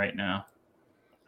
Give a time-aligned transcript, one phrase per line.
[0.00, 0.46] right now.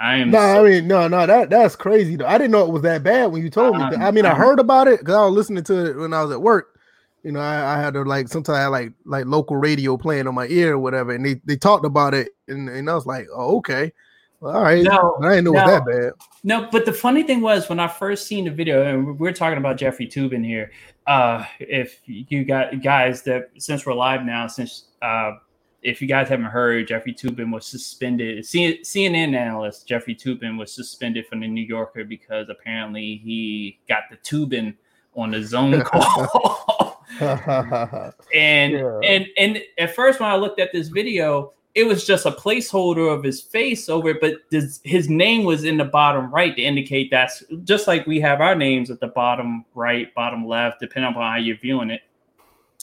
[0.01, 0.31] I am.
[0.31, 2.27] No, so- I mean, no, no, that that's crazy though.
[2.27, 3.85] I didn't know it was that bad when you told me.
[3.85, 6.33] I mean, I heard about it because I was listening to it when I was
[6.33, 6.81] at work.
[7.23, 10.35] You know, I, I had to like sometimes I like like local radio playing on
[10.35, 13.29] my ear or whatever, and they, they talked about it, and, and I was like,
[13.33, 13.93] oh, okay.
[14.41, 14.83] Well, all right.
[14.83, 16.13] No, I didn't know no, it was that bad.
[16.43, 19.59] No, but the funny thing was when I first seen the video, and we're talking
[19.59, 20.73] about Jeffrey Toobin here.
[21.07, 25.35] Uh, if you got guys that since we're live now, since uh,
[25.83, 28.45] if you guys haven't heard, Jeffrey Toobin was suspended.
[28.45, 34.17] CNN analyst Jeffrey Toobin was suspended from the New Yorker because apparently he got the
[34.19, 34.75] Toobin
[35.15, 37.05] on the zone call.
[37.21, 39.01] and yeah.
[39.05, 43.13] and and at first when I looked at this video, it was just a placeholder
[43.13, 46.63] of his face over it, but this, his name was in the bottom right to
[46.63, 51.15] indicate that's just like we have our names at the bottom right, bottom left, depending
[51.15, 52.03] on how you're viewing it.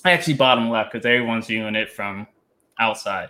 [0.05, 2.27] Actually, bottom left because everyone's viewing it from
[2.79, 3.29] outside.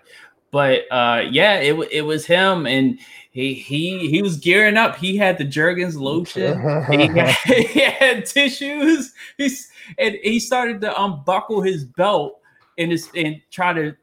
[0.52, 3.00] But uh, yeah, it it was him, and
[3.32, 4.96] he he he was gearing up.
[4.96, 6.58] He had the Jergens lotion.
[6.90, 9.14] he, had, he had tissues.
[9.38, 12.40] He's and he started to unbuckle his belt
[12.78, 13.96] and his and try to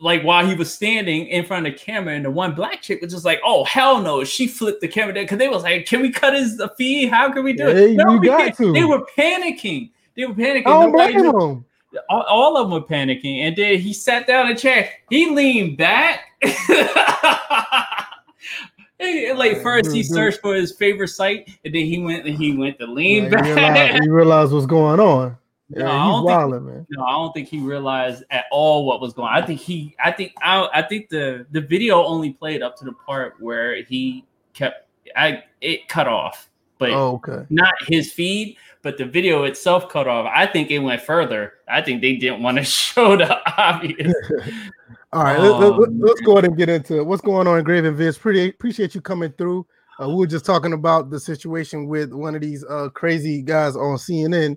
[0.00, 3.00] like while he was standing in front of the camera, and the one black chick
[3.00, 5.86] was just like, "Oh hell no!" She flipped the camera down because they was like,
[5.86, 7.10] "Can we cut his feed?
[7.10, 8.72] How can we do it?" no, we got to.
[8.72, 9.90] They were panicking.
[10.16, 10.66] They were panicking.
[10.66, 11.64] I don't blame them
[12.08, 13.40] all, all, of them were panicking.
[13.40, 14.90] And then he sat down in a chair.
[15.08, 16.20] He leaned back.
[19.00, 22.78] like first he searched for his favorite site, and then he went and he went
[22.78, 23.44] to lean yeah, back.
[23.44, 25.36] He realized, he realized what's going on.
[25.72, 26.86] Yeah, no, he's wilding, man.
[26.90, 29.40] No, I don't think he realized at all what was going on.
[29.40, 32.84] I think he, I think, I, I think the the video only played up to
[32.84, 38.56] the part where he kept, I it cut off, but oh, okay, not his feed
[38.82, 40.30] but the video itself cut off.
[40.34, 41.54] I think it went further.
[41.68, 44.14] I think they didn't want to show the obvious.
[45.12, 47.06] All right, um, let, us let, go ahead and get into it.
[47.06, 48.16] What's going on, Grave and Vince?
[48.16, 49.66] Pretty appreciate you coming through.
[50.00, 53.74] Uh, we were just talking about the situation with one of these uh, crazy guys
[53.74, 54.56] on CNN,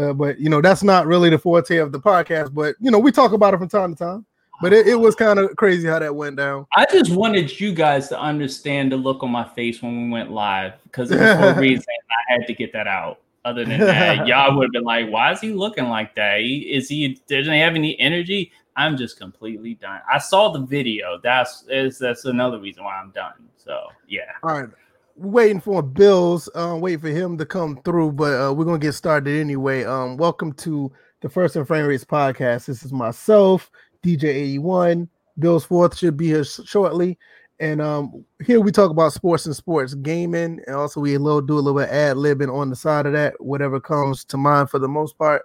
[0.00, 2.54] uh, but you know that's not really the forte of the podcast.
[2.54, 4.26] But you know we talk about it from time to time.
[4.62, 6.66] But it, it was kind of crazy how that went down.
[6.76, 10.30] I just wanted you guys to understand the look on my face when we went
[10.30, 11.84] live because it was for a reason.
[12.28, 13.20] I had to get that out.
[13.44, 16.40] Other than that, y'all would have been like, "Why is he looking like that?
[16.40, 20.00] He, is he doesn't he have any energy?" I'm just completely done.
[20.10, 21.20] I saw the video.
[21.22, 23.32] That's is that's another reason why I'm done.
[23.56, 24.22] So yeah.
[24.42, 24.70] All right.
[25.16, 28.92] Waiting for Bills, uh, wait for him to come through, but uh, we're gonna get
[28.92, 29.84] started anyway.
[29.84, 30.90] Um, welcome to
[31.20, 32.66] the First and Frame Rates podcast.
[32.66, 33.70] This is myself,
[34.02, 35.08] DJ81.
[35.38, 37.18] Bill's fourth should be here shortly.
[37.60, 41.42] And um, here we talk about sports and sports gaming, and also we a little
[41.42, 44.70] do a little bit ad libbing on the side of that, whatever comes to mind
[44.70, 45.42] for the most part.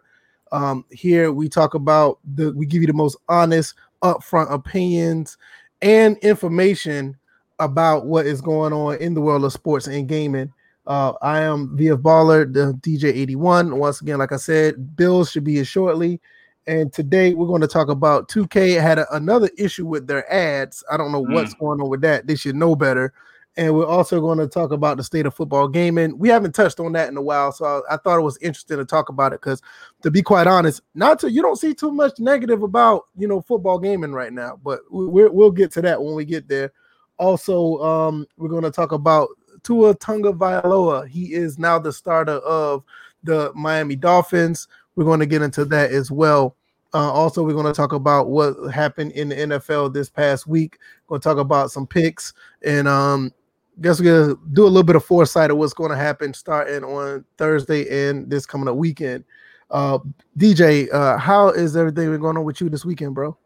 [0.54, 5.38] Um, here we talk about the we give you the most honest, upfront opinions
[5.82, 7.18] and information
[7.60, 10.54] about what is going on in the world of sports and gaming.
[10.88, 13.78] Uh, I am VF Baller, the DJ 81.
[13.78, 16.22] Once again, like I said, bills should be here shortly.
[16.68, 20.84] And today we're going to talk about 2K had a, another issue with their ads.
[20.92, 21.34] I don't know mm.
[21.34, 22.26] what's going on with that.
[22.26, 23.14] They should know better.
[23.58, 26.18] And we're also going to talk about the state of football gaming.
[26.18, 28.78] We haven't touched on that in a while, so I, I thought it was interesting
[28.78, 29.62] to talk about it because,
[30.02, 33.40] to be quite honest, not to you don't see too much negative about you know
[33.40, 36.74] football gaming right now, but we we'll get to that when we get there.
[37.18, 39.30] Also, um, we're going to talk about
[39.64, 41.08] Tua Tagovailoa.
[41.08, 42.84] He is now the starter of
[43.24, 44.68] the Miami Dolphins.
[44.96, 46.56] We're going to get into that as well.
[46.94, 50.78] Uh, also, we're going to talk about what happened in the NFL this past week.
[51.08, 52.34] We're going to talk about some picks
[52.64, 53.34] and um,
[53.82, 56.34] guess we're going to do a little bit of foresight of what's going to happen
[56.34, 59.24] starting on Thursday and this coming up weekend.
[59.70, 60.00] Uh,
[60.38, 63.38] DJ, uh, how is everything going on with you this weekend, bro?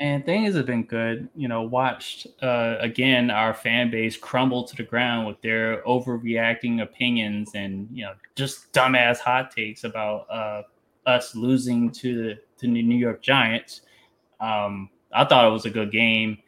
[0.00, 1.28] And things have been good.
[1.34, 6.82] You know, watched uh, again our fan base crumble to the ground with their overreacting
[6.82, 10.62] opinions and you know just dumbass hot takes about uh,
[11.06, 13.80] us losing to the to the New York Giants.
[14.40, 16.38] Um, I thought it was a good game.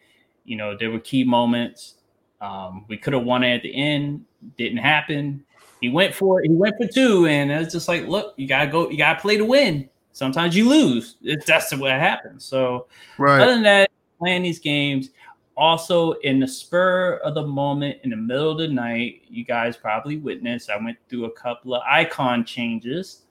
[0.44, 1.94] You know, there were key moments.
[2.40, 4.24] Um, we could have won it at the end.
[4.58, 5.44] Didn't happen.
[5.80, 6.48] He went for it.
[6.48, 9.36] he went for two, and it's just like, look, you gotta go, you gotta play
[9.38, 11.16] to win sometimes you lose.
[11.22, 12.44] It's that's what happens.
[12.44, 12.86] So
[13.18, 13.40] right.
[13.40, 15.10] other than that, playing these games.
[15.56, 19.76] Also, in the spur of the moment, in the middle of the night, you guys
[19.76, 20.70] probably witnessed.
[20.70, 23.22] I went through a couple of icon changes,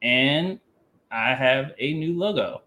[0.00, 0.58] and
[1.10, 2.62] I have a new logo.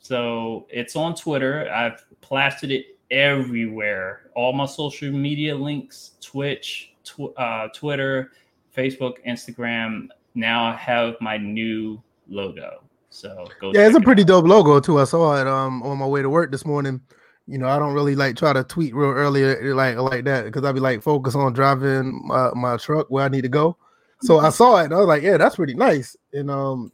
[0.00, 1.70] So it's on Twitter.
[1.70, 4.30] I've plastered it everywhere.
[4.34, 8.32] All my social media links, Twitch, tw- uh, Twitter,
[8.76, 10.08] Facebook, Instagram.
[10.34, 12.82] Now I have my new logo.
[13.10, 15.00] So yeah, it's a pretty it dope logo too.
[15.00, 17.00] I saw it um on my way to work this morning.
[17.46, 20.64] you know, I don't really like try to tweet real early like like that because
[20.64, 23.76] I'd be like focus on driving my, my truck where I need to go.
[24.20, 26.16] So I saw it and I was like, yeah, that's pretty nice.
[26.32, 26.92] And um,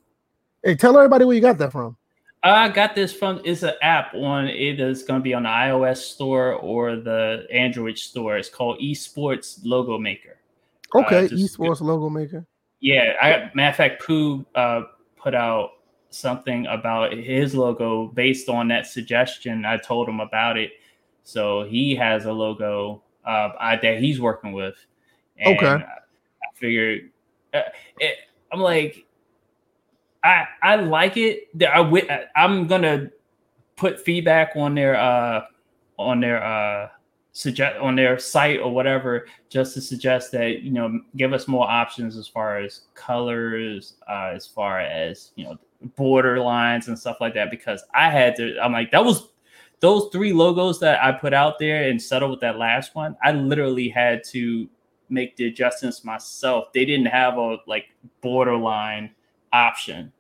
[0.63, 1.97] hey, tell everybody where you got that from.
[2.45, 5.49] I got this from it's an app on it is going to be on the
[5.49, 8.37] iOS store or the Android store.
[8.37, 10.37] It's called Esports Logo Maker.
[10.95, 12.47] Okay, uh, Esports Logo Maker.
[12.81, 14.83] Yeah, I matter of fact, Pooh uh,
[15.25, 15.71] put out
[16.11, 19.65] something about his logo based on that suggestion.
[19.65, 20.73] I told him about it,
[21.23, 24.77] so he has a logo uh, I, that he's working with.
[25.39, 27.11] And okay, I figured
[27.55, 27.63] uh,
[27.99, 28.19] it,
[28.53, 29.07] I'm like
[30.23, 31.49] I I like it.
[31.61, 33.11] I I'm gonna
[33.77, 35.47] put feedback on their uh
[35.99, 36.89] on their uh
[37.35, 41.69] suggest on their site or whatever just to suggest that you know give us more
[41.69, 45.59] options as far as colors uh as far as you know
[45.97, 49.31] border lines and stuff like that because i had to i'm like that was
[49.81, 53.33] those three logos that i put out there and settled with that last one i
[53.33, 54.69] literally had to
[55.09, 57.87] make the adjustments myself they didn't have a like
[58.23, 59.11] borderline
[59.53, 60.13] option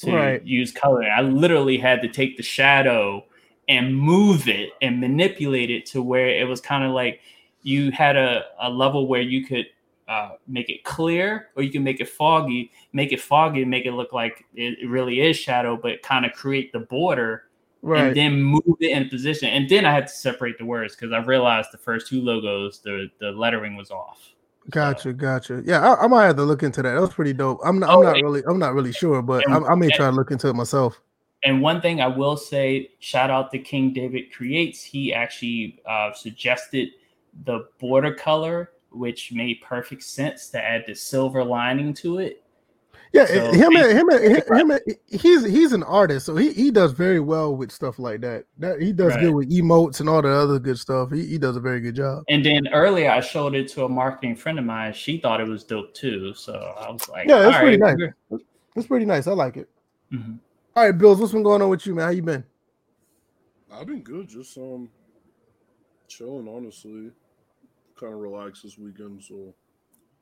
[0.00, 0.44] to right.
[0.44, 1.04] use color.
[1.04, 3.24] I literally had to take the shadow
[3.70, 7.20] and move it and manipulate it to where it was kind of like
[7.62, 9.66] you had a, a level where you could
[10.08, 13.92] uh, make it clear or you can make it foggy, make it foggy, make it
[13.92, 17.44] look like it, it really is shadow, but kind of create the border
[17.80, 18.08] right.
[18.08, 19.48] and then move it in position.
[19.48, 22.80] And then I had to separate the words because I realized the first two logos,
[22.80, 24.32] the, the lettering was off.
[24.68, 25.12] Gotcha, so.
[25.12, 25.62] gotcha.
[25.64, 26.92] Yeah, I, I, might have to look into that.
[26.92, 27.60] That was pretty dope.
[27.64, 30.10] I'm not, I'm not really, I'm not really sure, but and, I, I, may try
[30.10, 31.00] to look into it myself.
[31.42, 34.82] And one thing I will say, shout out to King David Creates.
[34.82, 36.90] He actually uh, suggested
[37.44, 42.44] the border color, which made perfect sense to add the silver lining to it.
[43.12, 44.78] Yeah, so him, and, him, him, him,
[45.08, 48.44] he's he's an artist, so he, he does very well with stuff like that.
[48.58, 49.22] That he does right.
[49.22, 51.10] good with emotes and all the other good stuff.
[51.10, 52.22] He, he does a very good job.
[52.28, 54.92] And then earlier, I showed it to a marketing friend of mine.
[54.92, 56.34] She thought it was dope too.
[56.34, 58.40] So I was like, "Yeah, it's pretty right, nice.
[58.76, 59.26] It's pretty nice.
[59.26, 59.68] I like it."
[60.12, 60.34] Mm-hmm.
[60.80, 62.06] All right, Bills, what's been going on with you, man?
[62.06, 62.42] How you been?
[63.70, 64.26] I've been good.
[64.26, 64.88] Just um,
[66.08, 66.48] chilling.
[66.48, 67.10] Honestly,
[67.96, 69.22] kind of relaxed this weekend.
[69.22, 69.52] So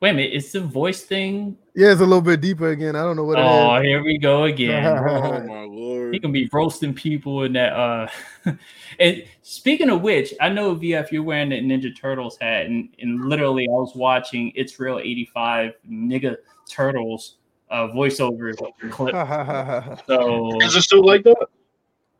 [0.00, 1.56] Wait a minute, it's the voice thing.
[1.76, 2.96] Yeah, it's a little bit deeper again.
[2.96, 3.38] I don't know what.
[3.38, 4.84] Oh, here we go again.
[5.08, 6.14] oh my lord!
[6.14, 7.72] He can be roasting people in that.
[7.72, 8.08] Uh,
[8.98, 13.28] and speaking of which, I know VF, you're wearing that Ninja Turtles hat, and, and
[13.28, 16.36] literally, I was watching It's Real '85 Nigga
[16.68, 17.37] Turtles
[17.70, 18.56] uh, voiceover
[18.90, 19.14] clip.
[20.06, 21.46] so is it still like that?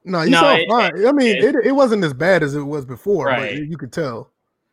[0.04, 1.06] No, you no, saw fine.
[1.06, 3.56] I mean, it, it, wasn't as bad as it was before, right.
[3.56, 4.30] but you could tell.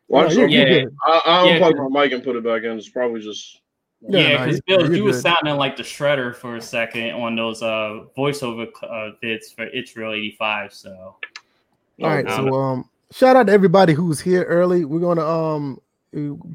[0.07, 0.83] Watch yeah, yeah.
[1.03, 2.77] I, I'll yeah, plug my mic and put it back in.
[2.77, 3.61] It's probably just.
[4.07, 7.63] Yeah, because no, Bill, you were sounding like the shredder for a second on those
[7.63, 10.73] uh voiceover uh, vids for It's Real 85.
[10.73, 12.29] So, all right.
[12.29, 14.85] So, um, shout out to everybody who's here early.
[14.85, 15.81] We're gonna um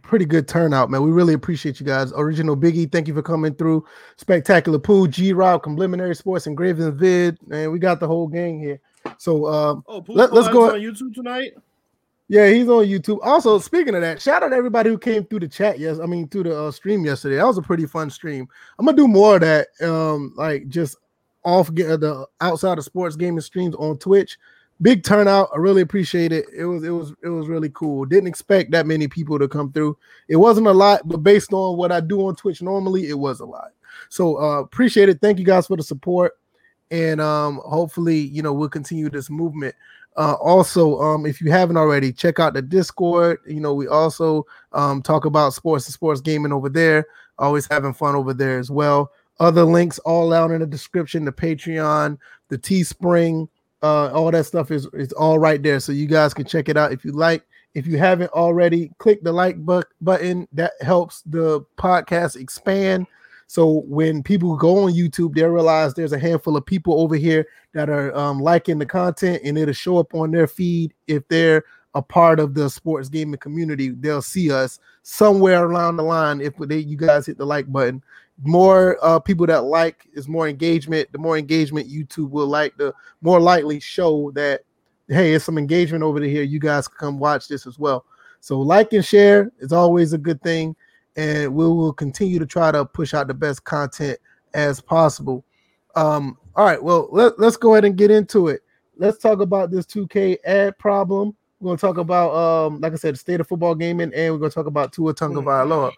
[0.02, 1.02] pretty good turnout, man.
[1.02, 2.12] We really appreciate you guys.
[2.16, 3.84] Original Biggie, thank you for coming through.
[4.16, 8.58] Spectacular Pooh, G Rob, Complimentary Sports, and Graven Vid, and we got the whole gang
[8.58, 8.80] here.
[9.18, 11.52] So um, oh, let, us go on YouTube tonight.
[12.28, 13.18] Yeah, he's on YouTube.
[13.22, 15.78] Also, speaking of that, shout out to everybody who came through the chat.
[15.78, 17.36] Yes, I mean through the uh, stream yesterday.
[17.36, 18.48] That was a pretty fun stream.
[18.78, 19.68] I'm gonna do more of that.
[19.82, 20.96] Um, like just
[21.42, 24.38] off get the outside of sports gaming streams on Twitch.
[24.82, 25.50] Big turnout.
[25.54, 26.46] I really appreciate it.
[26.56, 28.06] It was it was it was really cool.
[28.06, 29.98] Didn't expect that many people to come through.
[30.28, 33.40] It wasn't a lot, but based on what I do on Twitch normally, it was
[33.40, 33.72] a lot.
[34.08, 35.20] So uh appreciate it.
[35.20, 36.32] Thank you guys for the support.
[36.90, 39.74] And um hopefully, you know, we'll continue this movement.
[40.16, 43.38] Uh, also, um, if you haven't already, check out the Discord.
[43.46, 47.06] You know, we also um, talk about sports and sports gaming over there.
[47.38, 49.12] Always having fun over there as well.
[49.38, 51.24] Other links all out in the description.
[51.24, 52.18] The Patreon,
[52.48, 53.48] the Teespring,
[53.82, 55.80] uh, all that stuff is is all right there.
[55.80, 57.44] So you guys can check it out if you like.
[57.74, 60.48] If you haven't already, click the like bu- button.
[60.52, 63.06] That helps the podcast expand.
[63.46, 67.46] So when people go on YouTube, they realize there's a handful of people over here
[67.72, 71.64] that are um, liking the content, and it'll show up on their feed if they're
[71.94, 73.90] a part of the sports gaming community.
[73.90, 78.02] They'll see us somewhere around the line if they you guys hit the like button.
[78.42, 81.12] More uh, people that like is more engagement.
[81.12, 84.62] The more engagement YouTube will like, the more likely show that
[85.08, 86.42] hey, it's some engagement over here.
[86.42, 88.04] You guys can come watch this as well.
[88.40, 90.76] So like and share is always a good thing
[91.16, 94.18] and we will continue to try to push out the best content
[94.54, 95.44] as possible.
[95.96, 98.62] Um, all right, well, let, let's go ahead and get into it.
[98.96, 101.34] Let's talk about this 2K ad problem.
[101.60, 104.48] We're to talk about, um, like I said, the state of football gaming, and we're
[104.48, 105.92] to talk about Tua Tagovailoa.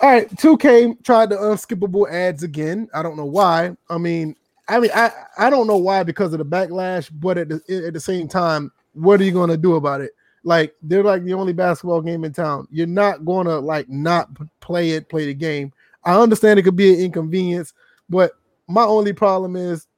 [0.00, 2.88] All right, 2K tried the unskippable ads again.
[2.94, 3.76] I don't know why.
[3.90, 4.36] I mean,
[4.68, 7.94] I mean, I, I don't know why because of the backlash, but at the, at
[7.94, 10.12] the same time, what are you gonna do about it?
[10.44, 12.68] Like they're like the only basketball game in town.
[12.70, 14.28] You're not gonna like not
[14.60, 15.72] play it, play the game.
[16.04, 17.74] I understand it could be an inconvenience,
[18.08, 18.32] but
[18.68, 19.88] my only problem is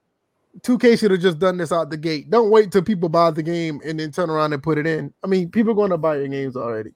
[0.63, 2.31] 2K should have just done this out the gate.
[2.31, 5.13] Don't wait till people buy the game and then turn around and put it in.
[5.23, 6.91] I mean, people are going to buy your games already.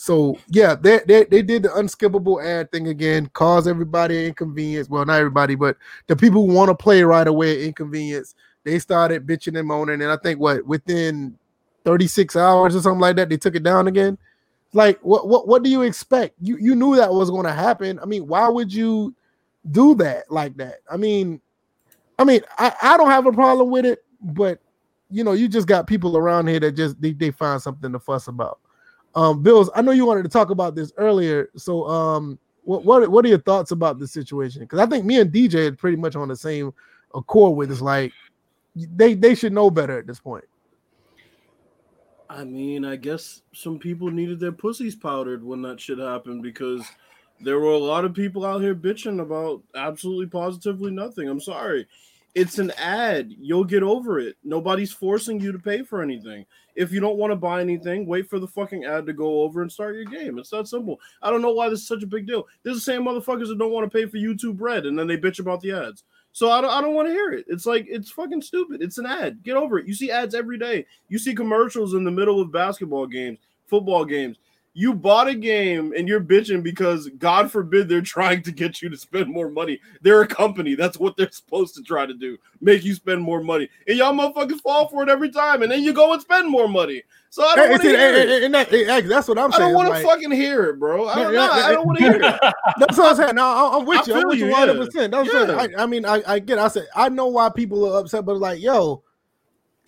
[0.00, 4.88] So yeah, they, they they did the unskippable ad thing again, cause everybody inconvenience.
[4.88, 5.76] Well, not everybody, but
[6.06, 8.36] the people who want to play right away inconvenience.
[8.62, 11.36] They started bitching and moaning, and I think what within
[11.84, 14.16] 36 hours or something like that, they took it down again.
[14.72, 16.36] Like, what what what do you expect?
[16.40, 17.98] You you knew that was going to happen.
[17.98, 19.16] I mean, why would you
[19.68, 20.76] do that like that?
[20.88, 21.40] I mean,
[22.20, 24.60] I mean, I, I don't have a problem with it, but
[25.10, 27.98] you know, you just got people around here that just they, they find something to
[27.98, 28.60] fuss about.
[29.14, 31.50] Um, Bills, I know you wanted to talk about this earlier.
[31.56, 34.60] So um what what, what are your thoughts about the situation?
[34.60, 36.72] Because I think me and DJ are pretty much on the same
[37.14, 37.80] accord with this.
[37.80, 38.12] Like
[38.76, 40.44] they they should know better at this point.
[42.30, 46.86] I mean, I guess some people needed their pussies powdered when that shit happened because
[47.40, 51.28] there were a lot of people out here bitching about absolutely positively nothing.
[51.28, 51.86] I'm sorry.
[52.34, 53.34] It's an ad.
[53.38, 54.36] You'll get over it.
[54.44, 56.44] Nobody's forcing you to pay for anything.
[56.76, 59.62] If you don't want to buy anything, wait for the fucking ad to go over
[59.62, 60.38] and start your game.
[60.38, 61.00] It's that simple.
[61.22, 62.46] I don't know why this is such a big deal.
[62.62, 65.16] There's the same motherfuckers that don't want to pay for YouTube Red and then they
[65.16, 66.04] bitch about the ads.
[66.32, 67.46] So I don't, I don't want to hear it.
[67.48, 68.82] It's like it's fucking stupid.
[68.82, 69.42] It's an ad.
[69.42, 69.88] Get over it.
[69.88, 70.86] You see ads every day.
[71.08, 74.36] You see commercials in the middle of basketball games, football games
[74.78, 78.88] you bought a game and you're bitching because God forbid they're trying to get you
[78.88, 79.80] to spend more money.
[80.02, 80.76] They're a company.
[80.76, 82.38] That's what they're supposed to try to do.
[82.60, 83.68] Make you spend more money.
[83.88, 85.64] And y'all motherfuckers fall for it every time.
[85.64, 87.02] And then you go and spend more money.
[87.30, 88.44] So I don't want to hear it.
[88.44, 89.62] And that, that's what I'm saying.
[89.62, 91.08] I don't want like, to fucking hear it, bro.
[91.08, 92.22] I don't, yeah, I don't want to hear it.
[92.78, 93.34] That's what I'm saying.
[93.34, 94.14] No, I'm with you.
[94.14, 94.76] I'm with you 100.
[94.76, 95.56] percent That's yeah.
[95.56, 96.06] what I, I mean.
[96.06, 96.58] I, I get.
[96.58, 99.02] I said I know why people are upset, but like, yo,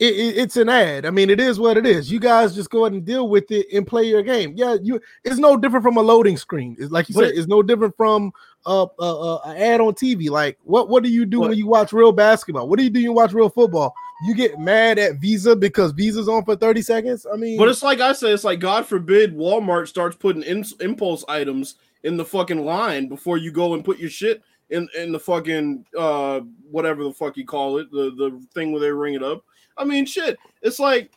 [0.00, 1.04] it, it, it's an ad.
[1.04, 2.10] I mean, it is what it is.
[2.10, 4.54] You guys just go ahead and deal with it and play your game.
[4.56, 4.98] Yeah, you.
[5.24, 6.74] It's no different from a loading screen.
[6.78, 7.32] It's like you said.
[7.34, 8.32] It's no different from
[8.64, 10.30] uh, uh, uh, an ad on TV.
[10.30, 11.50] Like, what what do you do what?
[11.50, 12.66] when you watch real basketball?
[12.66, 13.94] What do you do when you watch real football?
[14.26, 17.26] You get mad at Visa because Visa's on for 30 seconds.
[17.30, 20.64] I mean, but it's like I said, it's like God forbid Walmart starts putting in,
[20.80, 25.12] impulse items in the fucking line before you go and put your shit in in
[25.12, 26.40] the fucking uh
[26.70, 29.44] whatever the fuck you call it, the the thing where they ring it up.
[29.80, 30.38] I mean, shit.
[30.62, 31.10] It's like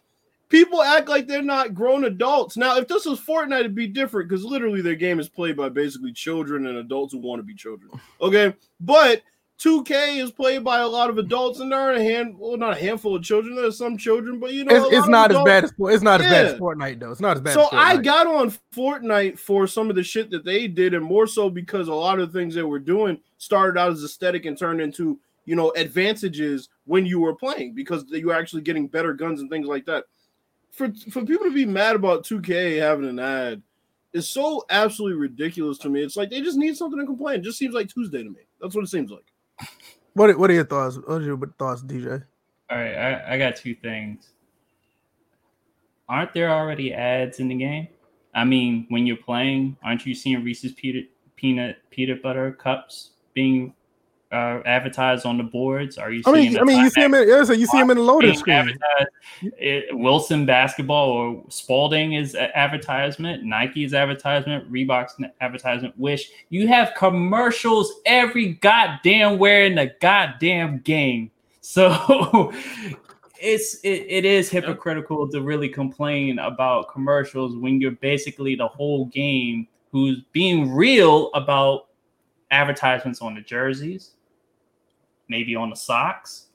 [0.50, 2.56] people act like they're not grown adults.
[2.56, 5.70] Now, if this was Fortnite, it'd be different because literally their game is played by
[5.70, 7.92] basically children and adults who want to be children.
[8.22, 9.24] Okay, but
[9.60, 12.78] 2K is played by a lot of adults, and there are a hand, well, not
[12.78, 13.56] a handful of children.
[13.56, 16.26] There's some children, but you know, it's, it's not as bad as it's not yeah.
[16.26, 17.12] as bad as Fortnite though.
[17.12, 17.54] It's not as bad.
[17.54, 21.28] So I got on Fortnite for some of the shit that they did, and more
[21.28, 24.58] so because a lot of the things they were doing started out as aesthetic and
[24.58, 29.14] turned into you know advantages when you were playing because you were actually getting better
[29.14, 30.06] guns and things like that.
[30.72, 33.62] For for people to be mad about 2K having an ad
[34.14, 36.02] is so absolutely ridiculous to me.
[36.02, 37.40] It's like they just need something to complain.
[37.40, 38.42] It just seems like Tuesday to me.
[38.62, 39.26] That's what it seems like.
[40.14, 40.98] What What are your thoughts?
[40.98, 42.24] What are your thoughts, DJ?
[42.70, 44.30] All right, I, I got two things.
[46.08, 47.88] Aren't there already ads in the game?
[48.36, 53.74] I mean, when you're playing, aren't you seeing Reese's peanut peanut peanut butter cups being
[54.34, 55.98] uh, advertised on the boards?
[55.98, 56.24] Are you?
[56.26, 58.04] I mean, I mean, you see him in yeah, so you see him in the
[58.04, 58.78] loading screen.
[59.42, 65.98] It, Wilson basketball or Spalding is advertisement, Nike's advertisement, Reebok's advertisement.
[65.98, 71.30] Wish you have commercials every goddamn where in the goddamn game.
[71.62, 72.52] So
[73.40, 79.06] it's it, it is hypocritical to really complain about commercials when you're basically the whole
[79.06, 81.90] game who's being real about
[82.50, 84.12] advertisements on the jerseys,
[85.30, 86.48] maybe on the socks,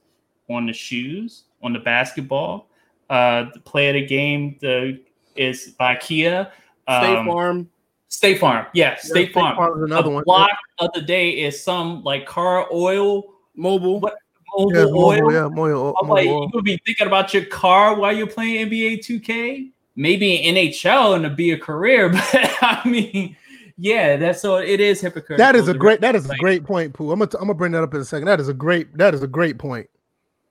[0.48, 2.68] on the shoes, on the basketball.
[3.10, 5.00] Uh, the play of the game the,
[5.36, 6.52] is by Kia.
[6.86, 7.70] Um, State Farm.
[8.08, 9.56] State Farm, yeah, State yeah, Farm.
[9.56, 10.24] State another a one.
[10.24, 14.16] block of the day is some like car oil, Mobil, what,
[14.56, 15.20] Mobil yeah, oil.
[15.20, 18.70] Mobil, yeah, Mobil, I'm like, you could be thinking about your car while you're playing
[18.70, 19.70] NBA 2K.
[19.94, 23.36] Maybe in NHL and to be a career, but I mean,
[23.78, 25.36] yeah, that's so it is hypocritical.
[25.36, 27.12] That is a great that is a great point, Pooh.
[27.12, 28.26] I'm gonna I'm gonna bring that up in a second.
[28.26, 29.88] That is a great that is a great point.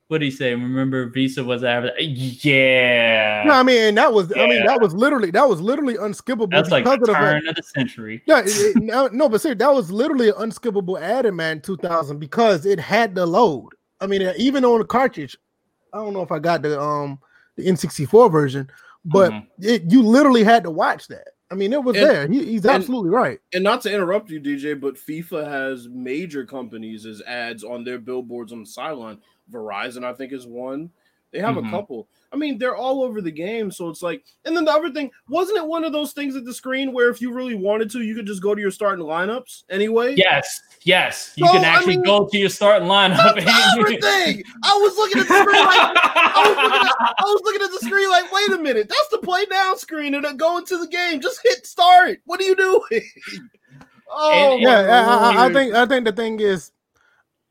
[0.08, 0.52] What do you say?
[0.52, 2.46] Remember, Visa was average.
[2.46, 3.44] Yeah.
[3.46, 4.32] No, I mean that was.
[4.34, 4.44] Yeah.
[4.44, 6.50] I mean that was literally that was literally unskippable.
[6.50, 8.24] That's like turn of, of, the century.
[8.26, 11.60] Yeah, it, it, no, no, but see, that was literally an unskippable ad in man
[11.60, 13.72] 2000 because it had the load.
[14.00, 15.36] I mean, even on the cartridge,
[15.92, 17.20] I don't know if I got the um
[17.58, 18.70] the N64 version,
[19.04, 19.46] but mm-hmm.
[19.60, 21.28] it, you literally had to watch that.
[21.50, 22.28] I mean, it was and, there.
[22.28, 23.40] He, he's absolutely right.
[23.54, 28.00] And not to interrupt you, DJ, but FIFA has major companies as ads on their
[28.00, 29.20] billboards on the sideline.
[29.52, 30.90] Verizon, I think, is one.
[31.32, 31.68] They have mm-hmm.
[31.68, 32.10] a couple.
[32.32, 33.72] I mean, they're all over the game.
[33.72, 36.44] So it's like, and then the other thing, wasn't it one of those things at
[36.44, 39.06] the screen where if you really wanted to, you could just go to your starting
[39.06, 40.14] lineups anyway?
[40.18, 41.32] Yes, yes.
[41.38, 43.36] You So, can I actually mean, go to your starting lineup.
[43.36, 44.44] That's everything.
[44.64, 47.72] I was looking at the screen like I was looking at I was looking at
[47.72, 50.78] the screen like, wait a minute, that's the play down screen and then go into
[50.78, 51.22] the game.
[51.22, 52.20] Just hit start.
[52.26, 53.02] What are you doing?
[54.10, 56.72] Oh And- my Yeah, I, I, I think I think the thing is,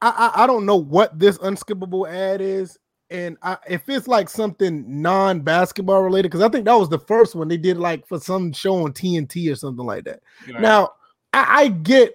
[0.00, 2.78] I, I I don't know what this unskippable ad is,
[3.10, 7.34] and I, if it's like something non-basketball related, because I think that was the first
[7.34, 10.20] one they did like for some show on TNT or something like that.
[10.48, 10.60] Right.
[10.60, 10.94] Now,
[11.32, 12.14] I, I get,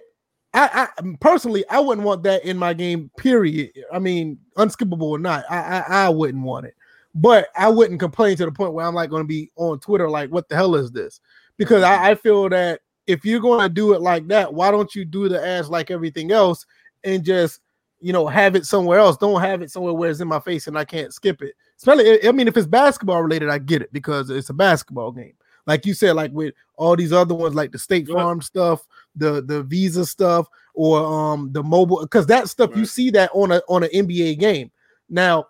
[0.54, 3.10] I, I personally, I wouldn't want that in my game.
[3.16, 3.70] Period.
[3.92, 6.74] I mean, unskippable or not, I, I, I wouldn't want it.
[7.14, 10.08] But I wouldn't complain to the point where I'm like going to be on Twitter
[10.08, 11.20] like, "What the hell is this?"
[11.58, 12.04] Because I, mm-hmm.
[12.04, 15.28] I feel that if you're going to do it like that, why don't you do
[15.28, 16.64] the ads like everything else
[17.04, 17.60] and just
[18.02, 19.16] you know have it somewhere else?
[19.16, 21.54] Don't have it somewhere where it's in my face and I can't skip it.
[21.76, 25.34] Especially, I mean, if it's basketball related, I get it because it's a basketball game
[25.66, 28.22] like you said, like with all these other ones, like the State Right.
[28.22, 33.10] Farm stuff, the the Visa stuff, or um the Mobil, because that stuff you see
[33.10, 34.70] that on a on an NBA game.
[35.08, 35.46] Now,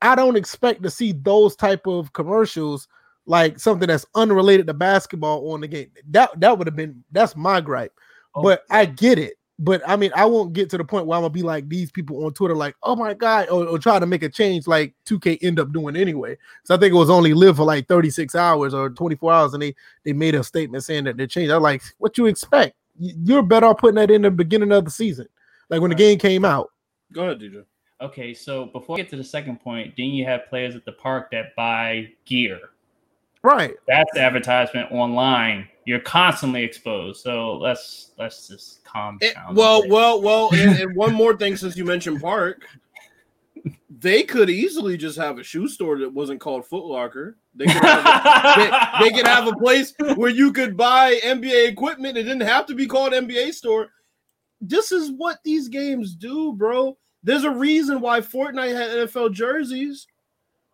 [0.00, 2.88] I don't expect to see those type of commercials
[3.26, 5.90] like something that's unrelated to basketball on the game.
[6.10, 7.92] That that would have been that's my gripe.
[8.34, 9.34] Oh, but I get it.
[9.58, 11.90] But I mean, I won't get to the point where I'm gonna be like these
[11.92, 14.94] people on Twitter, like, oh my god, or, or try to make a change like
[15.06, 16.36] 2K end up doing anyway.
[16.64, 19.62] So I think it was only live for like 36 hours or 24 hours, and
[19.62, 21.52] they they made a statement saying that they changed.
[21.52, 22.76] I'm like, what you expect?
[22.98, 25.28] You're better off putting that in the beginning of the season,
[25.68, 26.70] like when the game came out.
[27.12, 27.64] Go ahead, DJ.
[28.00, 30.92] Okay, so before I get to the second point, then you have players at the
[30.92, 32.58] park that buy gear.
[33.42, 33.74] Right.
[33.88, 35.68] That's advertisement online.
[35.84, 37.22] You're constantly exposed.
[37.22, 39.46] So let's let's just calm It- down.
[39.48, 42.64] a Eh, well, well, well, and, and one more thing since you mentioned Park,
[43.90, 47.36] they could easily just have a shoe store that wasn't called Foot Locker.
[47.54, 48.60] They could have a,
[49.00, 52.16] they, they could have a place where you could buy NBA equipment.
[52.16, 53.88] It didn't have to be called NBA store.
[54.60, 56.96] This is what these games do, bro.
[57.24, 60.06] There's a reason why Fortnite had NFL jerseys.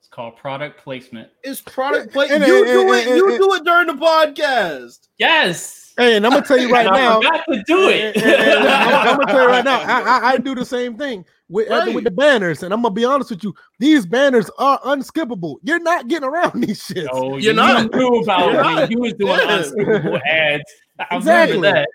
[0.09, 1.29] It's called product placement.
[1.45, 2.47] It's product placement.
[2.47, 3.17] You and- do and- it.
[3.17, 5.07] You and- do it during the podcast.
[5.19, 5.93] Yes.
[5.99, 7.17] Hey, and I'm gonna tell you right And I now.
[7.21, 8.17] forgot to do it.
[8.17, 10.65] And- and- and I'm, I'm gonna tell you right now, I, I, I do the
[10.65, 11.95] same thing with uh, Right.
[11.95, 13.55] with the banners, and I'm gonna be honest with you.
[13.81, 15.57] These banners are unskippable.
[15.63, 17.07] You're not getting around these shits.
[17.13, 17.93] No, You're you not.
[17.93, 18.91] knew about You're it not.
[18.91, 19.59] you was doing Yeah.
[19.63, 20.65] unskippable ads.
[21.01, 21.57] I Exactly.
[21.57, 21.89] remember that.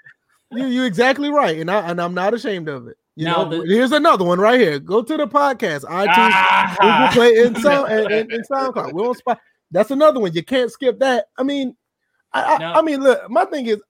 [0.55, 2.95] You you exactly right, and I and I'm not ashamed of it.
[3.15, 4.79] You Now know, the- here's another one right here.
[4.79, 6.75] Go to the podcast, iTunes, Ah.
[6.81, 8.93] Google Play, and Sound and, and, and SoundCloud.
[8.93, 9.39] We're on spot.
[9.71, 10.33] That's another one.
[10.33, 11.27] You can't skip that.
[11.37, 11.75] I mean,
[12.33, 13.81] I I, Now- I mean, look, my thing is,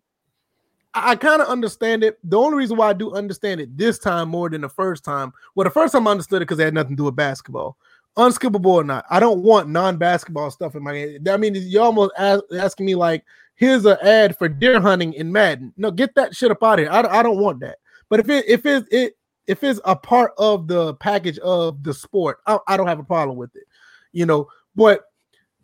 [0.93, 2.19] I, I kind of understand it.
[2.23, 5.31] The only reason why I do understand it this time more than the first time,
[5.55, 7.77] well, the first time I understood it because it had nothing to do with basketball.
[8.17, 11.23] Unskippable or not, I don't want non-basketball stuff in my game.
[11.27, 13.23] I mean, you're almost ask, asking me like,
[13.55, 15.73] here's an ad for deer hunting in Madden.
[15.77, 16.91] No, get that shit up out of here.
[16.91, 17.77] I, I don't want that.
[18.13, 21.95] But if it if it, it if it's a part of the package of the
[21.95, 23.63] sport, I, I don't have a problem with it.
[24.11, 25.05] You know, but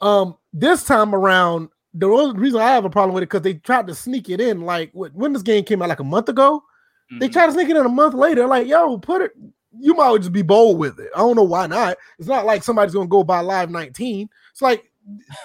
[0.02, 3.54] um this time around, the only reason I have a problem with it because they
[3.54, 4.62] tried to sneak it in.
[4.62, 6.64] Like when this game came out, like a month ago,
[7.20, 7.34] they Mhm.
[7.34, 8.48] tried to sneak it in a month later.
[8.48, 9.34] Like, yo, put it.
[9.80, 11.12] You might well just be bold with it.
[11.16, 11.98] I don't know why not.
[12.18, 14.28] It's not like somebody's gonna go buy Live 19.
[14.50, 14.92] It's like,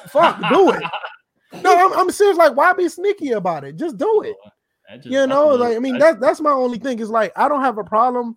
[0.08, 0.82] fuck, do it.
[1.62, 2.38] No, I'm, I'm serious.
[2.38, 3.76] Like, why be sneaky about it?
[3.76, 4.34] Just do it.
[4.96, 6.98] Just- You know, I like I mean, I- that's that's my only thing.
[6.98, 8.36] Is like I don't have a problem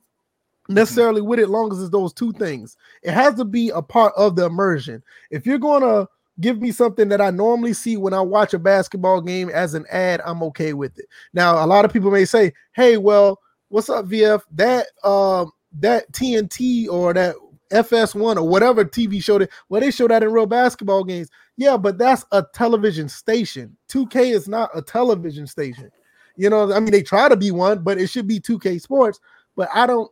[0.70, 2.76] necessarily with it, long as it's those two things.
[3.04, 5.02] It has to be a part of the immersion.
[5.32, 6.08] If you're gonna
[6.40, 9.86] give me something that I normally see when I watch a basketball game as an
[9.90, 11.06] ad, I'm okay with it.
[11.34, 14.44] Now, a lot of people may say, "Hey, well, what's up, VF?
[14.56, 17.36] That um that TNT or that
[17.72, 21.30] FS1 or whatever TV show that well they show that in real basketball games.
[21.58, 23.76] Yeah, but that's a television station.
[23.90, 25.92] 2K is not a television station.
[26.38, 29.20] You know, I mean, they try to be one, but it should be 2K Sports.
[29.56, 30.10] But I don't.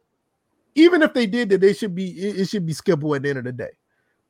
[0.73, 2.09] Even if they did that, they should be.
[2.09, 3.69] It, it should be skippable at the end of the day.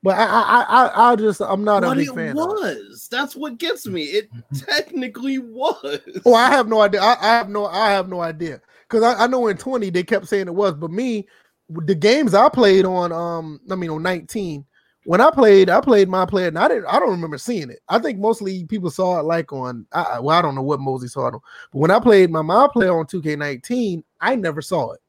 [0.06, 2.30] But I, I, I, I just, I'm not a big it fan.
[2.30, 2.36] of it.
[2.36, 3.08] was.
[3.10, 4.04] That's what gets me.
[4.04, 6.00] It technically was.
[6.24, 7.02] Oh, I have no idea.
[7.02, 8.62] I, I have no, I have no idea.
[8.88, 11.28] Because I, I know in 20 they kept saying it was, but me,
[11.70, 14.64] the games I played on, um, I mean on 19,
[15.06, 17.80] when I played, I played my player, and I didn't, I don't remember seeing it.
[17.88, 21.08] I think mostly people saw it like on, I, well, I don't know what Mosey
[21.08, 21.41] saw it on,
[21.72, 25.00] but when I played my my player on 2K19, I never saw it.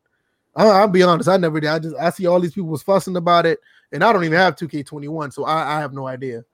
[0.54, 1.70] I, I'll be honest, I never did.
[1.70, 3.58] I just, I see all these people was fussing about it,
[3.92, 6.44] and I don't even have 2K21, so I, I have no idea.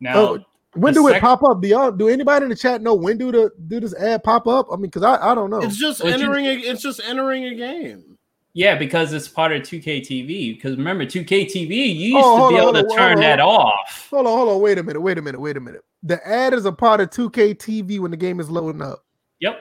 [0.00, 0.38] now Oh,
[0.74, 1.60] when the do it pop up?
[1.62, 4.48] Do y'all do anybody in the chat know when do the do this ad pop
[4.48, 4.66] up?
[4.72, 5.60] I mean, because I, I don't know.
[5.62, 6.46] It's just But you- entering.
[6.46, 8.13] A, it's just entering a game.
[8.54, 10.54] Yeah, because it's part of 2K TV.
[10.54, 13.12] Because remember, 2K TV, you used Oh, to be hold able on, to on, turn
[13.14, 13.48] hold that on.
[13.48, 14.08] off.
[14.10, 14.60] Hold on, hold on.
[14.60, 15.00] Wait a minute.
[15.00, 15.40] Wait a minute.
[15.40, 15.82] Wait a minute.
[16.04, 19.04] The ad is a part of 2K TV when the game is loading up.
[19.40, 19.56] Yep.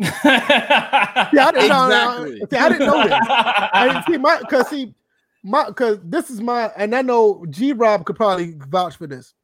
[0.00, 2.40] Yeah, I didn't, no, no, Exactly.
[2.50, 3.70] see, I didn't know that.
[3.72, 4.94] I didn't see my because see
[5.44, 9.34] my because this is my and I know G Rob could probably vouch for this.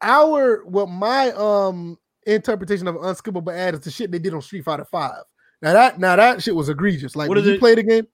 [0.00, 4.64] Our what my um interpretation of unskippable ad is the shit they did on Street
[4.64, 5.24] Fighter Five.
[5.62, 7.14] Now that now that shit was egregious.
[7.16, 7.60] Like What when is you it?
[7.60, 8.06] play the game,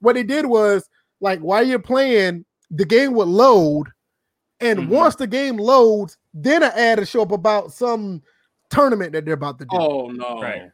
[0.00, 0.88] what they did was
[1.20, 3.86] like while you're playing, the game would load,
[4.60, 4.88] and Mhm.
[4.88, 8.22] once the game loads, then an ad will show up about some
[8.70, 9.76] tournament that they're about to do.
[9.78, 10.40] Oh no!
[10.42, 10.70] Right.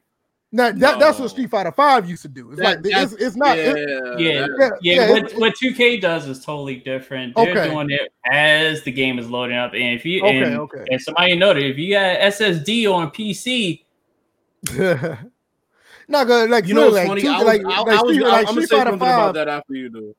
[0.55, 2.51] Now that, that's what Street Fighter Five used to do.
[2.51, 3.57] It's That- like it's, it's not.
[3.57, 7.35] yeah, it- Yeah, yeah, Yeah, yeah, what, what 2K does is totally different.
[7.37, 7.71] They're Okay.
[7.71, 9.73] doing it as the game is loading up.
[9.73, 10.85] And if you Okay, and, okay.
[10.90, 13.85] and somebody noted, if you got SSD on a PC,
[16.12, 16.51] not good.
[16.51, 17.22] Like You know like, funny?
[17.22, 18.77] two- I was, like, I, like I was, Street, I, like am gonna Street say
[18.77, 20.14] Fighter something about that after you do.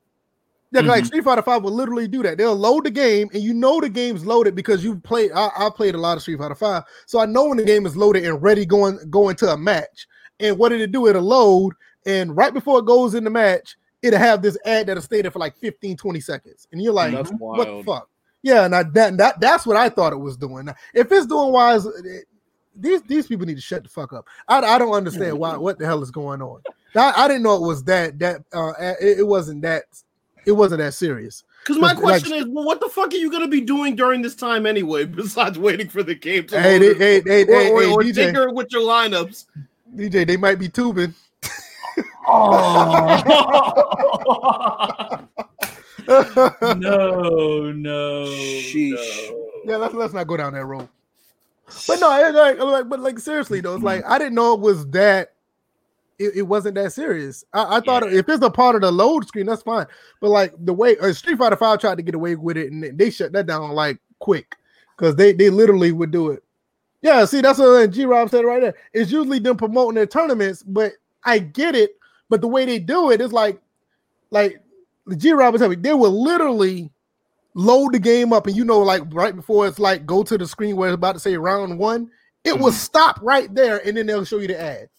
[0.71, 1.07] Yeah, like Mhm.
[1.07, 2.37] Street Fighter Five will literally do that.
[2.39, 5.31] They'll load the game, and you know the game's loaded because you played.
[5.31, 7.85] I, I played a lot of Street Fighter Five, so I know when the game
[7.85, 10.07] is loaded and ready going going to a match.
[10.39, 11.05] And what did it do?
[11.07, 11.73] It'll load,
[12.07, 15.29] and right before it goes in the match, it'll have this ad that'll stay there
[15.29, 18.09] for like 15, 20 seconds, and you're like, That's what the fuck?
[18.41, 20.65] Yeah, and I, that, that that's what I thought it was doing.
[20.65, 21.85] Now, if it's doing wise,
[22.75, 24.27] these these people need to shut the fuck up.
[24.47, 26.61] I, I don't understand why what the hell is going on.
[26.95, 29.83] I, I didn't know it was that that uh it, it wasn't that
[30.45, 31.43] it wasn't that serious.
[31.63, 34.21] Because my Like- question is, well, what the fuck are you gonna be doing during
[34.21, 37.45] this time anyway, besides waiting for the game to Hey, load they, hey, hey, or,
[37.45, 39.45] hey, or, hey, or DJ, tinker with your lineups?
[39.95, 41.13] DJ, they might be tubing.
[42.27, 43.19] oh
[46.07, 49.29] no, no, Sheesh.
[49.29, 49.49] no.
[49.65, 50.87] Yeah, let's let's not go down that road.
[51.87, 54.59] But no, it's like, like but like seriously though, it's like I didn't know it
[54.59, 55.33] was that.
[56.19, 57.43] It, it wasn't that serious.
[57.53, 58.19] I, I thought Yeah.
[58.19, 59.87] if it's a part of the load screen, that's fine.
[60.21, 62.97] But like the way uh, Street Fighter Five tried to get away with it, and
[62.97, 64.55] they- shut that down like quick
[64.95, 66.43] because they they literally would do it.
[67.01, 68.75] Yeah, see, that's what G Rob said right there.
[68.93, 70.93] It's usually them promoting their tournaments, but
[71.25, 71.97] I get it.
[72.29, 73.59] But the way they do it is like,
[74.29, 74.61] like
[75.07, 76.91] the G Rob was me, they will literally
[77.55, 80.47] load the game up, and you know, like right before it's like go to the
[80.47, 82.09] screen where it's about to say round one,
[82.43, 82.75] it will Mhm.
[82.75, 84.89] stop right there, and then they'll show you the ad.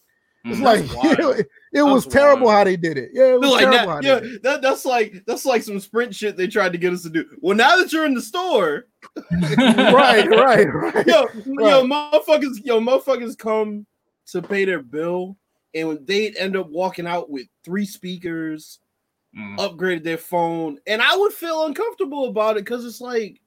[0.46, 0.62] It's Mhm.
[0.62, 0.80] like
[1.38, 2.58] it, it was That's terrible wild.
[2.58, 3.10] how they did it.
[3.12, 5.80] Yeah, it was Like terrible that, how yeah, did that, that's like that's like some
[5.80, 7.24] sprint shit they tried to get us to do.
[7.40, 8.84] Well, now that you're in the store,
[9.32, 11.06] right, right, right.
[11.06, 13.86] yo, yo, motherfuckers, yo, motherfuckers come
[14.26, 15.36] to pay their bill,
[15.74, 18.78] and when they end up walking out with three speakers,
[19.36, 19.58] Mm.
[19.58, 23.40] upgraded their phone, and I would feel uncomfortable about it because it's like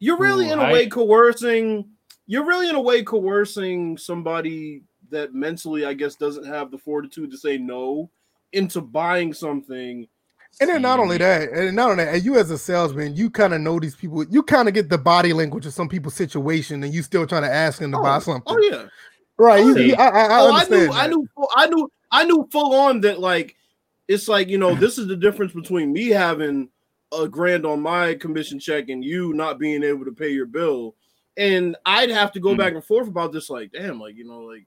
[0.00, 1.88] you're really in a way coercing.
[2.26, 7.30] You're really in a way coercing somebody that mentally, I guess, doesn't have the fortitude
[7.30, 8.10] to say no
[8.52, 10.08] into buying something.
[10.60, 13.54] And then not only that, and not only that, you as a salesman, you kind
[13.54, 14.24] of know these people.
[14.24, 17.42] You kind of get the body language of some people's situation, and you still trying
[17.42, 18.42] to ask them to buy something.
[18.46, 18.86] Oh yeah,
[19.38, 19.64] right?
[19.64, 19.86] You, See.
[19.90, 20.90] you- I, I, I oh, I understand.
[20.90, 23.20] knew, I knew, full- I knew, I knew full on that.
[23.20, 23.54] Like,
[24.10, 26.68] it's like you know, this is the difference between me having
[27.12, 30.94] a grand on my commission check and you not being able to pay your bill.
[31.36, 32.58] And I'd have to go Mhm.
[32.58, 33.48] back and forth about this.
[33.50, 34.66] Like, damn, like you know, like,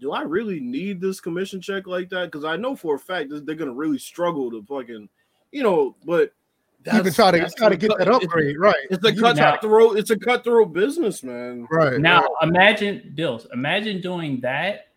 [0.00, 2.26] do I really need this commission check like that?
[2.26, 5.08] Because I know for a fact that they're gonna really struggle to fucking,
[5.52, 5.94] you know.
[6.04, 6.32] But
[6.86, 8.74] You can that's- try to that's try to get cut- that it's- upgrade, right?
[8.90, 9.98] It's a cutthroat.
[9.98, 11.66] It's a cutthroat business, man.
[11.70, 12.00] right.
[12.00, 13.46] Now imagine Bills.
[13.52, 14.88] Imagine doing that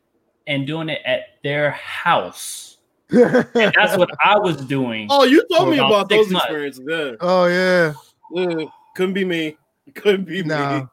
[0.47, 2.72] and doing it at their house.
[3.13, 3.45] Right.
[3.55, 5.07] And that's what I was doing.
[5.09, 6.45] Oh, you told me about about those months.
[6.45, 6.85] experiences.
[6.87, 7.11] Yeah.
[7.21, 7.93] oh yeah.
[8.35, 9.57] Ugh, couldn't be me.
[9.95, 10.79] Couldn't be Nah.
[10.79, 10.85] me.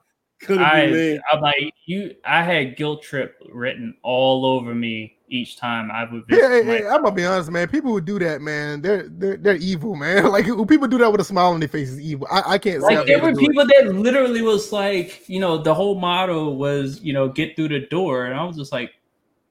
[0.42, 1.20] Couldn't be I, me.
[1.32, 2.14] I'm like you.
[2.24, 6.42] I had guilt trip written all over me each time I would visit.
[6.42, 7.68] Yeah, hey, hey, I'm gonna be honest, man.
[7.68, 10.24] People who do that, man, they're they're, they're evil, man.
[10.30, 12.26] Like when people do that with a smile on their face is evil.
[12.30, 13.48] I, I can't like I'm there were to do it.
[13.48, 17.68] people that literally was like, you know, the whole motto was, you know, get through
[17.68, 18.92] the door, and I was just like,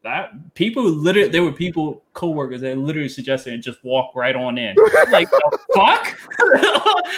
[0.04, 4.58] that people literally, there were people, coworkers that literally suggested and just walk right on
[4.58, 4.76] in.
[5.12, 6.18] Like the fuck?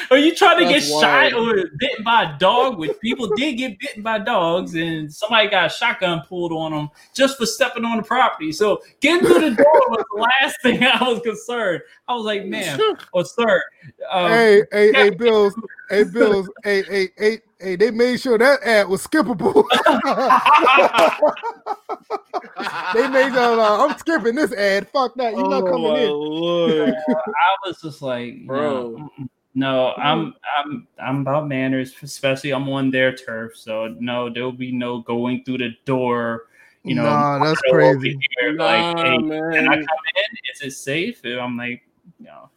[0.12, 2.78] Are you trying to That's get shot or bitten by a dog?
[2.78, 6.89] Which people did get bitten by dogs, and somebody got a shotgun pulled on them
[7.13, 8.52] just for stepping on the property.
[8.52, 11.82] So getting through the door was the last thing I was concerned.
[12.08, 12.80] I was like, man,
[13.12, 13.62] or sir,
[14.10, 15.54] um, hey, hey, hey, Bills,
[15.89, 19.63] hey, Bills, hey, hey, hey, hey, they made sure that ad was skippable.
[22.93, 24.89] they made sure uh, I'm skipping this ad.
[24.89, 25.38] Fuck that.
[25.38, 26.10] You're not oh coming my in.
[26.10, 28.97] lord, I was just like, Bro.
[28.97, 29.10] no,
[29.54, 33.56] no, I'm I'm I'm about manners, especially I'm on their turf.
[33.56, 36.47] So no, there'll be no going through the door,
[36.84, 38.17] you know, Nah, that's crazy.
[38.39, 39.17] here, like, Nah, hey,
[39.54, 40.38] can I come in?
[40.54, 41.21] Is it safe?
[41.24, 41.84] And I'm like,
[42.19, 42.50] no.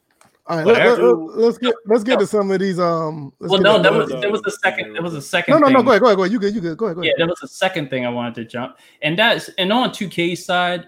[0.47, 1.47] All right, let, Whatever.
[1.49, 2.79] us get let's get to some of these.
[2.79, 4.93] Um, let's Well, no, that was of there was the second.
[4.93, 5.53] There was a second.
[5.53, 5.79] no, no, no.
[5.79, 5.85] thing.
[5.87, 6.33] Go ahead, go ahead, go ahead.
[6.33, 6.55] You good?
[6.55, 6.77] You good?
[6.77, 7.15] Go ahead, go Yeah, ahead.
[7.21, 10.87] there was a second thing I wanted to jump, and that's and on 2K side,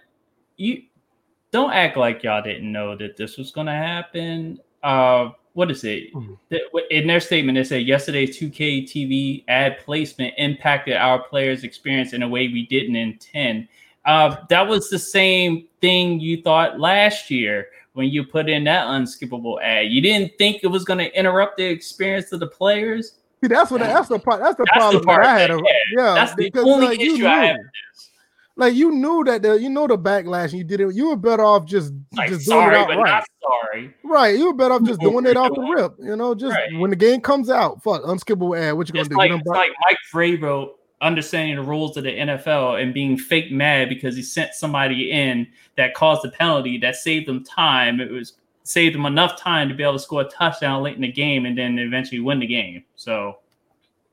[0.59, 0.83] you
[1.53, 4.61] don't act like y'all didn't know that this was going to happen.
[4.83, 6.12] Uh, what is it?
[6.12, 6.37] Mhm.
[6.90, 12.23] In their statement, they said yesterday's 2K TV ad placement impacted our players' experience in
[12.23, 13.69] a way we didn't intend.
[14.05, 18.87] Uh, that was the same thing you thought last year when you put in that
[18.88, 19.87] unskippable ad.
[19.90, 23.12] You didn't think it was going to interrupt the experience of the players.
[23.42, 24.40] See, that's what that's the part.
[24.40, 25.50] That's the That's the problem part that I had.
[25.50, 25.62] that- a-
[25.96, 27.56] yeah, That's the because only like, you issue I have.
[28.59, 30.94] Like you knew that the you know the backlash and you did it.
[30.94, 33.94] You were better off just Like, just doing it sorry, out but not sorry.
[34.02, 35.92] Right, you were better off just doing it off the rip.
[35.98, 36.78] You know, just Right.
[36.78, 38.74] when the game comes out, fuck unskippable ad.
[38.74, 39.16] What you gonna It's do?
[39.16, 43.88] like it's like Mike Vrabel understanding the rules of the NFL and being fake mad
[43.88, 48.00] because he sent somebody in that caused a penalty that saved them time.
[48.00, 51.02] It was saved them enough time to be able to score a touchdown late in
[51.02, 52.85] the game and then eventually win the game.
[52.96, 53.38] So,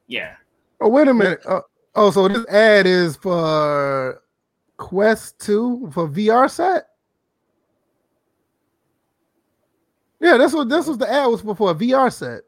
[0.07, 0.35] yeah,
[0.83, 1.39] Oh, wait a minute.
[1.45, 1.61] Uh,
[1.95, 4.21] oh, so this ad is for
[4.75, 6.87] Quest 2 for VR set?
[10.19, 12.41] Yeah, that's what this was the ad was for, for a VR set.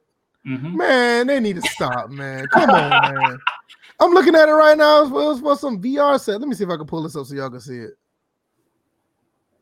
[0.46, 0.76] Mhm.
[0.76, 2.46] Man, they need to stop, man.
[2.48, 3.38] Come on, man.
[4.00, 5.04] I'm looking at it right now.
[5.04, 6.40] It was, for, some VR set.
[6.40, 7.94] Let me see if I can pull this up so y'all can see it.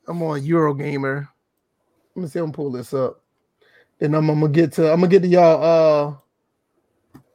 [0.08, 1.28] I'm on Eurogamer.
[2.16, 3.22] Let me see if I can pull this up.
[4.02, 6.08] And I'm, I'm gonna get to I'm gonna get to y'all uh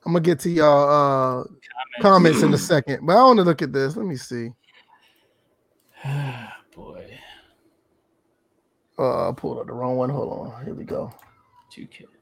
[0.04, 1.44] I'm gonna get to y'all uh
[2.02, 3.06] comments in a second.
[3.06, 3.96] But I want to look at this.
[3.96, 4.50] Let me see.
[6.74, 7.18] Boy,
[8.98, 10.10] Uh I pulled up the wrong one.
[10.10, 10.64] Hold on.
[10.64, 11.12] Here we go.
[11.72, 12.17] 2K.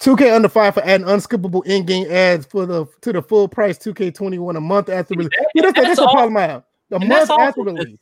[0.00, 4.56] 2K under fire for adding unskippable in-game ads for the to the full price 2K21
[4.56, 5.30] a month after release.
[5.54, 6.64] See, that's, the- that's That's the all- problem I have.
[6.88, 7.98] The month after release.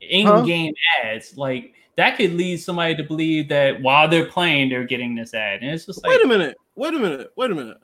[0.00, 5.14] In-game ads, like that could lead somebody to believe that while they're playing, they're getting
[5.14, 6.56] this ad, and it's just like, Wait a minute.
[6.76, 7.32] Wait a minute.
[7.36, 7.78] Wait a minute.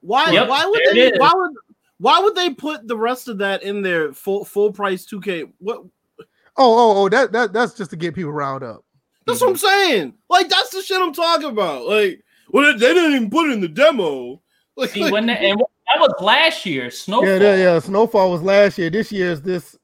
[0.00, 0.30] Why?
[0.30, 1.12] Yep, why would they?
[1.18, 1.50] Why would?
[1.98, 5.52] Why would they put the rest of that in their full full price 2K?
[5.58, 5.84] What?
[6.18, 6.24] Oh,
[6.56, 8.84] oh, oh, that, that that's just to get people riled up.
[9.26, 10.14] That's what I'm saying.
[10.30, 11.86] Like that's the shit I'm talking about.
[11.86, 12.22] Like,
[12.52, 14.40] well, they didn't even put it in the demo.
[14.76, 17.28] Like, See, when that, and that was last year, Snowfall.
[17.28, 17.78] Yeah, yeah, yeah.
[17.80, 18.88] Snowfall was last year.
[18.90, 19.76] This year is this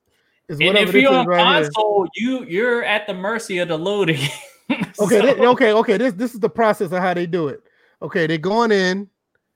[0.49, 1.65] is And if you're on right here.
[1.65, 4.21] console, you you're at the mercy of the loading.
[4.99, 5.97] Okay, So- thi- okay, okay.
[5.97, 7.63] This this is the process of how they do it.
[8.03, 9.09] Okay, they're going in,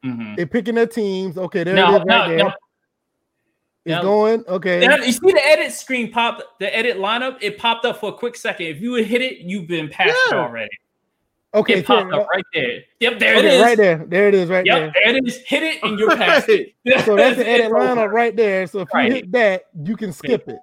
[0.05, 0.37] Mhm.
[0.37, 1.37] they're picking their teams.
[1.37, 2.39] Okay, there No, it is right no, there.
[2.39, 2.47] no.
[3.87, 4.03] It's no.
[4.03, 4.45] going.
[4.47, 4.87] Okay.
[4.87, 7.39] Now, you see the edit screen pop, the edit lineup.
[7.41, 8.67] It popped up for a quick second.
[8.67, 10.39] If you would hit it, you've been past it Yeah.
[10.43, 10.71] already.
[11.53, 12.81] Okay, it popped up uh, right there.
[13.01, 13.63] Yep, there it okay, is.
[13.63, 14.05] right there.
[14.07, 14.93] There it is, right Yep, there.
[15.05, 15.39] there it is.
[15.39, 16.75] Hit it, and you're past it.
[17.05, 17.79] So that's the edit It's over.
[17.81, 18.67] lineup right there.
[18.69, 20.59] So if you hit that, you can skip it.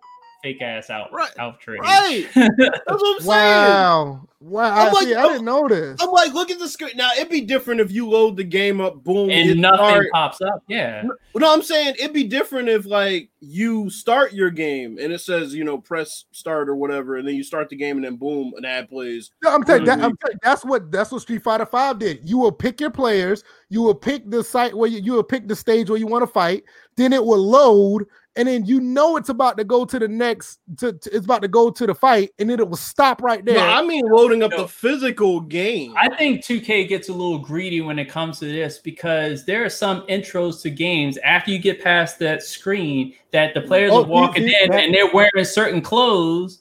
[0.48, 1.12] Fake ass out.
[1.12, 1.82] Right, Out trade.
[1.82, 2.26] right.
[2.36, 2.50] That's
[2.88, 3.28] what I'm saying.
[3.28, 4.28] Wow.
[4.40, 4.76] Wow.
[4.76, 6.00] I, I'm like, see, I didn't know this.
[6.02, 6.92] I'm like, look at the screen.
[6.96, 10.06] Now it'd be different if you load the game up, boom, hit and nothing start.
[10.14, 10.64] pops up.
[10.70, 11.04] Yeah.
[11.36, 15.54] No, I'm saying it'd be different if like you start your game and it says
[15.54, 18.54] you know press start or whatever, and then you start the game and then boom,
[18.56, 19.32] an ad plays.
[19.44, 20.00] No, I'm telling that.
[20.00, 22.22] I'm telling you, that's what that's what Street Fighter Five did.
[22.24, 25.48] You will pick your players, you will pick the site where you, you will pick
[25.48, 26.64] the stage where you want to fight,
[26.96, 28.06] then it will load,
[28.38, 31.42] and then you know it's about to go to the next to, to- it's about
[31.42, 33.56] to go to the fight, and then it will stop right there.
[33.56, 34.64] No, I mean loading up No.
[34.64, 35.94] the physical game.
[35.98, 39.70] I think 2K gets a little greedy when it comes to this because there are
[39.70, 44.08] some intros to games after you get past that screen that the players Oh, are
[44.08, 46.60] walking you see in that- and they're wearing certain clothes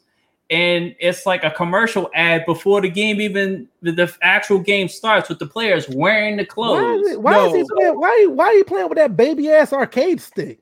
[0.48, 5.28] and it's like a commercial ad before the game even the, the actual game starts
[5.28, 7.06] with the players wearing the why clothes.
[7.06, 7.98] is, it, why is he playing?
[8.00, 10.60] Why why are you playing with that baby ass arcade stick?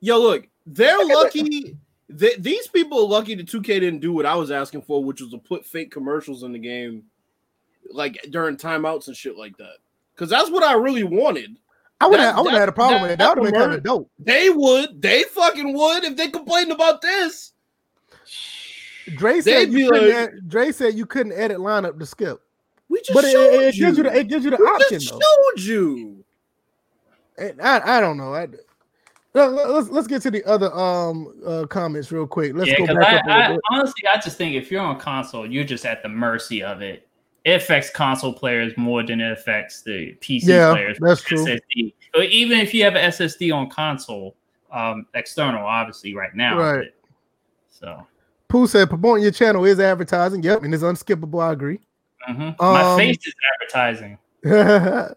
[0.00, 1.76] Yo, look, they're lucky.
[2.18, 5.20] Th- these people are lucky that 2K didn't do what I was asking for, which
[5.20, 7.04] was to put fake commercials in the game,
[7.90, 9.76] like during timeouts and shit like that.
[10.14, 11.58] Because that's what I really wanted.
[12.00, 13.18] I would have I would have had a problem that- with it.
[13.18, 14.10] That would have been kind of dope.
[14.20, 17.52] They would, they fucking would, if they complained about this.
[19.16, 20.34] Dre said you couldn't.
[20.34, 22.40] like- Dre said you couldn't edit lineup to skip,
[22.88, 23.86] We just but it, showed it, it you.
[23.86, 25.18] gives you the it gives you the we option just though.
[25.54, 26.24] showed you.
[27.38, 28.34] And I, I don't know.
[28.34, 28.48] I,
[29.34, 32.54] let, us let's get to the other um uh, comments real quick.
[32.54, 35.64] Let's yeah, go back I, I honestly I just think if you're on console, you're
[35.64, 37.06] just at the mercy of it.
[37.44, 40.98] It affects console players more than it affects the PC Yeah, players.
[41.00, 41.44] that's true.
[41.44, 41.94] SSD.
[42.12, 44.34] But even if you have an SSD on console,
[44.72, 46.58] um, external, obviously, right now.
[46.58, 46.88] Right.
[47.70, 48.06] So
[48.48, 50.42] Pooh said promoting your channel is advertising.
[50.42, 51.42] Yep, and it's unskippable.
[51.42, 51.80] I agree.
[52.28, 52.58] mhm.
[52.58, 54.18] my Um, face is advertising.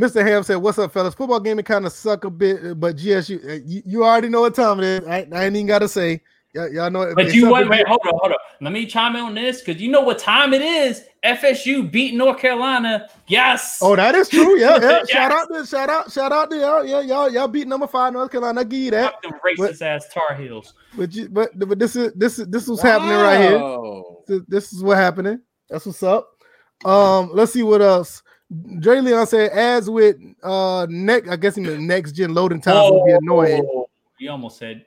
[0.00, 0.26] Mr.
[0.26, 1.14] Ham said, "What's up, fellas?
[1.14, 4.54] Football gaming kind of suck a bit, but GSU, uh, you, you already know what
[4.54, 5.08] time it is.
[5.08, 6.22] I, I ain't even got to say.
[6.54, 7.02] Y'all, y'all know.
[7.02, 8.38] It, but you wait, wait, hold on, hold on.
[8.60, 11.02] Let me chime in on this because you know what time it is.
[11.24, 13.08] FSU beat North Carolina.
[13.26, 13.78] Yes.
[13.80, 14.58] Oh, that is true.
[14.58, 14.80] Yeah, yeah.
[15.08, 15.10] yes.
[15.10, 16.84] Shout out to shout out, shout out to y'all.
[16.84, 18.60] Yeah, y'all, y'all beat number five North Carolina.
[18.60, 19.14] I give you that.
[19.22, 20.74] Them racist but, ass Tar Heels.
[20.94, 22.90] But you, but but this is this is this was wow.
[22.90, 24.02] happening right here.
[24.26, 25.40] This, this is what happening.
[25.70, 26.28] That's what's up.
[26.84, 28.22] Um, let's see what else.
[28.80, 32.78] Dre Leon said, as with uh next, I guess in the next gen loading times
[32.80, 33.84] oh, will be annoying.
[34.18, 34.84] He almost said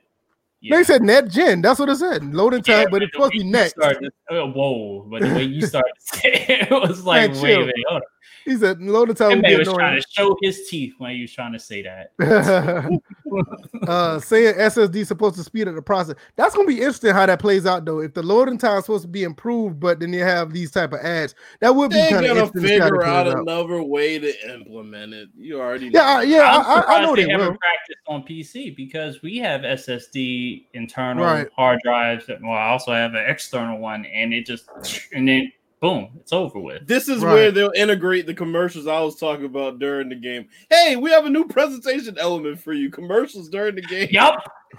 [0.60, 0.76] yeah.
[0.76, 1.62] They said net gen.
[1.62, 2.34] That's what it said.
[2.34, 3.72] Loading time, yeah, but it's supposed to be next.
[3.72, 5.06] Started, uh, whoa!
[5.08, 8.08] But the way you started to say it, was like, wait, wait, hold on.
[8.46, 9.42] He said loading time.
[9.42, 12.12] He was trying to show his teeth when he was trying to say that.
[13.88, 16.14] uh, saying SSD supposed to speed up the process.
[16.36, 17.98] That's gonna be interesting how that plays out though.
[17.98, 20.92] If the loading time is supposed to be improved, but then you have these type
[20.92, 22.62] of ads, that would be kind of interesting.
[22.62, 23.88] Figure out another out.
[23.88, 25.28] way to implement it.
[25.36, 26.00] You already know.
[26.00, 30.66] yeah yeah I, I, know they, they haven't practiced on PC because we have SSD
[30.74, 31.48] internal right.
[31.56, 32.26] hard drives.
[32.26, 34.68] That, Well, I also have an external one, and it just
[35.12, 35.50] and then
[35.86, 36.86] boom, it's over with.
[36.86, 37.32] This is right.
[37.32, 40.48] where they'll integrate the commercials I was talking about during the game.
[40.68, 42.90] Hey, we have a new presentation element for you.
[42.90, 44.08] Commercials during the game.
[44.10, 44.34] Yep.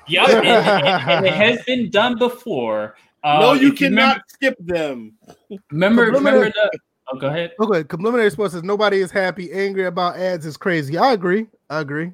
[0.08, 0.30] Yep.
[0.30, 2.96] and, and, and it has been done before.
[3.24, 5.14] Uh, no, you cannot you remember, skip them.
[5.72, 6.80] Remember, remember the.
[7.10, 7.54] Oh, go ahead.
[7.58, 9.52] Okay, Complimentary Sports says nobody is happy.
[9.54, 10.98] Angry about ads is crazy.
[10.98, 11.48] I agree.
[11.70, 12.12] I agree.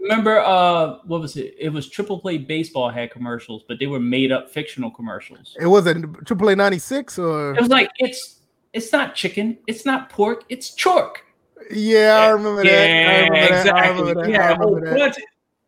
[0.00, 1.56] Remember, uh, what was it?
[1.58, 5.56] It was Triple Play Baseball had commercials, but they were made up fictional commercials.
[5.58, 8.35] It wasn't Triple A '96, or it was like it's
[8.76, 11.16] it's not chicken, it's not pork, it's chork.
[11.70, 12.88] Yeah, I remember that.
[12.88, 13.72] Yeah, I remember exactly.
[13.72, 13.74] That.
[13.74, 14.30] I remember that.
[14.30, 15.18] Yeah, I remember that.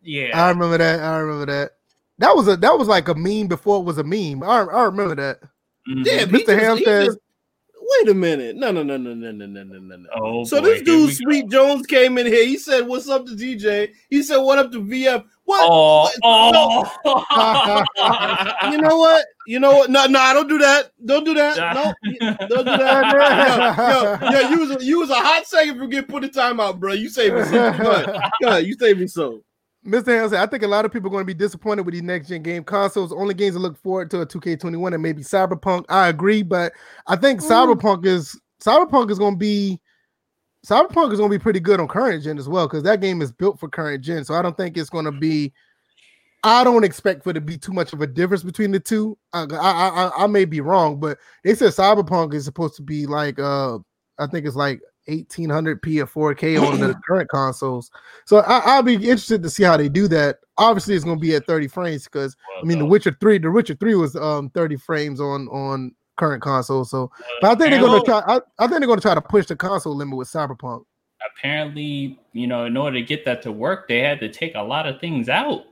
[0.02, 1.00] Yeah, I remember that.
[1.00, 1.70] I remember that.
[2.18, 4.42] That was a that was like a meme before it was a meme.
[4.42, 5.40] I, I remember that.
[5.88, 6.02] Mm-hmm.
[6.04, 6.58] Yeah, Mr.
[6.58, 7.16] Ham says
[7.88, 8.56] wait a minute.
[8.56, 10.08] No, no, no, no, no, no, no, no, no.
[10.14, 11.68] Oh, so boy, this dude, Sweet go.
[11.68, 12.44] Jones, came in here.
[12.44, 13.92] He said, What's up to DJ?
[14.10, 15.24] He said, What up to VF?
[15.44, 15.68] What?
[15.70, 16.10] Oh,
[17.04, 17.84] oh.
[18.70, 19.24] you know what?
[19.46, 19.90] You know what?
[19.90, 20.90] No, no, I don't do that.
[21.04, 21.56] Don't do that.
[22.20, 24.18] No, don't do that.
[24.20, 26.30] yo, yo, yo, you was a, you was a hot second for getting put in
[26.30, 26.92] timeout, bro.
[26.92, 27.42] You saved me.
[27.50, 28.30] Go ahead.
[28.42, 28.66] Go ahead.
[28.66, 29.06] You saved me
[29.88, 30.08] Mr.
[30.08, 32.28] Hansen, I think a lot of people are going to be disappointed with these next
[32.28, 33.12] gen game consoles.
[33.12, 35.84] Only games to look forward to are 2K21 and maybe Cyberpunk.
[35.88, 36.72] I agree, but
[37.06, 37.48] I think mm.
[37.48, 39.80] Cyberpunk is Cyberpunk is going to be
[40.66, 43.22] Cyberpunk is going to be pretty good on current gen as well because that game
[43.22, 44.24] is built for current gen.
[44.24, 45.52] So I don't think it's going to be.
[46.44, 49.18] I don't expect for it to be too much of a difference between the two.
[49.32, 53.06] I, I I, I may be wrong, but they said Cyberpunk is supposed to be
[53.06, 53.78] like uh
[54.18, 57.90] I think it's like 1800p or 4K on the current consoles.
[58.24, 60.38] So I, will be interested to see how they do that.
[60.56, 62.84] Obviously, it's going to be at 30 frames because well, I mean, no.
[62.84, 66.90] The Witcher 3, The Witcher 3 was um 30 frames on on current consoles.
[66.90, 68.22] So, but I think they're going to try.
[68.26, 70.84] I, I think they're going to try to push the console limit with Cyberpunk.
[71.36, 74.62] Apparently, you know, in order to get that to work, they had to take a
[74.62, 75.64] lot of things out.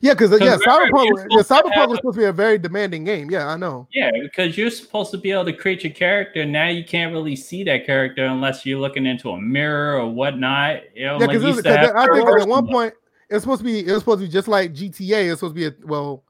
[0.00, 3.30] Yeah, because yeah, Cyberpunk, yeah, Cyberpunk was supposed to be a very demanding game.
[3.30, 3.88] Yeah, I know.
[3.92, 6.44] Yeah, because you're supposed to be able to create your character.
[6.44, 10.82] Now you can't really see that character unless you're looking into a mirror or whatnot.
[10.94, 12.94] You know, yeah, because like I think at one point
[13.28, 15.30] it's supposed to be it's supposed to be just like GTA.
[15.30, 16.24] It's supposed to be a, well.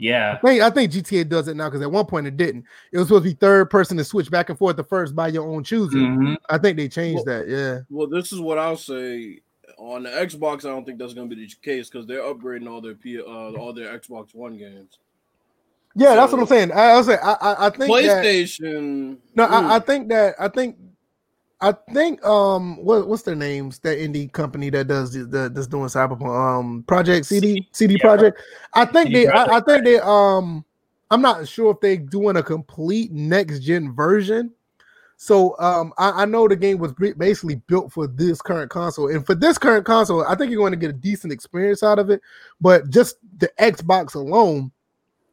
[0.00, 2.64] Yeah, I think I think GTA does it now because at one point it didn't.
[2.92, 5.26] It was supposed to be third person to switch back and forth the first by
[5.26, 6.00] your own choosing.
[6.00, 6.34] Mm-hmm.
[6.48, 7.48] I think they changed well, that.
[7.48, 7.80] Yeah.
[7.90, 9.40] Well, this is what I'll say
[9.78, 12.68] on the Xbox, I don't think that's going to be the case because they're upgrading
[12.68, 14.98] all their P, uh, all their Xbox One games.
[15.94, 16.72] Yeah, so, that's what I'm saying.
[16.72, 19.18] I, I say I, I think PlayStation.
[19.34, 20.76] That, no, I, I, think that I think
[21.60, 23.78] I think um what what's their names?
[23.80, 28.00] That indie company that does the, the that's doing Cyberpunk um Project CD CD yeah.
[28.00, 28.40] Project.
[28.74, 30.64] I think CD they I, I think they um
[31.10, 34.52] I'm not sure if they're doing a complete next gen version
[35.20, 39.26] so um, I, I, know the game was basically built for this current console, and
[39.26, 42.08] for this current console, I think you're going to get a decent experience out of
[42.08, 42.20] it.
[42.60, 44.70] But just the Xbox alone,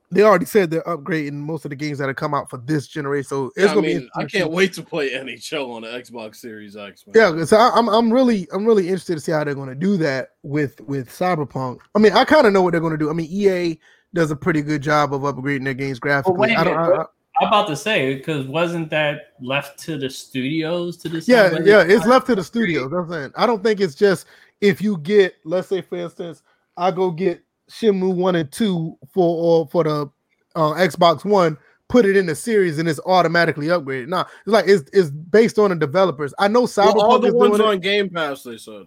[0.09, 2.87] they already said they're upgrading most of the games that have come out for this
[2.87, 3.27] generation.
[3.27, 4.09] So it's yeah, gonna mean, be.
[4.15, 7.05] I can't wait to play NHL on the Xbox Series X.
[7.05, 7.37] Man.
[7.37, 9.75] Yeah, so I, am I'm really I'm really interested to see how they're going to
[9.75, 11.77] do that with with Cyberpunk.
[11.93, 13.11] I mean, I kind of know what they're going to do.
[13.11, 13.79] I mean, EA
[14.15, 16.39] does a pretty good job of upgrading their games graphically.
[16.39, 16.75] Well, I don't.
[16.75, 17.05] I,
[17.41, 21.31] I'm about to say because wasn't that left to the studios to decide?
[21.31, 22.91] Yeah, yeah, it's left to the studios.
[22.93, 24.25] I'm saying I don't think it's just
[24.61, 26.43] if you get, let's say, for instance,
[26.77, 30.09] I go get Shenmue one and two for or for the
[30.55, 31.57] uh, Xbox One,
[31.89, 34.07] put it in the series and it's automatically upgraded.
[34.07, 36.33] Nah, it's like it's, it's based on the developers.
[36.39, 37.81] I know Cyberpunk well, all the ones on it.
[37.81, 38.43] Game Pass.
[38.43, 38.85] They said.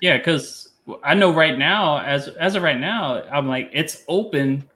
[0.00, 0.70] Yeah, because
[1.02, 4.68] I know right now, as as of right now, I'm like it's open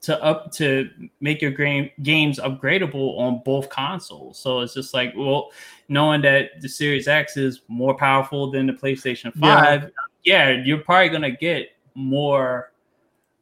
[0.00, 0.88] to up to
[1.20, 4.38] make your game games upgradable on both consoles.
[4.38, 5.50] So it's just like, well,
[5.88, 9.90] knowing that the Series X is more powerful than the PlayStation 5,
[10.22, 12.72] yeah, yeah you're probably gonna get more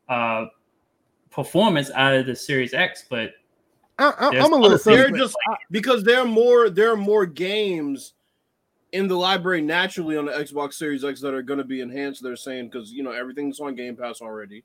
[0.09, 0.47] uh
[1.31, 3.33] performance out of the Series X, but
[3.99, 5.37] I, am a little they're just
[5.71, 8.13] because there are more there are more games
[8.93, 12.23] in the library naturally on the Xbox Series X that are going to be enhanced.
[12.23, 14.65] They're saying because you know everything's on Game Pass already,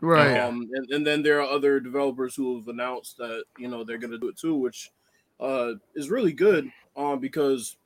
[0.00, 0.38] right?
[0.38, 3.98] Um, and, and then there are other developers who have announced that you know they're
[3.98, 4.90] going to do it too, which
[5.40, 6.70] uh, is really good.
[6.96, 7.76] Um, because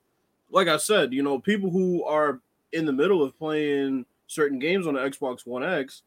[0.50, 2.40] like I said, you know, people who are
[2.72, 6.02] in the middle of playing certain games on the Xbox One X,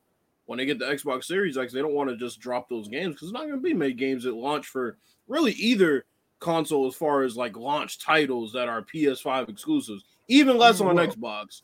[0.46, 3.16] when they get the Xbox Series X, they don't want to just drop those games
[3.16, 6.06] because it's not going to be many games that launch for really either
[6.40, 11.08] console as far as like launch titles that are PS5 exclusives, even less on well,
[11.08, 11.62] Xbox.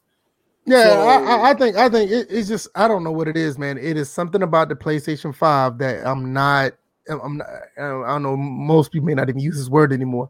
[0.66, 3.36] Yeah, so, I, I, think I think it, it's just I don't know what it
[3.36, 3.78] is, man.
[3.78, 6.74] It is something about the PlayStation Five that I'm not.
[7.09, 7.47] I'm not.
[7.78, 8.38] I don't know.
[8.38, 10.30] Most people may not even use this word anymore.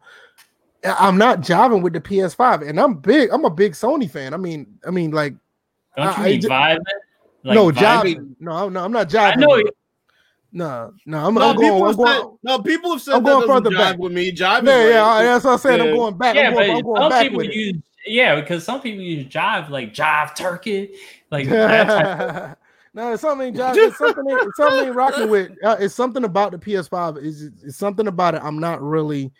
[0.84, 3.29] I'm not jiving with the PS5, and I'm big.
[3.32, 4.34] I'm a big Sony fan.
[4.34, 5.36] I mean, I mean, like,
[5.95, 6.79] don't you I, mean vibing?
[7.43, 8.36] Like no, jiving.
[8.39, 9.34] No, no, I'm not jiving.
[9.34, 9.61] I know.
[10.53, 11.84] No, no, I'm, no, I'm going.
[11.84, 14.34] I'm going said, no, people have said I'm going further back with me.
[14.34, 15.79] Jive, yeah, yeah, like, that's what I said.
[15.79, 16.36] I'm going back.
[16.36, 17.84] Yeah, I'm going, but I'm going some back people with use, it.
[18.06, 20.93] Yeah, because some people use jive like jive turkey,
[21.30, 22.58] like that.
[22.93, 23.76] no, it's something jive.
[23.76, 24.26] It's something.
[24.28, 25.52] It's something rocking with.
[25.64, 27.24] Uh, it's something about the PS5.
[27.24, 28.41] Is it's something about it.
[28.43, 29.32] I'm not really.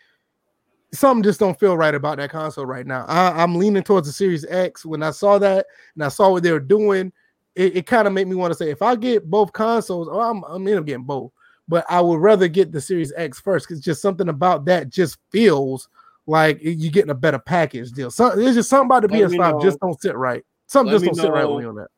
[0.94, 3.06] Something just don't feel right about that console right now.
[3.08, 4.84] I, I'm leaning towards the Series X.
[4.84, 7.12] When I saw that and I saw what they were doing,
[7.54, 10.20] it, it kind of made me want to say, if I get both consoles, oh,
[10.20, 11.32] I'm I'm end up getting both
[11.68, 15.18] but I would rather get the Series X first because just something about that just
[15.30, 15.88] feels
[16.26, 18.10] like you're getting a better package deal.
[18.10, 20.44] So there's just something about the Let PS5 just don't sit right.
[20.66, 21.22] Something Let just don't know.
[21.22, 21.88] sit right with me on that.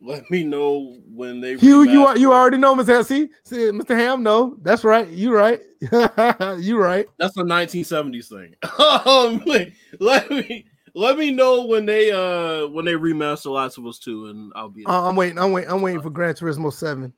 [0.00, 1.52] Let me know when they.
[1.52, 2.88] You you you already know, Mr.
[2.88, 3.28] Hesse.
[3.50, 3.96] Mr.
[3.96, 5.08] Ham, no, that's right.
[5.08, 5.60] You right.
[6.60, 7.06] you right.
[7.18, 8.54] That's a 1970s thing.
[9.06, 9.42] um,
[9.98, 14.26] let me let me know when they uh when they remaster Last of Us 2
[14.26, 14.84] and I'll be.
[14.84, 15.38] Uh, I'm waiting.
[15.38, 15.70] I'm waiting.
[15.70, 17.12] I'm waiting for Gran Turismo 7.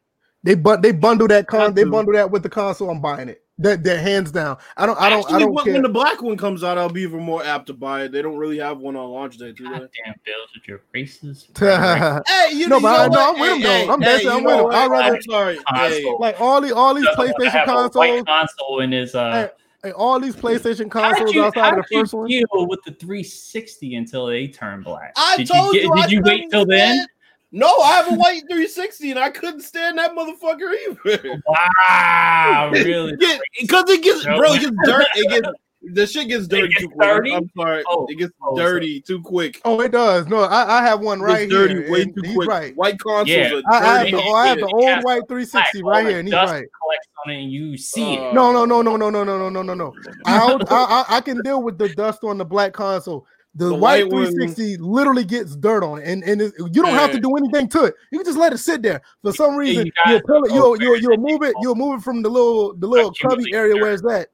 [0.44, 2.90] They but they bundle that con they bundle that with the console.
[2.90, 3.42] I'm buying it.
[3.59, 4.59] That that hands down.
[4.76, 5.72] I don't I don't Actually, I don't when, care.
[5.72, 8.12] when the black one comes out, I'll be even more apt to buy it.
[8.12, 9.70] They don't really have one on launch day, do they?
[9.70, 11.48] Damn bills with your races.
[11.59, 13.92] hey, you no, know, but no, I'm with him though.
[13.94, 14.66] I'm hey, I'm with him.
[14.66, 15.59] I rather sorry.
[15.74, 16.04] Hey.
[16.18, 18.24] Like all these all these PlayStation consoles.
[18.26, 19.48] console in his uh.
[19.82, 22.28] Hey, all these PlayStation consoles you, outside of the first one.
[22.28, 25.12] Deal with the 360 until they turn black.
[25.16, 25.94] I did told you.
[25.94, 27.07] Get, you did you wait till then?
[27.53, 31.40] No, I have a white 360 and I couldn't stand that motherfucker either.
[31.47, 33.16] Wow, really?
[33.61, 35.09] Because it gets, bro, it gets dirty.
[35.14, 35.49] It gets
[35.92, 37.32] the shit gets dirty gets too quick.
[37.32, 39.14] I'm sorry, oh, it gets oh, dirty so.
[39.14, 39.61] too quick.
[39.64, 40.26] Oh, it does.
[40.26, 41.90] No, I, I have one right dirty here.
[41.90, 42.49] way too quick.
[42.49, 42.76] Right.
[42.76, 43.28] White consoles.
[43.28, 43.61] Yeah.
[43.70, 46.66] I, I, have the, I have the old white 360 right here, and he's right.
[46.80, 48.34] Collects on it, and you see uh, it.
[48.34, 49.94] No, no, no, no, no, no, no, no, no, no, no.
[50.24, 53.26] I, I, I can deal with the dust on the black console.
[53.57, 56.92] The, the white, white 360 one, literally gets dirt on it, and, and you don't
[56.92, 56.94] man.
[56.94, 57.94] have to do anything to it.
[58.12, 59.00] You can just let it sit there.
[59.22, 62.20] For some reason, you will it, you'll, you'll, you'll move it, you'll move it from
[62.20, 64.28] the little the little cubby area where it's at.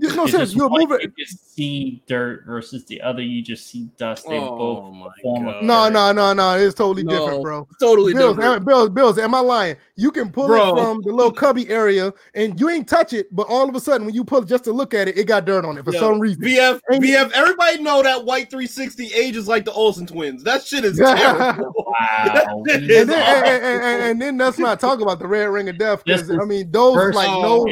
[0.00, 0.54] There's no sense.
[0.54, 1.02] You'll move it.
[1.02, 3.20] You just see dirt versus the other.
[3.20, 4.26] You just see dust.
[4.28, 6.56] They oh both form of no, no, no, no.
[6.56, 7.68] It's totally no, different, bro.
[7.80, 8.64] Totally Bills, different.
[8.64, 9.18] Bills, Bills.
[9.18, 9.76] Am I lying?
[9.96, 10.76] You can pull bro.
[10.76, 13.34] it from the little cubby area, and you ain't touch it.
[13.34, 15.24] But all of a sudden, when you pull it just to look at it, it
[15.24, 16.42] got dirt on it for Yo, some reason.
[16.42, 17.32] BF, and VF.
[17.32, 20.44] Everybody know that white 360 ages like the Olsen twins.
[20.44, 21.72] That shit is terrible.
[21.76, 22.62] wow.
[22.70, 26.04] and, then, and, and, and, then let's not talk about the red ring of death
[26.04, 27.64] because I mean those like no.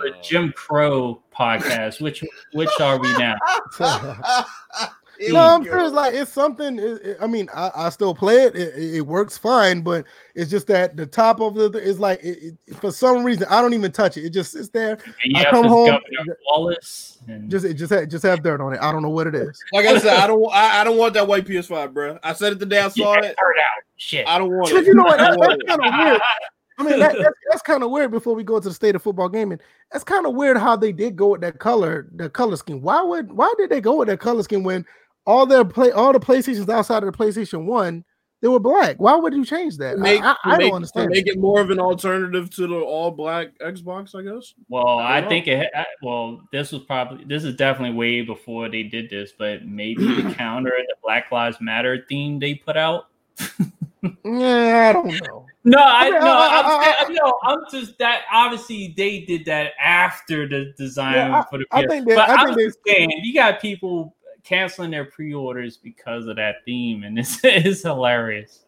[0.00, 2.00] Oh, Jim Crow podcast.
[2.00, 3.36] Which which are we now?
[5.20, 6.78] no, I'm sure it's like it's something.
[6.78, 8.54] It, it, I mean, I, I, still play it.
[8.54, 8.94] it.
[8.96, 9.06] it.
[9.06, 12.24] works fine, but it's just that the top of the is like
[12.80, 14.24] for some reason I don't even touch it.
[14.24, 14.98] It just sits there.
[15.34, 15.98] I come home.
[16.46, 17.50] Wallace and...
[17.50, 18.80] Just it just have, just have dirt on it.
[18.80, 19.60] I don't know what it is.
[19.72, 22.18] Like I said, I don't I, I don't want that white PS5, bro.
[22.22, 23.36] I said it the day I saw yeah, it.
[23.38, 23.82] Out.
[23.96, 24.28] Shit.
[24.28, 24.86] I don't want it.
[24.86, 25.18] You know what?
[25.18, 26.20] That's, that's kind of weird.
[26.78, 28.10] I mean, that, that's, that's kind of weird.
[28.10, 29.58] Before we go to the state of football gaming,
[29.92, 32.80] that's kind of weird how they did go with that color, the color scheme.
[32.80, 34.86] Why would why did they go with that color scheme when
[35.26, 38.04] all their play all the PlayStations outside of the PlayStation One
[38.40, 38.96] they were black?
[38.98, 39.98] Why would you change that?
[39.98, 41.10] Make, I, I, I make, don't understand.
[41.10, 44.54] Make it more of an alternative to the all black Xbox, I guess.
[44.68, 45.68] Well, I, I think it.
[46.02, 50.34] Well, this was probably this is definitely way before they did this, but maybe the
[50.38, 53.08] counter the Black Lives Matter theme they put out.
[54.24, 55.46] yeah, I don't know.
[55.68, 58.22] No, I, no, I, am no, I'm just that.
[58.32, 61.66] Obviously, they did that after the design yeah, for the.
[61.70, 65.76] I, I think they, but I think I'm saying you got people canceling their pre-orders
[65.76, 68.64] because of that theme, and it's, it's hilarious.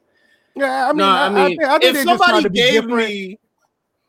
[0.55, 3.39] Yeah, I mean, no, I, mean, I think, I think if somebody gave me,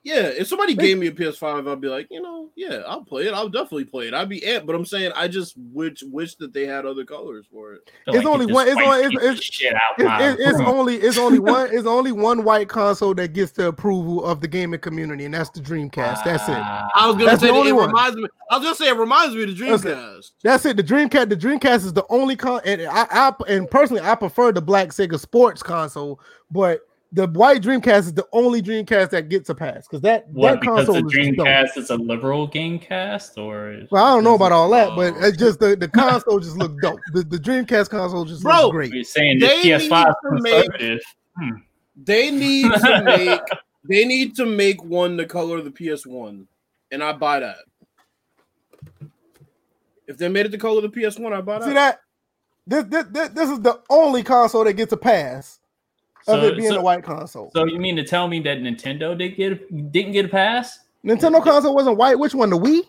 [0.03, 3.27] Yeah, if somebody gave me a PS5, I'd be like, you know, yeah, I'll play
[3.27, 3.35] it.
[3.35, 4.15] I'll definitely play it.
[4.15, 7.45] I'd be amped, but I'm saying I just wish wish that they had other colors
[7.51, 7.81] for it.
[8.07, 11.17] It's like only one- it's only- piece it's- shit out It's, it's, it's only it's
[11.19, 15.25] only one it's only one white console that gets the approval of the gaming community,
[15.25, 16.23] and that's the Dreamcast.
[16.23, 16.55] That's it.
[16.57, 17.87] Ah, I was gonna That's say the only it one.
[17.89, 18.27] reminds me.
[18.49, 19.97] I was gonna say it reminds me of the That's it.
[19.97, 20.31] Dreamcast.
[20.41, 20.77] That's it.
[20.77, 21.29] The Dreamcast.
[21.29, 22.59] The Dreamcast is the only con.
[22.65, 26.81] And I, I and personally, I prefer the Black Sega Sports console, but
[27.13, 30.51] the white Dreamcast is the only Dreamcast that gets a pass because that what?
[30.53, 31.45] that Because console the is just dope.
[31.47, 34.95] Dreamcast is a liberal game cast, or Well, I don't know about all that, Oh.
[34.95, 36.99] but it's just the, the console just looked dope.
[37.13, 38.93] The, the Dreamcast console just Bro, looks great.
[38.93, 40.99] You're saying the They PS5 is need to make- conservative.
[41.37, 41.49] Hmm.
[42.03, 43.41] They need to make.
[43.89, 46.45] they need to make one the color of the PS1,
[46.91, 47.57] and I buy that.
[50.07, 51.65] If they made it the color of the PS1, I buy that.
[51.67, 51.99] See that?
[52.67, 55.59] This, this this this is the only console that gets a pass
[56.27, 57.51] of So- it being so- a white console.
[57.55, 60.79] So you mean to tell me that Nintendo did get didn't get a pass?
[61.05, 62.17] Nintendo console wasn't white.
[62.19, 62.49] Which one?
[62.49, 62.81] The Wii?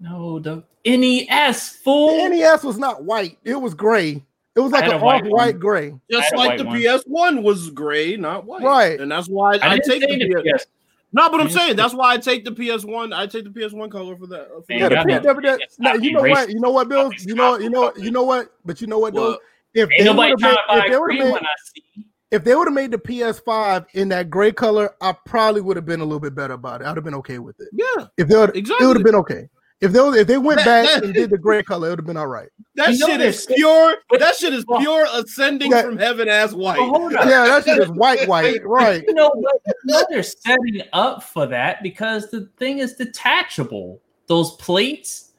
[0.00, 2.28] No, the NES The.
[2.28, 3.38] NES was not white.
[3.44, 4.22] It was gray.
[4.54, 5.92] It was like an a white off-white gray.
[6.10, 6.76] Just I had a like the one.
[6.78, 8.62] PS1 was gray, not white.
[8.62, 8.98] Right.
[9.00, 10.62] And that's why I I, take say the the PS.
[10.64, 10.66] PS.
[11.12, 13.12] No, but I'm saying that's why I take the PS1.
[13.14, 14.48] I take the PS1 color for that.
[14.66, 14.88] For Yeah, that.
[14.88, 16.48] the y'all P- know- that- that- no, you know being what?
[16.48, 16.52] racist.
[16.52, 17.10] You know what, Bill?
[17.20, 18.52] You know, you know, you know what?
[18.64, 19.38] But you know what, though?
[19.74, 21.42] If Ain't they nobody would've trying to buy if they would've green made.
[21.42, 22.06] I see.
[22.30, 25.86] If they would have made the PS5 in that gray color, I probably would have
[25.86, 26.86] been a little bit better about it.
[26.86, 27.68] I'd have been okay with it.
[27.72, 29.48] Yeah, If they would, it would have been okay.
[29.82, 31.98] If they if they went That- back that- and did the gray color, it would
[32.00, 32.48] have been all right.
[32.76, 33.96] that You shit is pure.
[34.18, 35.82] That shit is pure ascending Yeah.
[35.82, 36.78] from heaven as white.
[36.80, 37.12] Well.
[37.12, 39.04] Yeah, that shit is white, white, right?
[39.06, 39.60] You know what?
[39.66, 44.00] You know they're setting up for that because the thing is detachable.
[44.28, 45.32] Those plates,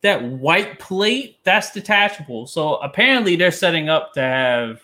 [0.00, 2.46] that white plate, that's detachable.
[2.46, 4.80] So apparently they're setting up to have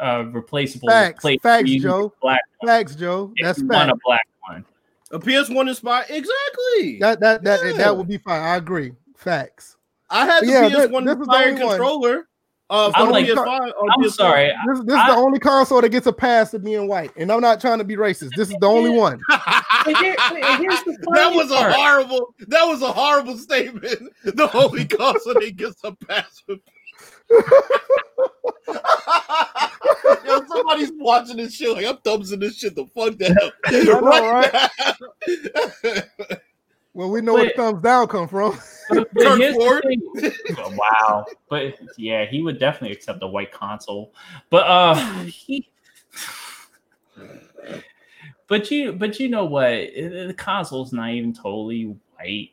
[0.00, 1.42] uh replaceable Facts, plate.
[1.42, 2.12] facts, for Joe.
[2.22, 3.32] Black Facts, Joe.
[3.36, 3.92] if That's you want fact.
[3.96, 4.64] a black one.
[5.12, 6.06] A PS1 inspired.
[6.10, 6.98] Exactly.
[7.00, 7.72] That that that Yeah.
[7.72, 8.40] that would be fine.
[8.42, 8.92] I agree.
[9.16, 9.76] Facts.
[10.08, 11.70] I had the Yeah, this- PS1 this is inspired only one.
[11.76, 12.26] controller.
[12.72, 13.46] Uh, I'm like- PS5.
[13.48, 14.10] I'm PS5.
[14.12, 14.52] sorry.
[14.68, 17.40] This, this is the only console that gets a pass to being white, and I'm
[17.40, 18.30] not trying to be racist.
[18.36, 19.20] This is the only one.
[19.84, 20.14] But here-
[20.58, 22.34] here's the that funny was a horrible.
[22.48, 24.12] That was a horrible statement.
[24.24, 26.42] The only console that gets a pass.
[27.30, 27.44] With-
[30.24, 33.34] Yo, somebody's watching this shit like I'm thumbsing this shit the fuck down.
[33.84, 34.70] know, right?
[36.14, 36.36] now.
[36.92, 38.58] Well, we know where thumbs down come from.
[38.88, 39.84] But, but Kirk here's the Ford.
[39.86, 40.76] thing.
[40.76, 41.24] Wow.
[41.48, 44.12] But yeah, he would definitely accept the white console.
[44.50, 45.70] But uh he
[48.48, 49.70] But you but you know what?
[49.70, 51.84] It- the console's not even totally
[52.18, 52.50] white.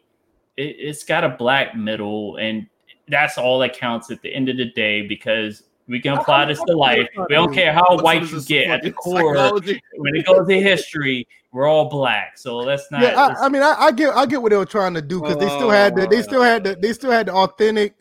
[0.56, 2.68] It, it's got a black middle and
[3.08, 6.62] that's all that counts at the end of the day because we can apply this
[6.64, 7.08] to life.
[7.16, 9.34] We don't care how white you get at the core.
[9.54, 12.38] When it goes to history, we're all black.
[12.38, 13.02] So let's not.
[13.02, 15.22] yeah, I, I mean, I, I get, I get what they were trying to do
[15.22, 17.96] because they still had the, they still had the, they still had the authentic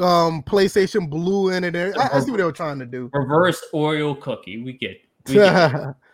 [0.00, 1.74] um PlayStation Blue in it.
[1.74, 3.10] and I, I see what they were trying to do.
[3.12, 4.62] reverse Oreo cookie.
[4.62, 5.00] We get.
[5.26, 5.94] We get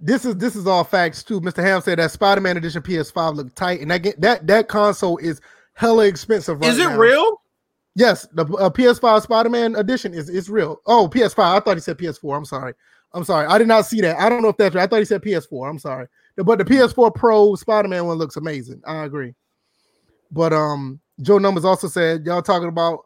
[0.00, 1.40] this is this is all facts too.
[1.40, 1.62] Mr.
[1.62, 5.40] Ham said that Spider-Man Edition PS5 looked tight, and that get, that that console is
[5.74, 6.60] hella expensive.
[6.60, 6.98] Right Is it now.
[6.98, 7.40] real?
[7.98, 10.80] Yes, the uh, PS5 Spider-Man edition is is real.
[10.86, 11.38] Oh, PS5.
[11.40, 12.36] I thought he said PS4.
[12.36, 12.72] I'm sorry.
[13.12, 13.48] I'm sorry.
[13.48, 14.20] I did not see that.
[14.20, 14.84] I don't know if that's right.
[14.84, 15.68] I thought he said PS4.
[15.68, 16.06] I'm sorry.
[16.36, 18.82] But the PS4 Pro Spider-Man one looks amazing.
[18.86, 19.34] I agree.
[20.30, 23.00] But um, Joe Numbers also said y'all talking about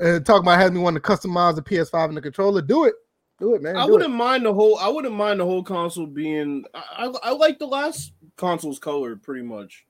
[0.00, 2.62] uh, talking about having me want to customize the PS5 and the controller.
[2.62, 2.94] Do it.
[3.38, 3.76] Do it, man.
[3.76, 4.16] I wouldn't it.
[4.16, 4.76] mind the whole.
[4.78, 6.64] I wouldn't mind the whole console being.
[6.74, 9.86] I, I, I like the last console's color pretty much.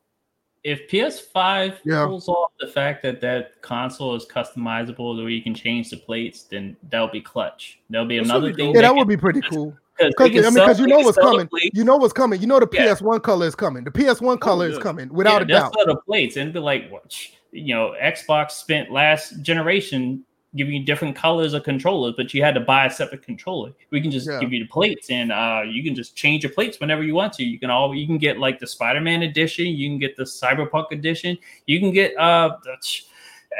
[0.64, 2.04] If PS5 Yeah.
[2.06, 6.44] pulls off the fact that that console is customizable, where you can change the plates,
[6.44, 7.80] then that'll be clutch.
[7.90, 8.74] There'll be That's another we thing.
[8.74, 9.76] Yeah, that can- would be pretty cool.
[9.98, 11.48] because I mean, because you know what's coming.
[11.74, 12.40] You know what's coming.
[12.40, 12.86] You know the Yeah.
[12.94, 13.84] PS1 color is coming.
[13.84, 15.74] The PS1 color is coming without yeah, a doubt.
[15.74, 17.14] sell the plates and be like, what?
[17.50, 20.24] You know, Xbox spent last generation
[20.54, 23.72] giving you different colors of controllers, but you had to buy a separate controller.
[23.90, 24.40] We can just Yeah.
[24.40, 27.32] give you the plates, and uh, you can just change your plates whenever you want
[27.34, 27.44] to.
[27.44, 30.90] You can all you can get like the Spider-Man edition, you can get the Cyberpunk
[30.90, 32.56] edition, you can get uh,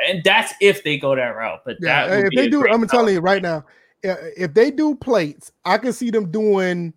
[0.09, 1.63] and that's if they go that route.
[1.65, 3.65] But Yeah, that if they do, I'm telling you right now,
[4.03, 6.93] if they do plates, I can see them doing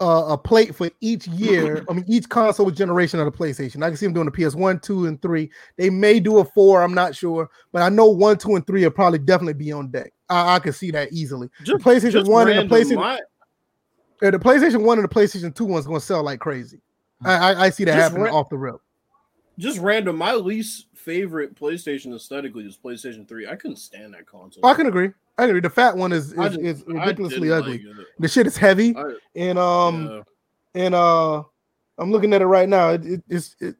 [0.00, 1.84] uh, a plate for each year.
[1.88, 3.82] I mean, each console generation of the PlayStation.
[3.82, 5.50] I can see them doing the PS1, two, and three.
[5.76, 6.82] They may do a four.
[6.82, 9.90] I'm not sure, but I know one, two, and three will probably definitely be on
[9.90, 10.12] deck.
[10.28, 11.48] I, I can see that easily.
[11.64, 13.18] Just, PlayStation just One and the PlayStation-
[14.20, 16.80] the PlayStation One and the PlayStation Two one's going to sell like crazy.
[17.24, 18.76] I, I, I see that Just happening ra- off the rip.
[19.58, 20.16] just random.
[20.16, 23.46] My least favorite PlayStation aesthetically is PlayStation Three.
[23.48, 24.64] I couldn't stand that console.
[24.64, 25.10] I can agree.
[25.38, 25.60] I agree.
[25.60, 27.84] The fat one is is, just- is ridiculously ugly.
[27.84, 30.22] like the shit is heavy I- and um yeah.
[30.84, 31.42] and uh
[31.98, 32.90] I'm looking at it right now.
[32.90, 33.74] It, it it's it,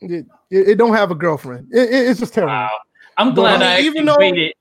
[0.00, 1.68] it, it don't have a girlfriend.
[1.72, 2.52] It, it's just terrible.
[2.54, 2.70] Wow.
[3.16, 4.54] I'm glad I, even though waited.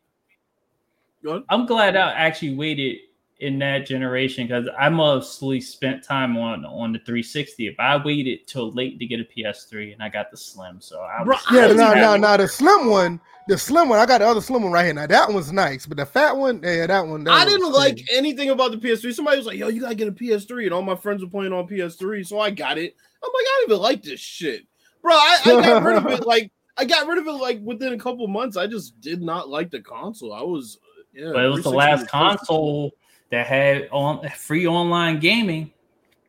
[1.50, 2.98] I'm glad I actually waited
[3.40, 7.68] in that generation because I mostly spent time on on the 360.
[7.68, 11.00] If I waited till late to get a PS3 and I got the Slim, so
[11.02, 13.20] I was, yeah, no, no, no, the Slim one,
[13.50, 14.94] the Slim one, I got the other Slim one right here.
[14.94, 17.24] Now that one's nice, but the fat one, yeah, that one.
[17.24, 19.14] That I didn't like anything about the PS3.
[19.14, 21.52] Somebody was like, "Yo, you gotta get a PS3," and all my friends were playing
[21.52, 22.96] on PS3, so I got it.
[23.24, 24.66] I'm like, I don't even like this shit,
[25.02, 25.14] bro.
[25.14, 27.98] I, I got rid of it like I got rid of it like within a
[27.98, 28.56] couple months.
[28.56, 30.32] I just did not like the console.
[30.32, 30.78] I was
[31.14, 32.92] yeah, but it was the last console
[33.32, 35.72] that had on free online gaming.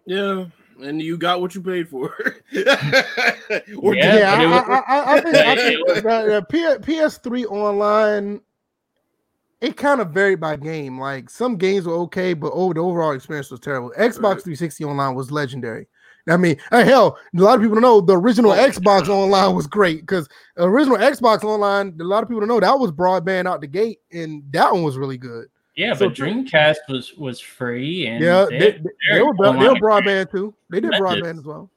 [0.06, 0.46] Yeah,
[0.82, 2.14] and you got what you paid for.
[2.50, 2.72] yeah,
[3.50, 8.40] yeah I, I, I, think, I think the, the PS3 online
[9.60, 10.98] it kind of varied by game.
[10.98, 13.92] Like some games were okay, but over the overall experience was terrible.
[13.98, 14.42] Xbox right.
[14.42, 15.86] 360 online was legendary.
[16.28, 19.66] I mean, hell, a lot of people don't know the original oh, Xbox Online was
[19.66, 20.28] great because
[20.58, 24.00] original Xbox Online, a lot of people don't know that was broadband out the gate,
[24.12, 25.46] and that one was really good.
[25.80, 29.74] Yeah, so, but Dreamcast was was free, and yeah, they, they, they were they were
[29.76, 30.54] broadband too.
[30.68, 31.70] They did broadband as well.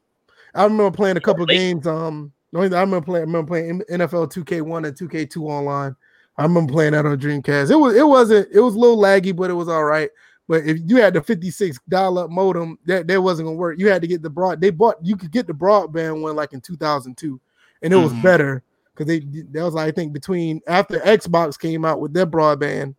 [0.53, 1.87] I remember playing a couple of games.
[1.87, 3.23] Um, I remember playing.
[3.23, 5.95] I remember playing NFL 2K1 and 2K2 online.
[6.37, 7.71] I remember playing that on Dreamcast.
[7.71, 10.09] It was it wasn't it was a little laggy, but it was all right.
[10.49, 13.79] But if you had the 56 dial up modem, that that wasn't gonna work.
[13.79, 14.59] You had to get the broad.
[14.59, 17.39] They bought you could get the broadband one like in 2002,
[17.81, 18.21] and it was mm-hmm.
[18.21, 22.95] better because they that was I think between after Xbox came out with their broadband,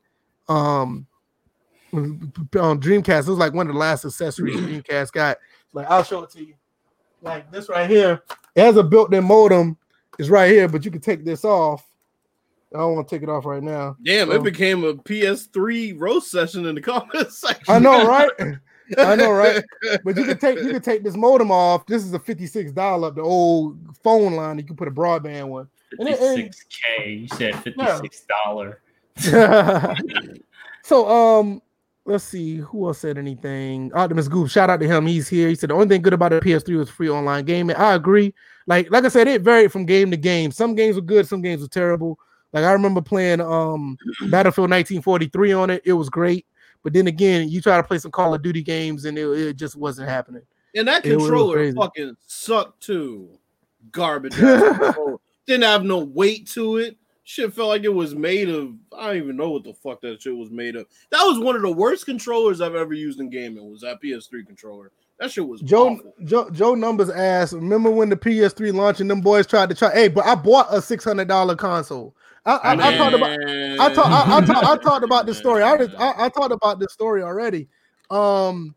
[0.49, 1.07] um,
[1.93, 2.33] on
[2.81, 3.27] Dreamcast.
[3.27, 5.39] It was like one of the last accessories Dreamcast got.
[5.73, 6.55] Like I'll show it to you.
[7.23, 8.23] Like this right here,
[8.55, 9.79] it has a built-in modem.
[10.19, 11.85] It's right here, but you can take this off
[12.75, 13.97] I don't want to take it off right now.
[14.05, 14.35] Damn, so.
[14.35, 17.63] it became a PS3 roast session in the comments section.
[17.69, 18.31] I know, right?
[18.99, 19.63] I know, right?
[20.05, 21.87] But you can take you can take this modem off.
[21.87, 24.59] This is a 56 dial up, the old phone line.
[24.59, 25.69] You can put a broadband one.
[26.01, 27.21] 56k.
[27.21, 28.81] You said 56 dollar.
[30.85, 31.63] So um
[32.05, 33.91] let's see who else said anything.
[33.95, 35.07] Optimus Goop, shout out to him.
[35.07, 35.49] He's here.
[35.49, 37.75] He said the only thing good about the PS3 was free online gaming.
[37.75, 38.35] I agree.
[38.67, 40.51] Like like I said, it varied from game to game.
[40.53, 42.19] Some games were good, some games were terrible.
[42.53, 43.97] Like I remember playing um
[44.29, 45.83] Battlefield 1943 on it.
[45.87, 46.47] It was great.
[46.83, 49.57] But then again, you try to play some Call of Duty games and it, it
[49.57, 50.43] just wasn't happening.
[50.75, 53.31] And that controller fucking sucked too.
[53.91, 54.37] Garbage.
[55.47, 56.99] Didn't have no weight to it.
[57.27, 58.75] Shit felt like it was made of.
[58.97, 60.87] I don't even know what the fuck that shit was made of.
[61.11, 63.71] That was one of the worst controllers I've ever used in gaming.
[63.71, 64.93] Was that PS3 controller?
[65.19, 65.99] That shit was Joe.
[66.25, 67.53] Joe, Joe numbers ass.
[67.53, 69.93] Remember when the PS3 launched and them boys tried to try?
[69.93, 72.15] Hey, but I bought a six hundred dollar console.
[72.47, 75.63] I, I, I, talked about I talked I, I, talk, I talked about this story.
[75.63, 77.69] I, just, I I talked about this story already.
[78.11, 78.75] Um,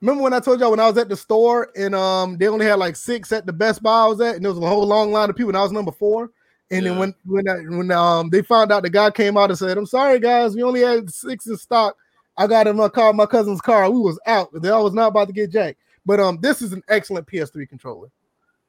[0.00, 2.66] remember when I told y'all when I was at the store and um they only
[2.66, 4.84] had like six at the Best Buy I was at, and there was a whole
[4.84, 6.30] long line of people, and I was number four.
[6.70, 6.90] And yeah.
[6.90, 9.78] then when when I, when um they found out the guy came out and said,
[9.78, 11.96] "I'm sorry guys, we only had six in stock."
[12.38, 13.90] I got in my car, my cousin's car.
[13.90, 14.50] We was out.
[14.52, 15.78] They was not about to get jacked.
[16.04, 18.08] But um, this is an excellent PS3 controller.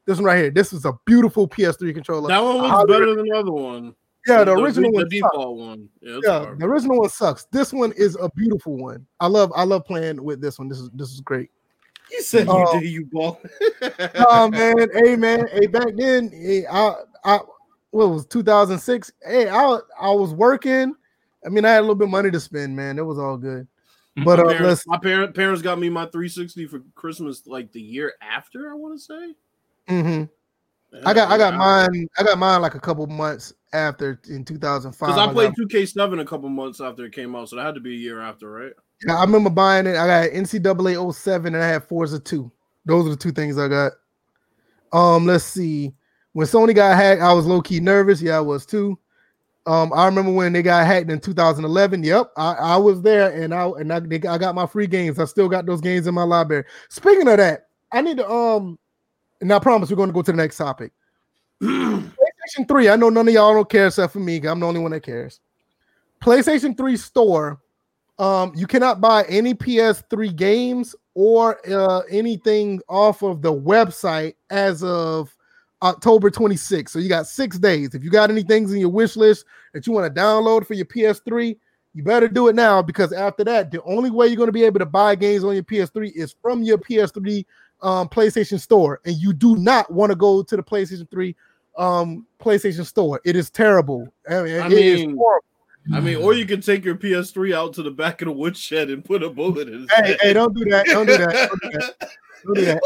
[0.05, 0.51] This one right here.
[0.51, 2.29] This is a beautiful PS3 controller.
[2.29, 3.93] That one was better than the other one.
[4.25, 5.03] Yeah, the, the original the, one.
[5.03, 5.89] The default one.
[6.01, 7.45] Yeah, yeah the original one sucks.
[7.45, 9.05] This one is a beautiful one.
[9.19, 10.67] I love I love playing with this one.
[10.69, 11.49] This is this is great.
[12.11, 13.39] You said um, you did you ball.
[14.15, 17.39] oh man, hey man, hey back then, hey, I I
[17.97, 19.11] what was 2006?
[19.25, 20.95] Hey, I I was working.
[21.45, 22.99] I mean, I had a little bit of money to spend, man.
[22.99, 23.67] It was all good.
[24.17, 24.23] Mm-hmm.
[24.23, 27.81] But my, uh, parents, my parent, parents got me my 360 for Christmas like the
[27.81, 29.35] year after, I want to say.
[29.89, 30.23] Mm-hmm.
[31.05, 32.07] I got I got mine.
[32.17, 35.07] I got mine like a couple months after in 2005.
[35.07, 37.81] Because I played 2K7 a couple months after it came out, so that had to
[37.81, 38.73] be a year after, right?
[39.05, 39.95] Yeah, I remember buying it.
[39.95, 42.51] I got NCAA 07 and I had Forza 2.
[42.85, 43.91] Those are the two things I got.
[44.93, 45.93] Um, let's see.
[46.37, 48.21] When Sony got hacked, I was low key nervous.
[48.21, 48.99] Yeah, I was too.
[49.65, 52.03] Um, I remember when they got hacked in 2011.
[52.03, 55.17] Yep, I, I was there, and I and I, they, I got my free games.
[55.17, 56.65] I still got those games in my library.
[56.89, 58.77] Speaking of that, I need to um,
[59.41, 60.91] and I promise we're going to go to the next topic.
[61.63, 64.35] PlayStation 3, I know none of y'all don't care except for me.
[64.45, 65.39] I'm the only one that cares.
[66.21, 67.59] PlayStation 3 store,
[68.19, 74.83] um, you cannot buy any PS3 games or uh, anything off of the website as
[74.83, 75.35] of
[75.81, 76.89] October 26th.
[76.89, 77.93] So you got six days.
[77.93, 80.73] If you got any things in your wish list that you want to download for
[80.73, 81.57] your PS3,
[81.93, 84.63] you better do it now because after that, the only way you're going to be
[84.63, 87.45] able to buy games on your PS3 is from your PS3
[87.81, 91.35] um, PlayStation Store, and you do not want to go to the PlayStation 3
[91.77, 93.21] um PlayStation Store.
[93.23, 94.11] It is terrible.
[94.29, 95.19] I mean, I mean
[95.93, 98.89] I mean, or you can take your PS3 out to the back of the woodshed
[98.89, 99.89] and put a bullet in it.
[99.91, 100.85] Hey, hey, don't do that.
[100.87, 101.49] Don't do that.
[101.49, 102.09] Don't do that.
[102.45, 102.81] Don't do that.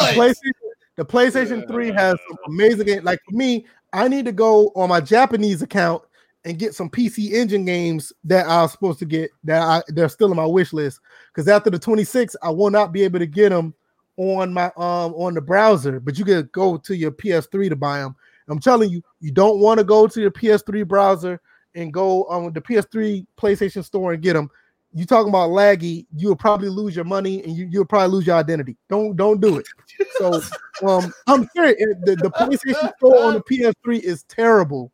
[0.00, 0.52] Hey, PlayStation,
[0.98, 3.04] the PlayStation 3 has some amazing games.
[3.04, 6.02] Like for me, I need to go on my Japanese account
[6.44, 10.08] and get some PC Engine games that I was supposed to get that I they're
[10.08, 10.98] still in my wish list.
[11.32, 13.74] Because after the 26th, I will not be able to get them
[14.16, 18.00] on my um on the browser, but you can go to your PS3 to buy
[18.00, 18.16] them.
[18.48, 21.40] I'm telling you, you don't want to go to your PS3 browser
[21.76, 24.50] and go on the PS3 PlayStation Store and get them.
[24.92, 26.06] You talking about laggy?
[26.14, 28.76] You'll probably lose your money and you, you'll probably lose your identity.
[28.88, 29.66] Don't don't do it.
[30.16, 30.40] So
[30.86, 31.76] um, I'm serious.
[32.02, 34.92] The, the PlayStation Store on the PS3 is terrible.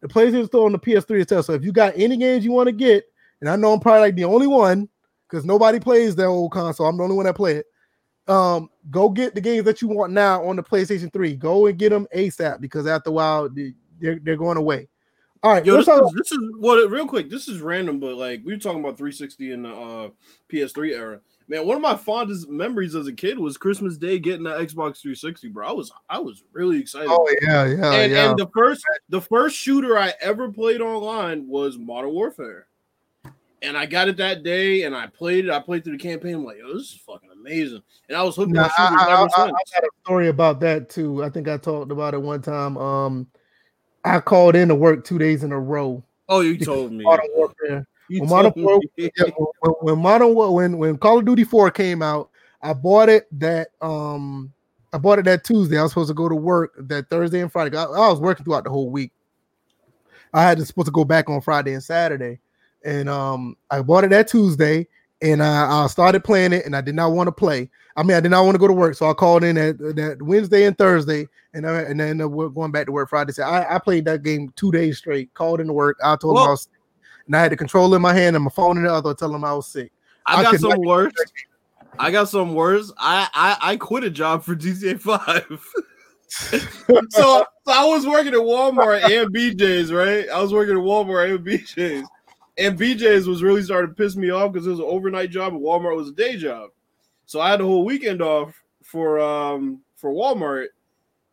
[0.00, 1.42] The PlayStation Store on the PS3 is terrible.
[1.42, 3.04] So if you got any games you want to get,
[3.40, 4.88] and I know I'm probably like the only one
[5.28, 6.86] because nobody plays that old console.
[6.86, 7.66] I'm the only one that play it.
[8.26, 11.36] Um, go get the games that you want now on the PlayStation 3.
[11.36, 14.88] Go and get them ASAP because after a while they're, they're going away.
[15.44, 17.28] All right, Yo, this, is, this is what real quick.
[17.28, 20.08] This is random, but like we were talking about 360 in the uh,
[20.50, 21.20] PS3 era.
[21.48, 25.02] Man, one of my fondest memories as a kid was Christmas Day getting the Xbox
[25.02, 25.68] 360, bro.
[25.68, 27.10] I was I was really excited.
[27.10, 28.30] Oh yeah, yeah, and, yeah.
[28.30, 32.66] And the first the first shooter I ever played online was Modern Warfare.
[33.60, 35.50] And I got it that day and I played it.
[35.50, 36.36] I played through the campaign.
[36.36, 37.82] I'm like, yo, this is fucking amazing.
[38.08, 39.70] And I was hooked now, on shooters I, I, I, I since.
[39.74, 41.22] got a story about that too.
[41.22, 42.78] I think I talked about it one time.
[42.78, 43.26] Um,
[44.04, 46.02] I called in to work two days in a row.
[46.28, 47.04] Oh, you told me.
[47.04, 47.86] Modern Warfare.
[48.08, 49.24] You When Modern, War- yeah,
[49.60, 52.30] when, when Modern War- when when Call of Duty 4 came out,
[52.60, 54.52] I bought it that um
[54.92, 55.78] I bought it that Tuesday.
[55.78, 57.76] I was supposed to go to work that Thursday and Friday.
[57.76, 59.10] I, I was working throughout the whole week.
[60.34, 62.40] I had to supposed to go back on Friday and Saturday,
[62.84, 64.86] and um I bought it that Tuesday,
[65.22, 67.70] and I, I started playing it, and I did not want to play.
[67.96, 69.78] I mean, I did not want to go to work, so I called in that,
[69.78, 73.32] that Wednesday and Thursday, and I, and then we're going back to work Friday.
[73.32, 75.32] So I, I played that game two days straight.
[75.34, 75.98] Called in to work.
[76.02, 76.72] I told them I was, sick,
[77.26, 79.34] and I had the controller in my hand and my phone in the other, telling
[79.34, 79.92] them I was sick.
[80.26, 81.12] I I got some worse.
[81.98, 82.92] I got some worse.
[82.98, 85.72] I I, I quit a job for GTA 5.
[86.28, 90.28] so, so I was working at Walmart and BJ's, right?
[90.28, 92.08] I was working at Walmart and BJ's.
[92.58, 95.52] And BJ's was really starting to piss me off because it was an overnight job
[95.52, 96.70] and Walmart was a day job.
[97.26, 100.66] So I had the whole weekend off for um for Walmart.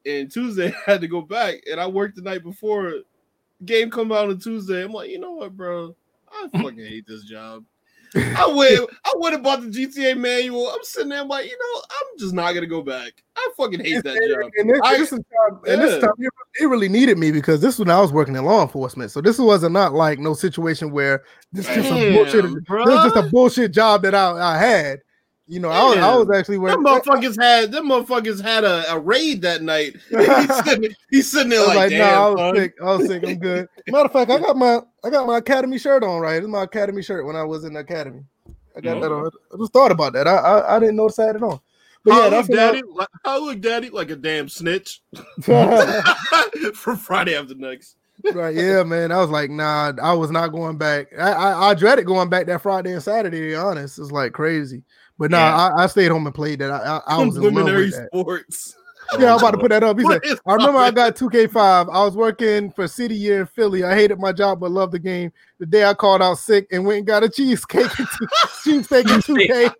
[0.05, 2.93] And Tuesday I had to go back and I worked the night before
[3.65, 4.83] game come out on Tuesday.
[4.83, 5.95] I'm like, you know what, bro?
[6.31, 7.63] I fucking hate this job.
[8.13, 10.67] I went, I went and bought the GTA manual.
[10.67, 13.13] I'm sitting there, I'm like, you know, I'm just not gonna go back.
[13.37, 14.51] I fucking hate that job.
[14.57, 16.11] And this, I- this is time, and this time
[16.59, 19.11] it, really needed me because this was when I was working in law enforcement.
[19.11, 21.23] So this wasn't not like no situation where
[21.53, 22.45] this is just a bullshit.
[22.65, 22.85] bruh.
[22.85, 24.99] This is just a bullshit job that I, I had.
[25.51, 26.83] You know, I was, I was actually Them working.
[26.85, 29.97] motherfuckers had them motherfuckers had a, a raid that night.
[30.09, 32.73] he's, sitting, he's sitting I there was like, like, damn, no, I was son." sick.
[32.81, 33.23] I was sick.
[33.27, 33.67] I'm good.
[33.89, 36.21] Matter of fact, I got my I got my academy shirt on.
[36.21, 38.23] Right, it's my academy shirt when I was in the academy.
[38.77, 39.25] I got that oh.
[39.25, 39.31] on.
[39.53, 40.25] I just thought about that.
[40.25, 41.59] I I, I didn't notice I had it on.
[42.05, 42.81] But yeah, look I- daddy?
[42.89, 45.01] Like, how look daddy like a damn snitch
[45.41, 47.97] for Friday after next.
[48.33, 49.11] right, yeah, man.
[49.11, 51.07] I was like, nah, I was not going back.
[51.19, 53.41] I, I, I dreaded going back that Friday and Saturday.
[53.41, 54.83] To be honest, it's like crazy.
[55.21, 55.75] But nah, Yeah.
[55.75, 56.71] I, I stayed home and played that.
[56.71, 58.07] I, I, I was in love with that.
[58.07, 58.75] sports.
[59.19, 59.99] Yeah, I'm about to put that up.
[59.99, 61.55] He What said, I remember I got 2K5.
[61.93, 63.83] I was working for City Year in Philly.
[63.83, 65.31] I hated my job but loved the game.
[65.59, 68.27] The day I called out sick and went and got a cheesecake, and two-
[68.63, 69.73] cheesesteak and 2K.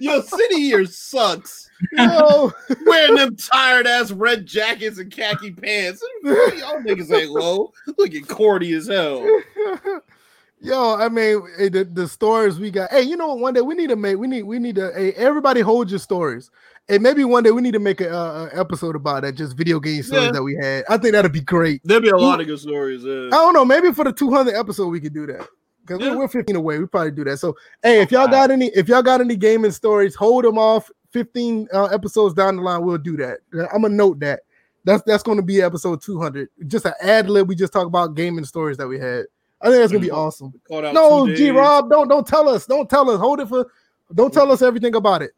[0.00, 1.68] Yo, City Year sucks.
[1.92, 2.52] Yo,
[2.86, 6.04] Wearing them tired ass red jackets and khaki pants.
[6.22, 7.72] Y'all niggas ain't low.
[7.98, 9.26] Looking corny as hell.
[10.62, 12.90] Yo, I mean the, the stories we got.
[12.90, 13.38] Hey, you know what?
[13.38, 14.18] One day we need to make.
[14.18, 14.42] We need.
[14.42, 14.92] We need to.
[14.94, 16.50] Hey, everybody hold your stories.
[16.90, 20.02] And maybe one day we need to make a, episode about that, just video game
[20.02, 20.32] stories Yeah.
[20.32, 20.84] that we had.
[20.88, 21.80] I think that'd be great.
[21.84, 23.04] There'd be a lot of good stories.
[23.04, 23.26] Yeah.
[23.26, 23.64] I don't know.
[23.64, 25.46] Maybe for the 200 episode we could do that
[25.86, 26.10] because Yeah.
[26.10, 26.78] we're, we're 15 away.
[26.78, 27.38] We probably do that.
[27.38, 30.90] So hey, if y'all got any, if y'all got any gaming stories, hold them off.
[31.12, 33.38] 15 uh, episodes down the line, we'll do that.
[33.72, 34.40] I'm gonna note that.
[34.84, 36.48] That's that's going to be episode 200.
[36.66, 37.48] Just an ad lib.
[37.48, 39.26] We just talk about gaming stories that we had.
[39.62, 40.52] I think that's gonna be awesome.
[40.70, 42.66] No, G Rob, don't don't tell us.
[42.66, 43.18] Don't tell us.
[43.20, 43.70] Hold it for.
[44.14, 45.32] Don't tell us everything about it.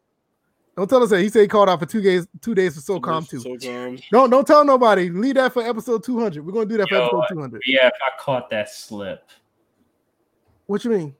[0.75, 2.25] Don't tell us that he said he called out for two days.
[2.41, 3.37] Two days for SOCOM too.
[3.39, 4.01] SOCOM.
[4.11, 5.09] Don't don't tell nobody.
[5.09, 6.43] Leave that for episode 200.
[6.45, 7.61] We're gonna do that for episode uh, 200.
[7.65, 9.29] Yeah, if I caught that slip.
[10.65, 11.15] What you mean?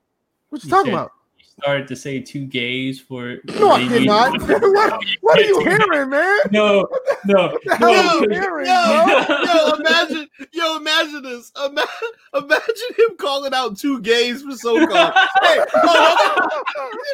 [0.50, 1.12] What you You talking said- about?
[1.56, 4.42] You started to say two gays for No, I did not.
[4.42, 6.40] what, what are you hearing, man?
[6.52, 6.88] No,
[7.26, 8.00] no, the hell no.
[8.00, 11.52] are you because- hearing, Yo, yo, imagine, yo, imagine this.
[11.64, 11.88] Ima-
[12.34, 15.14] imagine him calling out two gays for SOCOM.
[15.42, 16.16] hey, oh y'all,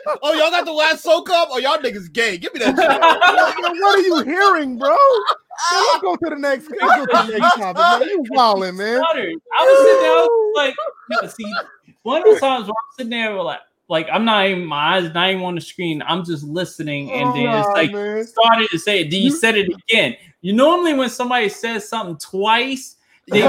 [0.05, 1.47] got, oh, y'all got the last SOCOM?
[1.49, 2.37] Oh, y'all niggas gay.
[2.37, 3.75] Give me that shit.
[3.75, 4.89] Yo, what are you hearing, bro?
[4.89, 6.69] Man, let's go to the next.
[6.71, 8.09] Let's go to the next topic, man.
[8.09, 9.03] You wilding, man.
[9.03, 9.29] I
[9.65, 10.75] was sitting there, I was like,
[11.09, 13.59] no, see, one of the times where I'm sitting there, like,
[13.89, 16.01] like I'm not even my eyes not even on the screen.
[16.05, 18.25] I'm just listening, and Oh, then it's nah, like man.
[18.25, 19.11] started to say it.
[19.11, 20.15] Then you You- said it again.
[20.41, 22.95] You normally when somebody says something twice,
[23.27, 23.45] they, they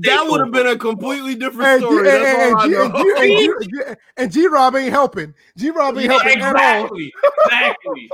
[0.00, 2.08] That would have been a completely different story.
[2.08, 2.82] hey, That's hey, all I G- know.
[2.82, 5.32] and G- and G- G- and G Rob ain't helping.
[5.56, 6.84] G Rob ain't Yeah, helping at all.
[6.86, 7.12] exactly,
[7.46, 8.10] exactly,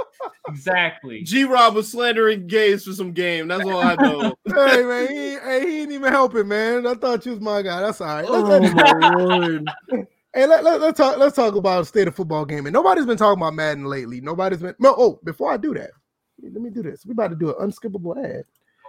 [0.49, 1.23] exactly.
[1.23, 3.49] G Rob was slandering gays for some game.
[3.49, 4.37] That's all I know.
[4.55, 6.87] hey man, he, ain't- hey, he ain't even helping, man.
[6.87, 7.81] I thought you was my guy.
[7.81, 8.29] That's all right.
[8.31, 9.73] Let's- oh my lord.
[10.35, 11.19] Hey, let, let, us talk.
[11.19, 12.73] Let's talk about state of football gaming.
[12.73, 14.21] Nobody's been talking about Madden lately.
[14.21, 14.75] Nobody's been.
[14.79, 14.95] No.
[14.97, 15.91] Oh, before I do that,
[16.43, 17.05] let me do this.
[17.05, 18.45] We about to do an unskippable ad.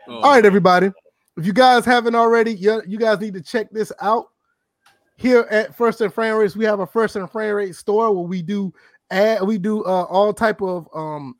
[0.07, 0.19] Oh.
[0.19, 0.89] All right, everybody.
[1.35, 4.27] If you guys haven't already, you, you guys need to check this out.
[5.17, 8.25] Here at First and Frame Rates, we have a First and Frame Rate store where
[8.25, 8.73] we do
[9.11, 11.35] ad, we do uh, all type of um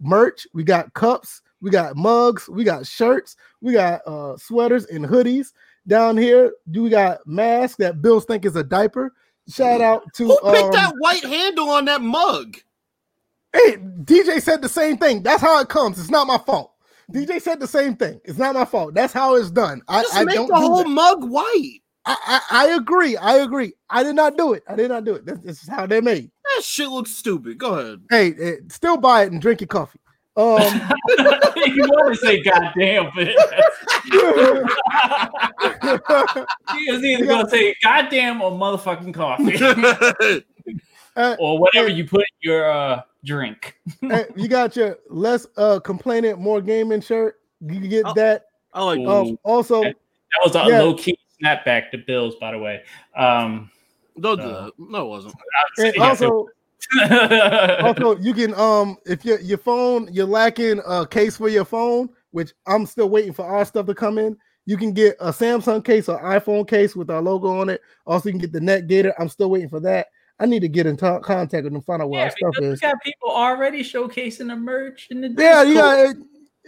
[0.00, 0.46] merch.
[0.52, 5.52] We got cups, we got mugs, we got shirts, we got uh sweaters and hoodies.
[5.86, 9.12] Down here, do we got masks that Bills think is a diaper?
[9.48, 12.56] Shout out to Who picked um, that white handle on that mug?
[13.52, 15.22] Hey, DJ said the same thing.
[15.22, 15.98] That's how it comes.
[15.98, 16.72] It's not my fault.
[17.12, 18.20] DJ said the same thing.
[18.24, 18.94] It's not my fault.
[18.94, 19.82] That's how it's done.
[19.88, 20.88] I, Just I make don't the do whole that.
[20.88, 21.80] mug white.
[22.04, 23.16] I, I, I agree.
[23.16, 23.72] I agree.
[23.88, 24.64] I did not do it.
[24.68, 25.24] I did not do it.
[25.26, 26.30] This, this is how they're made.
[26.44, 27.58] That shit looks stupid.
[27.58, 28.02] Go ahead.
[28.10, 30.00] Hey, eh, still buy it and drink your coffee.
[30.36, 30.90] Um,
[31.56, 33.26] you want to say goddamn, but
[36.72, 39.56] he was either gonna say goddamn or motherfucking coffee
[41.16, 43.80] uh, or whatever you put in your uh, drink.
[44.10, 47.40] eh, you got your less uh complaining, more gaming shirt.
[47.62, 48.44] You can get Oh, that.
[48.74, 49.94] I like Um, also, That
[50.44, 50.82] was a Yeah.
[50.82, 52.82] low key snapback to Bills, by the way.
[53.16, 53.70] Um,
[54.20, 54.70] Don't uh.
[54.76, 55.34] No, it wasn't.
[55.78, 56.48] and yeah, also,
[57.82, 62.08] also you can um if your your phone you're lacking a case for your phone
[62.30, 65.84] which i'm still waiting for our stuff to come in you can get a samsung
[65.84, 68.86] case or iphone case with our logo on it also you can get the net
[68.86, 70.06] gator i'm still waiting for that
[70.38, 72.54] i need to get in to- contact with them find out where yeah, our stuff
[72.60, 76.16] we is got people already showcasing the merch in the yeah you Discord.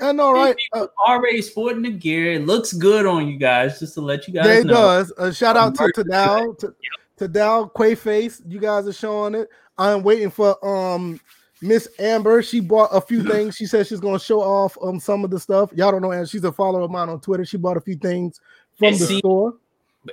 [0.00, 2.32] got i know right uh, already sporting the gear.
[2.32, 4.74] It looks good on you guys, just to let you guys yeah, it know.
[4.74, 6.74] does uh, shout out to merch to is Dow, to,
[7.16, 8.40] to Dow Quayface.
[8.46, 9.48] You guys are showing it.
[9.79, 11.20] I'm waiting for um
[11.61, 12.43] Miss Amber.
[12.43, 13.57] She bought a few things.
[13.57, 15.70] She said she's gonna show off um some of the stuff.
[15.74, 17.45] Y'all don't know, and she's a follower of mine on Twitter.
[17.45, 18.41] She bought a few things
[18.79, 19.55] from And the see- store.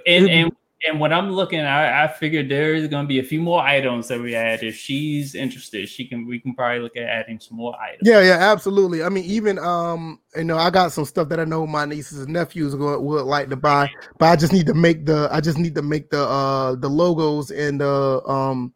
[0.07, 0.51] And and
[0.87, 4.19] and what I'm looking I, I figured there's gonna be a few more items that
[4.19, 4.61] we add.
[4.61, 8.01] If she's interested, she can we can probably look at adding some more items.
[8.03, 9.01] Yeah, yeah, absolutely.
[9.03, 12.19] I mean, even um, you know, I got some stuff that I know my nieces
[12.23, 15.39] and nephews would, would like to buy, but I just need to make the I
[15.39, 18.73] just need to make the uh the logos and the um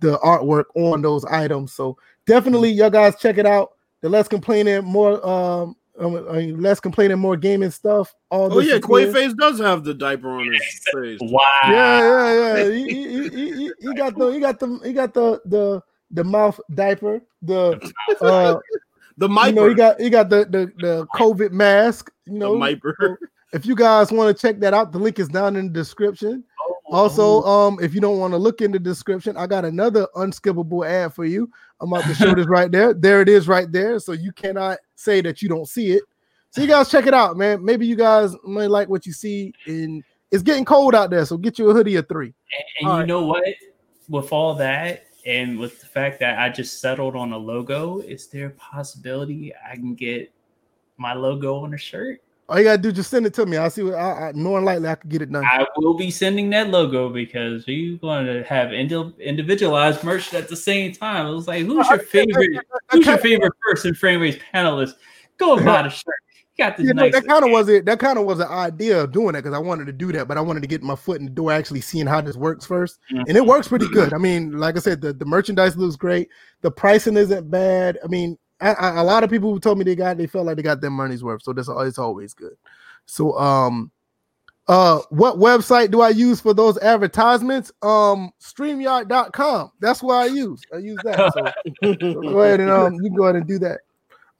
[0.00, 1.72] the artwork on those items.
[1.72, 1.96] So
[2.26, 3.72] definitely, y'all guys check it out.
[4.00, 8.14] The less complaining, more um, um I mean, less complaining, more gaming stuff.
[8.30, 9.12] All Oh this yeah, is here.
[9.12, 10.62] Quayface does have the diaper on his
[10.94, 11.18] face.
[11.20, 11.42] Wow.
[11.68, 12.70] Yeah, yeah, yeah.
[12.70, 15.82] He, he, he, he, he- he got the he got the he got the the
[16.10, 17.20] the mouth diaper.
[17.42, 18.58] The uh
[19.18, 22.10] The you know, he got he got the the, the COVID mask.
[22.26, 22.94] You the know, Miper.
[23.00, 23.16] so
[23.52, 26.44] if you guys want to check that out, the link is down in the description.
[26.90, 30.88] Also, um, if you don't want to look in the description, I got another unskippable
[30.88, 31.50] ad for you.
[31.80, 32.94] I'm about to show this right there.
[32.94, 33.98] There it is, right there.
[33.98, 36.02] So you cannot say that you don't see it.
[36.50, 37.62] So you guys check it out, man.
[37.62, 39.52] Maybe you guys may like what you see.
[39.66, 42.26] And it's getting cold out there, so get you a hoodie of three.
[42.26, 42.34] And,
[42.80, 43.06] and you right.
[43.06, 43.44] know what?
[44.08, 48.28] With all that, and with the fact that I just settled on a logo, is
[48.28, 50.32] there a possibility I can get
[50.96, 52.22] my logo on a shirt?
[52.48, 53.58] All you gotta do, just send it to me.
[53.58, 55.44] I'll see what I, I more than likely I could get it done.
[55.44, 60.48] I will be sending that logo because you're going to have indi- individualized merch at
[60.48, 61.26] the same time.
[61.26, 62.64] It was like, who's your favorite?
[62.90, 64.94] Who's your favorite person, frame race panelist?
[65.36, 66.14] Go and buy the shirt.
[66.56, 67.12] You got this You know, nice.
[67.12, 67.84] that kind of was it.
[67.84, 70.26] That kind of was the idea of doing it because I wanted to do that,
[70.26, 72.66] but I wanted to get my foot in the door, actually seeing how this works
[72.66, 73.24] 1st Mhm.
[73.28, 74.14] and it works pretty good.
[74.14, 76.30] I mean, like I said, the, the merchandise looks great.
[76.62, 77.98] The pricing isn't bad.
[78.02, 80.46] I mean, I, I, a lot of people who told me they got, they felt
[80.46, 82.56] like they got their money's worth, so that's it's always good.
[83.06, 83.90] So, um,
[84.66, 87.72] uh, what website do I use for those advertisements?
[87.80, 89.72] Um, Streamyard.com.
[89.80, 90.60] That's what I use.
[90.74, 91.32] I use that.
[91.32, 93.80] So go ahead and um, you go ahead and do that.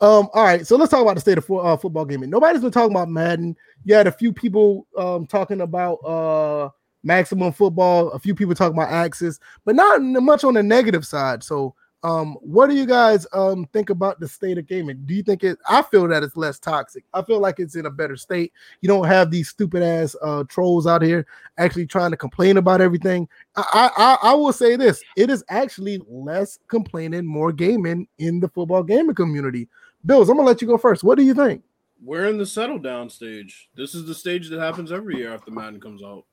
[0.00, 2.30] Um, all right, so let's talk about the state of uh, football gaming.
[2.30, 3.56] Nobody's been talking about Madden.
[3.84, 6.68] You had a few people um talking about uh
[7.02, 11.42] maximum football, a few people talking about Axis, but not much on the negative side.
[11.42, 11.74] So,
[12.04, 15.02] um, what do you guys um think about the state of gaming?
[15.04, 15.58] Do you think it?
[15.68, 17.04] I feel that it's less toxic.
[17.12, 18.52] I feel like it's in a better state.
[18.80, 21.26] You don't have these stupid ass uh trolls out here
[21.58, 23.28] actually trying to complain about everything.
[23.56, 28.48] I, I I will say this: it is actually less complaining, more gaming in the
[28.48, 29.68] football gaming community.
[30.06, 31.02] Bills, I'm gonna let you go first.
[31.02, 31.62] What do you think?
[32.00, 33.68] We're in the settle down stage.
[33.76, 36.24] This is the stage that happens every year after Madden comes out.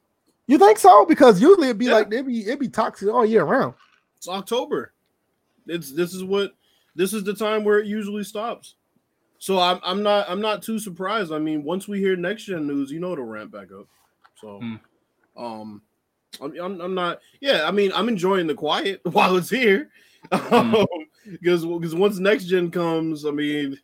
[0.45, 1.07] You think so?
[1.07, 1.93] Because usually it'd be Yeah.
[1.93, 3.73] like it'd be it'd be toxic all year round.
[4.17, 4.93] It's October.
[5.67, 6.53] It's this is what
[6.95, 8.75] this is the time where it usually stops.
[9.37, 11.31] So I'm I'm not I'm not too surprised.
[11.31, 13.87] I mean, once we hear next gen news, you know it'll ramp back up.
[14.35, 14.75] So Hmm.
[15.37, 15.81] um
[16.41, 19.89] I'm, I'm I'm not yeah, I mean I'm enjoying the quiet while it's here.
[20.31, 20.83] Hmm.
[21.31, 23.79] because because once next gen comes, I mean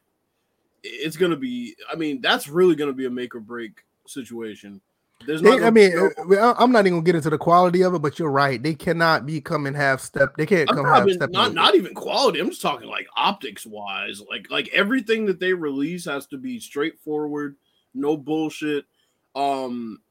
[0.84, 4.82] it's gonna be I mean that's really gonna be a make or break situation.
[5.26, 7.94] There's They, I mean, gonna- uh, I'm not even gonna get into the quality of
[7.94, 8.62] it, but you're right.
[8.62, 10.36] They cannot be coming half step.
[10.38, 11.30] They can't I'm come half step.
[11.30, 12.40] not not even quality.
[12.40, 14.22] I'm just talking like optics wise.
[14.30, 17.56] Like like everything that they release has to be straightforward,
[17.94, 18.86] no bullshit.
[19.36, 20.02] Um,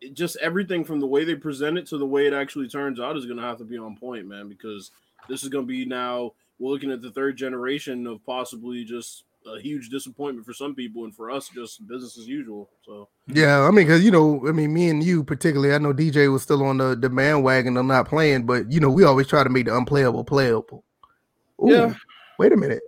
[0.00, 3.00] it- just everything from the way they present it to the way it actually turns
[3.00, 4.48] out is gonna have to be on point, man.
[4.48, 4.90] Because
[5.28, 9.60] this is gonna be now we're looking at the third generation of possibly just a
[9.60, 12.68] huge disappointment for some people, and for us, just business as usual.
[12.84, 15.92] So Yeah, I mean, because you know, I mean, me and you particularly, I know
[15.92, 19.26] DJ was still on the, the bandwagon of not playing, but you know, we always
[19.26, 20.84] try to make the unplayable playable.
[21.62, 21.94] Ooh, Yeah.
[22.38, 22.82] Wait a minute,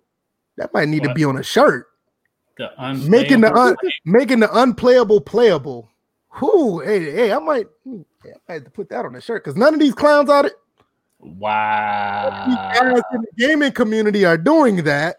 [0.57, 1.87] that might need to be on a shirt.
[2.57, 2.71] The
[3.09, 5.91] Making the un, unplayable- making the unplayable playable.
[6.41, 9.45] Whoo, hey, hey, I might, hmm, I might have to put that on the shirt
[9.45, 10.55] because none of these clowns out it.
[11.25, 12.73] These wow.
[12.79, 15.17] guys in the gaming community are doing that.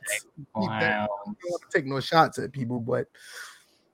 [0.53, 0.69] wow.
[0.69, 0.79] I
[1.25, 3.07] don't want to take no shots at people, but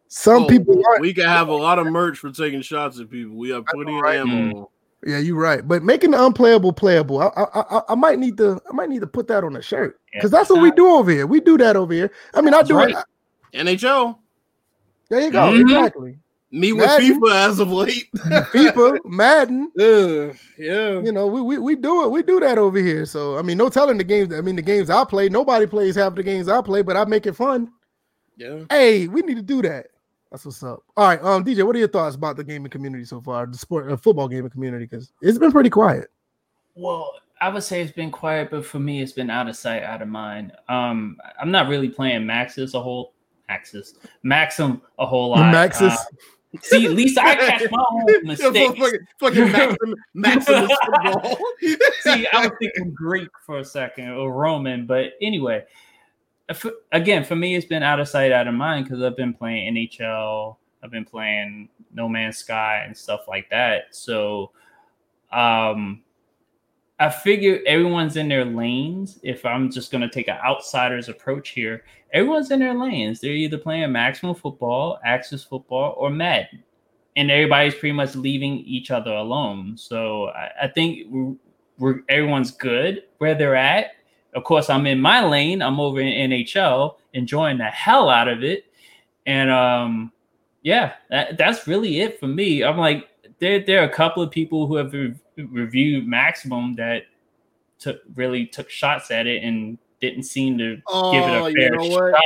[0.09, 1.01] some Oh, people aren't.
[1.01, 3.35] we can have a lot of merch for taking shots at people.
[3.37, 4.19] We have plenty of right.
[4.19, 4.69] ammo.
[5.05, 5.65] Yeah, you're right.
[5.67, 9.01] But making the unplayable playable, I, I, I, I might need to, I might need
[9.01, 11.25] to put that on a shirt because that's what we do over here.
[11.25, 12.11] We do that over here.
[12.35, 12.93] I mean, I That's do right.
[13.53, 13.65] it.
[13.65, 14.17] NHL.
[15.09, 15.39] There you go.
[15.51, 15.61] Mhm.
[15.61, 16.17] Exactly.
[16.53, 17.21] Me with Madden.
[17.21, 18.11] FIFA as of late.
[18.15, 19.71] FIFA, Madden.
[19.79, 20.99] Ugh, yeah.
[20.99, 22.11] You know, we, we we do it.
[22.11, 23.05] We do that over here.
[23.05, 24.33] So I mean, no telling the games.
[24.33, 27.05] I mean, the games I play, nobody plays half the games I play, but I
[27.05, 27.71] make it fun.
[28.35, 28.63] Yeah.
[28.69, 29.87] Hey, we need to do that.
[30.29, 30.83] That's what's up.
[30.95, 33.57] All right, um, DJ, what are your thoughts about the gaming community so far, the
[33.57, 34.85] sport, uh, football gaming community?
[34.85, 36.07] Because it's been pretty quiet.
[36.73, 39.83] Well, I would say it's been quiet, but for me, it's been out of sight,
[39.83, 40.53] out of mind.
[40.69, 43.13] Um, I'm not really playing Maxis a whole
[43.49, 45.53] Maxis Maxim a whole lot.
[45.53, 45.91] Maxis.
[45.91, 45.97] Uh,
[46.59, 48.79] see, at least I catch my own mistakes.
[48.79, 51.37] fucking, fucking Maxim, Maximus football.
[52.01, 55.63] See, I was thinking Greek for a second or Roman, but anyway,
[56.91, 59.73] again, for me, it's been out of sight, out of mind because I've been playing
[59.73, 63.95] NHL, I've been playing No Man's Sky and stuff like that.
[63.95, 64.51] So,
[65.31, 66.03] um,
[67.01, 69.19] I figure everyone's in their lanes.
[69.23, 71.83] If I'm just going to take an outsider's approach here,
[72.13, 73.19] everyone's in their lanes.
[73.19, 76.63] They're either playing maximum football, axis football, or Madden
[77.15, 79.77] and everybody's pretty much leaving each other alone.
[79.77, 81.35] So I, I think we're,
[81.77, 83.91] we're everyone's good where they're at.
[84.33, 85.61] Of course, I'm in my lane.
[85.61, 88.65] I'm over in NHL, enjoying the hell out of it,
[89.25, 90.13] and um,
[90.61, 92.63] yeah, that, that's really it for me.
[92.63, 94.93] I'm like, there there are a couple of people who have
[95.49, 97.03] reviewed Maximum that
[97.79, 101.55] took really took shots at it and didn't seem to give it Oh, a you
[101.55, 102.13] fair know what?
[102.13, 102.23] shot.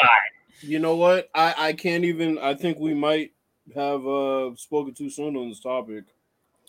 [0.61, 1.29] You know what?
[1.35, 2.37] I, I can't even.
[2.39, 3.31] I think we might
[3.75, 6.05] have uh spoken too soon on this topic.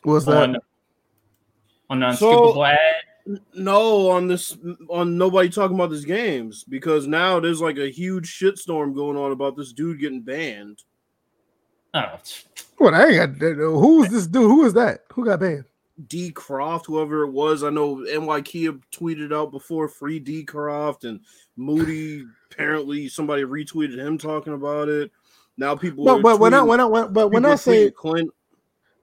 [0.02, 0.36] What's that?
[0.36, 0.56] on
[1.90, 2.78] on the So- ad.
[3.54, 4.56] No, on this,
[4.88, 9.32] on nobody talking about this games because now there's like a huge shitstorm going on
[9.32, 10.84] about this dude getting banned.
[11.92, 12.18] Oh,
[12.78, 13.48] What I ain't got.
[13.56, 14.42] Who is this dude?
[14.44, 15.00] Who is that?
[15.12, 15.64] Who got banned?
[16.06, 21.04] D Croft, whoever it was, I know NY Kia tweeted out before free D Croft
[21.04, 21.20] and
[21.56, 22.24] Moody.
[22.50, 25.10] apparently, somebody retweeted him talking about it.
[25.56, 28.30] Now people, But but when I when I when, but when I say Clint,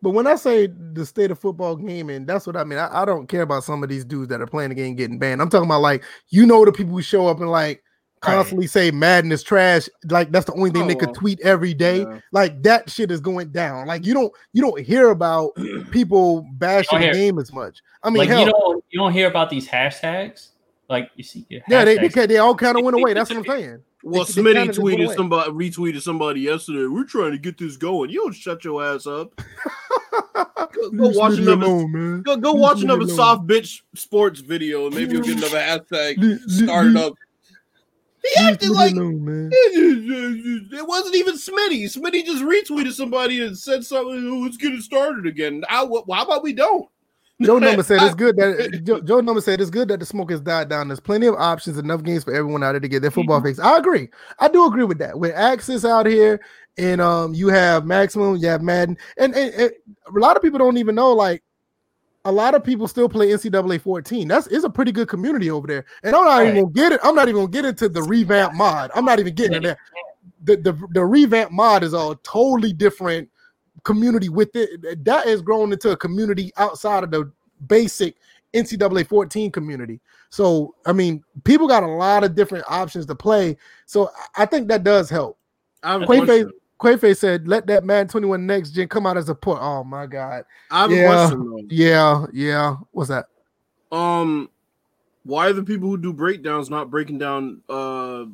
[0.03, 2.77] but when I say the state of football gaming, that's what I mean.
[2.77, 5.17] I, I don't care about some of these dudes that are playing the game getting
[5.17, 5.41] banned.
[5.41, 7.81] I'm talking about like you know the people who show up and like
[8.25, 8.35] Right.
[8.35, 9.89] constantly say Madden is trash.
[10.09, 11.15] Like that's the only thing Oh, they could well.
[11.15, 12.01] tweet every day.
[12.01, 12.19] yeah.
[12.31, 13.87] Like that shit is going down.
[13.87, 15.51] Like you don't you don't hear about
[15.91, 17.81] people bashing the game as much.
[18.03, 20.49] I mean, like hell, you don't you don't hear about these hashtags.
[20.89, 22.27] Like you see, your yeah, they, they hashtags.
[22.27, 23.13] they all kind of went away.
[23.13, 23.79] That's what I'm saying.
[24.05, 26.87] Well, They- they Smitty kinda just went tweeted somebody, retweeted somebody yesterday.
[26.87, 28.09] We're trying to get this going.
[28.09, 29.39] You don't shut your ass up.
[30.73, 31.65] Go, go watch another.
[31.65, 32.21] alone, man.
[32.23, 33.15] Go, go watch another alone.
[33.15, 37.13] soft bitch sports video, and maybe you'll get another hashtag Leave- leave- started up.
[38.23, 41.83] He leave acted like alone, it wasn't even Smitty.
[41.85, 44.27] Smitty just retweeted somebody and said something.
[44.31, 45.63] "Oh, Let's get it started again.
[45.67, 46.87] How, wh- how about we don't?
[47.41, 50.31] Joe number said it's good that Joe, Joe number said it's good that the smoke
[50.31, 50.87] has died down.
[50.87, 53.47] There's plenty of options, enough games for everyone out there to get their football Mm-hmm.
[53.47, 53.59] fix.
[53.59, 54.07] I agree.
[54.39, 55.19] I do agree with that.
[55.19, 56.39] With Axis out here,
[56.77, 59.71] and um, you have Maximum, you have Madden, and, and, and
[60.07, 61.11] a lot of people don't even know.
[61.11, 61.43] Like,
[62.25, 64.27] a lot of people still play NCAA 14.
[64.27, 65.85] That's is a pretty good community over there.
[66.03, 66.99] And I'm not even gonna get it.
[67.03, 68.91] I'm not even gonna get into the revamp mod.
[68.95, 69.77] I'm not even getting in there.
[70.45, 73.29] The, the the revamp mod is a totally different
[73.83, 75.03] community with it.
[75.05, 77.31] That has grown into a community outside of the
[77.67, 78.15] basic
[78.53, 79.99] NCAA 14 community.
[80.29, 83.57] So, I mean, people got a lot of different options to play.
[83.85, 85.37] So, I think that does help.
[85.83, 86.49] Quayface,
[86.83, 90.05] Quayface said, "Let that Madden 21 next gen come out as a port." Oh my
[90.05, 90.43] god!
[90.69, 91.63] I have yeah, a question though.
[91.69, 92.75] Yeah, yeah.
[92.91, 93.27] What's that?
[93.91, 94.49] Um,
[95.23, 98.25] why are the people who do breakdowns not breaking down uh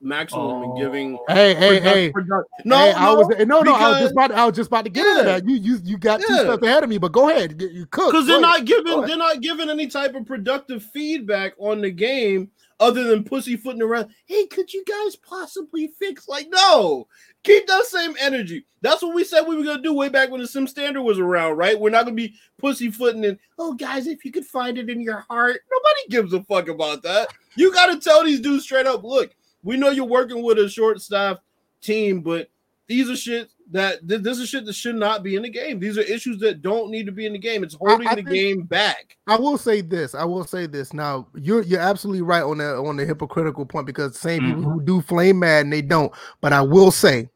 [0.00, 1.18] maximum and giving?
[1.28, 2.10] Hey, hey, product- hey.
[2.12, 3.74] product- No, Hey, no, I was no, no.
[3.74, 4.30] I was just about.
[4.30, 5.48] I was just about to get into that.
[5.48, 6.98] You, you, you got two steps ahead of me.
[6.98, 7.60] But go ahead.
[7.60, 11.80] You cook because they're not giving they're not giving any type of productive feedback on
[11.80, 12.50] the game
[12.80, 14.10] other than pussyfooting around.
[14.26, 16.28] Hey, could you guys possibly fix?
[16.28, 17.08] Like, no,
[17.42, 18.66] keep that same energy.
[18.82, 21.18] That's what we said we were gonna do way back when the Sim Standard was
[21.18, 21.78] around, right?
[21.78, 25.24] We're not gonna be pussyfooting and oh, guys, if you could find it in your
[25.30, 27.28] heart, nobody gives a fuck about that.
[27.56, 31.00] You gotta tell these dudes straight up, look, we know you're working with a short
[31.00, 31.38] staff
[31.80, 32.50] team, but
[32.86, 35.80] these are shit that th- this is shit that should not be in the game.
[35.80, 37.64] These are issues that don't need to be in the game.
[37.64, 39.16] It's holding I the think- game back.
[39.26, 40.14] I will say this.
[40.14, 40.92] I will say this.
[40.92, 44.62] Now you're you're absolutely right on the on the hypocritical point because the same people
[44.62, 44.84] who mm-hmm.
[44.84, 46.12] do flame Madden they don't.
[46.40, 47.28] But I will say,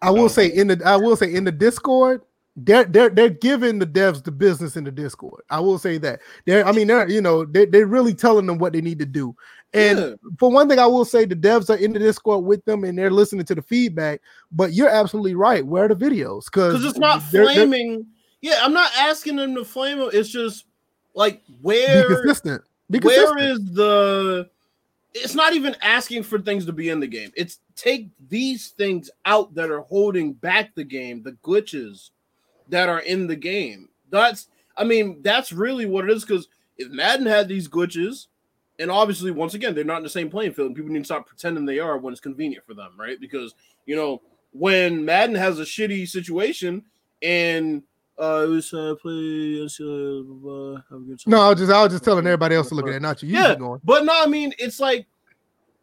[0.00, 0.28] I will oh.
[0.28, 2.22] say in the I will say in the Discord,
[2.56, 5.42] they're they're they're giving the devs the business in the Discord.
[5.50, 6.20] I will say that.
[6.44, 9.06] They're I mean they're you know they they're really telling them what they need to
[9.06, 9.36] do.
[9.74, 10.14] And Yeah.
[10.38, 12.96] for one thing, I will say the devs are in the Discord with them and
[12.98, 14.20] they're listening to the feedback.
[14.50, 15.64] But you're absolutely right.
[15.66, 16.44] Where are the videos?
[16.46, 18.06] because it's not flaming.
[18.42, 20.14] Yeah, I'm not asking them to flame it.
[20.14, 20.66] It's just
[21.14, 22.62] like Be where consistent.
[22.90, 23.40] Be consistent.
[23.40, 24.50] is the?
[25.14, 27.30] It's not even asking for things to be in the game.
[27.36, 32.10] It's take these things out that are holding back the game, the glitches
[32.68, 33.88] that are in the game.
[34.10, 36.24] That's I mean that's really what it is.
[36.24, 36.48] Because
[36.78, 38.26] if Madden had these glitches,
[38.82, 41.04] and obviously once again they're not in the same playing field, and people need to
[41.04, 43.18] stop pretending they are when it's convenient for them, right?
[43.20, 43.54] Because
[43.86, 44.20] you know
[44.52, 46.82] when Madden has a shitty situation
[47.22, 47.82] and
[48.18, 49.62] uh, it was uh, play.
[49.62, 51.30] Uh, have a good time.
[51.30, 53.22] No, I was just I was just telling everybody else to look at it, not
[53.22, 53.30] you.
[53.30, 53.80] You Yeah, going.
[53.84, 55.06] but no, I mean it's like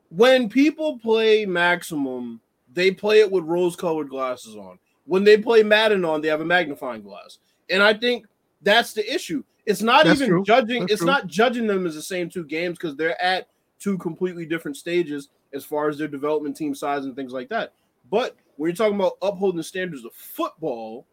[0.09, 2.39] when people play Maximum,
[2.73, 4.77] they play it with rose-colored glasses on.
[5.05, 7.39] When they play Madden on, they have a magnifying glass,
[7.69, 8.27] and I think
[8.61, 9.43] that's the issue.
[9.65, 10.43] It's not That's even true.
[10.43, 10.81] judging.
[10.81, 11.07] That's it's true.
[11.07, 13.47] not judging them as the same two games because they're at
[13.79, 17.73] two completely different stages as far as their development team size and things like that.
[18.11, 21.05] But when you're talking about upholding the standards of football,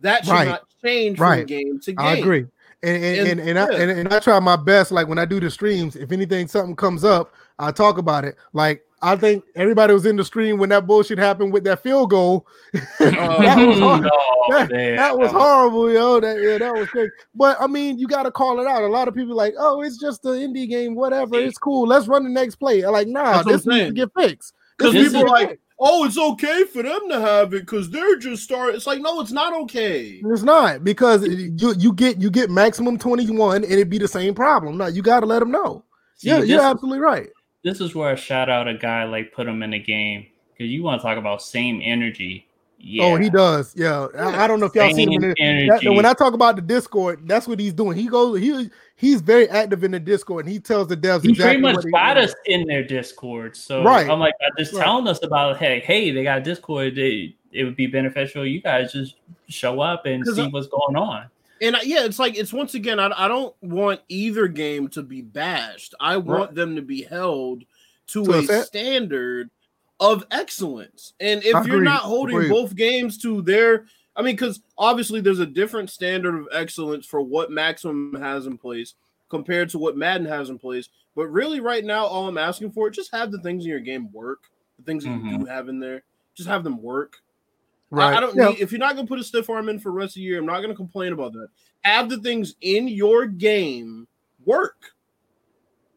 [0.00, 0.48] that should Right.
[0.48, 1.40] not change Right.
[1.40, 2.06] from game to game.
[2.06, 2.46] I agree.
[2.82, 4.92] And and, and, And- and, I, and, and I try my best.
[4.92, 8.36] Like when I do the streams, if anything, something comes up, I talk about it.
[8.52, 12.10] Like I think everybody was in the stream when that bullshit happened with that field
[12.10, 12.46] goal.
[12.98, 14.08] that was hard.
[14.12, 16.20] Oh, that, that was horrible, yo.
[16.20, 17.10] That yeah, that was crazy.
[17.34, 18.82] But I mean, you got to call it out.
[18.82, 21.36] A lot of people like, oh, it's just an indie game, whatever.
[21.36, 21.86] It's cool.
[21.86, 22.82] Let's run the next play.
[22.82, 24.54] I'm like, nah, That's this needs to get fixed.
[24.76, 28.42] Because people are like, oh, it's okay for them to have it because they're just
[28.42, 28.76] starting.
[28.76, 30.20] It's like, no, it's not okay.
[30.24, 34.34] It's not because you you get you get maximum 21 and it'd be the same
[34.34, 34.76] problem.
[34.76, 35.84] Now you got to let them know.
[36.16, 37.28] See, yeah, you're absolutely right.
[37.64, 40.70] This is where I shout out a guy like put him in the game because
[40.70, 42.44] you want to talk about same energy.
[42.80, 43.04] Yeah.
[43.06, 43.74] Oh, he does.
[43.76, 45.20] Yeah, I, I don't know if y'all seen him.
[45.22, 47.98] That- when I talk about the Discord, that's what he's doing.
[47.98, 51.30] He goes, he he's very active in the Discord, and he tells the devs He
[51.30, 53.56] exactly pretty much got us in their Discord.
[53.56, 54.08] So Right.
[54.08, 54.84] I'm like, just Right.
[54.84, 56.94] telling us about, hey, hey, they got Discord.
[56.94, 58.46] They, it would be beneficial.
[58.46, 59.16] You guys just
[59.48, 61.24] show up and see I- what's going on.
[61.60, 65.02] And I- yeah, it's like, it's once again, I, I don't want either game to
[65.02, 65.94] be bashed.
[66.00, 67.64] I want them to be held
[68.08, 69.50] to, To a standard
[70.00, 71.14] of excellence.
[71.20, 71.84] And if I you're agree.
[71.84, 72.50] not holding Agreed.
[72.50, 73.86] both games to their,
[74.16, 78.58] I mean, because obviously there's a different standard of excellence for what Maximum has in
[78.58, 78.94] place
[79.28, 80.88] compared to what Madden has in place.
[81.14, 83.80] But really, right now, all I'm asking for, is just have the things in your
[83.80, 84.44] game work.
[84.78, 85.40] The things that you mm-hmm.
[85.40, 86.02] do have in there,
[86.34, 87.16] just have them work.
[87.90, 88.12] Right.
[88.14, 88.50] I, I don't Yeah.
[88.50, 90.20] need if you're not gonna put a stiff arm in for the rest of the
[90.22, 91.48] year, I'm not gonna complain about that.
[91.82, 94.06] Have the things in your game
[94.44, 94.92] work.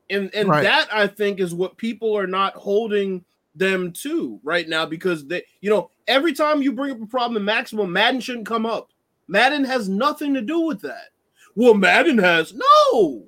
[0.09, 0.63] And and Right.
[0.63, 3.23] that I think is what people are not holding
[3.55, 7.37] them to right now because they you know every time you bring up a problem
[7.37, 8.89] in maximum, Madden shouldn't come up.
[9.27, 11.09] Madden has nothing to do with that.
[11.55, 13.25] Well, Madden has no.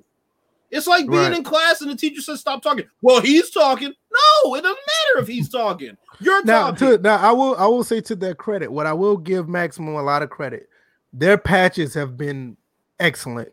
[0.70, 1.32] It's like being Right.
[1.36, 2.86] in class and the teacher says stop talking.
[3.02, 3.94] Well, he's talking.
[4.14, 5.96] No, it doesn't matter if he's talking.
[6.20, 6.96] You're now, talking.
[6.96, 9.94] to, now I will I will say to their credit, what I will give Maximum
[9.96, 10.68] a lot of credit.
[11.12, 12.56] Their patches have been
[13.00, 13.50] excellent.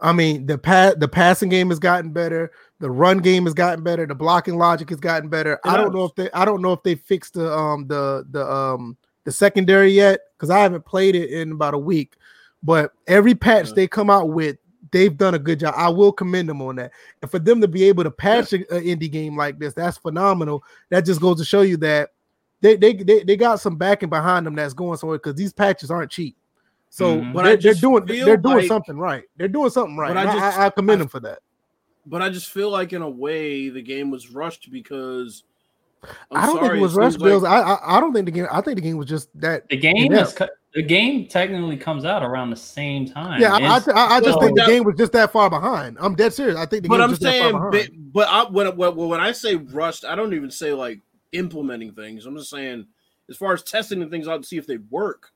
[0.00, 3.84] I mean, the pa- the passing game has gotten better, the run game has gotten
[3.84, 5.54] better, the blocking logic has gotten better.
[5.54, 8.24] It I don't know if they I don't know if they fixed the um the
[8.30, 12.14] the um the secondary yet because I haven't played it in about a week.
[12.62, 13.74] But every patch Yeah.
[13.74, 14.56] they come out with,
[14.90, 15.74] they've done a good job.
[15.76, 16.92] I will commend them on that.
[17.22, 20.62] And for them to be able to patch an indie game like this, that's phenomenal.
[20.88, 22.10] That just goes to show you that
[22.60, 25.90] they they they, they got some backing behind them that's going somewhere because these patches
[25.90, 26.36] aren't cheap.
[26.90, 27.32] So Mhm.
[27.32, 29.22] But they're, I they're doing they're doing like- something right.
[29.36, 30.08] They're doing something right.
[30.08, 31.38] But I I, just- I, I commend I- them for that.
[32.06, 35.44] But I just feel like in a way the game was rushed because
[36.30, 37.44] I'm I don't think it was seems rush like- bills.
[37.44, 38.46] I, I I don't think the game.
[38.50, 39.68] I think the game was just that.
[39.68, 40.22] The game Yeah.
[40.22, 43.40] is cu- the game technically comes out around the same time.
[43.40, 45.98] Yeah, I, I, I, I just so- think the game was just that far behind.
[46.00, 46.56] I'm dead serious.
[46.56, 48.12] I think the But game I'm was just that saying, far but, behind.
[48.12, 51.00] but I, when, when when I say rushed, I don't even say like
[51.32, 52.24] implementing things.
[52.26, 52.86] I'm just saying,
[53.28, 55.30] as far as testing the things out to see if they work,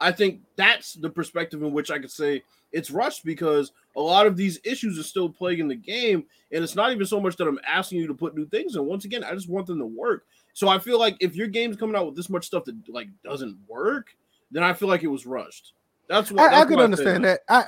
[0.00, 4.26] I think that's the perspective in which I could say it's rushed because a lot
[4.26, 7.48] of these issues are still plaguing the game, and it's not even so much that
[7.48, 8.84] I'm asking you to put new things in.
[8.84, 10.26] Once again, I just want them to work.
[10.52, 13.08] So I feel like if your game's coming out with this much stuff that like
[13.24, 14.08] doesn't work,
[14.50, 15.72] then I feel like it was rushed.
[16.08, 17.40] That's what I, I that's can what understand think.
[17.48, 17.54] that.
[17.54, 17.64] I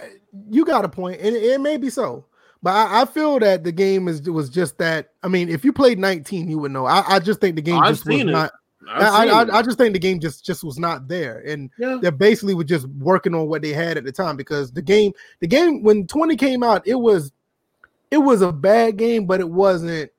[0.50, 2.26] you got a point, and it, it may be so.
[2.62, 5.10] But I, I feel that the game is was just that.
[5.22, 6.86] I mean, if you played 19, you would know.
[6.86, 8.24] I, I just think the game I've just was it.
[8.24, 8.52] not.
[8.88, 11.98] I've I, I, just think the game just just was not there, and yeah.
[12.00, 15.12] they basically were just working on what they had at the time because the game,
[15.40, 17.30] the game when 20 came out, it was
[18.10, 20.10] it was a bad game, but it wasn't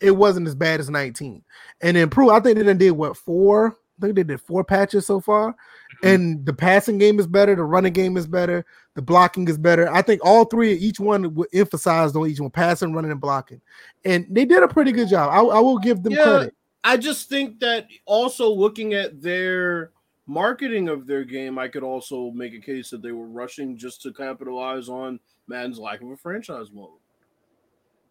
[0.00, 1.42] it wasn't as bad as 19.
[1.80, 3.76] And then Prue, I think they done did what four?
[3.98, 5.52] I think they did four patches so far.
[5.52, 6.06] Mm-hmm.
[6.06, 9.92] And the passing game is better, the running game is better, the blocking is better.
[9.92, 13.60] I think all three, each one w- emphasized on each one, passing, running, and blocking.
[14.04, 15.30] And they did a pretty good job.
[15.30, 16.24] I, I will give them Yeah.
[16.24, 16.54] credit.
[16.84, 19.90] I just think that also looking at their
[20.26, 24.02] marketing of their game, I could also make a case that they were rushing just
[24.02, 26.90] to capitalize on Madden's lack of a franchise mode.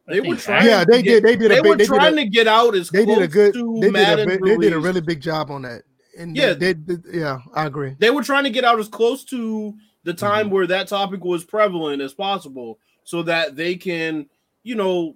[0.07, 0.65] They were trying.
[0.67, 1.23] Yeah, to they get- did.
[1.23, 1.65] They did They big.
[1.69, 3.53] were They did a, trying to get out as they close did a good.
[3.53, 5.83] to They did a, Madden they did a really big job on that.
[6.17, 6.53] And Yeah.
[6.53, 7.95] they, they, they- yeah, I agree.
[7.99, 9.73] They were trying to get out as close to
[10.03, 10.17] the Mm-hmm.
[10.25, 14.27] time where that topic was prevalent as possible, so that they can,
[14.63, 15.15] you know,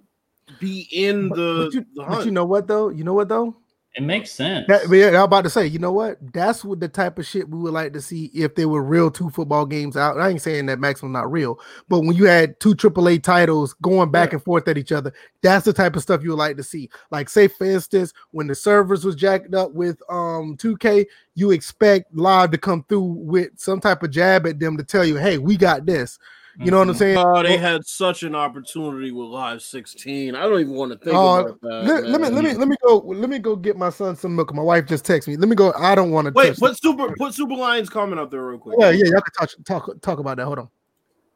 [0.60, 1.64] be in But, the.
[1.64, 2.88] but you, the but you know what though?
[2.88, 3.56] You know what though?
[3.94, 4.64] it makes sense.
[4.68, 6.18] That, but yeah, I was about to say, you know what?
[6.32, 9.10] That's what the type of shit we would like to see if there were real
[9.10, 10.20] two football games out.
[10.20, 11.58] I ain't saying that Maximum not real,
[11.88, 14.34] but when you had two AAA titles going back Yeah.
[14.36, 15.12] and forth at each other,
[15.42, 16.88] that's the type of stuff you would like to see.
[17.10, 22.14] Like, say for instance, when the servers was jacked up with um 2K, you expect
[22.14, 25.38] live to come through with some type of jab at them to tell you, hey,
[25.38, 26.20] we got this.
[26.60, 26.98] You know what I'm Mhm.
[26.98, 27.18] saying?
[27.18, 30.34] Oh, they Well- had such an opportunity with Live 16.
[30.34, 31.84] I don't even want to think Uh, about that.
[31.84, 34.34] let, let me let me let me go let me go get my son some
[34.34, 34.52] milk.
[34.52, 35.36] My wife just texted me.
[35.36, 35.72] Let me go.
[35.78, 38.58] I don't want to Wait, touch put Super put Super Lions comment up there real
[38.58, 38.76] quick.
[38.80, 40.46] Yeah, yeah, y'all can touch, talk talk about that.
[40.46, 40.68] Hold on.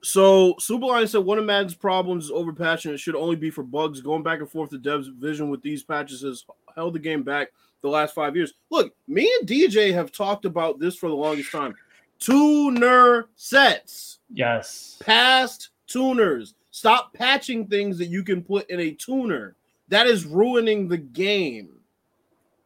[0.03, 2.93] So Super Lions said one of Madden's problems is overpatching.
[2.93, 4.01] It should only be for bugs.
[4.01, 6.45] Going back and forth, to devs' vision with these patches has
[6.75, 8.55] held the game back the last five years.
[8.71, 11.75] Look, me and DJ have talked about this for the longest time.
[12.23, 14.99] Tuner sets, yes.
[15.01, 16.55] past tuners.
[16.71, 19.57] Stop patching things that you can put in a tuner.
[19.89, 21.71] That is ruining the game.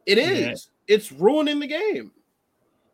[0.05, 0.69] It is.
[0.89, 0.95] Yeah.
[0.95, 2.13] It's ruining the game.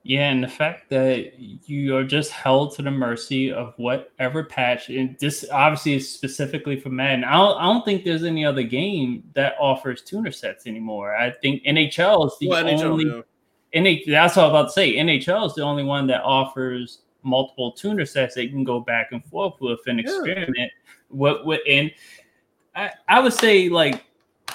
[0.05, 4.89] Yeah, and the fact that you are just held to the mercy of whatever patch,
[4.89, 7.23] and this obviously is specifically for Madden.
[7.25, 11.15] I don't, I don't think there's any other game that offers tuner sets anymore.
[11.15, 13.23] I think NHL is the Well, NHL, only.
[13.75, 14.97] NH, that's what I was about to say.
[14.97, 19.09] NHL is the only one that offers multiple tuner sets that you can go back
[19.13, 20.05] and forth with and Yeah.
[20.07, 20.73] experiment.
[21.09, 21.91] What what and
[22.75, 24.05] I, I would say like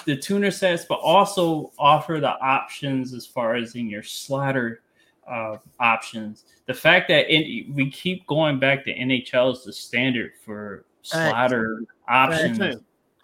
[0.06, 4.82] the tuner sets, but also offer the options as far as in your slider
[5.28, 6.46] uh, options.
[6.66, 11.82] The fact that in, we keep going back to NHL is the standard for slider
[12.08, 12.78] options.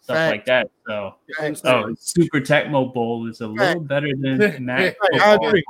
[0.03, 0.69] Stuff like that.
[0.87, 1.61] So, Facts.
[1.65, 4.95] oh, Super Tecmo Bowl is a little better than Mac.
[5.01, 5.63] Right, I agree.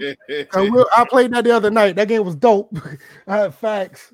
[0.54, 1.96] I, will, I played that the other night.
[1.96, 2.76] That game was dope.
[3.28, 4.14] I had facts.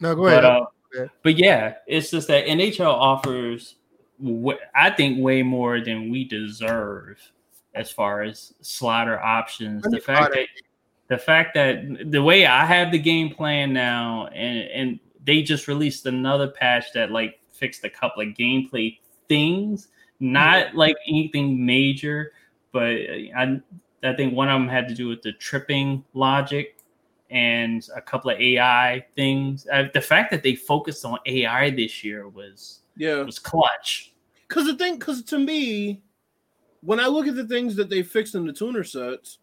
[0.00, 0.42] No, go ahead.
[0.42, 1.06] But, uh, Yeah.
[1.22, 3.76] but yeah, it's just that NHL offers,
[4.24, 7.18] wh- I think, way more than we deserve
[7.74, 9.82] as far as slider options.
[9.82, 10.46] The fact that
[11.08, 15.68] the fact that the way I have the game plan now, and and they just
[15.68, 18.98] released another patch that like fixed a couple of gameplay
[19.28, 19.88] things,
[20.20, 22.32] not like anything major,
[22.72, 22.92] but
[23.36, 23.60] I
[24.02, 26.76] I think one of them had to do with the tripping logic
[27.30, 29.66] and a couple of AI things.
[29.72, 33.22] Uh, the fact that they focused on AI this year was yeah.
[33.22, 34.12] was clutch.
[34.48, 36.02] Because the thing, because to me,
[36.82, 39.38] when I look at the things that they fixed in the tuner sets,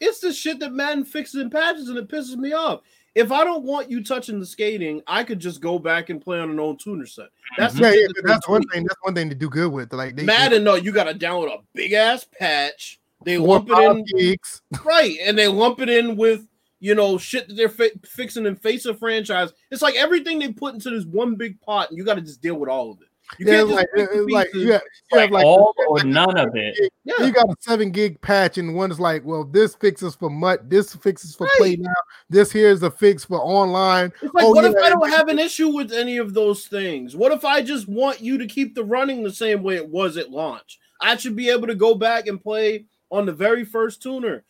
[0.00, 2.80] it's the shit that Madden fixes in patches, and it pisses me off.
[3.14, 6.38] If I don't want you touching the skating, I could just go back and play
[6.38, 7.28] on an old tuner set.
[7.58, 8.84] That's yeah, yeah, that's one thing.
[8.84, 9.92] That's one thing to do good with.
[9.92, 13.00] Like they Madden, no, you got to download a big ass patch.
[13.24, 14.62] They lump it in gigs.
[14.84, 16.46] right, and they lump it in with
[16.78, 19.52] you know shit that they're fi- fixing in face of franchise.
[19.70, 22.40] It's like everything they put into this one big pot, and you got to just
[22.40, 23.08] deal with all of it.
[23.38, 25.74] You Yeah, can't it's just like, it's like you have, you Like, have like all
[25.88, 26.74] or like none of it.
[26.76, 27.26] gig- Yeah.
[27.26, 30.68] You got a seven gig patch, and one one's like, well, this fixes for mutt,
[30.68, 31.54] this fixes for Right.
[31.58, 31.92] play now,
[32.28, 34.12] this here's a fix for online.
[34.22, 37.14] It's like, Oh, what if I don't have an issue with any of those things?
[37.16, 40.16] What if I just want you to keep the running the same way it was
[40.16, 40.78] at launch?
[41.00, 44.44] I should be able to go back and play on the very first tuner.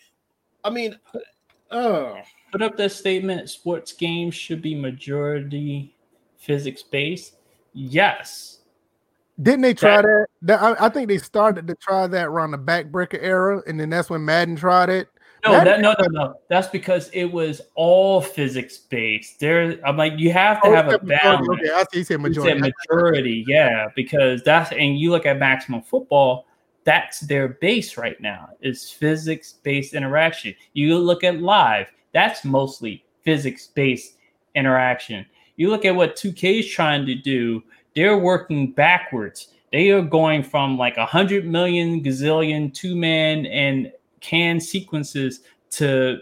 [0.64, 0.98] I mean,
[1.70, 2.14] uh,
[2.52, 5.94] Put up that statement sports games should be majority
[6.36, 7.36] physics based.
[7.74, 8.59] Yes.
[9.42, 10.62] Didn't they try That- that?
[10.62, 14.10] I, I think they started to try that around the backbreaker era, and then that's
[14.10, 15.08] when Madden tried it.
[15.44, 16.34] No, That- that, no, no, no.
[16.48, 19.40] That's because it was all physics based.
[19.40, 21.24] There, I'm like, you have to Oh, have a said majority.
[21.46, 21.48] balance.
[21.48, 21.98] Okay, I see.
[21.98, 22.60] He said You majority.
[22.60, 26.46] said majority, yeah, because that's and you look at maximum football,
[26.84, 30.54] that's their base right now is physics based interaction.
[30.74, 34.16] You look at live, that's mostly physics based
[34.54, 35.24] interaction.
[35.56, 37.62] You look at what 2K is trying to do,
[37.94, 39.48] they're working backwards.
[39.72, 45.40] They are going from like a hundred million gazillion two man and can sequences
[45.70, 46.20] to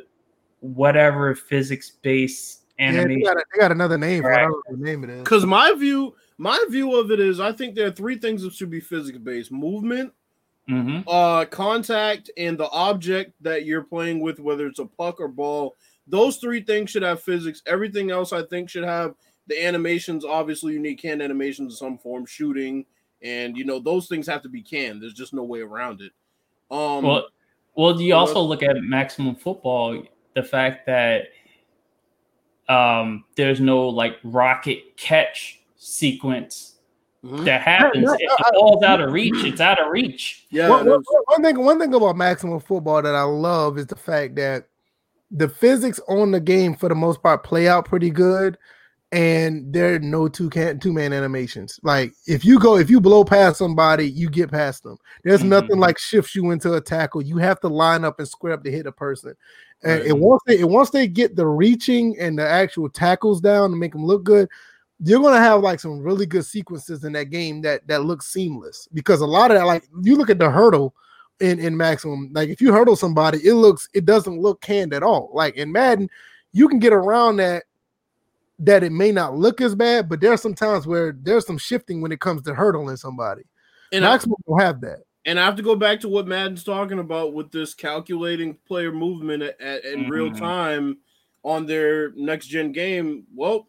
[0.60, 3.24] whatever physics based Yeah, they, animation.
[3.24, 4.22] got a- they got another name.
[4.22, 4.36] For it.
[4.36, 5.22] I don't know what the name it is.
[5.22, 8.52] because my view, my view of it is, I think there are three things that
[8.54, 10.12] should be physics based: movement,
[10.68, 11.04] Mhm.
[11.06, 15.76] uh, contact, and the object that you're playing with, whether it's a puck or ball.
[16.06, 17.62] Those three things should have physics.
[17.66, 19.14] Everything else, I think, should have
[19.48, 20.24] the animations.
[20.24, 22.84] Obviously, you need canned animations in some form, shooting,
[23.22, 25.02] and you know those things have to be canned.
[25.02, 26.12] There's just no way around it.
[26.70, 27.28] Um, Well,
[27.74, 30.02] well, you also look at maximum football.
[30.34, 31.24] The fact that
[32.68, 36.76] um, there's no like rocket catch sequence
[37.24, 37.44] mhm.
[37.44, 38.04] that happens.
[38.04, 40.46] no, if I- the ball's out of reach, it's out of reach.
[40.50, 43.86] yeah, One- one- there's- one thing, one thing about maximum football that I love is
[43.86, 44.68] the fact that
[45.30, 48.58] the physics on the game for the most part play out pretty good,
[49.12, 51.80] and there are no two can two man animations.
[51.82, 54.98] Like if you go if you blow past somebody, you get past them.
[55.24, 55.48] There's Mhm.
[55.48, 57.22] nothing like shifts you into a tackle.
[57.22, 59.34] You have to line up and square up to hit a person.
[59.82, 60.18] And, Right.
[60.18, 63.92] once they and once they get the reaching and the actual tackles down to make
[63.92, 64.48] them look good,
[65.02, 68.88] you're gonna have like some really good sequences in that game that that look seamless
[68.92, 70.94] because a lot of that, like you look at the hurdle
[71.40, 75.02] in in maximum, like if you hurdle somebody, it looks it doesn't look canned at
[75.04, 75.30] all.
[75.32, 76.10] Like in Madden,
[76.52, 77.62] you can get around that
[78.60, 82.00] that it may not look as bad, but there's some times where there's some shifting
[82.00, 83.42] when it comes to hurdling somebody.
[83.92, 85.04] and I, Maximum will have that.
[85.26, 88.92] and I have to go back to what Madden's talking about with this calculating player
[88.92, 90.38] movement at, at in real Mhm.
[90.38, 90.98] time
[91.44, 93.24] on their next gen game.
[93.34, 93.68] Well,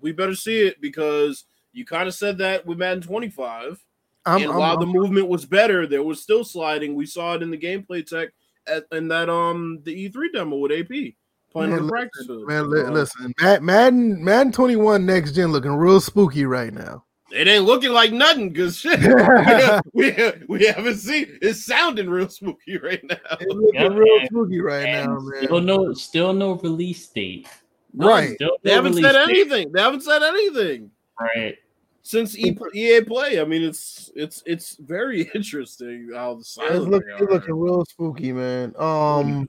[0.00, 3.82] we better see it because you kind of said that with Madden 25.
[4.26, 6.94] I'm, and I'm- while I'm- the movement was better, there was still sliding.
[6.94, 8.28] We saw it in the gameplay tech
[8.68, 11.16] at in that um the E3 demo with AP
[11.52, 12.48] playing Man, on the listen, practice field.
[12.48, 17.04] man, li- listen, Madden Madden 21 next gen looking real spooky right now.
[17.32, 19.00] it ain't looking like nothing because shit,
[19.92, 21.38] we, we, we haven't seen.
[21.40, 23.16] It's sounding real spooky right now.
[23.40, 24.26] It's looking Yeah, real man.
[24.26, 25.44] spooky right And now, man.
[25.44, 27.48] still no, still no release date.
[27.94, 28.34] Right.
[28.36, 29.28] Still They haven't said date.
[29.30, 29.72] anything.
[29.72, 31.56] They haven't said anything Right.
[32.02, 33.40] since EA Play.
[33.40, 36.56] I mean, it's it's it's very interesting how the It's,
[36.86, 38.74] look, it's looking real spooky, man.
[38.78, 39.48] Um,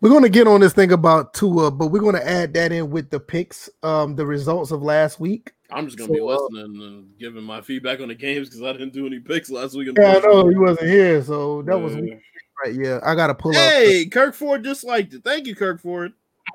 [0.00, 3.10] we're gonna get on this thing about Tua, but we're gonna add that in with
[3.10, 5.52] the picks, um, the results of last week.
[5.70, 8.62] I'm just gonna So, be uh, listening and giving my feedback on the games because
[8.62, 9.88] I didn't do any picks last week.
[9.96, 12.00] Yeah, I know he wasn't here, so that was Yeah.
[12.00, 12.18] week
[12.64, 12.74] right.
[12.74, 13.72] Yeah, I gotta pull up.
[13.72, 15.24] Hey, Kirk Ford disliked it.
[15.24, 16.12] Thank you, Kirk Ford.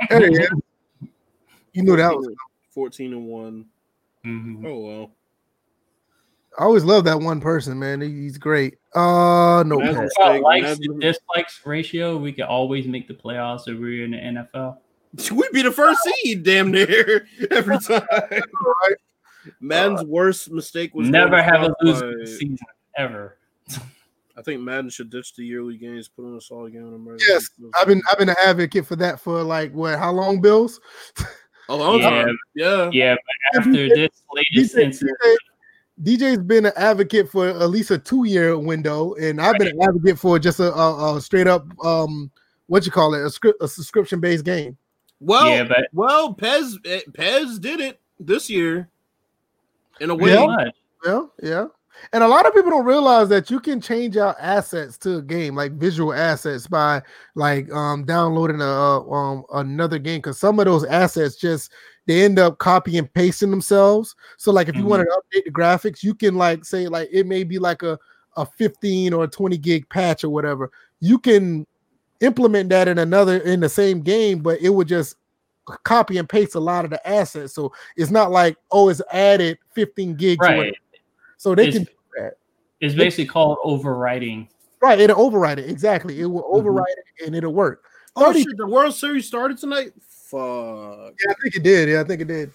[0.10, 0.48] Hey, yeah.
[1.74, 2.36] You knew that was.
[2.72, 3.66] 14 and 1.
[4.26, 4.66] Mhm.
[4.66, 5.12] Oh well.
[6.58, 8.02] I always love that one person, man.
[8.02, 8.78] He's great.
[8.96, 10.10] Uh, no, That's pass.
[10.18, 14.18] About likes and dislikes ratio, we could always make the playoffs if we're in the
[14.54, 14.78] NFL.
[15.32, 18.04] We'd be the first seed, damn near every time.
[18.12, 18.96] right.
[19.60, 22.58] Madden's worst mistake was Never have a south losing by- season
[22.98, 23.38] ever.
[24.38, 27.50] I think Madden should ditch the yearly games, put on a solid game in Yes,
[27.80, 29.98] I've been I've been an advocate for that for like what?
[29.98, 30.80] How long, Bills?
[31.70, 32.10] a long Yeah.
[32.10, 32.38] time.
[32.54, 32.90] Yeah.
[32.92, 33.16] Yeah,
[33.54, 35.18] but after this latest incident,
[36.04, 39.82] DJ's been an advocate for at least a two year window, and I've been an
[39.82, 42.30] advocate for just a, a, a straight up um
[42.68, 44.78] what you call it a script a subscription based game.
[45.20, 48.90] Well, yeah, but well, PES eh, PES did it this year
[50.00, 50.34] in a way.
[50.34, 50.70] Yeah.
[51.06, 51.66] Yeah, yeah.
[52.12, 55.22] And a lot of people don't realize that you can change out assets to a
[55.22, 57.02] game, like visual assets, by
[57.36, 60.20] like um downloading a uh, um another game.
[60.20, 61.72] Because some of those assets just
[62.08, 64.16] they end up copy and pasting themselves.
[64.38, 64.88] So like if you Mhm.
[64.90, 67.98] want to update the graphics, you can like say like it may be like a
[68.38, 70.70] a 15 or a 20 gig patch or whatever.
[71.00, 71.66] You can
[72.22, 75.16] implement that in another in the same game, but it would just
[75.84, 77.54] copy and paste a lot of the assets.
[77.54, 80.40] So it's not like oh, it's added 15 gigs.
[80.42, 80.74] Right.
[81.38, 81.92] so they It's- can do
[82.22, 82.34] that.
[82.82, 84.48] It's basically called overwriting.
[84.82, 86.20] Right, it'll override it exactly.
[86.22, 86.56] It will Mm-hmm.
[86.58, 87.84] override it and it'll work.
[88.18, 88.58] Oh 30 shit!
[88.58, 89.92] The World Series started tonight.
[90.36, 91.14] Fuck.
[91.24, 91.90] Yeah, I think it did.
[91.90, 92.52] Yeah, I think it did.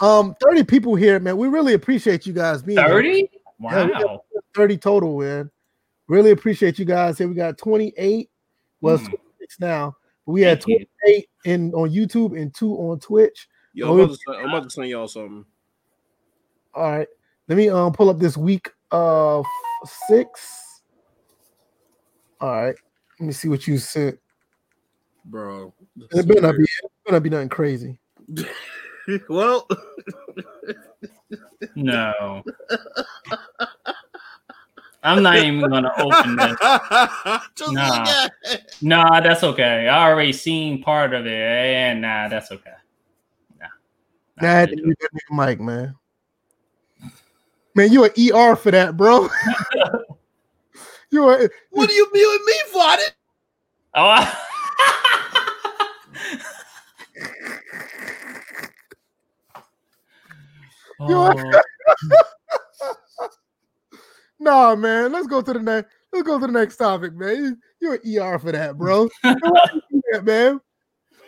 [0.00, 1.36] Um, 30 people here, man.
[1.36, 2.88] We really appreciate you guys being here.
[2.88, 3.30] 30?
[3.60, 4.22] Yeah, Wow.
[4.54, 5.50] 30 total, man.
[6.06, 7.18] Really appreciate you guys.
[7.18, 8.30] Here we got 28.
[8.80, 9.14] Well, it's Hmm.
[9.14, 9.96] 26 now.
[10.26, 10.86] We had Thank you.
[11.04, 13.48] 28 in on YouTube and two on Twitch.
[13.72, 15.44] Yo, I'm about, to send, I'm about to send y'all something.
[16.74, 17.08] All right.
[17.48, 19.44] Let me um pull up this week of
[20.08, 20.82] six.
[22.40, 22.76] All right.
[23.18, 24.18] Let me see what you sent.
[25.24, 25.74] Bro.
[26.10, 27.98] It better not be it better not be nothing crazy.
[29.28, 29.68] well,
[31.74, 32.42] No.
[35.02, 36.56] I'm not even gonna open this.
[37.56, 37.88] just Nah.
[37.88, 38.76] look at it.
[38.80, 39.86] Nah, that's okay.
[39.86, 42.72] I already seen part of it, and nah, that's okay.
[43.60, 43.66] Nah.
[44.40, 45.94] Nah, I had to mute that nigga Mike, man.
[47.74, 49.28] Man, you an ER for that, bro.
[51.10, 52.78] you are What are you muting me for?
[52.80, 53.14] I didn't-
[53.96, 54.40] Oh.
[55.12, 55.13] You
[61.00, 61.60] oh,
[64.38, 65.12] nah, man.
[65.12, 65.90] Let's go to the next.
[66.12, 67.60] Let's go to the next topic, man.
[67.80, 69.08] You're an ER for that, bro.
[69.22, 69.34] Why
[69.74, 70.60] you do that, man.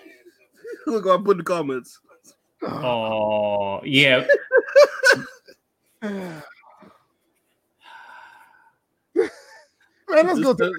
[0.87, 1.99] Look, I put in the comments.
[2.63, 4.27] oh, yeah.
[6.03, 6.43] man,
[10.09, 10.73] let's go to.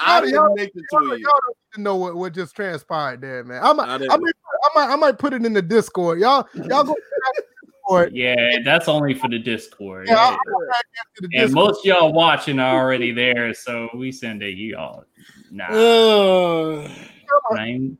[0.00, 3.44] I didn't Y'all- make the Y'all, y'all don't even know what, what just transpired there,
[3.44, 3.62] man.
[3.62, 4.20] I might, I I, didn't.
[4.22, 6.18] might, I might, I might put it in the Discord.
[6.20, 7.00] Y'all, y'all go to
[7.36, 8.14] the Discord.
[8.14, 10.06] Yeah, that's only for the Discord.
[10.08, 10.36] Yeah, I'll- Yeah.
[10.36, 14.12] I'll add that to the And most of y'all watching are already there, so we
[14.12, 15.04] send it y'all.
[15.50, 16.88] Nah, Uh,
[17.56, 17.98] I ain't-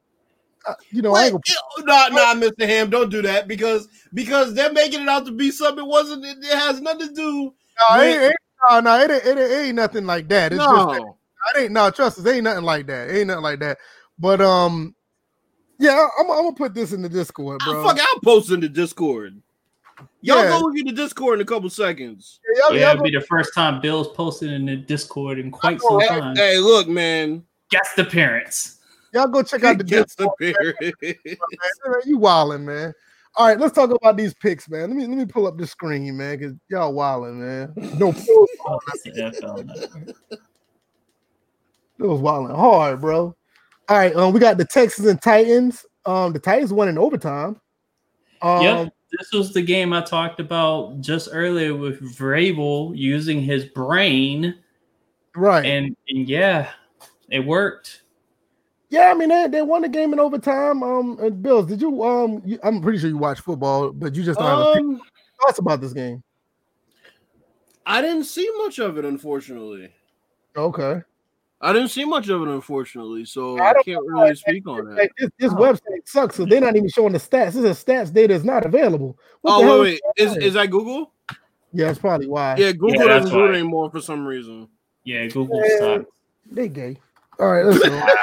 [0.90, 1.43] you know, I ain't Wait,
[1.86, 2.66] gonna, no, no, Mr.
[2.66, 5.82] Ham, don't do that because because they're making it out to be something.
[5.85, 6.24] It wasn't.
[6.26, 7.55] It, it has nothing to do.
[7.90, 8.35] no, it, it, ain't-
[8.70, 10.52] no, no, it, ain't- it, it ain't nothing like that.
[10.52, 11.16] It's just that- No,
[11.56, 12.26] it ain't no trust us.
[12.26, 13.09] It ain't nothing like that.
[13.09, 13.78] It ain't nothing like that.
[14.18, 14.94] But um,
[15.79, 17.81] yeah, I'm, I'm gonna put this in the Discord, bro.
[17.83, 19.41] I, fuck, I'll post in the Discord.
[20.21, 20.51] Y'all Yeah.
[20.51, 22.41] go look at the Discord in a couple seconds.
[22.55, 25.51] Yeah, y'all- yeah, y'all it'll be the first time Bill's posted in the Discord in
[25.51, 26.37] quite some Hey, time.
[26.37, 27.45] hey, look, man.
[27.71, 28.77] Guest appearance.
[29.13, 30.35] Y'all go check out the Gets Discord.
[30.39, 30.95] the period.
[31.87, 32.93] Man, you wilding, man.
[33.37, 34.89] All right, let's talk about these picks, man.
[34.89, 37.73] Let me let me pull up the screen, man, because y'all wilding, man.
[37.99, 38.27] No pills,
[38.67, 40.15] Oh, yeah, I that.
[41.99, 43.35] it was wilding hard, bro.
[43.89, 45.86] All right, um, we got the Texans and Titans.
[46.05, 47.60] Um, the Titans won in overtime.
[48.43, 48.93] Um, Yep.
[49.19, 54.55] This was the game I talked about just earlier with Vrabel using his brain,
[55.35, 55.65] right.
[55.65, 56.69] and, and yeah,
[57.31, 58.02] it worked.
[58.90, 60.82] Yeah, I mean they, they won the game in overtime.
[60.82, 62.43] Um, and Bills, did you um?
[62.44, 65.01] You, I'm pretty sure you watch football, but you just don't have um,
[65.40, 66.23] thoughts about this game.
[67.85, 69.90] I didn't see much of it, unfortunately.
[70.56, 71.02] Okay,
[71.60, 73.24] I didn't see much of it, unfortunately.
[73.24, 74.22] So I I can't know.
[74.22, 74.97] really speak on that.
[74.97, 77.52] like this, this website sucks, so they're not even showing the stats.
[77.52, 79.18] This is stats data is not available.
[79.40, 80.43] What Oh is wait, wait, is that?
[80.43, 81.12] is that Google?
[81.72, 82.56] Yeah, that's probably why.
[82.56, 84.68] Yeah, Google Yeah, that's doesn't do it anymore for some reason.
[85.05, 85.76] Yeah, Google Yeah.
[85.76, 86.05] stopped.
[86.51, 86.97] they gay.
[87.40, 88.06] All right, let's go.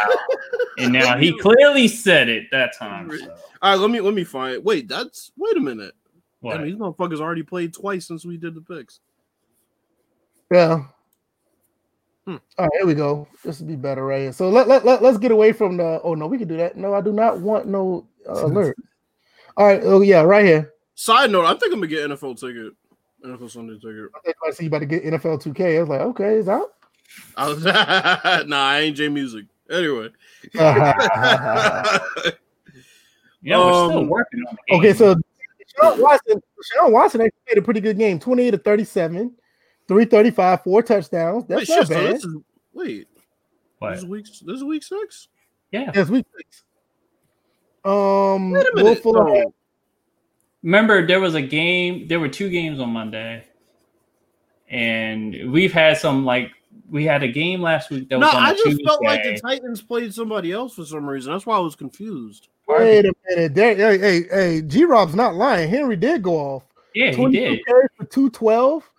[0.78, 3.10] And now he clearly said it that time.
[3.10, 3.26] So.
[3.62, 4.56] All right, let me let me find.
[4.56, 4.64] It.
[4.64, 5.94] Wait, that's wait a minute.
[6.42, 6.58] What?
[6.58, 9.00] Damn, these motherfuckers already played twice since we did the picks.
[10.52, 10.84] yeah.
[12.26, 12.38] Hmm.
[12.58, 13.28] All right, here we go.
[13.44, 14.34] This would be better right here.
[14.34, 16.02] So let, let, let, let's get away from the.
[16.04, 16.76] Oh, no, we can do that.
[16.76, 18.76] No, I do not want no uh, alert.
[19.58, 19.82] All right.
[19.84, 20.74] Oh, yeah, right here.
[20.96, 22.74] Side note, I think I'm gonna get NFL ticket,
[23.24, 24.10] NFL Sunday ticket.
[24.48, 25.78] I see you about to get NFL 2K.
[25.78, 26.72] I was like, okay, it's out.
[27.38, 29.46] I was, nah, I ain't J Music.
[29.70, 30.10] Anyway,
[30.54, 30.94] Yeah,
[33.60, 34.76] we're still Um, working on it.
[34.76, 35.16] okay, so
[35.80, 36.42] Sean Watson,
[36.74, 39.34] Sean Watson actually played a pretty good game 28 to 37,
[39.88, 41.46] 335, four touchdowns.
[41.48, 42.16] That's wait, not shit, so bad.
[42.16, 42.36] this is
[42.74, 43.08] wait,
[43.80, 43.90] What?
[43.92, 45.28] this is week this is week six.
[45.72, 45.92] Yeah.
[45.94, 46.64] Yes, week six.
[47.84, 49.04] Um, Wait a Will minute.
[49.04, 49.54] Fuller Oh,
[50.64, 52.08] Remember, there was a game.
[52.08, 53.46] There were two games on Monday,
[54.70, 56.52] and we've had some like
[56.90, 58.84] we had a game last week that no, was on I a just Tuesday.
[58.84, 61.32] felt like the Titans played somebody else for some reason.
[61.32, 62.48] That's why I was confused.
[62.68, 63.54] Wait a minute.
[63.54, 65.70] There, hey, hey, hey, G Rob's not lying.
[65.70, 66.64] Henry did go off.
[66.96, 67.66] yeah, he 22 did.
[67.68, 68.90] carries for 212.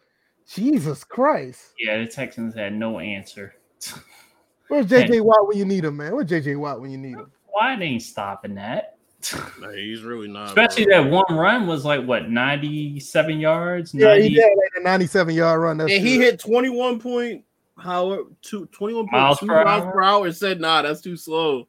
[0.49, 1.73] Jesus Christ.
[1.79, 3.55] Yeah, the Texans had no answer.
[4.69, 6.15] Where's JJ Watt when you need him, man?
[6.15, 7.31] Where's JJ Watt when you need him?
[7.47, 8.93] Why they ain't stopping that?
[9.61, 10.49] Nah, he's really not.
[10.49, 11.03] Especially bro.
[11.03, 13.93] that one run was like what ninety-seven yards.
[13.93, 15.79] Yeah, 90, he did like a 97 yard run.
[15.79, 17.43] That's and he hit 21 point
[17.79, 19.93] however two, 21.2 Miles per miles hour?
[19.93, 21.69] per hour and said, nah, that's too slow.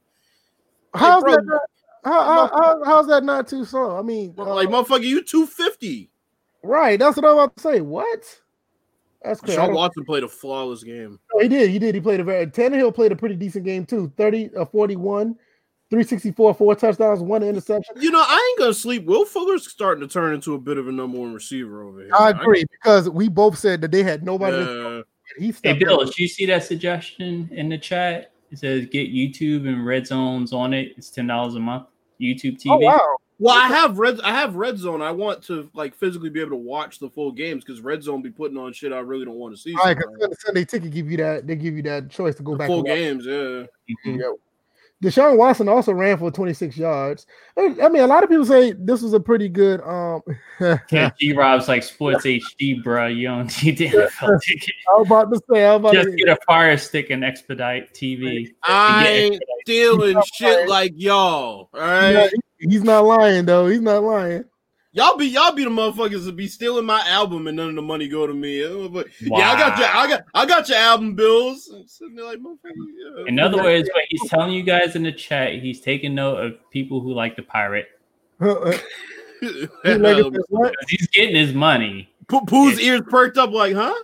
[0.94, 1.32] How's bro.
[1.32, 1.44] that?
[1.44, 1.60] Not,
[2.04, 3.98] how, how, how, how's that not too slow?
[3.98, 6.10] I mean, uh, Like, motherfucker, you 250.
[6.62, 6.98] Right.
[6.98, 7.80] That's what I'm about to say.
[7.80, 8.40] What?
[9.22, 9.58] That's crazy.
[9.58, 11.18] I Sean Watson played a flawless game.
[11.34, 11.70] Oh, he did.
[11.70, 11.94] He did.
[11.94, 12.46] He played a very.
[12.46, 14.12] Tannehill played a pretty decent game too.
[14.16, 15.34] 30, uh, 41,
[15.90, 17.96] 364, four touchdowns, one interception.
[18.00, 19.06] You know, I ain't gonna sleep.
[19.06, 22.10] Will Fuller's starting to turn into a bit of a number one receiver over here.
[22.16, 24.56] I agree because we both said that they had nobody.
[24.56, 25.04] to-
[25.36, 26.06] he Hey Bill, up.
[26.06, 28.32] did you see that suggestion in the chat?
[28.50, 30.92] It says get YouTube and Red Zones on it.
[30.96, 31.86] It's ten dollars a month.
[32.20, 32.70] YouTube TV.
[32.70, 33.16] Oh wow!
[33.40, 34.20] Well, I have red.
[34.22, 35.00] I have red zone.
[35.00, 38.20] I want to like physically be able to watch the full games because red zone
[38.20, 39.74] be putting on shit I really don't want to see.
[39.74, 40.18] All right, sometimes.
[40.20, 41.46] because Sunday ticket give you that.
[41.46, 42.66] They give you that choice to go The back.
[42.66, 42.96] full and watch.
[42.98, 43.32] games, yeah.
[44.12, 44.18] Mhm.
[44.20, 44.32] Yeah.
[45.00, 47.24] Deshaun Watson also ran for 26 yards.
[47.56, 49.80] I I mean, a lot of people say this was a pretty good.
[49.82, 50.22] Um,
[50.90, 53.06] Yeah, G Rob's like Sports HD, bro.
[53.06, 54.74] You don't need the NFL ticket.
[54.92, 57.22] I was about to say, I was about Just to, get a Fire Stick and
[57.24, 58.48] expedite TV.
[58.64, 61.68] I ain't stealing shit like y'all.
[61.72, 62.28] All right, Yeah,
[62.58, 63.66] he's not lying though.
[63.66, 64.44] He's not lying.
[64.92, 67.82] y'all be y'all be the motherfuckers that be stealing my album and none of the
[67.82, 68.64] money go to me.
[68.64, 71.70] Uh, but- Yeah, I got your I got I got your album bills.
[71.74, 73.24] I'm sitting there like, yeah.
[73.28, 76.70] In other words, what he's telling you guys in the chat, he's taking note of
[76.70, 77.86] people who like to pirate.
[78.40, 79.68] He like
[80.18, 80.74] it says what?
[80.76, 82.08] 'Cause He's getting his money.
[82.28, 83.94] Poo- Pooh's ears perked up like, huh?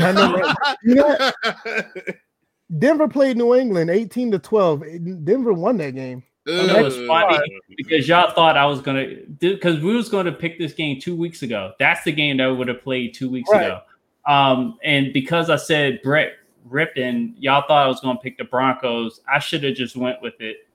[0.00, 0.54] I know.
[0.82, 1.30] You know?
[2.78, 4.84] Denver played New England 18 to 12.
[5.24, 6.22] Denver won that game.
[6.46, 7.38] It was funny
[7.76, 9.06] because y'all thought I was gonna
[9.38, 11.72] because we was gonna pick this game two weeks ago.
[11.78, 13.66] That's the game that we would have played two weeks Right.
[13.66, 13.80] ago.
[14.26, 16.32] Um, and because I said Brett
[16.68, 19.20] Rypien, y'all thought I was gonna pick the Broncos.
[19.32, 20.66] I should have just went with it.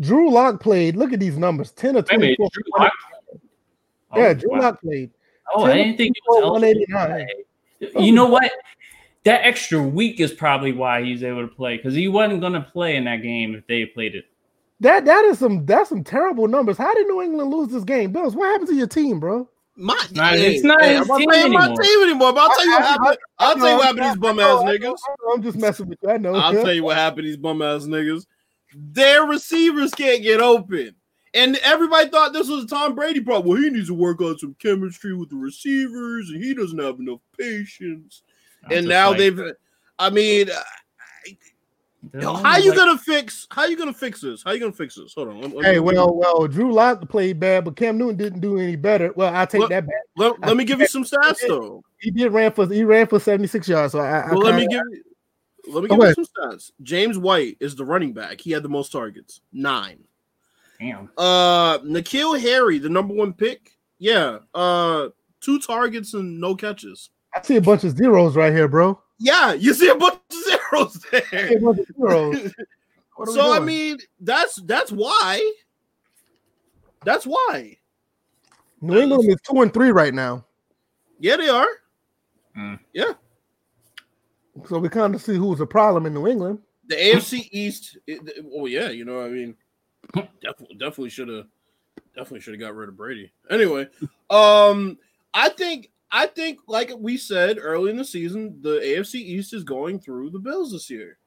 [0.00, 0.96] Drew Lock played.
[0.96, 2.48] Look at these numbers 10 or Wait a minute, 24.
[2.52, 2.92] Drew Lock-
[4.16, 4.58] yeah, Oh, Drew wow.
[4.60, 5.10] Lock played.
[5.54, 7.26] Oh, I didn't think it was eligible 189.
[8.06, 8.50] You know what?
[9.24, 12.62] That extra week is probably why he's able to play because he wasn't going to
[12.62, 14.24] play in that game if they played it.
[14.80, 16.78] That that is some that's some terrible numbers.
[16.78, 18.12] How did New England lose this game?
[18.12, 19.48] Bills, what happened to your team, bro?
[19.76, 21.82] My, Nah, it's not hey, his I'm not team saying my anymore.
[21.82, 22.32] team anymore.
[22.32, 23.18] But I'll tell you what I- I- happened.
[23.38, 24.84] I'll tell you what happened to these bum ass niggas.
[25.08, 26.10] I know, I'm just messing with you.
[26.10, 26.34] I know.
[26.34, 28.26] I'll tell you what happened to these bum ass niggas.
[28.74, 30.94] Their receivers can't get open.
[31.32, 33.48] And everybody thought this was a Tom Brady problem.
[33.48, 36.98] Well, he needs to work on some chemistry with the receivers, and he doesn't have
[36.98, 38.22] enough patience.
[38.64, 39.40] I'm and now like, they've,
[39.98, 40.50] I mean,
[42.12, 43.46] they're how you like- gonna fix?
[43.50, 44.42] How you gonna fix this?
[44.42, 45.12] How you gonna fix this?
[45.14, 45.40] Hold on.
[45.40, 48.58] Let, let Hey, me- well, well, Drew Lock played bad, but Cam Newton didn't do
[48.58, 49.12] any better.
[49.16, 49.94] Well, I take Look, that back.
[50.16, 51.82] let, let me give you some stats though.
[51.98, 53.92] He did ran for he ran for 76 yards.
[53.92, 55.02] So I, I Well, let me give you.
[55.68, 56.72] Let me Go give you some stats.
[56.82, 58.40] James White is the running back.
[58.40, 59.98] He had the most targets, nine.
[60.80, 61.10] Damn.
[61.18, 63.76] Uh, N'Keal Harry, the number one pick.
[63.98, 64.38] Yeah.
[64.54, 65.08] Uh,
[65.42, 67.10] two targets and no catches.
[67.34, 68.98] I see a bunch of zeros right here, bro.
[69.18, 70.18] Yeah, you see a bunch
[70.72, 71.56] of zeros I see there.
[71.56, 72.54] a bunch of zeros.
[73.16, 75.52] What are we so I mean, that's that's why.
[77.04, 77.76] That's why.
[78.80, 80.44] New England is two and three right now,
[81.18, 81.68] Yeah, they are.
[82.92, 83.12] Yeah
[84.66, 86.58] so we kind of see who's the problem in New England.
[86.86, 87.98] The AFC East.
[88.06, 88.20] It,
[88.52, 89.54] oh yeah, you know, I mean,
[90.14, 91.46] definitely, definitely should have,
[92.14, 93.32] definitely should have got rid of Brady.
[93.48, 93.86] Anyway,
[94.28, 94.98] um,
[95.32, 99.64] I think, I think, like we said early in the season, the AFC East is
[99.64, 101.18] going through the Bills this year.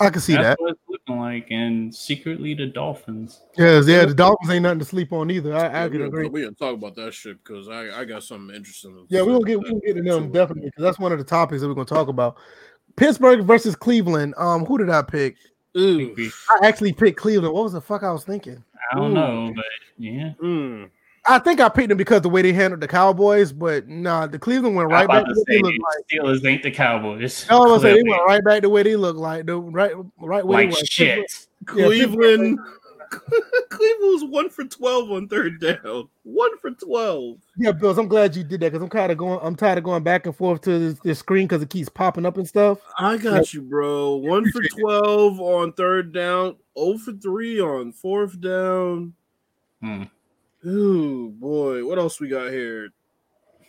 [0.00, 0.60] I can see That's that.
[0.60, 1.48] what it's looking like.
[1.50, 3.42] And secretly, the Dolphins.
[3.56, 4.04] Yeah, yeah.
[4.04, 5.54] The Dolphins ain't nothing to sleep on either.
[5.54, 6.22] I, I Yeah, can we agree.
[6.24, 9.06] Gonna, we gonna talk about that shit because I, I got something interesting.
[9.08, 9.70] Yeah, we gonna get we that.
[9.70, 12.08] gonna get to them definitely because that's one of the topics that we're gonna talk
[12.08, 12.36] about.
[12.96, 14.34] Pittsburgh versus Cleveland.
[14.36, 15.36] Um, who did I pick?
[15.76, 16.14] Ooh.
[16.50, 17.54] I actually picked Cleveland.
[17.54, 18.62] What was the fuck I was thinking?
[18.92, 19.14] I don't Ooh.
[19.14, 19.64] know, but
[19.98, 20.32] yeah.
[20.42, 20.90] Mm.
[21.28, 24.38] I think I picked them because the way they handled the Cowboys, but nah, the
[24.38, 26.06] Cleveland went right back to to what say they look like.
[26.10, 27.46] Steelers ain't the Cowboys.
[27.50, 29.44] I was say they went right back to where they look like.
[29.44, 31.46] The right, right where like shit.
[31.66, 32.58] Cleveland.
[33.70, 36.08] Cleveland was one for twelve on third down.
[36.24, 37.38] One for twelve.
[37.58, 37.98] Yeah, Bills.
[37.98, 39.38] I'm glad you did that because I'm kind of going.
[39.42, 42.26] I'm tired of going back and forth to this, this screen because it keeps popping
[42.26, 42.78] up and stuff.
[42.98, 44.16] I got you, bro.
[44.16, 46.56] One for twelve on third down.
[46.76, 49.14] Oh for three on fourth down.
[49.82, 50.04] Hmm.
[50.66, 52.88] Ooh boy, what else we got here?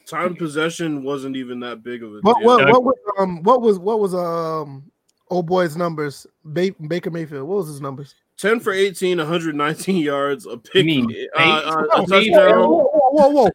[0.07, 2.45] Time possession wasn't even that big of a What deal.
[2.47, 4.89] what what was um what was what was um
[5.29, 6.25] old boy's numbers?
[6.43, 7.47] Ba- Baker Mayfield.
[7.47, 8.15] What was his numbers?
[8.37, 12.83] 10 for 18, 119 yards, a pick, mean uh, uh, Whoa, a whoa, touchdown, whoa,
[12.85, 13.49] whoa, whoa, whoa.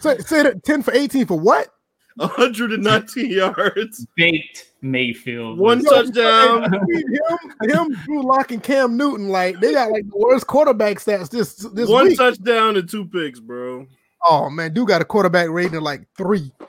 [0.00, 1.68] Say, say that 10 for 18 for what?
[2.16, 5.58] 119 yards, Baked Mayfield.
[5.58, 6.70] one touchdown.
[6.90, 11.30] him, him, Drew Lock and Cam Newton, like they got like the worst quarterback stats
[11.30, 12.18] this this one week.
[12.18, 13.86] touchdown and two picks, bro.
[14.26, 16.52] oh man, dude got a quarterback rating of like three.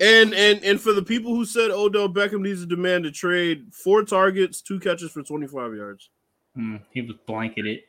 [0.00, 3.66] And and and for the people who said Odell Beckham needs to demand a trade,
[3.72, 6.10] four targets, two catches for 25 yards.
[6.54, 7.80] Hmm, he was blanketed.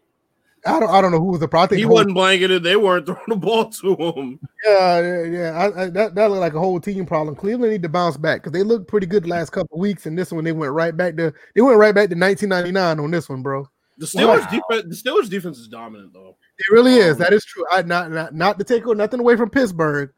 [0.65, 1.65] I don't I don't know who was the problem.
[1.65, 2.63] I think He wasn't blanketed.
[2.63, 4.39] They weren't throwing the ball to him.
[4.65, 5.51] Yeah, yeah, yeah.
[5.57, 7.35] I, I, that that looked like a whole team problem.
[7.35, 10.17] Cleveland need to bounce back because they looked pretty good the last couple weeks, and
[10.17, 13.29] this one they went right back to they went right back to 1999 on this
[13.29, 13.67] one, bro.
[13.97, 14.61] The Steelers Wow.
[14.69, 15.03] defense.
[15.03, 16.35] The Steelers defense is dominant though.
[16.57, 17.13] It really is.
[17.13, 17.65] Um, that is true.
[17.71, 20.11] I not not not to take nothing away from Pittsburgh.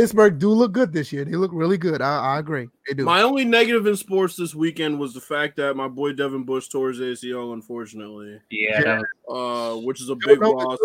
[0.00, 1.24] Pittsburgh do look good this year.
[1.24, 2.00] They look really good.
[2.02, 2.68] I, I agree.
[2.86, 3.04] They do.
[3.04, 6.68] My only negative in sports this weekend was the fact that my boy Devin Bush
[6.68, 10.78] tore his ACL, unfortunately, Yeah, uh, which is a big no, loss.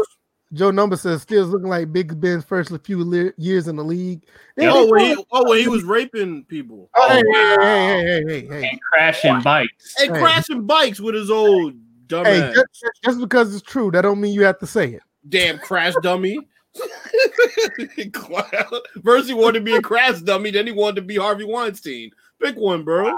[0.54, 4.26] Joe Number says Steelers looking like Big Ben's first few le- years in the league.
[4.58, 7.58] They- Oh, they- when he, oh, when he was raping people Oh, hey, wow.
[7.62, 8.70] hey, hey, hey, hey, hey, hey.
[8.70, 9.96] and crashing bikes.
[10.02, 10.22] and Hey.
[10.22, 11.76] crashing bikes with his old
[12.08, 12.26] dumbass.
[12.26, 15.02] Hey, just, just because it's true, that don't mean you have to say it.
[15.30, 16.38] Damn crash dummy.
[19.04, 22.12] First he wanted to be a crash dummy, then he wanted to be Harvey Weinstein.
[22.42, 23.14] Pick one, bro.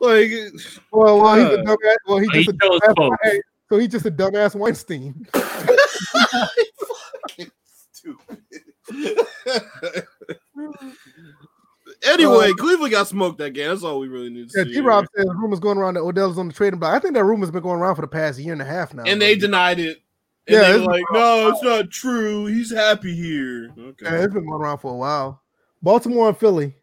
[0.00, 0.30] Like
[0.92, 1.96] Well, well, he's a dumbass.
[2.06, 2.94] Well, he's oh, He just a dumbass.
[2.96, 3.12] both.
[3.22, 5.26] Hey, so he's just a dumbass Weinstein.
[12.06, 13.68] anyway, uh, Cleveland got smoked that game.
[13.68, 14.74] That's all we really need to Yeah, see.
[14.74, 16.94] G Rob says rumors going around that Odell's on the trading block.
[16.94, 19.02] I think that rumor's been going around for the past year and a half now.
[19.04, 19.26] and bro.
[19.26, 20.02] they denied it.
[20.48, 22.46] And Yeah, it's- like, no, it's not true.
[22.46, 23.72] He's happy here.
[23.76, 24.16] Yeah, Okay.
[24.24, 25.42] it's been going around for a while.
[25.82, 26.74] Baltimore and Philly.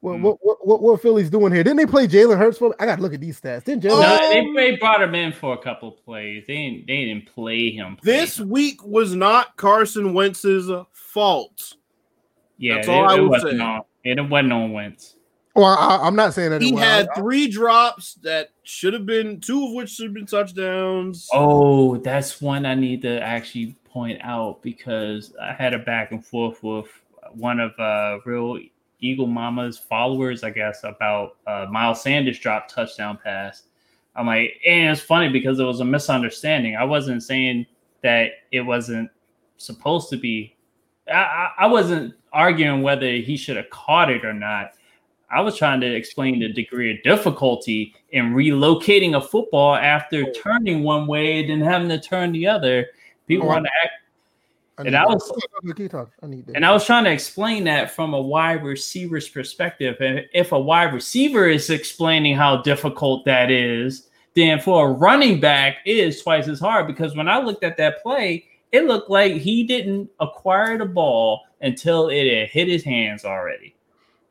[0.00, 0.22] What Hmm.
[0.22, 1.64] what, what what what Philly's doing here?
[1.64, 2.56] Didn't they play Jalen Hurts?
[2.58, 3.64] For, I got to look at these stats.
[3.64, 4.00] Didn't Jalen?
[4.00, 6.44] No, they, they brought him in for a couple plays.
[6.46, 6.86] They didn't.
[6.86, 7.96] They didn't play him.
[7.96, 8.48] play This him.
[8.48, 11.74] week was not Carson Wentz's fault.
[12.58, 13.64] yeah, that's it, all I it would wasn't say.
[13.64, 13.80] on.
[14.04, 15.16] It wasn't on Wentz.
[15.58, 19.40] Well, I, I'm not saying that He had I- three drops that should have been
[19.40, 21.28] two of which should have been touchdowns.
[21.32, 26.24] Oh, that's one I need to actually point out because I had a back and
[26.24, 26.86] forth with
[27.32, 28.58] one of uh real
[29.00, 33.64] Eagle Mama's followers, I guess, about uh Miles Sanders drop touchdown pass.
[34.14, 36.76] I'm like, and it's funny because it was a misunderstanding.
[36.76, 37.66] I wasn't saying
[38.02, 39.10] that it wasn't
[39.56, 40.54] supposed to be.
[41.08, 44.72] I, I, I wasn't arguing whether he should have caught it or not.
[45.30, 50.32] I was trying to explain the degree of difficulty in relocating a football after oh.
[50.42, 52.86] turning one way and then having to turn the other.
[53.26, 53.92] People Oh, want to act,
[54.78, 55.30] I and I was-
[55.76, 56.12] Keep talking.
[56.22, 56.56] I need that.
[56.56, 59.96] and I was trying to explain that from a wide receiver's perspective.
[60.00, 65.40] And if a wide receiver is explaining how difficult that is, then for a running
[65.40, 66.86] back, it is twice as hard.
[66.86, 71.42] Because when I looked at that play, it looked like he didn't acquire the ball
[71.60, 73.74] until it had hit his hands already.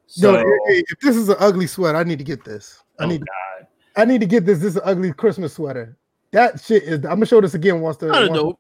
[0.08, 2.82] So, Yo, if this is an ugly sweater, I need to get this.
[3.00, 3.68] I oh need God.
[3.96, 4.60] I need to get this.
[4.60, 5.98] This is an ugly Christmas sweater.
[6.32, 7.06] That shit is.
[7.06, 8.10] I'm gonna show this again once the.
[8.10, 8.60] Kind of once- dope.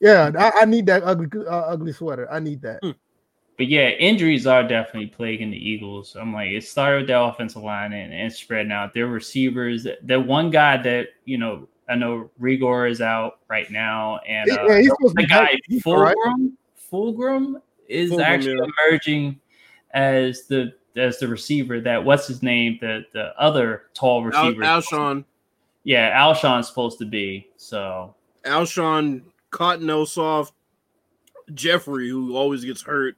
[0.00, 2.30] Yeah, I, I need that ugly uh, ugly sweater.
[2.32, 2.80] I need that.
[3.56, 6.16] But yeah, injuries are definitely plaguing the Eagles.
[6.18, 8.94] I'm like, it started with the offensive line and, and spreading out.
[8.94, 14.18] Their receivers, the one guy that, you know, I know Reagor is out right now.
[14.26, 16.16] And uh, yeah, he's supposed the guy, healthy, all right?
[16.24, 16.52] Fulgrim,
[16.90, 17.54] Fulgrim
[17.88, 18.90] is Fulgham, actually yeah.
[18.90, 19.40] emerging
[19.94, 24.80] as the as the receiver that what's his name the the other tall receiver Al-
[24.80, 25.24] receiver Alshon,
[25.84, 28.14] yeah Alshon's supposed to be so
[28.44, 30.52] Alshon, Cotton Ossoff,
[31.54, 33.16] Jeffery, who always gets hurt.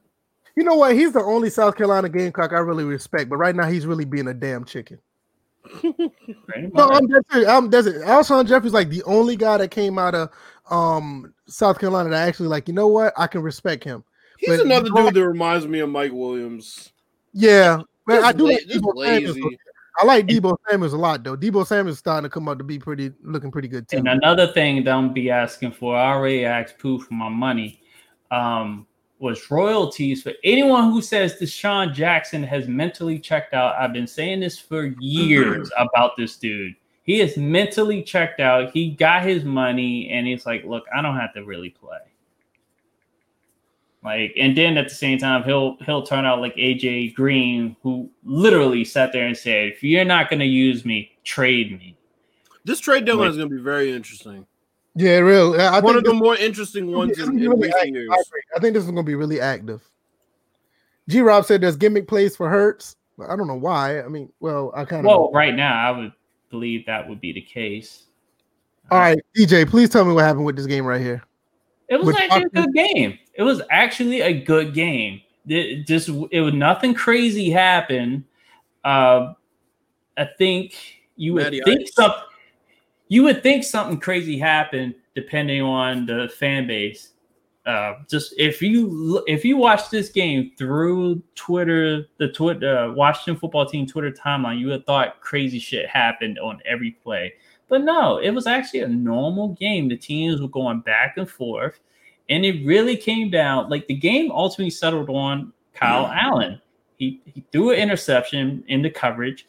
[0.55, 0.95] You know what?
[0.95, 4.27] He's the only South Carolina Gamecock I really respect, but right now he's really being
[4.27, 4.99] a damn chicken.
[5.83, 6.89] No.
[6.89, 7.49] I'm dead serious.
[7.49, 8.03] I'm dead serious.
[8.03, 10.29] Alshon Jeffery's like the only guy that came out of
[10.69, 13.13] um South Carolina that actually like, you know what?
[13.17, 14.03] I can respect him.
[14.45, 16.91] He's But- another dude that reminds me of Mike Williams.
[17.33, 19.37] Yeah, man, I do la- like just Deebo Samuels.
[20.01, 21.37] I like Deebo Samuels a lot though.
[21.37, 23.97] Deebo Samuels is starting to come out to be pretty looking pretty good too.
[23.97, 27.81] And another thing that I'm be asking for, I already asked Pooh for my money,
[28.31, 28.85] um,
[29.19, 33.75] was royalties for anyone who says DeSean Jackson has mentally checked out.
[33.75, 36.75] I've been saying this for years about this dude.
[37.03, 38.71] He is mentally checked out.
[38.71, 41.99] He got his money, and he's like, "Look, I don't have to really play."
[44.05, 48.09] Like, and then at the same time, he'll he'll turn out like AJ Green, who
[48.23, 51.97] literally sat there and said, "If you're not going to use me, trade me."
[52.63, 53.31] This trade deadline Wait.
[53.31, 54.45] is going to be very interesting.
[54.95, 55.59] Yeah, real.
[55.59, 57.67] I One think of the this- more interesting ones is in, gonna be in really
[57.67, 57.95] recent active.
[57.95, 58.09] years.
[58.11, 58.57] I.
[58.57, 59.81] I think this is going to be really active.
[61.09, 62.95] G Rob said there's gimmick plays for Hurts.
[63.27, 64.01] I don't know why.
[64.01, 65.05] I mean, well, I kind of.
[65.05, 66.11] Well, right now, I would
[66.49, 68.03] believe that would be the case.
[68.91, 71.23] All right, DJ, please tell me what happened with this game right here.
[71.87, 73.19] It was actually a good game.
[73.33, 75.21] It was actually a good game.
[75.47, 78.23] It just it was nothing crazy happened.
[78.83, 79.33] Uh,
[80.17, 80.75] I think
[81.15, 82.21] you would Matty think something.
[83.07, 87.11] You would think something crazy happened depending on the fan base.
[87.65, 93.39] Uh, just if you if you watch this game through Twitter, the Twitter uh, Washington
[93.39, 97.33] football team Twitter timeline, you would have thought crazy shit happened on every play.
[97.75, 99.89] But no, it was actually a normal game.
[99.89, 101.81] The teams were going back and forth,
[102.29, 106.17] and it really came down like the game ultimately settled on Kyle mm-hmm.
[106.17, 106.61] Allen.
[106.95, 109.45] He he threw an interception in the coverage,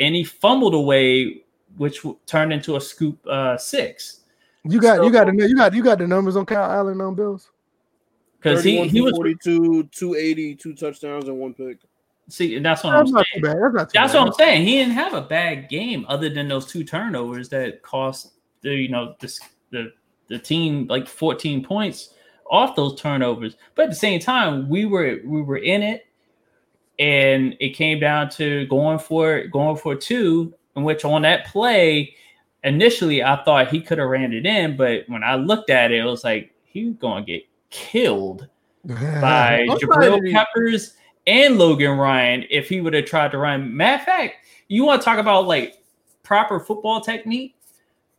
[0.00, 1.44] and he fumbled away,
[1.76, 4.22] which turned into a scoop uh, six.
[4.64, 7.00] You got so, you got the you got you got the numbers on Kyle Allen
[7.00, 7.52] on Bills
[8.40, 11.78] because he he was 42, 280, two touchdowns and one pick.
[12.30, 13.72] See, that's what that's I'm saying.
[13.74, 14.66] That's, that's what I'm saying.
[14.66, 18.32] He didn't have a bad game other than those two turnovers that cost
[18.62, 19.38] the you know the
[19.70, 19.92] the,
[20.28, 22.14] the team like 14 points
[22.50, 23.56] off those turnovers.
[23.74, 26.06] But at the same time, we were we were in it,
[26.98, 30.54] and it came down to going for going for two.
[30.76, 32.14] In which on that play,
[32.62, 35.98] initially I thought he could have ran it in, but when I looked at it,
[35.98, 38.48] it was like he was going to get killed
[38.84, 40.94] by Jabril Peppers
[41.26, 43.76] and Logan Ryan if he would have tried to run.
[43.76, 44.34] Matter of fact,
[44.68, 45.82] you want to talk about like
[46.22, 47.56] proper football technique?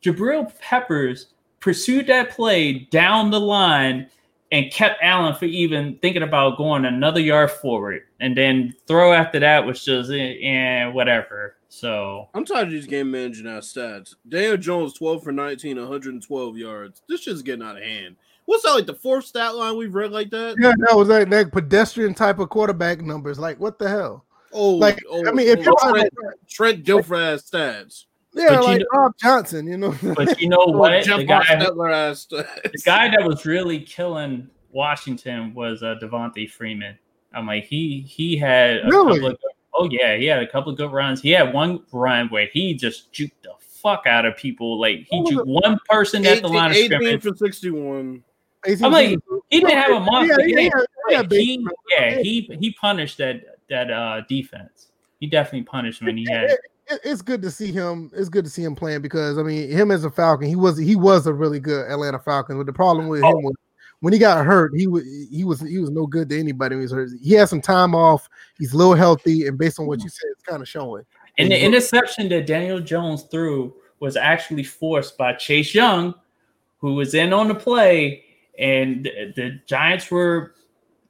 [0.03, 1.27] Jabril Peppers
[1.59, 4.09] pursued that play down the line
[4.51, 8.01] and kept Allen for even thinking about going another yard forward.
[8.19, 11.55] And then throw after that was just and eh, whatever.
[11.69, 14.15] So I'm tired of these game managing our stats.
[14.27, 17.01] Daniel Jones 12 for 19, 112 yards.
[17.07, 18.17] This shit's getting out of hand.
[18.51, 20.57] What's that like the fourth stat line we've read like that?
[20.59, 23.39] Yeah, that was like that pedestrian type of quarterback numbers.
[23.39, 24.25] Like what the hell?
[24.51, 26.13] Oh, like oh, I mean, if oh, you're Trent,
[26.49, 28.05] Trent Dilfer ass stats.
[28.33, 29.95] Yeah, but like you know, Rob Johnson, you know.
[30.01, 31.05] But you know what?
[31.05, 36.99] the, guy, the guy that was really killing Washington was uh, Devonta Freeman.
[37.33, 39.13] I'm like, he he had a really?
[39.13, 39.37] couple of
[39.75, 41.21] oh yeah, he had a couple of good runs.
[41.21, 44.77] He had one run where he just juked the fuck out of people.
[44.77, 48.25] Like he juked one person 18, at the line of scrimmage for 61.
[48.65, 49.19] I'm like,
[49.49, 50.71] he didn't have a monster yeah, game.
[51.09, 54.89] Yeah, he, yeah, he he punished that that uh defense.
[55.19, 56.57] He definitely punished when he had.
[57.03, 58.11] it's good to see him.
[58.13, 60.77] It's good to see him playing because I mean, him as a Falcon, he was
[60.77, 62.57] he was a really good Atlanta Falcon.
[62.57, 63.37] But the problem with oh.
[63.37, 63.55] him was
[64.01, 66.75] when he got hurt, he was he was he was no good to anybody.
[66.75, 67.09] He was hurt.
[67.21, 68.29] He had some time off.
[68.57, 71.03] He's a little healthy, and based on what you said, it's kind of showing.
[71.37, 76.13] And the interception that Daniel Jones threw was actually forced by Chase Young,
[76.79, 78.25] who was in on the play
[78.61, 80.53] and the Giants were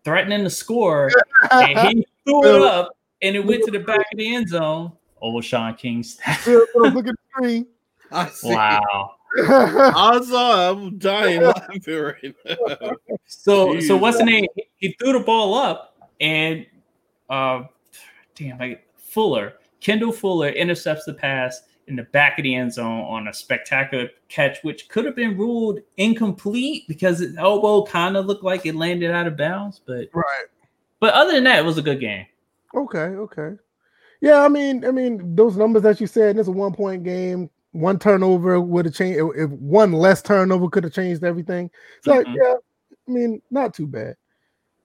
[0.04, 1.12] threatening to score,
[1.52, 4.94] and he threw it up, and it went to the back of the end zone.
[5.22, 6.18] Oh, Sean King's.
[6.48, 7.68] Look at the screen.
[8.44, 9.16] Wow.
[9.48, 10.72] I saw.
[10.72, 12.92] I'm dying laughing right now.
[13.26, 13.88] So, Jeez.
[13.88, 14.48] so what's the name?
[14.76, 16.66] He threw the ball up, and
[17.30, 17.64] uh,
[18.36, 23.02] damn, like Fuller, Kendall Fuller intercepts the pass, in the back of the end zone
[23.02, 28.26] on a spectacular catch, which could have been ruled incomplete because his elbow kind of
[28.26, 29.82] looked like it landed out of bounds.
[29.86, 30.46] But right.
[31.00, 32.26] But other than that, it was a good game.
[32.76, 33.56] Okay, okay.
[34.22, 37.50] Yeah, I mean, I mean, those numbers that you said, it's a one point game.
[37.72, 39.20] One turnover would have changed.
[39.36, 41.72] If one less turnover could have changed everything.
[42.04, 42.34] So mm-hmm.
[42.34, 42.54] yeah,
[43.08, 44.16] I mean, not too bad.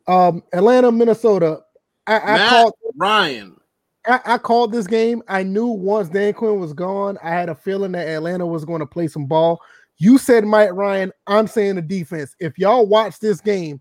[0.08, 1.60] Um, Atlanta, Minnesota.
[2.06, 3.60] I, I called Ryan.
[4.06, 5.22] I, I, called this game.
[5.28, 8.80] I knew once Dan Quinn was gone, I had a feeling that Atlanta was going
[8.80, 9.60] to play some ball.
[9.98, 11.12] You said Mike Ryan.
[11.26, 12.34] I'm saying the defense.
[12.38, 13.80] If y'all watch this game,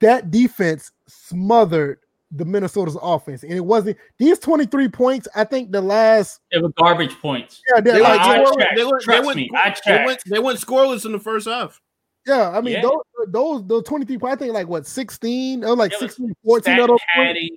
[0.00, 1.98] that defense smothered
[2.30, 5.28] the Minnesota's offense, and it wasn't these 23 points.
[5.34, 7.62] I think the last it was garbage points.
[7.72, 9.50] Yeah, they, like, I, they, went, they, went, they, went, me,
[9.86, 11.80] they, went, they went scoreless in the first half.
[12.26, 12.82] Yeah, I mean yeah.
[12.82, 14.34] those those those 23 points.
[14.34, 17.50] I think like what 16 or like 16, 14 of those points.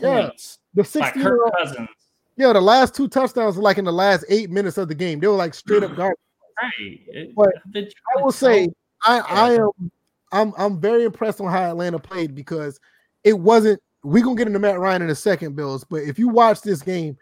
[0.00, 0.30] Yeah,
[0.78, 1.88] the 16 year old,
[2.36, 5.18] yeah, the last two touchdowns were like in the last eight minutes of the game.
[5.18, 6.16] They were like straight up garbage.
[6.62, 7.30] Right.
[7.34, 7.50] But
[8.16, 8.68] I will say
[9.04, 9.90] I, I am
[10.32, 12.78] I'm I'm very impressed on how Atlanta played because
[13.24, 15.84] it wasn't we're gonna get into Matt Ryan in a second, Bills.
[15.84, 17.16] But if you watch this game,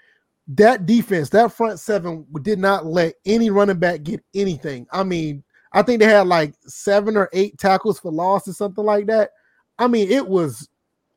[0.49, 4.87] that defense, that front seven did not let any running back get anything.
[4.93, 5.43] I mean,
[5.73, 9.31] I think they had like seven or eight tackles for loss or something like that.
[9.79, 10.69] I mean, it was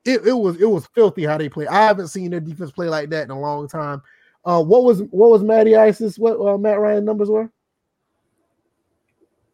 [0.10, 1.68] it, it was it was filthy how they play.
[1.68, 4.02] I haven't seen their defense play like that in a long time.
[4.44, 6.18] Uh, what was what was Matty Ice's?
[6.18, 7.52] What uh, Matt Ryan numbers were?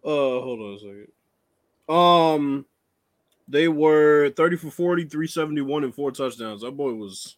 [0.03, 1.07] Uh, hold on a second.
[1.90, 2.65] Um,
[3.48, 6.61] they were 30 for 40, 371, and four touchdowns.
[6.61, 7.38] That boy was.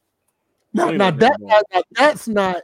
[0.73, 2.61] Now, now that, that that's not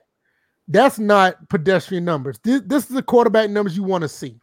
[0.68, 2.40] that's not pedestrian numbers.
[2.44, 4.40] This, this is the quarterback numbers you want to see.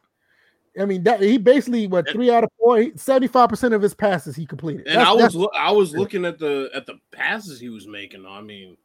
[0.78, 3.94] I mean, that he basically what three out of four, seventy five percent of his
[3.94, 4.86] passes he completed.
[4.86, 7.88] And that's, I was lo- I was looking at the at the passes he was
[7.88, 8.24] making.
[8.24, 8.76] I mean,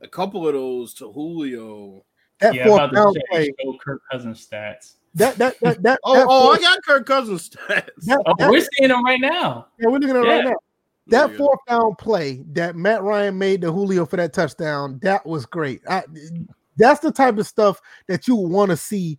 [0.00, 2.04] a couple of those to Julio.
[2.40, 3.50] That yeah, fourth down play.
[3.62, 4.94] Show Kirk Cousins stats.
[5.14, 7.88] That that that, that oh, that oh fourth, I got Kirk Cousins stats.
[8.04, 9.68] That, oh, we're seeing them right now.
[9.80, 10.36] Yeah, we're looking at yeah.
[10.36, 10.54] right now.
[11.08, 15.46] That fourth down play that Matt Ryan made to Julio for that touchdown, that was
[15.46, 15.82] great.
[15.88, 16.04] I,
[16.76, 19.18] that's the type of stuff that you want to see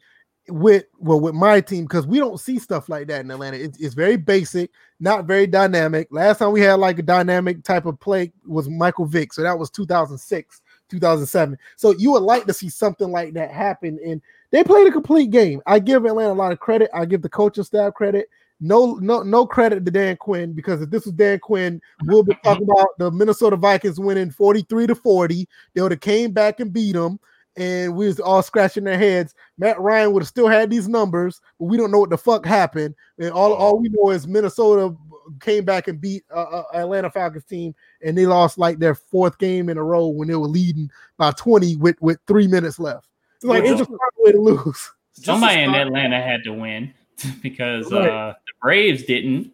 [0.49, 3.57] with well with my team because we don't see stuff like that in Atlanta.
[3.57, 6.07] It, it's very basic, not very dynamic.
[6.11, 9.57] Last time we had like a dynamic type of play was Michael Vick, so that
[9.57, 11.57] was 2006, 2007.
[11.77, 14.21] So you would like to see something like that happen, and
[14.51, 15.61] they played a complete game.
[15.65, 16.89] I give Atlanta a lot of credit.
[16.93, 18.29] I give the coaching staff credit.
[18.59, 22.37] No, no, no credit to Dan Quinn because if this was Dan Quinn, we'll be
[22.43, 25.49] talking about the Minnesota Vikings winning 43 to 40.
[25.73, 27.19] They would have came back and beat them
[27.55, 29.35] and we was all scratching their heads.
[29.57, 32.45] Matt Ryan would have still had these numbers, but we don't know what the fuck
[32.45, 32.95] happened.
[33.19, 34.95] And all, all we know is Minnesota
[35.39, 39.37] came back and beat uh, uh, Atlanta Falcons team, and they lost like their fourth
[39.37, 43.07] game in a row when they were leading by 20 with with three minutes left.
[43.35, 44.91] It's like it's just a way to lose.
[45.13, 46.93] Somebody in Atlanta had to win
[47.41, 48.09] because right.
[48.09, 49.53] uh, the Braves didn't.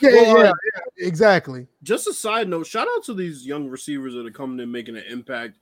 [0.00, 1.66] Yeah, well, yeah, yeah, exactly.
[1.82, 4.96] Just a side note: shout out to these young receivers that are coming in making
[4.96, 5.56] an impact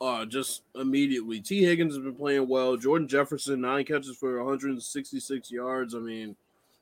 [0.00, 1.40] uh, just immediately.
[1.40, 2.76] Tee Higgins has been playing well.
[2.76, 5.94] Jordan Jefferson, nine catches for 166 yards.
[5.94, 6.36] I mean,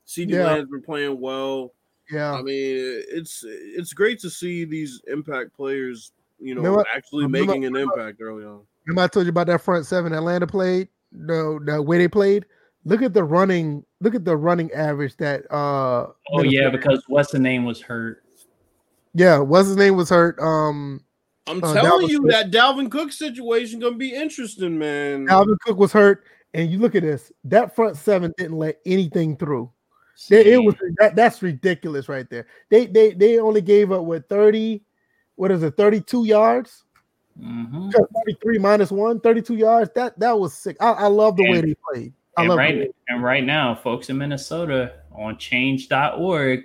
[0.07, 0.47] CeeDee yeah.
[0.47, 1.73] Lamb's been playing well.
[2.11, 2.33] Yeah.
[2.33, 7.53] I mean, it's it's great to see these impact players, you know, remember, actually remember,
[7.53, 8.63] making an impact early on.
[8.87, 10.89] Remember I told you about that front seven Atlanta played?
[11.13, 12.47] The the way they played?
[12.85, 17.31] Look at the running, look at the running average that uh Oh yeah, because what's
[17.31, 18.23] the name was hurt.
[19.13, 20.39] Yeah, what's his name was hurt.
[20.41, 21.03] Um
[21.49, 22.31] I'm uh, telling Dalvin you Cook.
[22.31, 25.27] that Dalvin Cook situation gonna be interesting, man.
[25.27, 27.33] Dalvin Cook was hurt, and you look at this.
[27.45, 29.71] That front seven didn't let anything through.
[30.29, 32.47] They, it was that, that's ridiculous right there.
[32.71, 34.83] They they they only gave up what 30,
[35.37, 36.85] what is it, 32 yards?
[37.41, 37.91] Mm-hmm.
[37.91, 39.91] 33 minus one, 32 yards.
[39.95, 40.77] That that was sick.
[40.81, 42.13] I, I love the and, way they played.
[42.37, 46.65] I and right, and right now, folks in Minnesota on change.org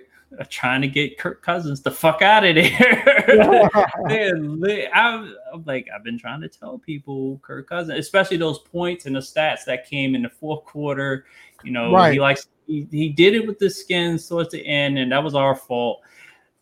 [0.49, 3.69] trying to get Kirk Cousins the fuck out of there.
[4.93, 9.15] I'm, I'm, like, I've been trying to tell people Kirk Cousins, especially those points and
[9.15, 11.25] the stats that came in the fourth quarter.
[11.63, 12.13] You know, right.
[12.13, 15.35] he likes he, he did it with the skins towards the end, and that was
[15.35, 16.01] our fault.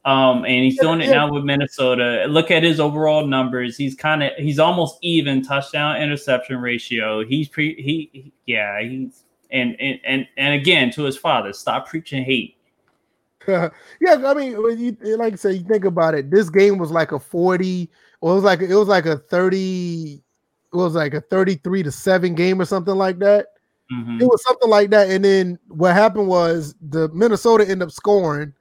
[0.03, 2.26] Um, and he's doing it now with Minnesota.
[2.27, 3.77] Look at his overall numbers.
[3.77, 7.23] He's kind of he's almost even touchdown interception ratio.
[7.23, 12.23] He's pre he yeah he's and and and and again to his father, stop preaching
[12.23, 12.57] hate
[13.47, 13.69] yeah,
[14.01, 16.30] I mean, you, like I said, you think about it.
[16.30, 17.89] This game was like a forty,
[18.19, 20.22] or it was like it was like a thirty,
[20.73, 23.47] it was like a thirty-three to seven game or something like that.
[23.91, 24.22] Mm-hmm.
[24.22, 25.09] It was something like that.
[25.09, 28.53] And then what happened was the Minnesota ended up scoring,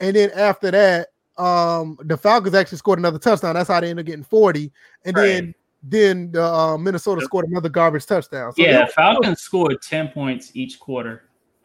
[0.00, 3.54] and then after that, um, the Falcons actually scored another touchdown.
[3.54, 4.72] That's how they ended up getting forty,
[5.04, 5.26] and right.
[5.26, 8.52] then then the uh, Minnesota scored another garbage touchdown.
[8.54, 11.23] So yeah, Falcons scored ten points each quarter.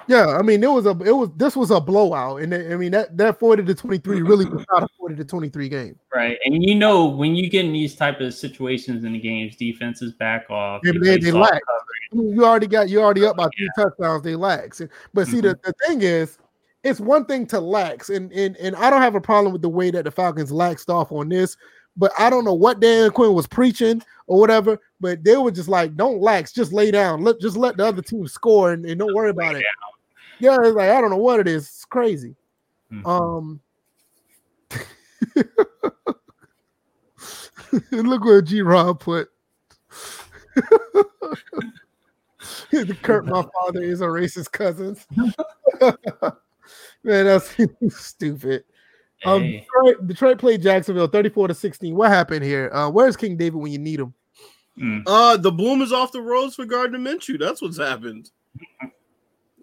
[0.10, 2.94] Yeah, I mean, it was a it was this was a blowout, and I mean
[2.94, 5.99] that that forty to twenty three really was not a forty to twenty three game.
[6.11, 9.56] Right, and you know when you get in these type of situations in the games,
[9.56, 10.81] defenses back off.
[10.84, 11.61] Yeah, they, they lack.
[11.61, 13.84] I mean, you already got you already up by three yeah.
[13.84, 14.23] touchdowns.
[14.23, 14.81] They lax,
[15.14, 15.41] but see mm-hmm.
[15.41, 16.40] the, the thing is,
[16.84, 19.69] it's one thing to lax, and and and I don't have a problem with the
[19.69, 21.56] way that the Falcons laxed off on this.
[21.95, 24.80] But I don't know what Dan Quinn was preaching or whatever.
[24.99, 27.23] But they were just like, "Don't lax, just lay down.
[27.23, 29.64] Let just let the other team score and, and don't worry about it."
[30.40, 31.64] Yeah, it's like I don't know what it is.
[31.64, 32.36] It's crazy.
[32.91, 33.06] Mm-hmm.
[33.06, 33.60] Um,
[37.91, 39.30] look what G Rob put.
[43.02, 44.95] Kurt, my father is a racist cousin.
[47.03, 47.56] Man, that's
[47.90, 48.64] stupid.
[49.26, 49.41] Um.
[49.41, 51.95] Detroit, Detroit, played Jacksonville 34 to 16.
[51.95, 52.70] What happened here?
[52.74, 54.14] Uh, where's King David when you need him?
[54.80, 55.03] Mm.
[55.06, 57.38] Uh, the bloom is off the roads for Gardner Minshew.
[57.38, 58.32] That's what's happened.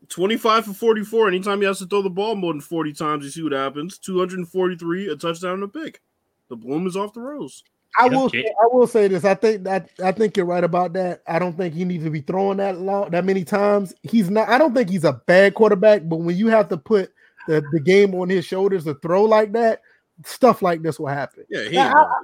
[0.09, 1.28] 25 for 44.
[1.28, 3.99] Anytime he has to throw the ball more than 40 times, you see what happens.
[3.99, 6.01] 243, a touchdown and a pick.
[6.49, 7.62] The bloom is off the rose.
[7.99, 9.24] I will say, I will say this.
[9.24, 11.23] I think that I think you're right about that.
[11.27, 13.95] I don't think he needs to be throwing that long that many times.
[14.03, 17.11] He's not I don't think he's a bad quarterback, but when you have to put
[17.49, 19.81] the, the game on his shoulders to throw like that,
[20.24, 21.45] stuff like this will happen.
[21.49, 22.15] Yeah, I, I,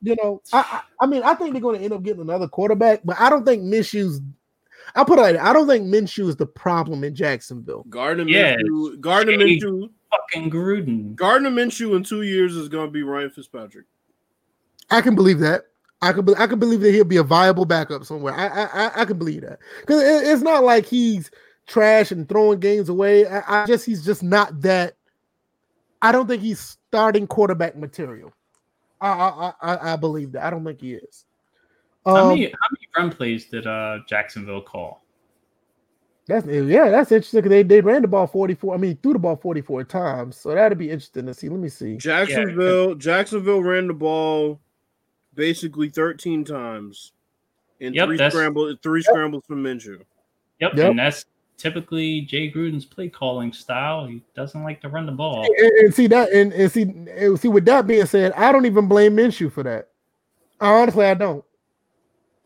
[0.00, 3.02] you know, I, I mean, I think they're going to end up getting another quarterback,
[3.04, 4.20] but I don't think Minshew's
[4.94, 7.84] I'll put it like I don't think Minshew is the problem in Jacksonville.
[7.88, 8.56] Gardner yeah.
[8.56, 11.14] Minshew, Gardner Jay Minshew, fucking Gruden.
[11.14, 13.86] Gardner Minshew in two years is going to be Ryan Fitzpatrick.
[14.90, 15.64] I can believe that.
[16.02, 18.34] I can, I can believe that he'll be a viable backup somewhere.
[18.34, 21.30] I, I, I can believe that because it, it's not like he's
[21.66, 23.26] trash and throwing games away.
[23.26, 24.96] I, I just he's just not that.
[26.02, 28.32] I don't think he's starting quarterback material.
[29.00, 30.44] I, I, I, I believe that.
[30.44, 31.24] I don't think he is.
[32.04, 35.02] Um, how many how many run plays did uh Jacksonville call?
[36.26, 37.48] That's yeah, that's interesting.
[37.48, 38.74] They they ran the ball 44.
[38.74, 40.36] I mean, threw the ball 44 times.
[40.36, 41.48] So that'd be interesting to see.
[41.48, 41.96] Let me see.
[41.96, 42.94] Jacksonville, yeah.
[42.96, 44.60] Jacksonville ran the ball
[45.34, 47.12] basically 13 times
[47.80, 50.00] and Yep, three that's- scrambles, three scrambles from Minshew.
[50.60, 50.90] Yep, Yep.
[50.90, 51.24] and that's
[51.56, 54.06] typically Jay Gruden's play calling style.
[54.06, 55.42] He doesn't like to run the ball.
[55.44, 57.48] And, and see that, and, and see, and see.
[57.48, 59.88] With that being said, I don't even blame Minshew for that.
[60.60, 61.44] Honestly, I don't.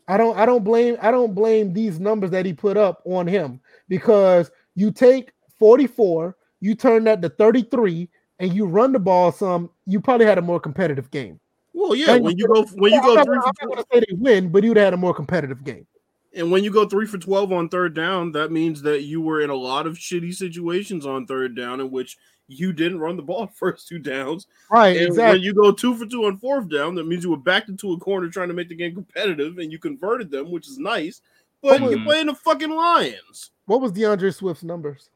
[0.07, 0.37] I don't.
[0.37, 0.97] I don't blame.
[1.01, 3.59] I don't blame these numbers that he put up on him
[3.89, 8.09] because you take forty four, you turn that to thirty three,
[8.39, 9.69] and you run the ball some.
[9.85, 11.39] You probably had a more competitive game.
[11.73, 13.69] Well, yeah, And- when you go when you I'm go not, three gonna- for I'm
[13.69, 15.85] not to say they win, but you'd had a more competitive game.
[16.33, 19.41] And when you go three for 12 on third down, that means that you were
[19.41, 22.15] in a lot of shitty situations on third down in which
[22.47, 24.47] you didn't run the ball first two downs.
[24.71, 24.95] Right.
[24.97, 25.39] And exactly.
[25.39, 27.91] when you go two for two on fourth down, that means you were backed into
[27.93, 31.21] a corner trying to make the game competitive and you converted them, which is nice.
[31.61, 33.51] But you're playing the fucking Lions.
[33.65, 35.09] what was D'Andre Swift's numbers?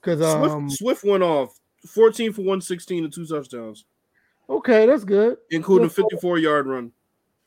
[0.00, 3.84] Because Swift, um, Swift went off 14 for 116 and two touchdowns,
[4.48, 5.36] okay, that's good.
[5.50, 6.92] including a Good 54 yard run.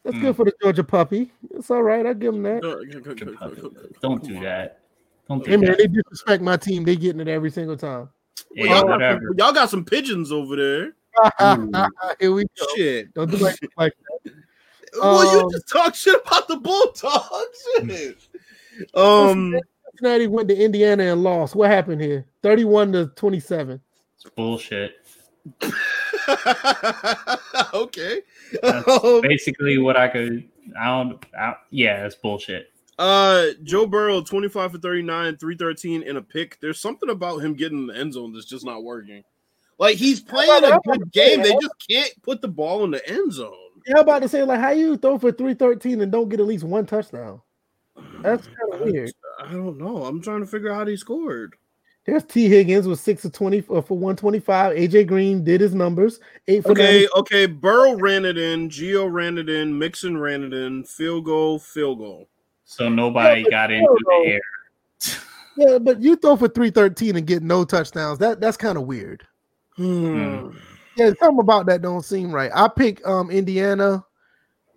[0.04, 0.22] That's Mm.
[0.22, 1.32] good for the Georgia puppy.
[1.52, 2.06] It's all right.
[2.06, 2.62] I give him that.
[4.02, 4.80] Don't do that.
[5.28, 5.78] Don't Hey man, that.
[5.78, 6.84] they disrespect my team.
[6.84, 8.10] They getting it every single time.
[8.58, 10.94] Well, Yeah, y'all, got some, y'all got some pigeons over there.
[12.20, 12.66] Here we go.
[12.76, 13.14] Shit.
[13.14, 13.94] Don't do like, like
[15.00, 18.18] Well, you Um, just talk shit about the Bulldogs.
[18.94, 19.60] Um,
[19.92, 21.56] Cincinnati went to Indiana and lost.
[21.56, 22.26] What happened here?
[22.42, 23.80] 31 to 27.
[24.16, 24.96] It's bullshit.
[27.74, 28.22] okay.
[28.62, 30.48] That's Um, basically what I could.
[30.80, 31.24] I don't.
[31.38, 32.72] I, yeah, it's bullshit.
[33.00, 36.60] Uh, Joe Burrow, 25 for 39, 313 and a pick.
[36.60, 39.24] There's something about him getting in the end zone that's just not working.
[39.80, 41.42] Like he's playing a good game.
[41.42, 43.54] They just can't put the ball in the end zone.
[43.88, 46.46] Yeah, I'm about to say, like, how you throw for 313 and don't get at
[46.46, 47.42] least one touchdown?
[48.22, 49.12] That's kind of weird.
[49.40, 50.04] I don't know.
[50.06, 51.56] I'm trying to figure out how he scored.
[52.06, 54.76] There's Tee Higgins with 6 of 20 for for 125.
[54.76, 56.20] AJ Green did his numbers.
[56.48, 57.10] Eight for Okay, 90.
[57.16, 57.46] okay.
[57.48, 58.70] Burrow ran it in.
[58.70, 59.78] Gio ran it in.
[59.78, 60.84] Mixon ran it in.
[60.84, 62.28] Field goal, field goal.
[62.72, 64.42] So nobody Yeah, got into still, the air.
[65.58, 68.18] Yeah, but you throw for 313 and get no touchdowns.
[68.20, 69.28] That that's kind of weird.
[69.76, 70.52] Hmm.
[70.96, 72.50] Yeah, something about that don't seem right.
[72.56, 74.06] I pick um Indiana,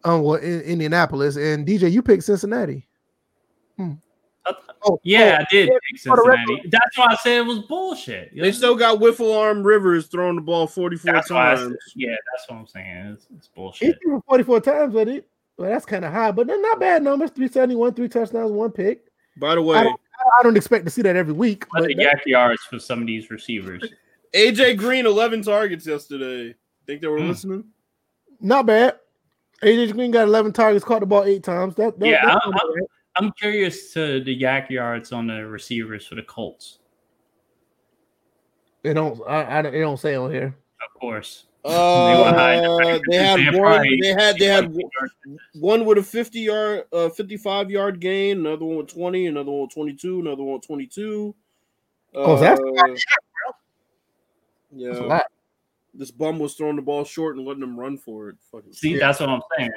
[0.02, 2.88] um well in, Indianapolis, and DJ, you pick Cincinnati.
[4.82, 6.62] Oh Yeah, I did yeah, pick Cincinnati.
[6.68, 8.32] That's why I said it was bullshit.
[8.36, 11.60] They still got Wiffle Arm Rivers throwing the ball 44 That's times.
[11.60, 13.16] said, yeah, that's what I'm saying.
[13.16, 15.28] It's, it's He threw 44 times with it.
[15.56, 17.30] Well, that's kind of high, but they're not bad numbers.
[17.30, 19.04] 371, three touchdowns, one pick.
[19.36, 19.82] By the way, I
[20.38, 21.66] I don't expect to see that every week.
[21.72, 23.82] But But the YAC yards for some of these receivers.
[24.34, 26.54] AJ Green 11 targets yesterday.
[26.86, 27.28] Think they were Hmm.
[27.28, 27.64] listening?
[28.40, 28.98] not bad.
[29.62, 31.74] AJ Green got 11 targets, caught the ball eight times.
[31.76, 32.84] That, that Yeah, that's I- not bad.
[33.16, 36.78] I'm curious to the YAC yards on the receivers for the Colts.
[38.82, 39.20] they don't.
[39.26, 40.54] I, I don't- they don't say on here.
[40.84, 41.46] Of course.
[41.64, 43.86] Uh, they had one.
[44.00, 44.76] They had they had
[45.54, 48.38] one with a 50 yard, uh, 55 yard gain.
[48.40, 49.26] Another one with 20.
[49.26, 50.20] Another one with 22.
[50.20, 51.34] Another one with 22.
[52.14, 53.04] Oh, that's Uh, That's
[54.98, 55.06] a yeah.
[55.06, 55.24] lot.
[55.94, 58.36] This bum was throwing the ball short and letting them run for it.
[58.52, 58.98] Fucking See, Yeah.
[58.98, 59.70] that's what I'm saying.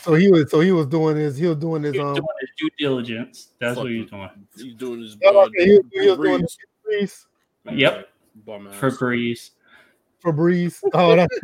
[0.00, 0.50] So he was.
[0.50, 1.36] So he was doing his.
[1.36, 1.92] He was doing his.
[1.92, 2.14] He's Um.
[2.14, 3.50] doing his due diligence.
[3.60, 4.30] That's what he's doing.
[4.56, 5.16] He's doing his.
[5.20, 6.56] yeah, Uh, okay, he, was- he was doing his
[6.88, 7.26] Febreze.
[7.78, 8.08] Yep.
[8.46, 8.74] Bum ass.
[8.76, 9.50] For Breeze.
[10.24, 10.82] Febreze.
[10.92, 11.38] Oh, that's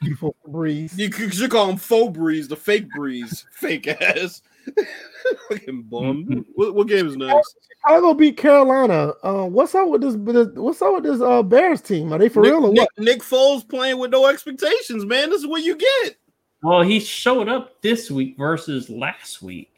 [0.00, 0.96] beautiful Febreze.
[0.96, 4.42] You could you call him faux breeze, the fake breeze, fake ass.
[5.48, 6.44] Fucking bum.
[6.54, 7.56] what, what game is next?
[7.70, 9.12] Chicago beat Carolina.
[9.22, 10.16] Uh, what's up with this?
[10.16, 12.12] What's up with this uh, Bears team?
[12.12, 12.88] Are they for Nick, real or Nick, what?
[12.98, 15.30] Nick Foles playing with no expectations, man.
[15.30, 16.16] This is what you get.
[16.62, 19.75] Well, he showed up this week versus last week.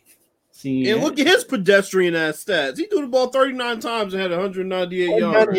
[0.58, 2.78] See, And look at his pedestrian ass stats.
[2.78, 5.56] He threw the ball 39 times and had 198 yards.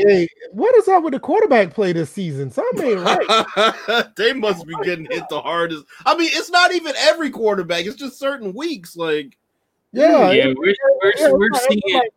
[0.52, 2.52] What is up with the quarterback play this season?
[2.52, 4.08] Something ain't right.
[4.18, 5.86] they must be getting hit the hardest.
[6.06, 8.98] I mean, it's not even every quarterback, it's just certain weeks.
[8.98, 9.38] Like,
[9.94, 12.14] Yeah, yeah, we're, we're, yeah, we're it's seeing like,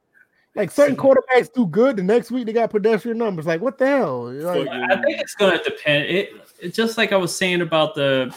[0.57, 0.97] like certain
[1.37, 1.95] quarterbacks do good.
[1.95, 3.47] The next week they got pedestrian numbers.
[3.47, 4.33] Like what the hell?
[4.33, 6.07] Like, I think it's going to depend.
[6.07, 8.35] It it's just like I was saying about the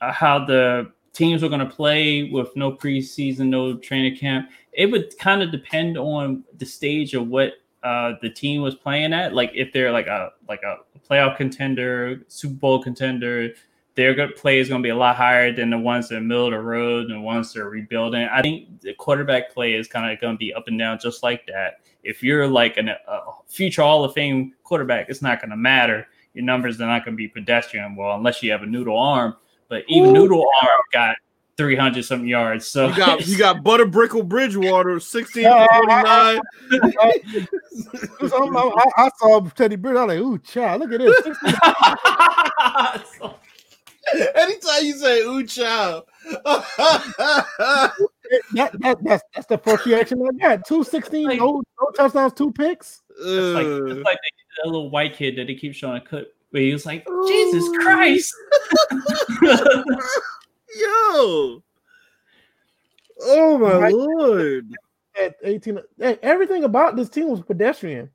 [0.00, 4.48] uh, how the teams are going to play with no preseason, no training camp.
[4.72, 7.52] It would kind of depend on the stage of what
[7.82, 9.34] uh, the team was playing at.
[9.34, 13.50] Like if they're like a like a playoff contender, Super Bowl contender,
[13.96, 16.20] their good play is going to be a lot higher than the ones that are
[16.22, 18.26] middle of the road and the ones that are rebuilding.
[18.32, 21.22] I think the quarterback play is kind of going to be up and down just
[21.22, 21.80] like that.
[22.02, 26.06] If you're like an, a future Hall of Fame quarterback, it's not going to matter.
[26.32, 27.94] Your numbers are not going to be pedestrian.
[27.94, 29.36] Well, unless you have a noodle arm,
[29.70, 30.12] but even Ooh.
[30.12, 31.16] noodle arm got
[31.56, 32.66] 300 something yards.
[32.66, 36.06] So you got you got Butterbrickle Bridgewater, 16 Yeah, for 49.
[36.06, 36.40] I'm-
[36.98, 37.12] I'm-
[38.22, 39.96] I, I saw Teddy Bridge.
[39.96, 41.16] I was like, ooh, child, look at this.
[44.34, 47.92] Anytime you say "ooh chow," that,
[48.54, 50.66] that, that's that's the first reaction I got.
[50.66, 53.02] Two sixteen, Like- no, no touchdowns, two picks.
[53.10, 56.34] It's like, it's like the, the little white kid that they keep showing a clip
[56.50, 58.34] where he was like, Jesus Christ.
[60.76, 61.62] yo,
[63.22, 63.92] oh my Right.
[63.94, 64.68] lord!
[65.20, 68.10] At eighteen, hey, everything about this team was pedestrian.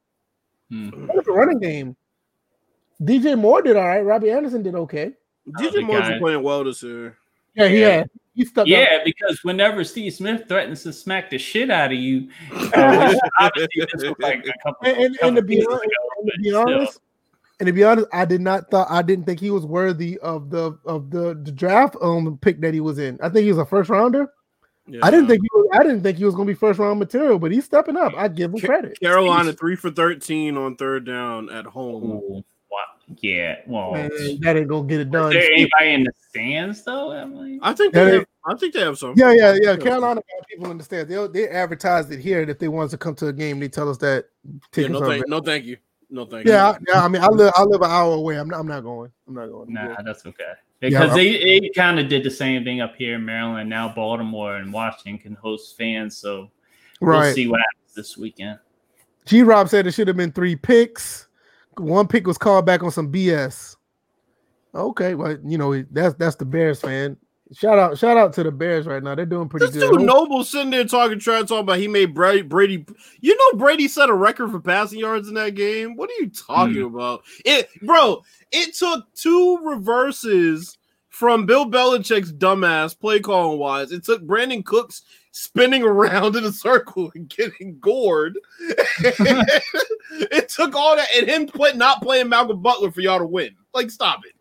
[0.70, 0.90] Hmm.
[1.08, 1.96] What was the running game?
[3.02, 4.00] DJ Moore did all right.
[4.06, 5.14] Robbie Anderson did okay.
[5.60, 7.18] DJ the Moore's guy- been playing well this year.
[7.56, 7.90] Yeah, he Yeah.
[7.90, 8.10] had.
[8.34, 8.68] He stuck out.
[8.68, 12.30] Yeah, because whenever Steve Smith threatens to smack the shit out of you,
[12.74, 16.32] uh, obviously this was like a couple, And- and- and to be honest- ago, And
[16.32, 17.00] to be honest,
[17.60, 20.50] and to be honest, I did not thought I didn't think he was worthy of
[20.50, 23.18] the of the, the draft um pick that he was in.
[23.22, 24.32] I think he was a first rounder.
[25.02, 25.68] I didn't think he was.
[25.74, 28.14] I didn't think he was going to be first round material, but he's stepping up.
[28.16, 29.00] I give him credit.
[29.00, 32.04] Carolina three for thirteen on third down at home.
[32.04, 32.80] Ooh, wow.
[33.22, 34.10] Yeah, well, Man,
[34.42, 35.32] that ain't gonna get it done.
[35.34, 37.12] there anybody in the stands though?
[37.12, 37.60] Emily?
[37.64, 39.16] I think Yeah, they they- have, I think they have some.
[39.18, 39.76] Yeah, yeah, yeah.
[39.76, 41.10] Carolina got people in the stands.
[41.10, 42.42] They they advertised it here.
[42.42, 44.26] And if they wanted to come to a game, they tell us that
[44.76, 45.78] Yeah, no, thank, no, thank you.
[46.10, 46.78] No, thank yeah, I, you.
[46.90, 47.04] yeah.
[47.04, 48.38] I mean, I live I live an hour away.
[48.38, 49.12] I'm not, I'm not going.
[49.28, 49.68] I'm not going.
[49.70, 50.06] I'm Nah, good.
[50.06, 50.54] that's okay.
[50.80, 53.70] Because I'm- they, they kind of did the same thing up here in Maryland.
[53.70, 56.52] Now Baltimore and Washington can host fans, so
[57.02, 57.34] we'll Right.
[57.34, 58.60] see what happens this weekend.
[59.26, 61.28] G Rob said it should have been three picks.
[61.78, 63.76] One pick was called back on some BS.
[64.74, 67.18] Okay, well, you know that's that's the Bears fan.
[67.54, 69.14] Shout out, shout out to the Bears right now.
[69.14, 70.00] They're doing pretty This good.
[70.00, 72.86] dude Noble sitting there talking trash, talking about he made Brady, Brady.
[73.22, 75.96] You know Brady set a record for passing yards in that game.
[75.96, 77.24] What are you talking about?
[77.46, 78.24] It, bro.
[78.52, 80.78] It took two reverses
[81.10, 83.92] from Bill Belichick's dumbass play calling wise.
[83.92, 88.40] It took Brandin Cooks spinning around in a circle and getting gored.
[89.00, 93.56] it took all that and him play, not playing Malcolm Butler for y'all to win.
[93.74, 94.34] Like, stop it.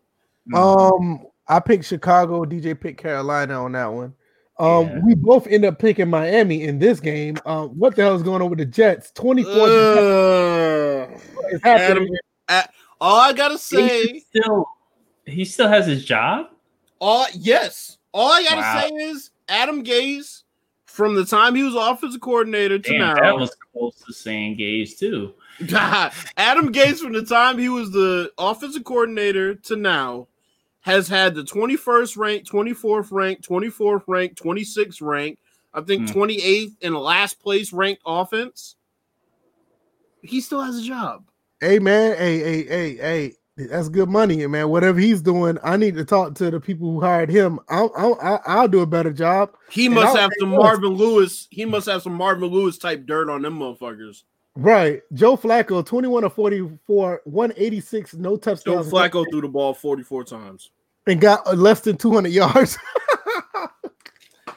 [0.55, 2.43] Um, I picked Chicago.
[2.45, 4.13] DJ picked Carolina on that one.
[4.57, 4.99] Um, Yeah.
[5.05, 7.37] we both end up picking Miami in this game.
[7.45, 9.11] Um, what the hell is going on with the Jets?
[9.11, 11.07] Twenty four Uh,
[11.51, 12.07] is happening.
[13.01, 14.19] all I gotta He say.
[14.29, 14.65] still
[15.25, 16.47] he still has his job.
[16.99, 17.97] All yes.
[18.13, 18.79] All I gotta Wow.
[18.81, 20.43] say is Adam Gase,
[20.85, 23.15] from the time he was offensive coordinator to Damn, now.
[23.15, 25.33] that was close to saying gays too.
[26.37, 30.27] Adam Gates, from the time he was the offensive coordinator to now,
[30.85, 35.41] has had the 21st ranked, 24th ranked, 24th ranked, 26th ranked,
[35.73, 36.19] I think Hmm.
[36.19, 38.75] 28th in last place ranked offense.
[40.21, 41.23] He still has a job.
[41.59, 43.33] Hey man, hey, hey, hey, hey.
[43.57, 44.69] That's good money, man.
[44.69, 47.57] Whatever he's doing, I need to talk to the people who hired him.
[47.69, 49.51] I'll, I'll, I'll- I'll do a better job.
[49.71, 50.59] He must I'll have some this.
[50.59, 51.47] Marvin Lewis.
[51.49, 54.23] He must have some Marvin Lewis type dirt on them motherfuckers.
[54.57, 55.01] Right.
[55.13, 58.63] Joe Flacco, 21 of 44, 186, no touch.
[58.65, 58.83] Joe.
[58.83, 60.71] Flacco threw the ball 44 times.
[61.07, 62.77] And got less than 200 yards.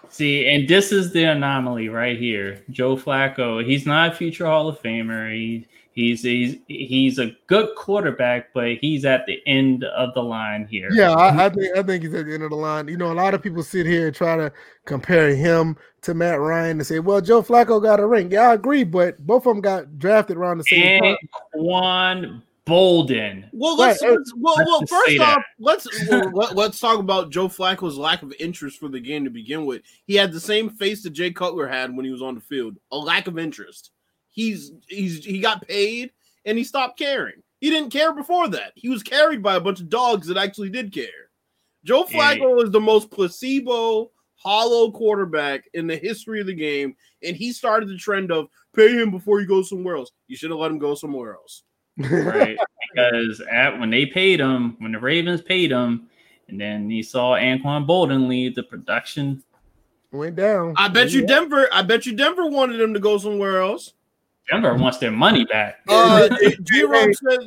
[0.09, 2.65] See, and this is the anomaly right here.
[2.71, 5.33] Joe Flacco, he's not a future Hall of Famer.
[5.33, 10.67] He, he's he's he's a good quarterback, but he's at the end of the line
[10.69, 10.89] here.
[10.91, 12.89] yeah, I, I think I think he's at the end of the line.
[12.89, 14.53] You know, a lot of people sit here and try to
[14.87, 18.55] compare him to Matt Ryan and say, "Well, Joe Flacco got a ring." Yeah, I
[18.55, 21.17] agree, but both of them got drafted around the same time.
[21.21, 23.49] And Quan Boldin.
[23.53, 27.31] Well, let's, Right, let's well, let's well first off, let's well, let, let's talk about
[27.31, 29.83] Joe Flacco's lack of interest for the game to begin with.
[30.05, 32.77] He had the same face that Jay Cutler had when he was on the field,
[32.93, 33.91] a lack of interest.
[34.29, 36.13] He's he's he got paid
[36.45, 37.43] and he stopped caring.
[37.61, 38.73] He didn't care before that.
[38.77, 41.09] He was carried by a bunch of dogs that actually did care.
[41.85, 42.37] Joe Yeah.
[42.37, 47.53] Flacco is the most placebo, hollow quarterback in the history of the game, and he
[47.53, 50.13] started the trend of pay him before you go somewhere else.
[50.29, 51.63] You should have let him go somewhere else.
[51.99, 52.57] Right?
[52.95, 56.09] because at when they paid him, when the Ravens paid him,
[56.49, 59.43] and then he saw Anquan Boldin leave the production.
[60.11, 60.75] Went down.
[60.77, 61.69] I bet you Denver.
[61.71, 63.93] I bet you Denver wanted him to go somewhere else.
[64.51, 65.81] Denver wants their money back.
[65.87, 66.29] Uh,
[66.63, 67.41] G Rob said,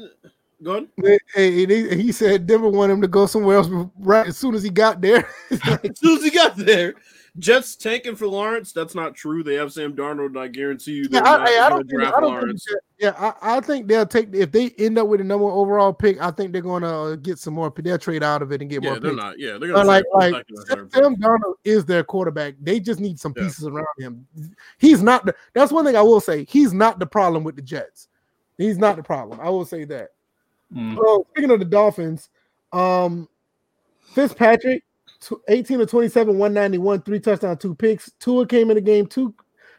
[0.61, 4.27] "Go ahead." Hey, and he, he said Denver wanted him to go somewhere else right
[4.27, 5.27] as soon as he got there.
[5.49, 6.93] Like, As soon as he got there,
[7.39, 8.73] Jets tanking for Lawrence.
[8.73, 9.41] That's not true.
[9.41, 11.69] They have Sam Darnold, and I guarantee you, yeah, they're I, not I, I gonna
[11.69, 12.65] don't think, draft I don't think Lawrence.
[12.65, 15.53] that- yeah, I, I think they'll take if they end up with a number one
[15.53, 16.21] overall pick.
[16.21, 17.73] I think they're going to get some more.
[17.75, 19.23] They'll trade out of it and get Yeah, more they're picks.
[19.23, 19.39] not.
[19.39, 21.23] Yeah, they're But gonna like, trade- like they're not gonna Sam trade.
[21.25, 22.55] Darnold is their quarterback.
[22.61, 23.43] They just need some Yeah.
[23.43, 24.27] pieces around him.
[24.77, 25.25] He's not.
[25.25, 26.45] The, that's one thing I will say.
[26.49, 28.09] He's not the problem with the Jets.
[28.57, 29.39] He's not the problem.
[29.41, 30.09] I will say that.
[30.75, 30.95] Mm.
[30.97, 32.29] So speaking of the Dolphins,
[32.71, 33.27] um,
[34.13, 34.85] Fitzpatrick, tw-
[35.47, 38.11] 18 to 27, 191, three touchdowns, two picks.
[38.19, 39.33] Tua came in the game, two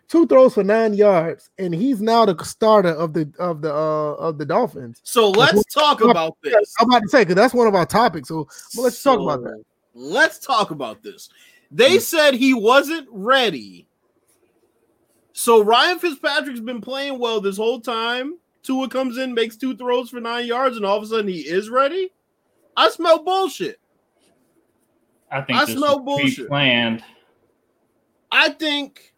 [0.09, 4.15] two throws for nine yards, and he's now the starter of the of the uh
[4.15, 5.01] of the Dolphins.
[5.05, 6.75] So let's talk about this.
[6.79, 8.29] I'm about to say because that's one of our topics.
[8.29, 9.63] So let's so, talk about that.
[9.95, 11.29] Let's talk about this.
[11.71, 12.01] They mm-hmm.
[12.01, 13.87] said he wasn't ready.
[15.33, 18.39] So Ryan Fitzpatrick's been playing well this whole time.
[18.63, 21.41] Tua comes in, makes two throws for nine yards, and all of a sudden he
[21.41, 22.13] is ready.
[22.77, 23.81] I smell bullshit.
[25.33, 26.49] I think I smell bullshit.
[26.49, 27.03] Planned.
[28.31, 29.15] I think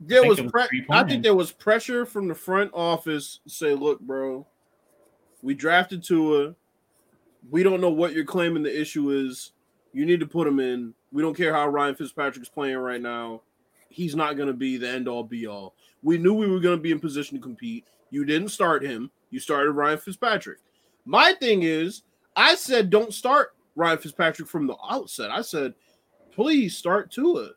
[0.00, 3.40] there I think was, was pre- I think there was pressure from the front office
[3.44, 4.46] to say, "Look, bro,
[5.42, 6.54] we drafted Tua.
[7.50, 9.52] We don't know what you're claiming the issue is.
[9.92, 10.94] You need to put him in.
[11.12, 13.42] We don't care how Ryan Fitzpatrick's playing right now.
[13.88, 15.74] He's not going to be the end all be all.
[16.02, 17.84] We knew we were going to be in position to compete.
[18.10, 19.10] You didn't start him.
[19.30, 20.58] You started Ryan Fitzpatrick.
[21.04, 22.02] My thing is,
[22.34, 25.30] I said don't start Ryan Fitzpatrick from the outset.
[25.30, 25.74] I said,
[26.32, 27.50] please start Tua.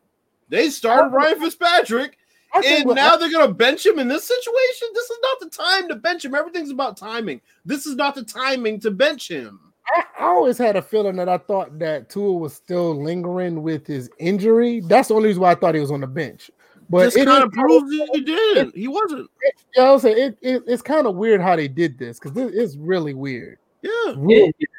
[0.50, 2.18] They started Ryan Fitzpatrick,
[2.54, 4.88] and now uh they're going to bench him in this situation.
[4.94, 6.36] This is not the time to bench him.
[6.36, 7.42] Everything's about timing.
[7.66, 9.60] This is not the timing to bench him.
[9.88, 14.10] I, always had a feeling that I thought that Tua was still lingering with his
[14.18, 14.82] injury.
[14.82, 16.50] That's the only reason why I thought he was on the bench.
[16.90, 18.72] But this it kind of proves he did.
[18.76, 19.30] He wasn't.
[19.42, 22.20] It, yeah, I was saying it, it, it's kind of weird how they did this
[22.20, 23.58] because it's really weird.
[23.82, 24.70] Yeah, really it,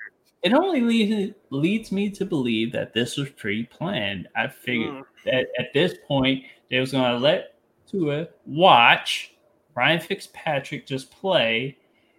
[0.52, 4.28] it, only leads leads me to believe that this was pre-planned.
[4.36, 5.04] I figured mm.
[5.24, 7.54] that at this point they was going to let
[7.90, 9.34] Tua watch
[9.74, 11.76] Ryan Fitzpatrick just play.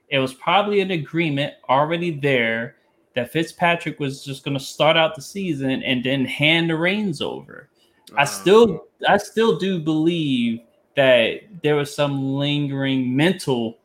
[0.10, 2.76] It was probably an agreement already there
[3.16, 7.22] that Fitzpatrick was just going to start out the season and then hand the reins
[7.22, 7.70] over.
[8.16, 10.62] I still I still do believe
[10.96, 13.80] that there was some lingering mental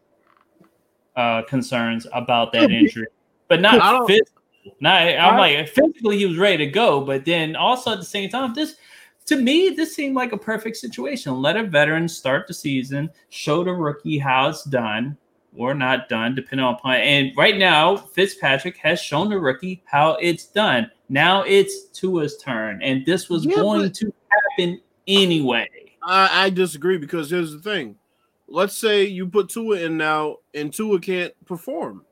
[1.16, 3.09] uh, concerns about that injury,
[3.48, 4.32] but not physical.
[4.80, 8.28] Not, I'm like physically he was ready to go, but then also at the same
[8.30, 8.76] time, this
[9.26, 11.40] to me this seemed like a perfect situation.
[11.40, 15.16] Let a veteran start the season, show the rookie how it's done
[15.56, 16.94] or not done, depending upon.
[16.97, 20.90] And right now, Fitzpatrick has shown the rookie how it's done.
[21.09, 24.12] Now it's Tua's turn, and this was yeah, going but- to
[24.56, 25.68] happen anyway.
[26.05, 27.97] I, I disagree because here's the thing.
[28.48, 32.05] Let's say you put Tua in now and Tua can't perform.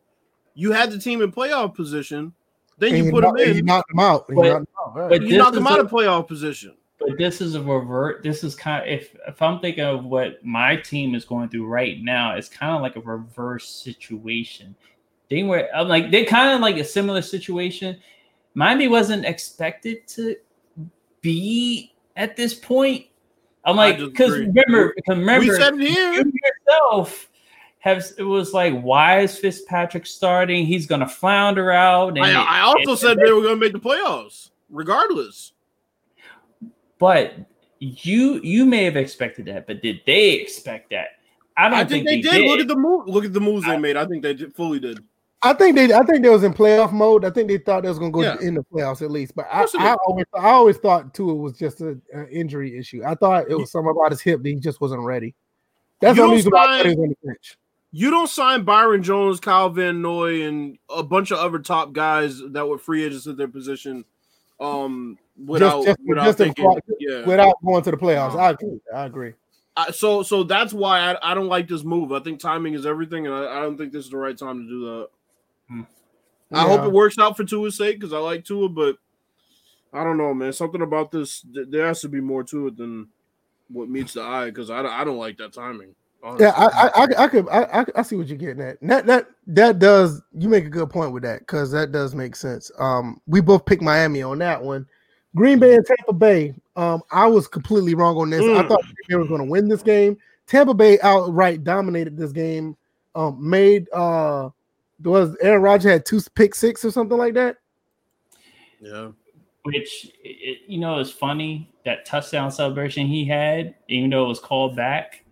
[0.55, 2.32] You had the team in playoff position,
[2.81, 3.57] then you, you put knock, him in.
[3.57, 4.27] You knock him out.
[4.27, 5.09] But, you knock him out, right.
[5.11, 6.74] but you knock him out a, of playoff position.
[6.98, 8.23] But this is a revert.
[8.23, 11.66] This is kind of if if I'm thinking of what my team is going through
[11.66, 14.74] right now, it's kind of like a reverse situation.
[15.28, 17.98] They were I'm like they kind of like a similar situation.
[18.55, 20.36] Miami wasn't expected to
[21.20, 23.07] be at this point.
[23.65, 26.12] I'm like, because remember, remember, we said here.
[26.12, 27.28] you yourself
[27.81, 30.65] have it was like, why is Fitzpatrick starting?
[30.65, 32.16] He's gonna flounder out.
[32.16, 35.52] And I, I also said they were gonna make the playoffs, regardless.
[36.98, 37.35] But
[37.78, 41.09] you you may have expected that, but did they expect that?
[41.57, 42.43] I don't I think, think, they, they did.
[42.43, 42.51] did.
[42.51, 43.09] Look at the move.
[43.09, 43.97] Look at the moves I, they made.
[43.97, 45.01] I think they did, fully did.
[45.43, 47.24] I think they, I think they was in playoff mode.
[47.24, 48.36] I think they thought they was going to go yeah.
[48.40, 49.35] in the playoffs at least.
[49.35, 53.02] But I, I, always, I always thought Tua was just an injury issue.
[53.07, 55.35] I thought it was something about his hip that he just wasn't ready.
[56.01, 57.57] That's you the reason why he was on the bench.
[57.93, 62.41] You don't sign Byron Jones, Kyle Van Noy, and a bunch of other top guys
[62.51, 64.05] that were free agents at their position,
[64.61, 67.25] um, without just, just, without just thinking, yeah.
[67.27, 68.39] without going to the playoffs.
[68.39, 68.81] I agree.
[68.95, 69.33] I agree.
[69.77, 72.12] Uh, so, so that's why I, I don't like this move.
[72.12, 74.59] I think timing is everything, and I, I don't think this is the right time
[74.59, 75.09] to do that.
[75.69, 75.83] Hmm.
[76.53, 78.97] I hope it works out for Tua's sake because I like Tua, but
[79.93, 80.53] I don't know, man.
[80.53, 83.09] Something about this, there has to be more to it than
[83.69, 85.95] what meets the eye because I, I don't like that timing.
[86.23, 86.47] Honestly.
[86.47, 88.79] Yeah, I, I, I could, I, I see what you're getting at.
[88.83, 90.21] That, that, that does.
[90.33, 92.71] You make a good point with that because that does make sense.
[92.79, 94.87] Um, we both picked Miami on that one.
[95.35, 96.55] Green Bay and Tampa Bay.
[96.77, 98.43] Um, I was completely wrong on this.
[98.43, 98.65] Mm.
[98.65, 100.19] I thought they were going to win this game.
[100.47, 102.77] Tampa Bay outright dominated this game.
[103.15, 104.51] Um, made uh
[105.03, 107.57] was Aaron Rodgers had two pick six or something like that.
[108.81, 109.11] Yeah.
[109.63, 114.41] Which it, you know is funny that touchdown celebration he had, even though it was
[114.41, 115.25] called back,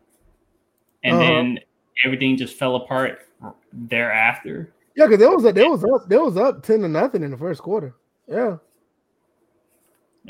[1.05, 1.23] and uh-huh.
[1.23, 1.61] then
[2.05, 3.21] everything just fell apart
[3.73, 4.73] thereafter.
[4.97, 7.31] Yeah, because there was a, there was up there was up ten to nothing in
[7.31, 7.95] the first quarter.
[8.27, 8.57] Yeah.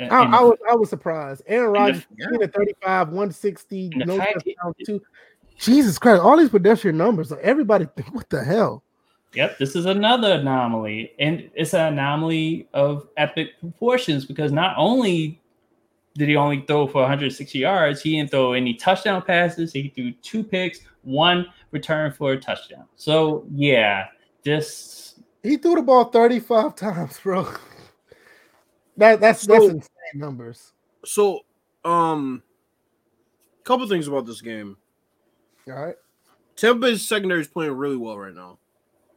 [0.00, 1.42] I, I, was I was surprised.
[1.48, 2.46] Aaron Rodgers, the, yeah.
[2.46, 4.24] 35, 160, no
[4.86, 5.02] two.
[5.58, 7.32] Jesus Christ, all these pedestrian numbers.
[7.32, 8.84] Like everybody, what the hell?
[9.34, 15.40] Yep, this is another anomaly, and it's an anomaly of epic proportions because not only
[16.18, 19.72] did he only throw for 160 yards, he didn't throw any touchdown passes.
[19.72, 22.84] He threw two picks, one return for a touchdown.
[22.96, 24.08] So yeah,
[24.42, 27.48] this he threw the ball 35 times, bro.
[28.96, 30.72] That that's so, that's insane numbers.
[31.04, 31.40] So
[31.84, 32.42] um
[33.62, 34.76] couple things about this game.
[35.68, 35.94] All right.
[36.56, 38.58] Tampa Bay's secondary is playing really well right now.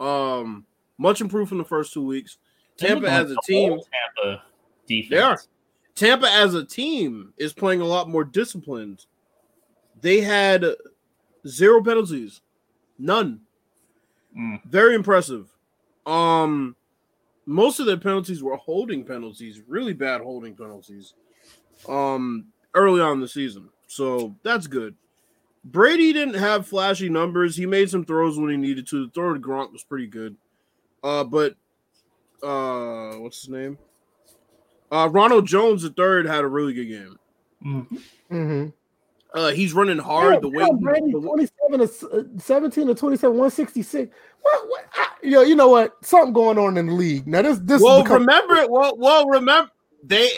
[0.05, 0.65] Um,
[0.99, 2.37] much improved from the first two weeks.
[2.77, 4.43] Tampa as a team, Tampa
[4.85, 5.09] defense.
[5.09, 5.39] they are.
[5.95, 9.05] Tampa as a team is playing a lot more disciplined.
[10.01, 10.65] They had
[11.47, 12.41] zero penalties,
[12.97, 13.41] none.
[14.37, 14.63] Mm.
[14.65, 15.47] Very impressive.
[16.05, 16.75] Um,
[17.45, 21.13] most of their penalties were holding penalties, really bad holding penalties.
[21.87, 24.95] Um, early on in the season, so that's good.
[25.63, 27.55] Brady didn't have flashy numbers.
[27.55, 29.05] He made some throws when he needed to.
[29.05, 30.35] The throw to Gronk was pretty good.
[31.03, 31.55] Uh, but
[32.43, 33.77] uh, what's his name?
[34.91, 37.19] Uh, Ronald Jones the third had a really good game.
[37.65, 37.87] Mm.
[38.31, 38.67] Mm-hmm.
[39.33, 40.41] Uh, he's running hard.
[40.41, 44.13] the way yeah, Brady, 27 to uh, 17 to 27, 166.
[44.41, 46.03] What, what I, you, know, you know what?
[46.03, 47.27] Something going on in the league.
[47.27, 48.69] Now, this, this well, is become- remember it.
[48.69, 49.71] Well, well, remember
[50.03, 50.29] they.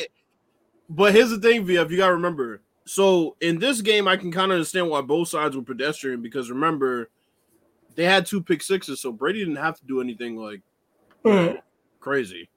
[0.90, 1.90] But here's the thing, VF.
[1.90, 2.62] You gotta remember.
[2.86, 6.52] So in this game, I can kind of understand why both sides were pedestrian because
[6.52, 7.10] remember,
[7.96, 10.62] they had two pick sixes, so Brady didn't have to do anything like
[12.00, 12.50] crazy,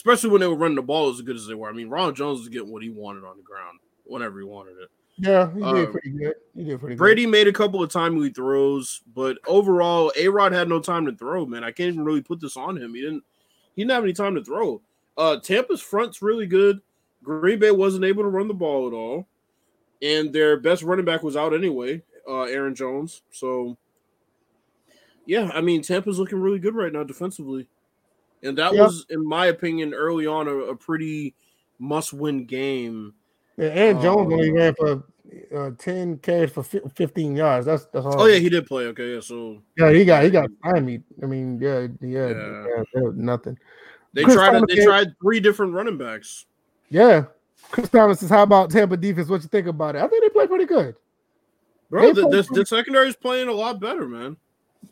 [0.00, 1.68] especially when they were running the ball as good as they were.
[1.68, 4.78] I mean, Ronald Jones was getting what he wanted on the ground whenever he wanted
[4.78, 4.88] it.
[5.18, 6.34] yeah, he did uh, pretty good.
[6.56, 10.70] He did pretty Brady made a couple of timely throws, but overall, A Rod had
[10.70, 11.44] no time to throw.
[11.44, 12.94] Man, I can't even really put this on him.
[12.94, 13.22] He didn't.
[13.76, 14.80] He didn't have any time to throw.
[15.18, 16.80] Uh, Tampa's front's really good.
[17.22, 19.28] Green Bay wasn't able to run the ball at all,
[20.00, 23.20] and their best running back was out anyway, uh, Aaron Jones.
[23.32, 23.76] So,
[25.26, 27.68] yeah, I mean, Tampa's looking really good right now defensively,
[28.42, 28.82] and that Yeah.
[28.84, 31.34] was, in my opinion, early on a, a pretty
[31.78, 33.14] must-win game.
[33.56, 33.64] good.
[33.74, 34.34] Yeah, Aaron Jones Oh.
[34.34, 35.04] only ran for
[35.54, 37.66] uh, 10 carries for fi- 15 yards.
[37.66, 38.22] That's that's all.
[38.22, 38.86] Oh yeah, he did play.
[38.86, 41.02] Okay, yeah, so yeah, he got he got stymied.
[41.22, 42.64] I mean, yeah, yeah, Yeah.
[42.76, 43.56] yeah, yeah, nothing.
[44.12, 44.52] they Chris tried.
[44.52, 46.46] Thomas They gave- tried three different running backs.
[46.88, 47.26] Yeah.
[47.70, 49.28] Chris Thomas says, "How about Tampa defense?
[49.28, 50.02] What you think about it?
[50.02, 50.96] I think they play pretty good.
[51.90, 54.36] Bro, the, this the secondary is playing a lot better, man.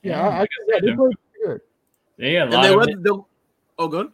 [0.03, 1.61] Yeah, Yeah, I, I, like I yeah, they said, play pretty good.
[2.19, 3.23] Yeah, a And lot they of let it, the
[3.79, 4.11] oh good.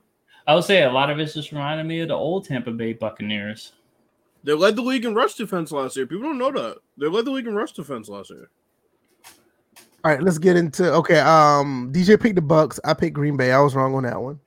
[0.46, 2.92] I would say a lot of it's just reminding me of the old Tampa Bay
[2.92, 3.72] Buccaneers.
[4.42, 6.06] They led the league in rush defense last year.
[6.06, 6.76] People don't know that.
[6.98, 8.50] They led the league in rush defense last year.
[10.04, 11.18] All right, let's get into okay.
[11.20, 12.78] Um, DJ picked the Bucks.
[12.84, 13.52] I picked Green Bay.
[13.52, 14.38] I was wrong on that one.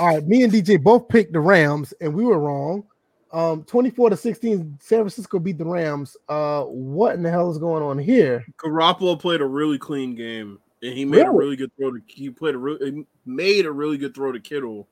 [0.00, 2.84] All right, me and DJ both picked the Rams, and we were wrong.
[3.32, 6.16] Um, 24 to 16, San Francisco beat the Rams.
[6.28, 8.44] Uh, what in the hell is going on here?
[8.56, 11.38] Garoppolo played a really clean game, and he made a Really?
[11.38, 14.40] really good throw to he played a really he made a really good throw to
[14.40, 14.88] Kittle.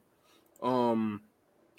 [0.62, 1.22] Um,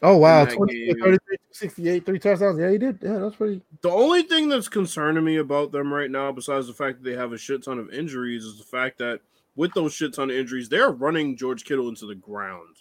[0.04, 2.60] Oh wow, that 20, 33, 68, three touchdowns.
[2.60, 3.00] Yeah, he did.
[3.02, 3.64] Yeah, that's pretty.
[3.82, 7.16] the only thing that's concerning me about them right now, besides the fact that they
[7.16, 9.22] have a shit ton of injuries, is the fact that
[9.56, 12.76] with those shit ton of injuries, they're running George Kittle into the ground.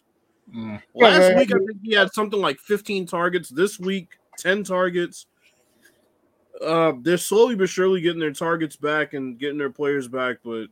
[0.55, 0.83] Mm.
[0.95, 3.49] Last yeah, week, I think he had something like 15 targets.
[3.49, 5.25] This week, 10 targets.
[6.63, 10.67] Uh, they're slowly but surely getting their targets back and getting their players back, but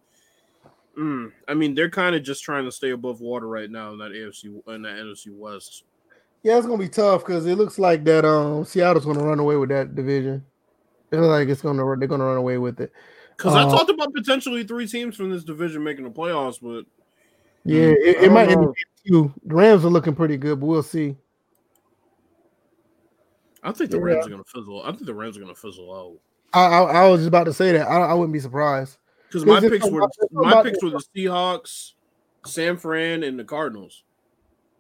[0.99, 3.99] mm, I mean, they're kind of just trying to stay above water right now in
[3.99, 4.45] that AFC
[4.75, 5.85] in that NFC West.
[6.43, 8.25] Yeah, it's gonna be tough because it looks like that.
[8.25, 10.45] Um, Seattle's gonna run away with that division.
[11.11, 12.93] It looks like it's gonna they're gonna run away with it.
[13.37, 16.85] Because I Uh, talked about potentially three teams from this division making the playoffs, but
[17.65, 18.75] Yeah, it, it might end know.
[19.07, 19.33] two.
[19.45, 21.17] The Rams are looking pretty good, but we'll see.
[23.63, 24.03] I think the Yeah.
[24.05, 24.83] Rams are gonna fizzle.
[24.83, 26.19] I think the Rams are gonna fizzle out.
[26.53, 27.89] I, I, I was just about to say that.
[27.89, 28.99] I, I wouldn't be surprised.
[29.35, 31.95] Because my picks were my picks were the Seahawks,
[32.47, 34.05] San Fran, and the Cardinals.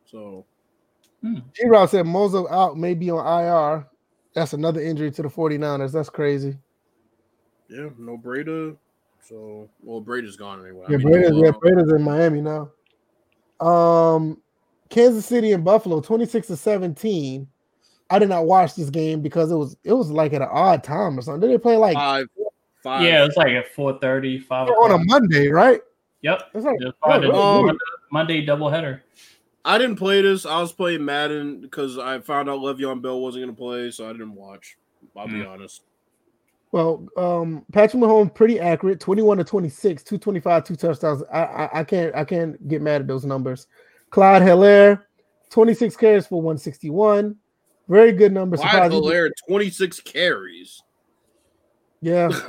[0.04, 0.46] So
[1.24, 3.88] G Rob said Mozo out may be on IR.
[4.32, 5.92] That's another injury to the 49ers.
[5.92, 6.56] That's crazy.
[7.68, 8.76] yeah, no Breida.
[9.28, 10.84] So well, Breida's gone anyway.
[10.86, 12.70] I Yeah, mean, Brady's, no, yeah, Brady's in Miami now.
[13.66, 14.40] Um,
[14.88, 17.48] Kansas City and Buffalo, 26 to 17.
[18.10, 20.84] I did not watch this game because it was it was like at an odd
[20.84, 21.40] time or something.
[21.40, 22.26] Did they play like five,
[22.84, 23.02] five.
[23.02, 25.04] Yeah, it was like at 4:30, 5 on a.
[25.04, 25.80] Monday, right?
[26.22, 26.42] Yep.
[26.54, 27.62] It's like, It was probably the really?
[27.64, 27.78] Monday,
[28.12, 29.00] Monday doubleheader.
[29.64, 30.46] I didn't play this.
[30.46, 34.08] I was playing Madden because I found out Le'Veon Bell wasn't going to play, so
[34.08, 34.76] I didn't watch.
[35.16, 35.48] I'll be Mm.
[35.50, 35.82] honest.
[36.70, 41.22] Well, um, Patrick Mahomes pretty accurate, 21 to 26, 225, two touchdowns.
[41.32, 43.66] I, I I can't I can't get mad at those numbers.
[44.10, 45.02] Clyde Helaire,
[45.50, 47.36] 26 carries for 161.
[47.88, 48.60] Very good numbers.
[48.60, 50.82] Clyde Surprisingly- Helaire, twenty six carries.
[52.04, 52.28] Yeah,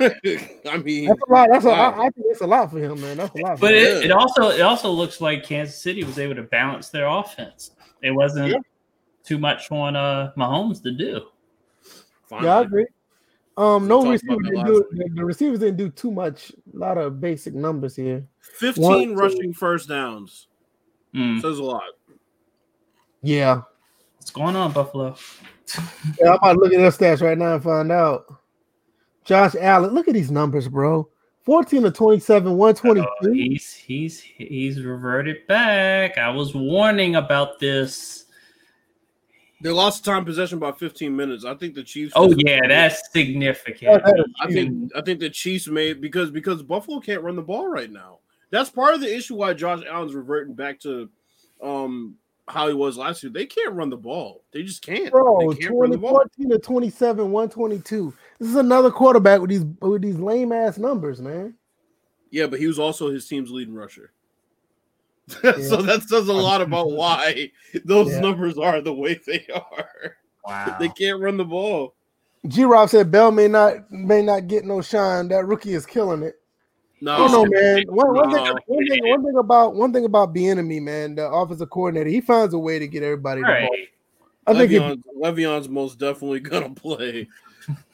[0.70, 1.48] I mean, that's a lot.
[1.50, 1.92] That's a, wow.
[1.92, 3.16] I, I think it's a lot for him, man.
[3.16, 3.58] That's a lot.
[3.58, 7.06] But it, it also it also looks like Kansas City was able to balance their
[7.06, 7.70] offense.
[8.02, 8.58] It wasn't Yeah.
[9.24, 11.28] too much on uh Mahomes to do.
[12.28, 12.48] finally.
[12.48, 12.86] yeah, I agree.
[13.56, 16.52] Um, We no talked receiver didn't do last the, the receivers didn't do too much.
[16.74, 18.26] A lot of basic numbers here.
[18.40, 19.14] fifteen One, two.
[19.14, 20.48] rushing first downs
[21.14, 21.40] Mm.
[21.40, 21.82] says a lot.
[23.22, 23.62] Yeah,
[24.18, 25.16] What's going on, Buffalo?
[26.20, 26.32] yeah.
[26.32, 28.26] I'm about to look at their stats right now and find out.
[29.26, 29.92] Josh Allen.
[29.92, 31.08] Look at these numbers, bro.
[31.44, 33.08] 14 to 27, 122.
[33.08, 36.18] Oh, he's he's he's reverted back.
[36.18, 38.24] I was warning about this.
[39.62, 41.44] They lost time possession by 15 minutes.
[41.44, 42.12] I think the Chiefs.
[42.16, 44.02] Oh yeah, that's significant.
[44.40, 47.90] I think I think the Chiefs made because because Buffalo can't run the ball right
[47.90, 48.18] now.
[48.50, 51.08] That's part of the issue why Josh Allen's reverting back to
[51.62, 52.16] um
[52.48, 53.32] how he was last year.
[53.32, 54.42] They can't run the ball.
[54.52, 55.10] They just can't.
[55.10, 58.14] Bro, they can't 20, 14 to 27, 122.
[58.38, 61.54] This is another quarterback with these with these lame ass numbers, man.
[62.30, 64.12] Yeah, but he was also his team's leading rusher.
[65.28, 67.50] so that says a lot about why
[67.84, 68.20] those yeah.
[68.20, 70.16] numbers are the way they are.
[70.46, 70.76] Wow.
[70.78, 71.96] They can't run the ball.
[72.46, 75.26] G Rob said Bell may not may not get no shine.
[75.26, 76.36] That rookie is killing it.
[77.00, 77.82] No, no, man.
[77.88, 81.68] One, one, thing, one, thing, one thing about one thing about Bieniemy, man, the offensive
[81.70, 83.62] coordinator, he finds a way to get everybody right.
[83.62, 83.76] the ball.
[84.46, 87.28] I think Le'Veon's, Le'Veon's most definitely gonna play.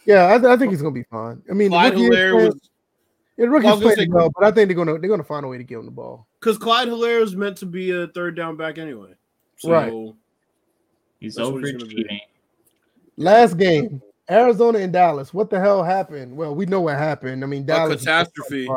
[0.04, 1.42] Yeah, I, I think he's gonna be fine.
[1.48, 2.70] I mean, Clyde the rookie was,
[3.36, 5.64] yeah, rookie's playing well, but I think they're gonna they're gonna find a way to
[5.64, 6.26] give him the ball.
[6.40, 9.14] Because Clyde Helaire is meant to be a third down back anyway.
[9.58, 10.14] So right.
[11.20, 12.20] He's overachieving.
[13.16, 15.32] Last game, Arizona and Dallas.
[15.32, 16.36] What the hell happened?
[16.36, 17.44] Well, we know what happened.
[17.44, 17.94] I mean, Dallas.
[17.94, 18.68] A catastrophe.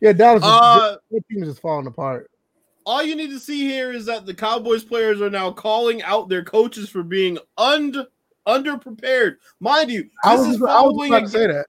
[0.00, 0.42] Yeah, Dallas.
[0.44, 2.30] Uh, is, team is just falling apart.
[2.84, 6.28] All you need to see here is that the Cowboys players are now calling out
[6.28, 8.06] their coaches for being un
[8.46, 9.36] underprepared.
[9.60, 11.66] Mind you, this I was, is following I was about to say that.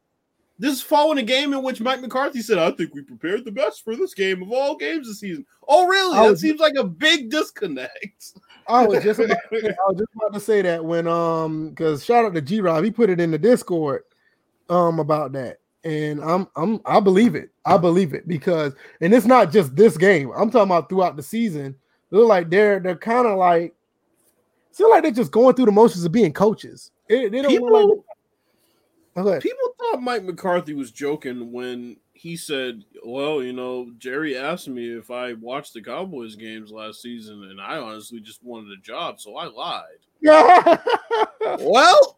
[0.59, 3.51] This is following a game in which Mike McCarthy said, "I think we prepared the
[3.51, 6.17] best for this game of all games this season." Oh, really?
[6.17, 8.33] Was, that seems like a big disconnect.
[8.67, 9.55] I was just about, I
[9.87, 12.91] was just about to say that when um because shout out to G Rob, he
[12.91, 14.03] put it in the Discord
[14.69, 17.49] um about that, and I'm I'm I believe it.
[17.65, 20.31] I believe it because and it's not just this game.
[20.31, 21.75] I'm talking about throughout the season.
[22.11, 23.75] Look like they're they're kind of like
[24.73, 26.91] feel like they're just going through the motions of being coaches.
[27.07, 28.03] They, they don't People,
[29.15, 34.37] oh, like People thought Mike McCarthy was joking when he said, "Well, you know, Jerry
[34.37, 38.71] asked me if I watched the Cowboys games last season, and I honestly just wanted
[38.71, 39.99] a job, so I lied."
[41.59, 42.17] Well,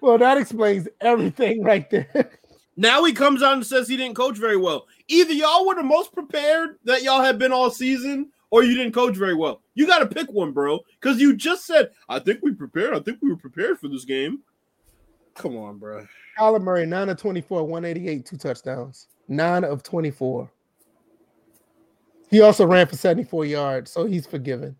[0.00, 2.30] well, that explains everything right there.
[2.76, 4.86] Now he comes out and says he didn't coach very well.
[5.06, 8.92] Either y'all were the most prepared that y'all have been all season, or you didn't
[8.92, 9.62] coach very well.
[9.74, 12.94] You got to pick one, bro, because you just said, "I think we prepared.
[12.94, 14.40] I think we were prepared for this game."
[15.34, 16.06] Come on, bro.
[16.38, 19.08] Kyler Murray, 9 of 24, 188, two touchdowns.
[19.28, 20.50] 9 of 24.
[22.30, 24.76] He also ran for 74 yards, so he's forgiven.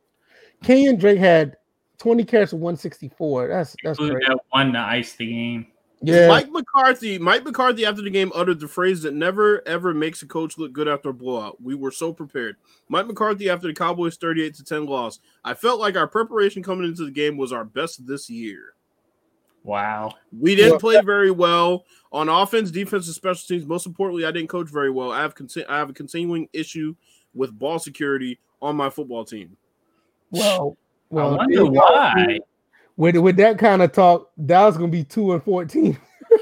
[0.62, 1.56] Kenyan Drake had
[1.98, 3.48] 20 carries for 164.
[3.48, 4.12] That's that's great.
[4.26, 5.66] That one to ice the game.
[6.02, 6.28] Yeah.
[6.28, 10.26] Mike McCarthy, Mike McCarthy after the game uttered the phrase that never ever makes a
[10.26, 11.62] coach look good after a blowout.
[11.62, 12.56] We were so prepared.
[12.88, 15.20] Mike McCarthy after the Cowboys 38 to 10 loss.
[15.44, 18.74] I felt like our preparation coming into the game was our best this year.
[19.62, 20.14] Wow.
[20.38, 23.66] We didn't play very well on offense, defense, and special teams.
[23.66, 25.12] Most importantly, I didn't coach very well.
[25.12, 26.94] I have con- I have a continuing issue
[27.34, 29.56] with ball security on my football team.
[30.30, 30.78] Well,
[31.10, 32.38] well, I wonder why.
[33.00, 35.96] With with that kind of talk, Dallas gonna be two and fourteen.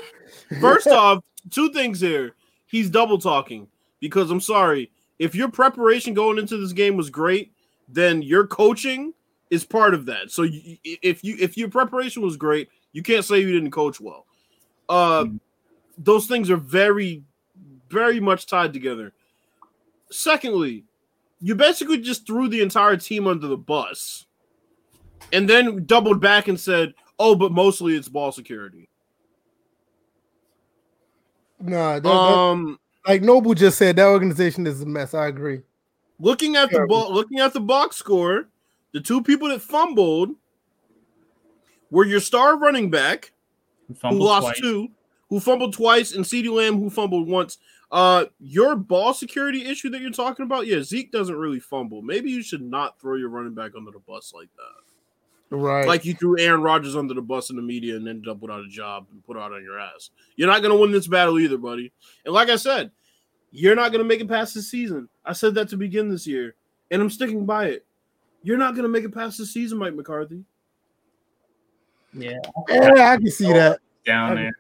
[0.60, 1.22] First off,
[1.52, 2.35] two things here.
[2.66, 3.68] He's double talking
[4.01, 4.90] because I'm sorry.
[5.20, 7.52] If your preparation going into this game was great,
[7.89, 9.14] then your coaching
[9.51, 10.32] is part of that.
[10.32, 14.01] So you, if you if your preparation was great, you can't say you didn't coach
[14.01, 14.26] well.
[14.89, 15.36] Uh, mm-hmm.
[15.97, 17.22] those things are very,
[17.89, 19.12] very much tied together.
[20.10, 20.82] Secondly,
[21.40, 24.26] you basically just threw the entire team under the bus,
[25.32, 28.89] and then doubled back and said, "Oh, but mostly it's ball security."
[31.61, 35.15] Nah, that, um, like Noble just said, that organization is a mess.
[35.15, 35.62] I agree.
[36.20, 38.49] Looking at the ball, looking at the box score,
[38.93, 40.31] the two people that fumbled
[41.90, 43.32] were your star running back
[43.89, 44.61] who, who lost twice.
[44.61, 44.89] two,
[45.31, 47.59] who fumbled twice, and CeeDee Lamb who fumbled once.
[47.90, 52.03] Uh, your ball security issue that you're talking about, yeah, Zeke doesn't really fumble.
[52.03, 54.88] Maybe you should not throw your running back under the bus like that.
[55.50, 55.86] Right.
[55.86, 58.60] Like you threw Aaron Rodgers under the bus in the media and ended up without
[58.60, 60.10] a job and put out on your ass.
[60.36, 61.90] You're not going to win this battle either, buddy.
[62.24, 62.90] And like I said,
[63.50, 65.08] you're not going to make it past this season.
[65.24, 66.54] I said that to begin this year,
[66.90, 67.86] and I'm sticking by it.
[68.42, 70.44] You're not going to make it past this season, Mike McCarthy.
[72.12, 72.38] Yeah.
[72.68, 73.80] Yeah, I can see that.
[74.04, 74.52] Down there.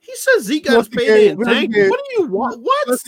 [0.00, 1.74] He says Zeke got his payday in tank.
[1.74, 2.62] What do you want?
[2.62, 2.98] What?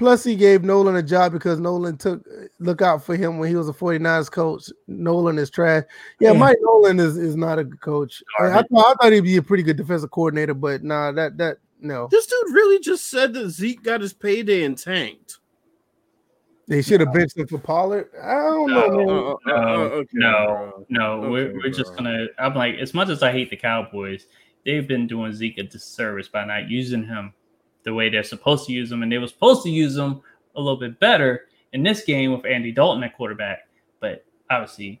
[0.00, 2.26] Plus he, gave Nolan a job because Nolan took
[2.58, 4.70] look out for him when he was a 49ers coach.
[4.88, 5.84] Nolan is trash.
[6.20, 6.38] Yeah, yeah.
[6.38, 8.22] Mike Nolan is, is not a good coach.
[8.40, 11.36] I, I, thought, I thought he'd be a pretty good defensive coordinator, but nah, that
[11.36, 12.08] that no.
[12.10, 15.36] This dude really just said that Zeke got his payday and tanked.
[16.66, 18.08] They should have benched him for Pollard.
[18.22, 19.38] I don't No, know.
[19.44, 19.54] man.
[19.54, 20.86] Uh, uh, No, uh, okay, no, bro.
[20.88, 21.30] no.
[21.30, 22.24] we're, we're just gonna.
[22.38, 24.28] I'm like, as much as I hate the Cowboys,
[24.64, 27.34] they've been doing Zeke a disservice by not using him
[27.90, 30.22] the way they're supposed to use them, and they were supposed to use them
[30.54, 33.68] a little bit better in this game with Andy Dalton at quarterback.
[33.98, 35.00] But obviously,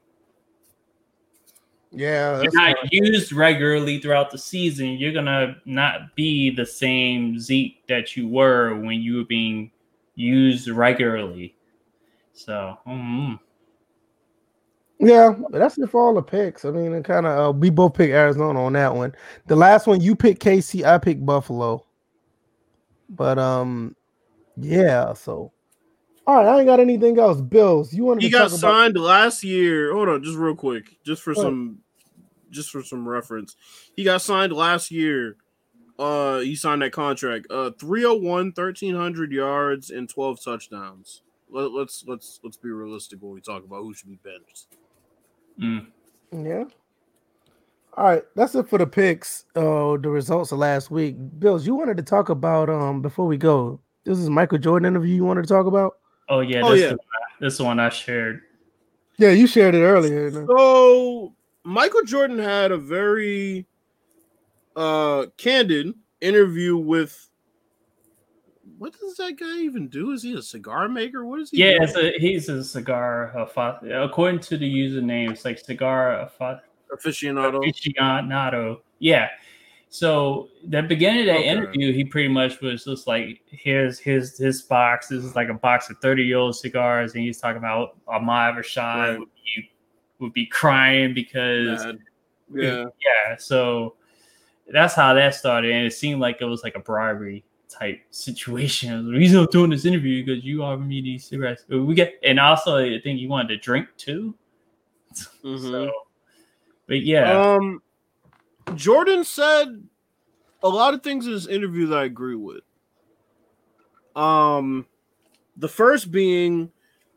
[1.92, 4.98] Yeah, you're not used regularly throughout the season.
[4.98, 9.70] You're gonna not be the same Zeke that you were when you were being
[10.16, 11.54] used regularly.
[12.32, 13.38] So, mm,
[14.98, 16.64] yeah, that's it for all the picks.
[16.64, 19.14] I mean, it kind of uh, we both picked Arizona on that one.
[19.46, 21.86] The last one you picked KC, I picked Buffalo.
[23.10, 23.96] But um,
[24.56, 25.14] yeah.
[25.14, 25.52] So,
[26.26, 27.40] all right, I ain't got anything else.
[27.40, 28.60] Bills, you wanted He to got talk about?
[28.72, 29.92] signed last year.
[29.94, 31.42] Hold on, just real quick, just for What?
[31.42, 31.80] some,
[32.50, 33.56] just for some reference.
[33.96, 35.36] He got signed last year.
[35.98, 37.46] Uh, he signed that contract.
[37.50, 41.22] Uh, 301, 1300 yards and 12 touchdowns.
[41.50, 44.68] Let, let's let's let's be realistic when we talk about who should be benched.
[45.60, 45.86] mm.
[46.32, 46.64] Yeah.
[47.94, 49.44] All right, that's it for the picks.
[49.56, 51.16] Uh, the results of last week.
[51.38, 53.80] Bills, you wanted to talk about um before we go.
[54.04, 55.98] This is Michael Jordan interview you wanted to talk about.
[56.28, 56.92] oh yeah, Oh, this, yeah.
[56.92, 56.98] Is,
[57.40, 58.42] this one I shared.
[59.18, 60.30] Yeah, you shared it earlier.
[60.46, 61.34] So
[61.64, 63.66] Michael Jordan had a very
[64.76, 67.28] uh candid interview with
[68.78, 70.12] what does that guy even do?
[70.12, 71.26] Is he a cigar maker?
[71.26, 71.58] What is he?
[71.58, 71.82] Yeah, doing?
[71.82, 75.32] it's a, he's a cigar afa- according to the username.
[75.32, 76.62] It's like cigar afa-
[76.94, 77.62] aficionado.
[77.64, 78.80] aficionado.
[78.98, 79.28] Yeah.
[79.92, 81.48] So the beginning of that Okay.
[81.48, 85.08] interview, he pretty much was just like, "Here's his his box.
[85.08, 88.54] This is like a box of thirty year old cigars," and he's talking about Ahmad
[88.54, 89.18] Rashad Right.
[89.18, 89.70] would, be,
[90.20, 91.98] would be crying because Mad.
[92.54, 92.84] Yeah.
[93.00, 93.36] yeah.
[93.38, 93.94] So
[94.72, 99.06] that's how that started, and it seemed like it was like a bribery type situation.
[99.06, 101.64] The reason I'm doing this interview because you offered me these cigarettes.
[101.68, 104.34] We get, and also I think you wanted to drink too.
[105.44, 105.58] Mhm.
[105.70, 105.90] So,
[106.90, 107.80] but yeah, Um,
[108.74, 109.80] Jordan said
[110.60, 112.64] a lot of things in his interview that I agree with.
[114.16, 114.86] Um,
[115.56, 116.72] the first being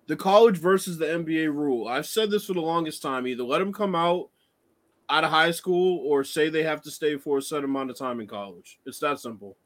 [0.06, 1.88] the college versus the NBA rule.
[1.88, 3.26] I've said this for the longest time.
[3.26, 4.30] Either let them come out
[5.10, 7.98] out of high school or say they have to stay for a set amount of
[7.98, 8.80] time in college.
[8.86, 9.58] It's that simple.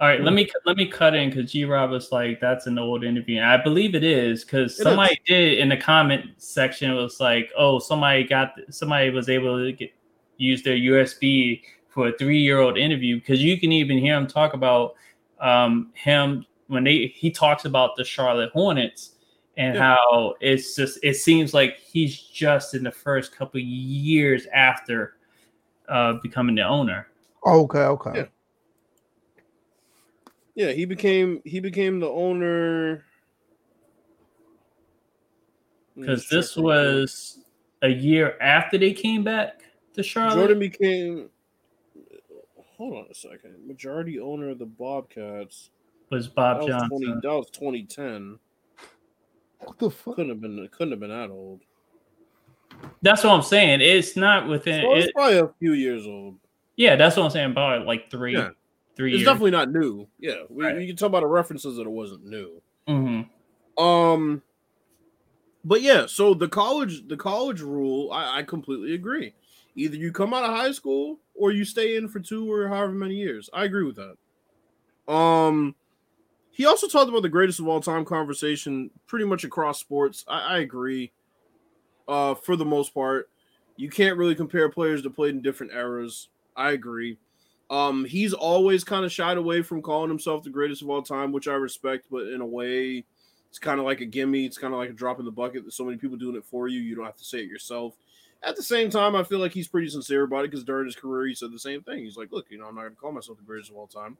[0.00, 0.20] All right.
[0.20, 3.38] Let me let me cut in because G Rob was like, "That's an old interview."
[3.38, 6.90] And I believe it is because It somebody did in the comment section.
[6.90, 9.92] It was like, "Oh, somebody got somebody was able to get
[10.36, 14.26] use their USB for a three year old interview because you can even hear him
[14.26, 14.94] talk about
[15.40, 19.12] um, him when they he talks about the Charlotte Hornets
[19.56, 19.96] and Yeah.
[19.96, 25.14] how it's just it seems like he's just in the first couple years after
[25.88, 27.06] uh, becoming the owner.
[27.46, 28.10] Okay, okay.
[28.14, 28.24] Yeah.
[30.54, 33.04] Yeah, he became he became the owner
[35.96, 37.38] because this was
[37.82, 39.62] a year after they came back
[39.94, 40.34] to Charlotte.
[40.36, 41.28] Jordan became.
[42.76, 43.54] Hold on a second.
[43.66, 45.70] Majority owner of the Bobcats.
[46.10, 47.20] was That Bob was, 20, Johnson.
[47.22, 48.38] that was 2010.
[49.60, 50.16] What the fuck?
[50.16, 50.68] Couldn't have been.
[50.72, 51.60] Couldn't have been that old.
[53.02, 53.80] That's what I'm saying.
[53.80, 54.82] It's not within.
[54.82, 56.36] So it's It, probably a few years old.
[56.76, 57.52] yeah, that's what I'm saying.
[57.52, 58.50] About like three, Yeah.
[58.96, 59.26] Three It's years.
[59.26, 60.08] definitely not new.
[60.18, 60.76] Yeah, we, Right.
[60.76, 62.62] we can talk about the references that it wasn't new.
[62.88, 63.28] Mhm.
[63.78, 64.42] Um,
[65.64, 69.34] but yeah, so the college the college rule, I, I completely agree.
[69.76, 72.92] Either you come out of high school or you stay in for two or however
[72.92, 73.48] many years.
[73.52, 74.16] I agree with that.
[75.12, 75.74] Um,
[76.50, 80.24] he also talked about the greatest of all time conversation, pretty much across sports.
[80.28, 81.12] I, I agree.
[82.08, 83.30] Uh, for the most part,
[83.76, 86.28] you can't really compare players that played in different eras.
[86.56, 87.18] I agree.
[87.74, 91.32] Um, he's always kind of shied away from calling himself the greatest of all time,
[91.32, 93.04] which I respect, but in a way,
[93.48, 94.46] it's kind of like a gimme.
[94.46, 95.72] It's kind of like a drop in the bucket.
[95.72, 96.80] So many people doing it for you.
[96.80, 97.96] You don't have to say it yourself.
[98.44, 100.94] At the same time, I feel like he's pretty sincere about it because during his
[100.94, 102.04] career, he said the same thing.
[102.04, 103.88] He's like, look, you know, I'm not going to call myself the greatest of all
[103.88, 104.18] time.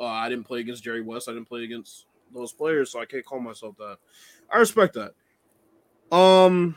[0.00, 1.28] Uh, I didn't play against Jerry West.
[1.28, 3.98] I didn't play against those players, so I can't call myself that.
[4.52, 6.16] I respect that.
[6.16, 6.76] Um,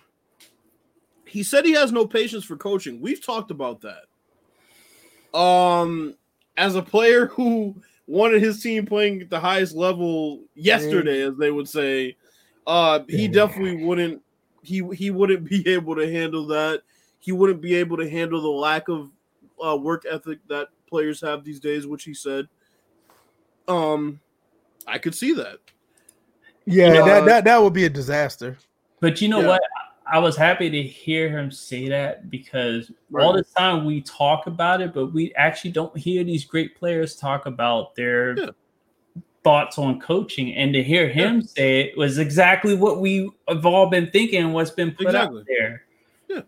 [1.26, 3.02] he said he has no patience for coaching.
[3.02, 4.04] We've talked about that.
[5.38, 6.16] Um,
[6.60, 7.74] as a player who
[8.06, 12.18] wanted his team playing at the highest level yesterday, as they would say,
[12.68, 14.22] uh, he definitely wouldn't.
[14.62, 16.82] He he wouldn't be able to handle that.
[17.20, 19.10] He wouldn't be able to handle the lack of
[19.66, 22.48] uh, work ethic that players have these days, which he said.
[23.68, 24.20] Um,
[24.86, 25.60] I could see that.
[26.66, 28.58] Yeah, You know, that, uh, that that would be a disaster.
[29.00, 29.48] But you know Yeah.
[29.48, 29.62] what?
[30.12, 34.82] I was happy to hear him say that because all the time we talk about
[34.82, 38.50] it, but we actually don't hear these great players talk about their Yeah.
[39.44, 41.48] thoughts on coaching, and to hear him yeah.
[41.48, 44.52] say it was exactly what we have all been thinking.
[44.52, 45.42] What's been put exactly.
[45.42, 45.84] out there.
[46.28, 46.42] Yeah.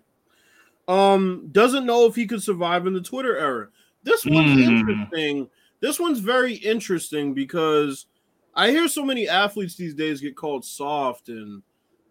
[0.88, 3.68] Um, doesn't know if he could survive in the Twitter era.
[4.04, 4.64] This one's mm.
[4.64, 5.50] interesting.
[5.80, 8.08] This one's very interesting because
[8.56, 11.64] I hear so many athletes these days get called soft and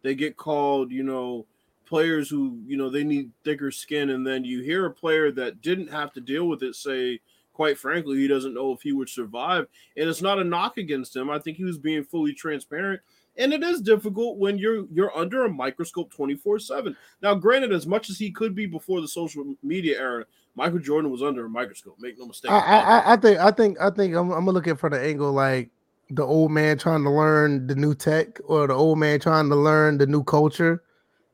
[0.03, 1.47] they get called, you know,
[1.87, 4.11] players who, you know, they need thicker skin.
[4.11, 7.21] And then you hear a player that didn't have to deal with it say,
[7.53, 9.67] quite frankly, he doesn't know if he would survive.
[9.97, 11.29] And it's not a knock against him.
[11.29, 13.01] I think he was being fully transparent.
[13.37, 16.95] And it is difficult when you're you're under a microscope 24-7.
[17.23, 20.25] Now, granted, as much as he could be before the social media era,
[20.57, 21.97] Michael Jordan was under a microscope.
[21.99, 22.51] Make no mistake.
[22.51, 25.01] I, I, I think I think I think I'm, I'm gonna look at from the
[25.01, 25.71] angle like
[26.11, 29.57] the old man trying to learn the new tech or the old man trying to
[29.57, 30.83] learn the new culture.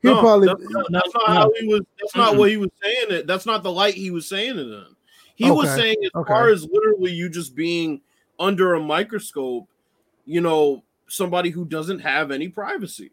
[0.02, 1.80] He no, probably that's not, that's not how he was.
[1.98, 2.20] That's mm-hmm.
[2.20, 3.06] not what he was saying.
[3.10, 3.26] It.
[3.26, 4.86] That's not the light he was saying it in.
[5.34, 5.52] He okay.
[5.52, 6.28] was saying as okay.
[6.28, 8.02] far as literally you just being
[8.38, 9.68] under a microscope,
[10.26, 13.10] you know, somebody who doesn't have any privacy,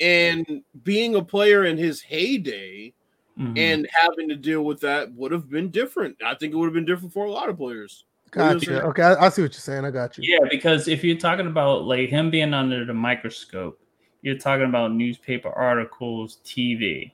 [0.00, 2.94] and being a player in his heyday
[3.38, 3.56] mm-hmm.
[3.56, 6.16] and having to deal with that would have been different.
[6.24, 8.04] I think it would have been different for a lot of players.
[8.36, 8.82] Gotcha.
[8.82, 9.86] Okay, I, I, see what you're saying.
[9.86, 10.24] I got you.
[10.26, 13.80] Yeah, because if you're talking about like him being under the microscope,
[14.20, 17.12] you're talking about newspaper articles, TV,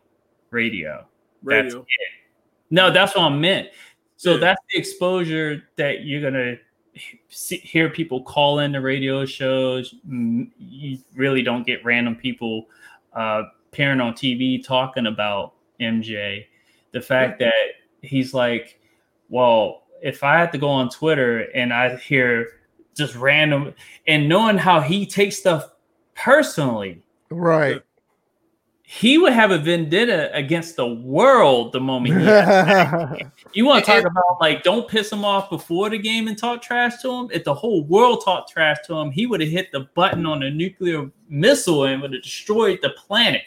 [0.50, 1.06] radio.
[1.44, 1.78] Radio.
[1.78, 1.86] That's
[2.70, 3.68] no, that's what I meant.
[4.16, 4.38] So yeah.
[4.38, 6.56] that's the exposure that you're gonna
[7.28, 9.94] see, hear people call in the radio shows.
[10.04, 12.66] You really don't get random people
[13.12, 16.46] uh, appearing on TV talking about MJ.
[16.90, 17.54] The fact that
[18.02, 18.80] he's like,
[19.28, 22.48] well, if I had to go on Twitter and I hear
[22.94, 23.74] just random
[24.06, 25.70] and knowing how he takes stuff
[26.14, 27.82] personally, right?
[28.82, 34.04] He would have a vendetta against the world the moment he You want to talk
[34.04, 37.28] about like don't piss him off before the game and talk trash to him?
[37.32, 40.42] If the whole world talked trash to him, he would have hit the button on
[40.42, 43.42] a nuclear missile and would have destroyed the planet.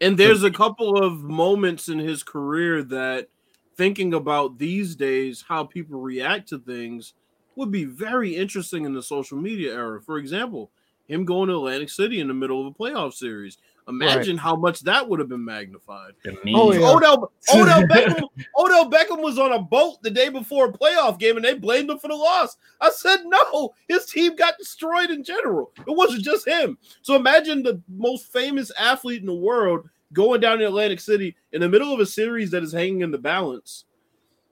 [0.00, 3.28] And there's a couple of moments in his career that
[3.76, 7.14] thinking about these days how people react to things
[7.56, 10.00] would be very interesting in the social media era.
[10.00, 10.70] For example,
[11.06, 13.58] him going to Atlantic City in the middle of a playoff series.
[13.88, 14.42] Imagine right.
[14.42, 16.12] how much that would have been magnified.
[16.54, 16.88] Oh, yeah.
[16.88, 21.36] Odell, Odell, Beckham, Odell Beckham was on a boat the day before a playoff game
[21.36, 22.56] and they blamed him for the loss.
[22.80, 25.72] I said, no, his team got destroyed in general.
[25.78, 26.78] It wasn't just him.
[27.02, 31.60] So imagine the most famous athlete in the world going down to Atlantic City in
[31.60, 33.84] the middle of a series that is hanging in the balance.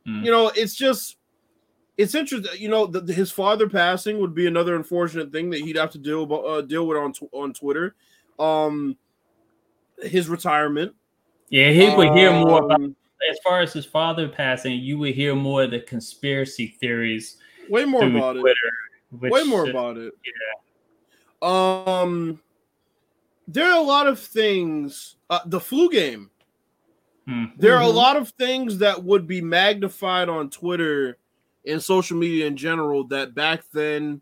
[0.07, 0.25] Mm.
[0.25, 1.17] You know, it's just
[1.97, 2.61] it's interesting.
[2.61, 5.99] You know, the, his father passing would be another unfortunate thing that he'd have to
[5.99, 7.95] deal uh, deal with on on Twitter.
[8.39, 8.97] Um,
[10.03, 10.95] his retirement.
[11.51, 12.97] Yeah, he would hear more about um,
[13.31, 14.79] as far as his father passing.
[14.81, 17.37] You would hear more of the conspiracy theories.
[17.69, 18.55] Way more about Twitter,
[19.23, 19.31] it.
[19.31, 20.15] Way more about it.
[20.25, 21.91] Yeah.
[22.03, 22.41] Um,
[23.53, 25.17] there are a lot of things.
[25.29, 26.31] Uh, the flu game.
[27.29, 27.61] Mm-hmm.
[27.61, 27.97] There are a mm-hmm.
[27.97, 31.19] lot of things that would be magnified on Twitter
[31.67, 34.21] and social media in general that back then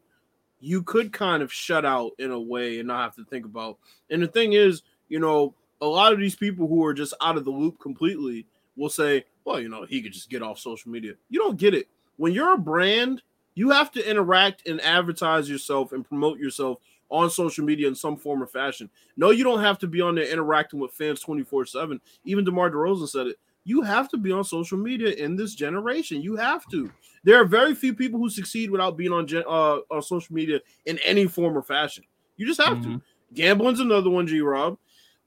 [0.60, 3.78] you could kind of shut out in a way and not have to think about.
[4.10, 7.36] And the thing is, you know, a lot of these people who are just out
[7.36, 10.90] of the loop completely will say, well, you know, he could just get off social
[10.90, 11.12] media.
[11.30, 11.86] You don't get it.
[12.16, 13.22] When you're a brand,
[13.54, 16.78] you have to interact and advertise yourself and promote yourself
[17.10, 18.90] on social media in some form or fashion.
[19.16, 22.00] No, you don't have to be on there interacting with fans 24 7.
[22.24, 23.36] Even DeMar DeRozan said it.
[23.64, 26.22] You have to be on social media in this generation.
[26.22, 26.90] You have to.
[27.24, 30.98] There are very few people who succeed without being on uh, on social media in
[31.04, 32.04] any form or fashion.
[32.36, 32.96] You just have mm-hmm.
[32.96, 33.02] to.
[33.34, 34.78] Gambling's another one, G Rob.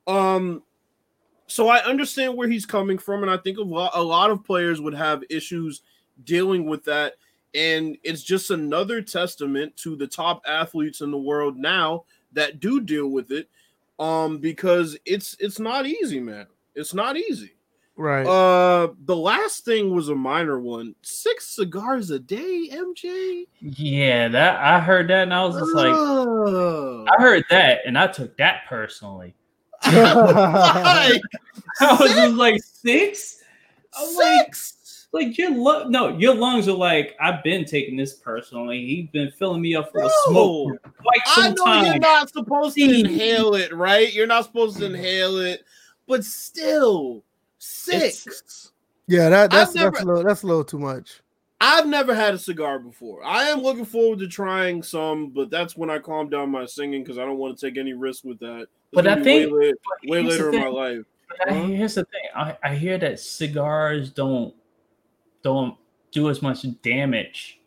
[0.07, 0.63] Um,
[1.45, 4.43] so I understand where he's coming from, and I think a lot, a lot of
[4.43, 5.81] players would have issues
[6.23, 7.15] dealing with that.
[7.53, 12.79] And it's just another testament to the top athletes in the world now that do
[12.79, 13.49] deal with it.
[13.99, 16.47] Um, because it's it's not easy, man.
[16.75, 17.51] It's not easy.
[17.97, 18.25] Right.
[18.25, 20.95] Uh, the last thing was a minor one.
[21.03, 23.45] Six cigars a day, MJ.
[23.59, 28.07] Yeah, that I heard that, and I was just like, I heard that, and I
[28.07, 29.35] took that personally.
[29.85, 29.93] like,
[31.81, 33.43] I was just like six.
[33.95, 34.17] I'm six.
[34.17, 34.80] Like,
[35.13, 37.15] like your lung, no, your lungs are like.
[37.19, 38.85] I've been taking this personally.
[38.85, 41.85] He's been filling me up for of smoke for quite some I know time.
[41.85, 44.13] you're not supposed to inhale it, right?
[44.13, 45.65] You're not supposed to inhale it,
[46.07, 47.23] but still,
[47.57, 48.25] six.
[48.25, 48.71] It's,
[49.07, 51.21] yeah, that that's never, that's a little that's a little too much.
[51.59, 53.23] I've never had a cigar before.
[53.23, 57.03] I am looking forward to trying some, but that's when I calm down my singing
[57.03, 58.67] because I don't want to take any risk with that.
[58.91, 59.73] But I think way,
[60.05, 61.05] way later in my life.
[61.41, 61.53] Huh?
[61.53, 64.55] Here's the thing: I, I hear that cigars don't
[65.43, 65.75] don't
[66.11, 67.59] do as much damage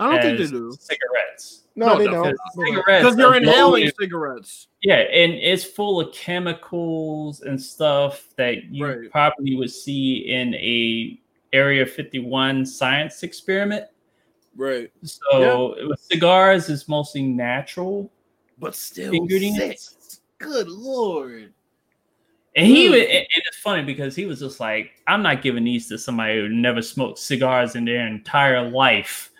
[0.00, 0.72] I don't think they do.
[0.78, 1.62] cigarettes.
[1.76, 2.32] No, No, they no, don't.
[2.32, 4.68] Because cigarettes Because you're inhaling loaded- cigarettes.
[4.82, 9.10] Yeah, and it's full of chemicals and stuff that you Right.
[9.10, 11.20] probably would see in a
[11.52, 13.86] Area 51 science experiment.
[14.56, 14.90] Right.
[15.02, 18.10] So with cigars is mostly natural.
[18.58, 19.96] But still Ingredients.
[19.98, 20.20] sick.
[20.38, 21.52] Good lord.
[22.56, 25.88] And he was, and it's funny because he was just like, I'm not giving these
[25.88, 29.32] to somebody who never smoked cigars in their entire life.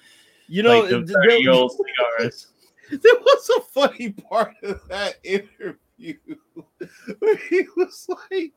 [0.49, 1.73] You know, like the th- 30 year old
[2.19, 2.49] cigars.
[2.91, 6.17] there was a funny part of that interview
[7.19, 8.53] where he was like,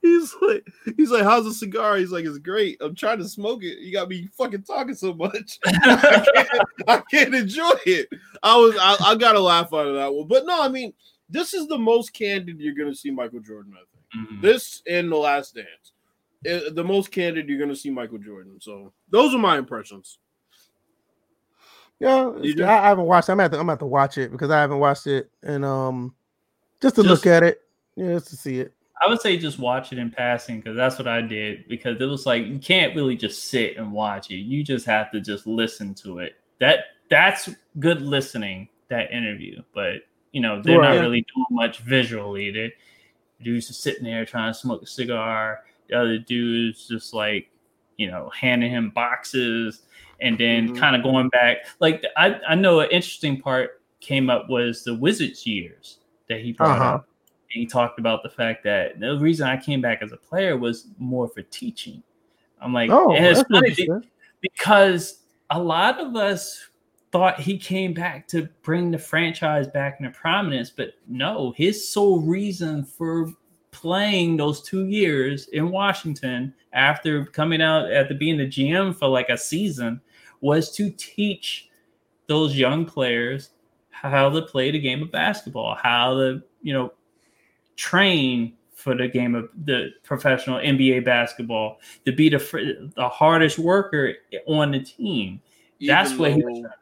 [0.00, 0.66] he's like,
[0.96, 1.96] he's like, how's the cigar?
[1.96, 2.78] He's like, it's great.
[2.80, 3.78] I'm trying to smoke it.
[3.78, 5.60] You got me fucking talking so much.
[5.66, 6.48] I can't,
[6.88, 8.08] I can't enjoy it.
[8.42, 10.26] I was, I, I got a laugh out of that one.
[10.26, 10.92] But no, I mean,
[11.28, 13.72] this is the most candid you're gonna see Michael Jordan.
[13.74, 14.40] I think Mhm.
[14.42, 15.92] this and the Last Dance,
[16.44, 18.60] Eh, the most candid you're gonna see Michael Jordan.
[18.60, 20.18] So those are my impressions.
[22.00, 22.64] Yeah, You?
[22.64, 23.28] I, I haven't watched.
[23.28, 23.32] it.
[23.32, 26.14] I'm at to, I'm at to watch it because I haven't watched it, and um,
[26.80, 27.60] just to Just- look at it,
[27.94, 28.72] yeah, just to see it.
[29.04, 32.04] I would say just watch it in passing because that's what I did because it
[32.06, 34.36] was like you can't really just sit and watch it.
[34.36, 36.34] You just have to just listen to it.
[36.60, 37.48] That that's
[37.80, 39.60] good listening, that interview.
[39.74, 40.94] But you know, they're Right.
[40.94, 42.52] not really doing much visually.
[42.52, 42.72] They
[43.42, 45.64] dude's just sitting there trying to smoke a cigar.
[45.88, 47.50] The other dude's just like,
[47.96, 49.82] you know, handing him boxes
[50.20, 50.78] and then Mhm.
[50.78, 51.58] kind of going back.
[51.80, 55.98] Like I, I know an interesting part came up was the Wizards years
[56.28, 56.94] that he brought Uh-huh.
[56.96, 57.08] up
[57.52, 60.56] and he talked about the fact that the reason I came back as a player
[60.56, 62.02] was more for teaching.
[62.60, 63.88] I'm like, Oh, that's funny be-
[64.40, 66.68] because a lot of us
[67.12, 72.20] thought he came back to bring the franchise back into prominence, but no, his sole
[72.20, 73.30] reason for
[73.70, 79.28] playing those two years in Washington after coming out after being the GM for like
[79.28, 80.00] a season
[80.40, 81.68] was to teach
[82.26, 83.50] those young players
[83.90, 86.92] how to play the game of basketball, how to, you know,
[87.76, 94.14] train for the game of the professional NBA basketball, to be the the hardest worker
[94.46, 95.40] on the team.
[95.80, 96.72] That's Even what he was trying-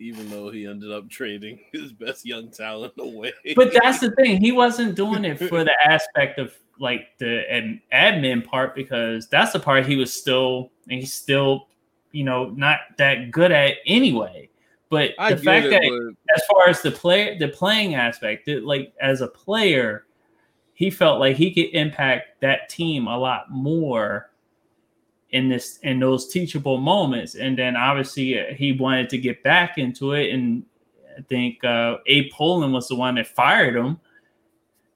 [0.00, 3.32] even though he ended up trading his best young talent away.
[3.54, 7.80] But that's the thing; he wasn't doing it for the aspect of like the ad-
[7.92, 11.68] admin part because that's the part he was still and he's still,
[12.12, 14.48] you know, not that good at anyway.
[14.88, 18.46] But I the fact it, that but as far as the play the playing aspect
[18.46, 20.06] that like as a player
[20.74, 24.29] he felt like he could impact that team a lot more
[25.32, 27.34] in this in those teachable moments.
[27.34, 30.32] And then obviously uh, he wanted to get back into it.
[30.32, 30.64] And
[31.18, 34.00] i think uh abe pollin was the one that fired him.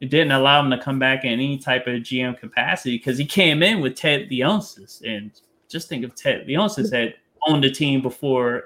[0.01, 3.25] It didn't allow him to come back in any type of gm capacity because he
[3.25, 5.03] came in with ted leonsis.
[5.05, 5.31] And
[5.69, 7.15] just think of ted leonsis had
[7.47, 8.65] owned the team before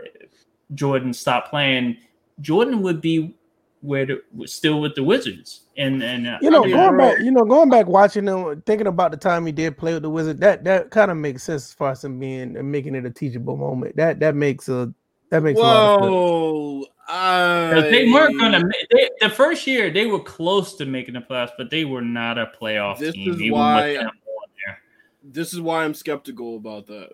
[0.75, 1.97] jordan stopped playing.
[2.41, 3.35] Jordan would be
[3.81, 6.99] where the, still with the wizards and and uh, You know, I mean, going bro.
[7.11, 10.03] back, you know, going back watching them, thinking about the time he did play with
[10.03, 12.95] the Wizard, that that kind of makes sense as far as him being and making
[12.95, 13.97] it a teachable moment.
[13.97, 14.93] That that makes a
[15.31, 16.11] that makes a lot of sense.
[16.11, 18.63] whoa, I, 'Cause they weren't gonna.
[18.93, 22.37] They, the first year they were close to making the playoffs, but they were not
[22.39, 23.33] a playoff This team.
[23.33, 24.79] is even why- with them on there.
[25.23, 27.11] This is why I'm skeptical about that.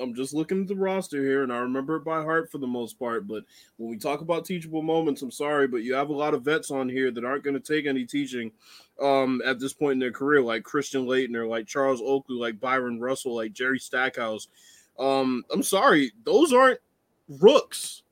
[0.00, 2.66] I'm just looking at the roster here, and I remember it by heart for the
[2.66, 3.26] most part.
[3.26, 3.44] But
[3.76, 6.70] when we talk about teachable moments, I'm sorry, but you have a lot of vets
[6.70, 8.52] on here that aren't going to take any teaching
[9.02, 13.00] um, at this point in their career, like Christian Laettner, like Charles Oakley, like Bryon
[13.00, 14.48] Russell, like Jerry Stackhouse.
[14.98, 16.80] Um, I'm sorry, those aren't
[17.40, 18.02] rooks.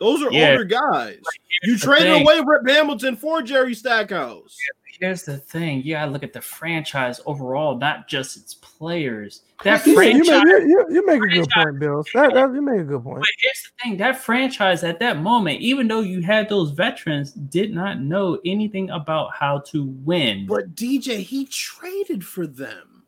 [0.00, 0.50] Those are Yeah.
[0.50, 1.20] older guys.
[1.62, 2.22] You traded thing.
[2.22, 4.58] away Rip Hamilton for Jerry Stackhouse.
[5.00, 9.42] Here's the thing: you gotta look at the franchise overall, not just its players.
[9.62, 10.42] That You, you, franchise.
[10.44, 12.04] make, you, you, you make a good point, Bill.
[12.14, 13.20] That, that you make a good point.
[13.20, 17.32] But here's the thing: that franchise at that moment, even though you had those veterans,
[17.32, 20.46] did not know anything about how to win.
[20.46, 23.04] But DJ, he traded for them.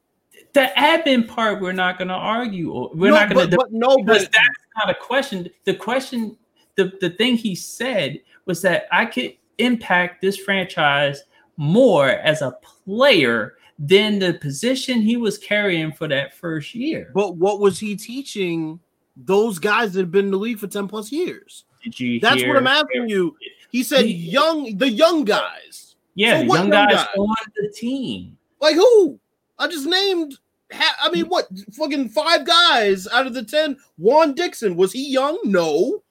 [0.55, 2.71] the admin part, we're not going to argue.
[2.73, 3.57] or- We're no, not going to.
[3.57, 5.51] but no, because but that's not a question.
[5.65, 6.37] The question,
[6.77, 11.25] the, the thing he said was that I could impact this franchise
[11.59, 17.11] more as a player than the position he was carrying for that first year.
[17.15, 18.81] but what was he teaching
[19.17, 21.65] those guys that have been in the league for 10 plus years?
[21.85, 22.49] Did you That's hear?
[22.49, 23.37] what I'm asking you.
[23.71, 25.97] He said He- young the young guys.
[26.15, 27.07] Yeah, So the what young young guys guys?
[27.19, 28.39] on the team.
[28.61, 29.19] Like who?
[29.59, 30.39] I just named
[30.73, 33.77] ha- I mean what fucking five guys out of the 10.
[33.99, 35.39] Juan Dixon, was he young?
[35.45, 36.03] No.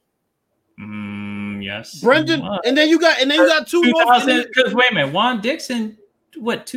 [0.79, 1.99] Mm, yes.
[2.01, 4.03] Brendan, and then you got and then you got two more.
[4.03, 5.97] 2000 because wait a minute juan dixon
[6.37, 6.67] what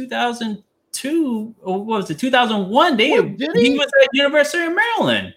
[1.00, 3.24] 2002 or what was it 2001 they What,
[3.56, 3.70] he?
[3.72, 5.34] he was at university of maryland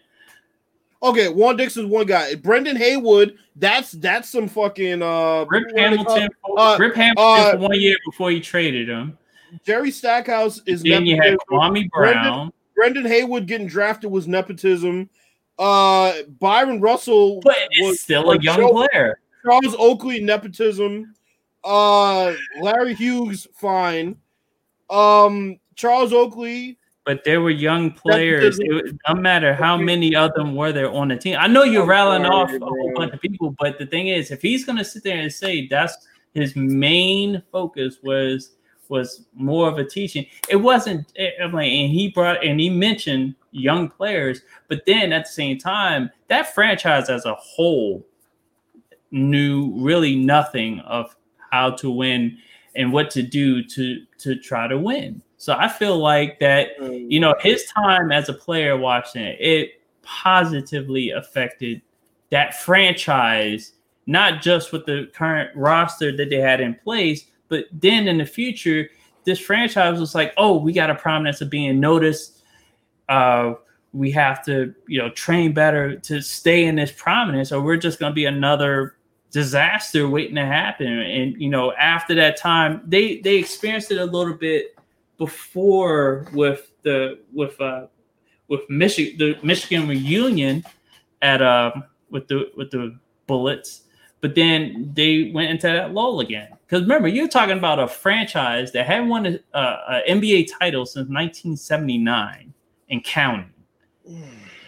[1.04, 2.36] Okay, Juan Dixon's one guy.
[2.36, 6.30] Brendan Haywood, that's that's some fucking uh Rip what do they Hamilton.
[6.56, 9.18] uh, Rip Hamilton uh, one year before he traded him.
[9.66, 11.38] Jerry Stackhouse is Then you had.
[11.50, 15.10] Kwame Brendan- Brown, Brendan Haywood getting drafted was nepotism.
[15.58, 19.20] Uh Bryon Russell but it's still a young player.
[19.44, 21.16] Charles Oakley nepotism.
[21.64, 24.18] Uh Larry Hughes fine.
[24.92, 28.60] Um Charles Oakley But there were young players.
[28.60, 31.38] It, was- no matter how many of them were there on the team.
[31.40, 34.08] I know you're I'm rattling sorry, off a whole bunch of people, but the thing
[34.10, 38.52] is, if he's gonna sit there and say that's his main focus was
[38.90, 41.11] was more of a teaching, it wasn't.
[41.16, 45.32] eh, I'm like, and he brought and he mentioned young players, but then at the
[45.32, 48.06] same time, that franchise as a whole
[49.11, 51.16] knew really nothing of
[51.52, 52.38] how to win
[52.75, 55.22] and what to do to to try to win.
[55.38, 59.82] So I feel like that you know his time as a player watching it, it
[60.01, 61.82] positively affected
[62.30, 63.74] that franchise
[64.08, 68.25] not just with the current roster that they had in place but then in the
[68.25, 68.90] future
[69.25, 72.41] this franchise was like oh we got a prominence of being noticed
[73.09, 73.53] uh
[73.93, 78.00] we have to you know train better to stay in this prominence or we're just
[78.00, 78.95] going to be another
[79.32, 80.88] disaster waiting to happen.
[80.88, 84.77] And you know after that time they they experienced it a little bit
[85.18, 87.88] before with the with uh
[88.48, 90.64] with Michigan the Michigan reunion
[91.22, 93.84] at um with the with the Bullets,
[94.19, 96.50] but then they went into that lull again.
[96.68, 100.85] Because remember, you're talking about a franchise that hadn't won a, a, a NBA title
[100.85, 102.53] since 1979
[102.90, 103.53] and counting,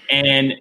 [0.09, 0.53] and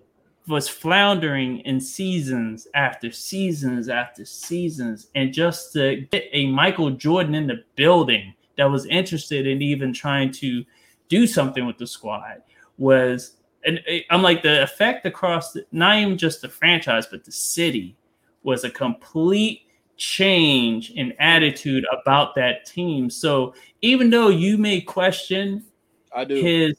[0.48, 7.34] was floundering in seasons after seasons after seasons, and just to get a Michael Jordan
[7.34, 10.64] in the building that was interested in even trying to
[11.08, 12.42] do something with the squad
[12.78, 13.80] was and
[14.10, 17.96] I'm like the effect across the, not even just the franchise but the city
[18.42, 19.62] was a complete
[19.96, 23.08] change in attitude about that team.
[23.08, 25.64] So even though you may question
[26.12, 26.34] I do.
[26.34, 26.76] his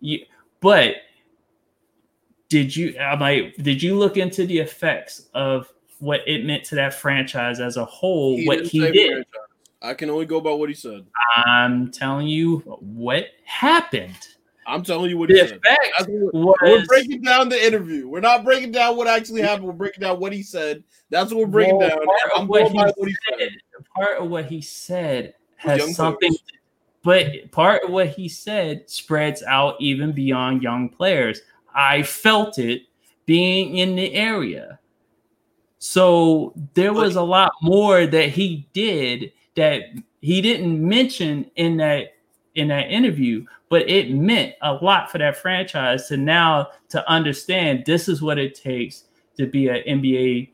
[0.00, 0.24] you,
[0.60, 0.96] but
[2.48, 6.74] did you I'm like did you look into the effects of what it meant to
[6.76, 9.24] that franchise as a whole what he did franchise.
[9.82, 11.06] I can only go by what he said.
[11.36, 14.16] i'm telling you what happened
[14.66, 15.60] I'm telling you what the he said.
[16.32, 18.08] what- We're breaking down the interview.
[18.08, 19.66] We're not breaking down what actually happened.
[19.66, 20.82] We're breaking down what he said.
[21.10, 21.98] That's what we're breaking Well, down.
[21.98, 23.50] part of I'm what going by he what he said.
[23.94, 25.34] part of what he said
[25.66, 26.34] Was young has something
[27.02, 27.42] players.
[27.42, 31.42] but part of what he said spreads out even beyond young players
[31.74, 32.82] i felt it
[33.26, 34.78] being in the area.
[35.78, 39.82] So there was a lot more that he did that
[40.20, 42.14] he didn't mention in that
[42.54, 47.82] in that interview but it meant a lot for that franchise to now to understand
[47.84, 49.04] this is what it takes
[49.36, 50.48] to be an nba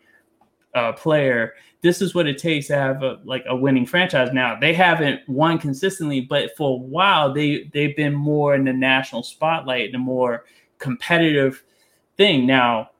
[0.75, 1.55] uh, player.
[1.83, 4.31] This is what it takes to have a like a winning franchise.
[4.33, 8.73] Now they haven't won consistently but for a while they they've been more in the
[8.73, 10.45] national spotlight the more
[10.81, 11.63] competitive
[12.17, 12.91] thing now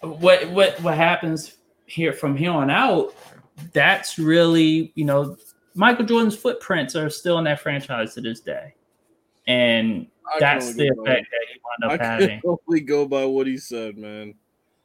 [0.00, 3.14] what what what happens here from here on out
[3.72, 5.36] that's really you know
[5.74, 8.72] michael jordan's footprints are still in that franchise to this day
[9.46, 12.80] and I that's the go by- effect that he wound I up can having only
[12.80, 14.34] go by what he said, man.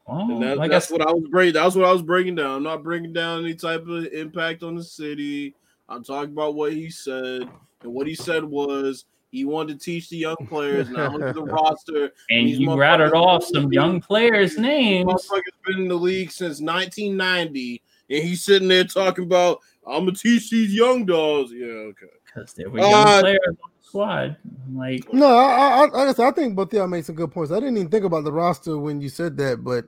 [0.07, 1.53] oh, that, like I that's said, what I was breaking.
[1.55, 2.55] That's what I was breaking down.
[2.55, 5.53] I'm not breaking down any type of impact on the city.
[5.89, 7.41] I'm talking about what he said,
[7.81, 9.03] and what he said was
[9.33, 10.89] he wanted to teach the young players.
[10.89, 12.11] Now look at the roster.
[12.29, 15.95] and these you rattled off some the young players This names motherfucker's been in the
[15.95, 17.81] league since 1990,
[18.11, 21.51] and he's sitting there talking about I'm gonna teach these young dogs.
[21.51, 22.05] Yeah, okay.
[22.25, 24.37] because there were young Uh, players on the squad.
[24.67, 27.51] I'm like, No, I, I, I, I think both y'all made some good points.
[27.51, 29.85] I didn't even think about the roster when you said that, but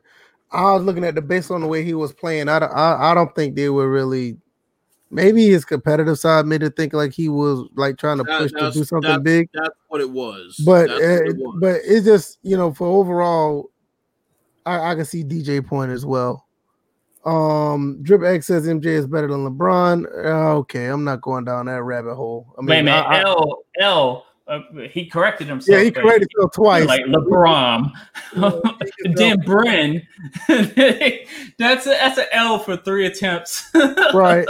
[0.52, 2.50] I was looking at the based on the way he was playing.
[2.50, 4.38] I, I, I don't think they were really.
[5.16, 8.52] Maybe his competitive side made it think like he was like trying to That- push
[8.52, 9.50] to do something that- big.
[9.54, 10.62] That's what it was.
[10.66, 11.58] But That's uh, it was.
[11.62, 13.72] but it's just you know for overall,
[14.66, 16.46] I, I can see DJ point as well.
[17.26, 20.06] Um, Drip X says MJ is better than LeBron.
[20.26, 22.54] Uh, okay, I'm not going down that rabbit hole.
[22.58, 24.26] I wait a mean, minute, I- I- L L.
[24.48, 24.60] Uh,
[24.92, 25.76] he corrected himself.
[25.76, 26.86] yeah, he corrected himself twice.
[26.86, 27.92] like LeBron.
[28.36, 28.52] Yeah,
[29.04, 30.06] he then Bren.
[31.58, 33.72] that's a, that's an L for three attempts.
[34.14, 34.46] Right.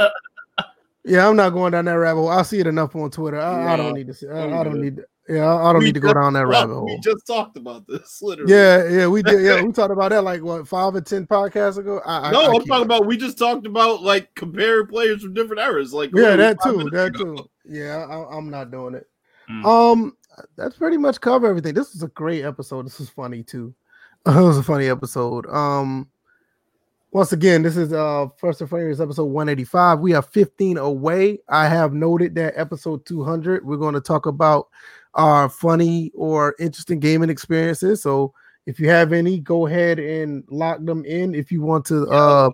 [1.06, 2.30] Yeah, I'm not going down that rabbit hole.
[2.30, 3.40] I see it enough on Twitter.
[3.40, 4.27] I, I don't need to see.
[4.27, 4.98] I, I'm don't need.
[4.98, 6.85] To, yeah, I I don't We need to go down that rabbit hole.
[6.85, 8.51] We just talked about this, literally.
[8.51, 9.43] Yeah, yeah, we did.
[9.43, 12.01] Yeah, we talked about that like what five or ten podcasts ago.
[12.06, 15.22] I, No, I, I I'm can't- talking about we just talked about like comparing players
[15.22, 15.93] from different eras.
[15.93, 16.90] Like Yeah, that too.
[16.92, 17.35] That ago.
[17.35, 17.50] too.
[17.66, 19.08] Yeah, I, I'm not doing it.
[19.50, 19.66] Mm.
[19.66, 20.17] Um,
[20.58, 21.75] that's pretty much cover everything.
[21.75, 22.85] This was a great episode.
[22.88, 23.74] This was funny too.
[24.25, 25.45] it was a funny episode.
[25.48, 26.09] Um,
[27.16, 30.02] once again, this is uh first and foremost episode 185.
[30.02, 31.40] We are 15 away.
[31.48, 34.68] I have noted that episode 200, we're going to talk about
[35.14, 38.03] our funny or interesting gaming experiences.
[38.03, 38.34] So
[38.66, 41.34] if you have any, go ahead and lock them in.
[41.34, 42.50] If you want to uh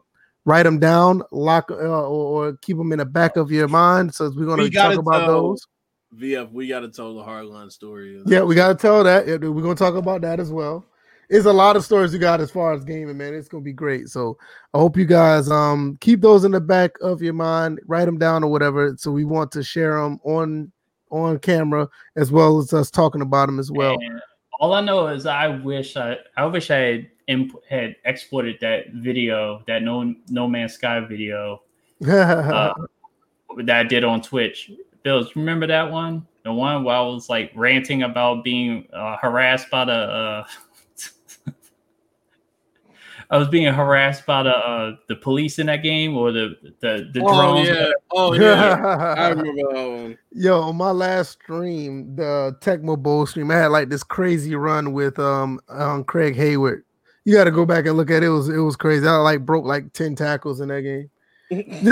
[0.45, 4.13] write them down, lock uh, or, or, keep them in the back of your mind.
[4.13, 5.67] So we're going to talk about tell, those.
[6.15, 8.21] VF, we got to tell the hardline story.
[8.27, 9.25] Yeah, we got to tell that.
[9.25, 10.85] We're going to talk about that as well
[11.31, 13.33] it's a lot of stories you got as far as gaming, man.
[13.33, 14.09] It's gonna be great.
[14.09, 14.37] So
[14.73, 18.17] I hope you guys um keep those in the back of your mind, write them
[18.17, 18.95] down or whatever.
[18.97, 20.71] So we want to share them on
[21.09, 21.87] on camera
[22.17, 23.97] as well as us talking about them as well.
[24.01, 24.21] And
[24.59, 28.91] all I know is I wish I I wish I had imp- had exported that
[28.91, 31.61] video, that no no man's sky video
[32.05, 32.73] uh,
[33.63, 34.69] that I did on Twitch.
[35.03, 36.27] Bills, remember that one?
[36.43, 40.43] The one where I was like ranting about being uh, harassed by the uh,
[43.31, 47.09] I was being harassed by the uh, the police in that game or the the,
[47.13, 47.69] the oh, drones.
[47.69, 47.91] Yeah.
[48.11, 50.17] Oh yeah, I remember that one.
[50.33, 54.91] Yo, on my last stream, the Tecmo Bowl stream, I had like this crazy run
[54.91, 56.83] with um, um Craig Heyward.
[57.23, 58.25] You got to go back and look at it.
[58.25, 58.29] it.
[58.29, 59.07] was it was crazy.
[59.07, 61.09] I like broke like ten tackles in that game.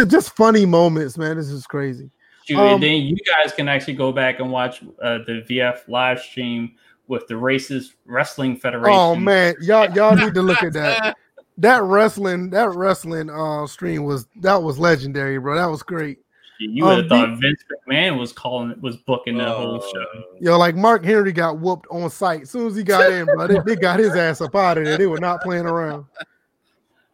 [0.09, 1.38] just funny moments, man.
[1.38, 2.11] This is crazy.
[2.43, 5.88] Shoot, um, and then you guys can actually go back and watch uh, the VF
[5.88, 6.74] live stream
[7.08, 9.00] with the Racist Wrestling Federation.
[9.00, 11.16] Oh man, y'all y'all need to look at that.
[11.59, 15.55] that wrestling that wrestling uh stream was that was legendary, bro.
[15.55, 16.19] That was great.
[16.59, 20.05] You would have um, thought Vince McMahon was calling was booking that whole uh, show.
[20.41, 23.47] Yo, like Mark Henry got whooped on site as soon as he got in, bro.
[23.47, 24.97] They, they, got his ass up out of there.
[24.97, 26.05] They were not playing around.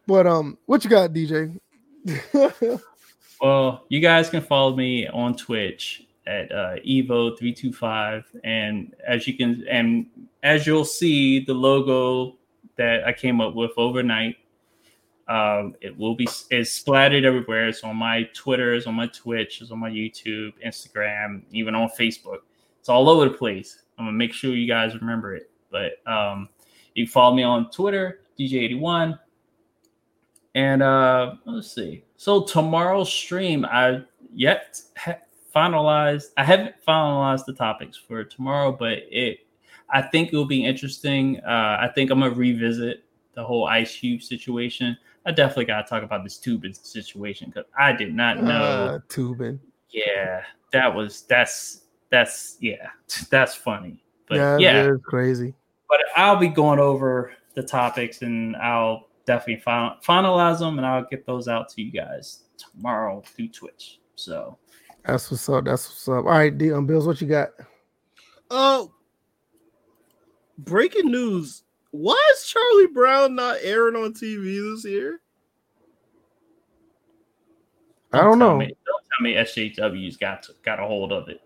[0.08, 1.58] But um, what you got, DJ?
[3.40, 9.64] well, you guys can follow me on Twitch at uh, Evo325, and as you can,
[9.70, 10.06] and
[10.42, 12.36] as you'll see, the logo
[12.76, 14.36] that I came up with overnight.
[15.28, 17.68] Um, it will be it's splattered everywhere.
[17.68, 21.88] It's on my Twitter, it's on my Twitch, it's on my YouTube, Instagram, even on
[21.98, 22.38] Facebook.
[22.78, 23.82] It's all over the place.
[23.98, 25.50] I'm gonna make sure you guys remember it.
[25.70, 26.48] But um,
[26.94, 29.18] you follow me on Twitter, DJ81.
[30.54, 32.04] And uh, let's see.
[32.16, 35.18] So tomorrow's stream, I yet ha-
[35.54, 36.26] finalized.
[36.36, 39.45] I haven't finalized the topics for tomorrow, but it
[39.90, 41.40] I think it will be interesting.
[41.46, 44.96] Uh, I think I'm gonna revisit the whole Ice Cube situation.
[45.24, 49.58] I definitely gotta talk about this Toobin situation because I did not know uh, Toobin.
[49.90, 50.42] Yeah,
[50.72, 52.90] that was that's that's yeah,
[53.30, 54.02] that's funny.
[54.28, 55.54] But yeah, yeah, it's crazy.
[55.88, 61.04] But I'll be going over the topics and I'll definitely final, finalize them and I'll
[61.04, 64.00] get those out to you guys tomorrow through Twitch.
[64.16, 64.58] So
[65.04, 65.64] that's what's up.
[65.64, 66.24] That's what's up.
[66.24, 67.50] All right, D um, Bills, what you got?
[68.50, 68.92] Oh,
[70.58, 71.62] breaking news.
[71.90, 75.20] Why is Charlie Brown not airing on TV this year?
[78.12, 78.56] I don't, know.
[78.56, 81.40] Me, don't tell me SJW's got to, got a hold of it.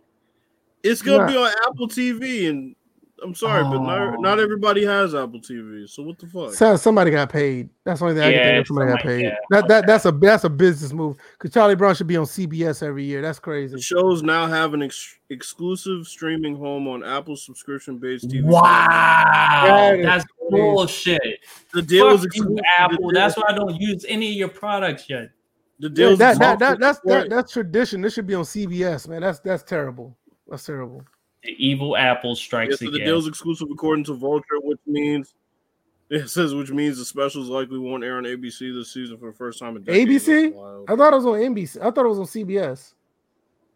[0.83, 2.75] It's gonna be on Apple TV, and
[3.23, 3.71] I'm sorry, oh.
[3.71, 4.21] but not, oh.
[4.21, 5.89] not everybody has Apple TV.
[5.89, 6.53] So what the fuck?
[6.55, 7.69] So somebody got paid.
[7.85, 8.67] That's the only thing yeah, I can think of.
[8.67, 9.23] Somebody got paid.
[9.23, 9.35] Yeah.
[9.51, 12.83] That that that's a that's a business move because Charlie Brown should be on CBS
[12.83, 13.23] every year.
[13.23, 13.75] That's crazy.
[13.77, 18.45] The shows now have an ex- exclusive streaming home on Apple subscription based TV.
[18.45, 21.41] Wow, that that's bullshit.
[21.73, 22.65] The deal Fuck was exclusive.
[22.79, 23.11] Apple.
[23.13, 25.31] That's why I don't use any of your products yet.
[25.79, 28.01] The deal yeah, that, that, that, that's that, that's tradition.
[28.03, 29.23] This should be on CBS, man.
[29.23, 30.17] That's that's terrible.
[30.49, 31.03] That's terrible.
[31.43, 35.35] The evil apple strikes yeah, so The deal's exclusive according to Vulture, which means
[36.11, 39.37] it says which means the specials likely won't air on ABC this season for the
[39.37, 40.27] first time in decades.
[40.27, 40.85] ABC?
[40.89, 41.79] I thought it was on NBC.
[41.79, 42.95] I thought it was on CBS.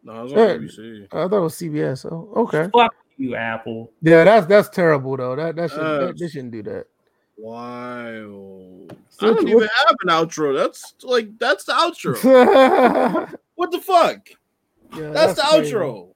[0.03, 1.05] No, it was on yeah, ABC.
[1.13, 2.13] I thought it was CBS.
[2.13, 2.69] Oh, okay.
[2.75, 3.93] Fuck you, Apple.
[4.03, 5.37] Yeah, that's that's terrible though.
[5.37, 6.87] That that should that, they shouldn't do that.
[7.37, 8.97] Wild.
[9.11, 10.57] So I don't even have an outro.
[10.57, 13.39] That's like that's the outro.
[13.55, 14.29] what the fuck?
[14.97, 15.75] Yeah, that's, that's, the crazy.
[15.75, 16.14] outro.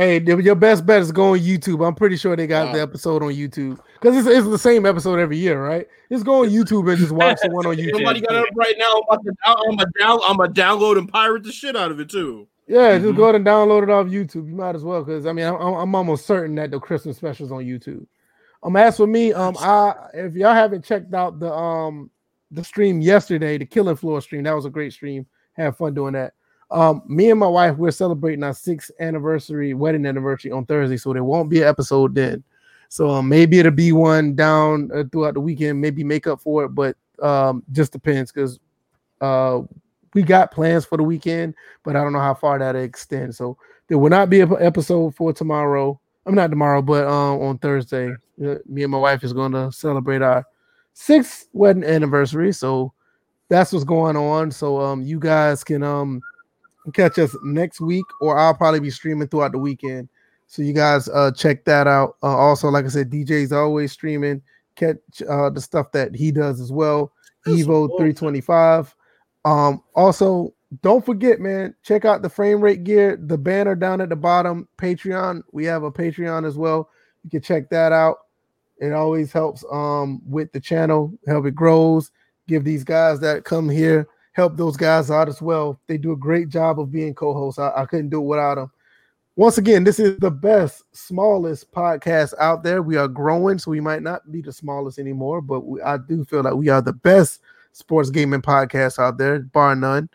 [0.00, 1.86] Hey, your best bet is go on YouTube.
[1.86, 2.72] I'm pretty sure they got wow.
[2.72, 5.86] the episode on YouTube because it's, it's the same episode every year, right?
[6.10, 7.96] Just go on YouTube and just watch the one on YouTube.
[7.96, 9.02] Somebody got it up right now.
[9.10, 12.48] I'm gonna down, I'm gonna download and pirate the shit out of it too.
[12.66, 13.04] Yeah, mm-hmm.
[13.04, 14.48] just go ahead and download it off YouTube.
[14.48, 17.52] You might as well because I mean I'm, I'm, almost certain that the Christmas specials
[17.52, 18.06] on YouTube.
[18.62, 22.10] Um, as for me, um, I if y'all haven't checked out the um
[22.50, 25.26] the stream yesterday, the Killing Floor stream, that was a great stream.
[25.58, 26.32] Have fun doing that.
[26.70, 31.12] Um, me and my wife we're celebrating our sixth anniversary, wedding anniversary on Thursday, so
[31.12, 32.44] there won't be an episode then.
[32.88, 36.64] So um, maybe it'll be one down uh, throughout the weekend, maybe make up for
[36.64, 38.58] it, but um, just depends because
[39.20, 39.60] uh,
[40.14, 43.36] we got plans for the weekend, but I don't know how far that extends.
[43.36, 43.56] So
[43.88, 46.00] there will not be an episode for tomorrow.
[46.26, 50.22] I'm not tomorrow, but um, on Thursday, me and my wife is going to celebrate
[50.22, 50.44] our
[50.94, 52.52] sixth wedding anniversary.
[52.52, 52.92] So
[53.48, 54.50] that's what's going on.
[54.50, 56.20] So um, you guys can um
[56.94, 60.08] catch us next week, or I'll probably be streaming throughout the weekend.
[60.46, 62.16] So you guys uh check that out.
[62.22, 64.42] Uh, also, like I said, DJ's always streaming.
[64.74, 67.12] Catch uh the stuff that he does as well.
[67.46, 68.94] Evo 325.
[69.44, 70.52] Um, also,
[70.82, 74.68] don't forget, man, check out the frame rate gear, the banner down at the bottom,
[74.76, 75.42] Patreon.
[75.52, 76.90] We have a Patreon as well.
[77.24, 78.18] You can check that out.
[78.78, 82.10] It always helps um with the channel, help it grows.
[82.48, 85.80] Give these guys that come here, help those guys out as well.
[85.86, 87.58] They do a great job of being co-hosts.
[87.58, 88.70] I, I couldn't do it without them.
[89.36, 92.82] Once again, this is the best, smallest podcast out there.
[92.82, 96.24] We are growing, so we might not be the smallest anymore, but we, I do
[96.24, 97.40] feel like we are the best
[97.72, 100.08] sports gaming podcast out there, bar none.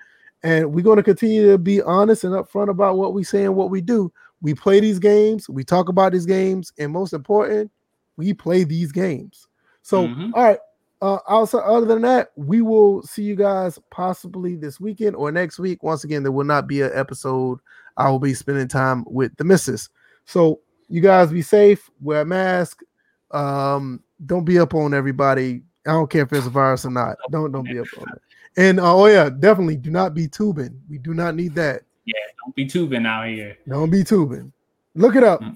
[0.43, 3.55] And we're going to continue to be honest and upfront about what we say and
[3.55, 4.11] what we do.
[4.41, 7.71] We play these games, we talk about these games, and most important,
[8.17, 9.47] we play these games.
[9.81, 10.31] So, Mhm.
[10.35, 10.59] all right.
[11.05, 15.59] Uh, also, other than that, we will see you guys possibly this weekend or next
[15.59, 15.83] week.
[15.83, 17.59] Once again, there will not be an episode.
[17.95, 19.89] I will be spending time with the missus.
[20.25, 22.81] So, you guys be safe, wear a mask.
[23.29, 25.61] Um, don't be up on everybody.
[25.85, 27.17] I don't care if it's a virus or not.
[27.29, 28.21] Don't don't be up on it.
[28.57, 30.81] And uh, oh yeah, definitely do not be tubing.
[30.89, 31.83] We do not need that.
[32.05, 33.59] Yeah, don't be tubing out here.
[33.69, 34.51] Don't be tubing.
[34.95, 35.41] Look it up.
[35.41, 35.55] Mm.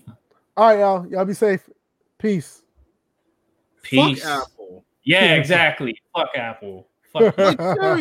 [0.55, 1.07] All right, y'all.
[1.07, 1.67] Y'all be safe.
[2.19, 2.61] Peace.
[3.81, 4.23] Peace.
[5.09, 5.27] Fuck Apple.
[5.27, 6.01] Yeah, exactly.
[6.15, 6.87] Fuck Apple.
[7.13, 7.97] Fuck Like, seriously.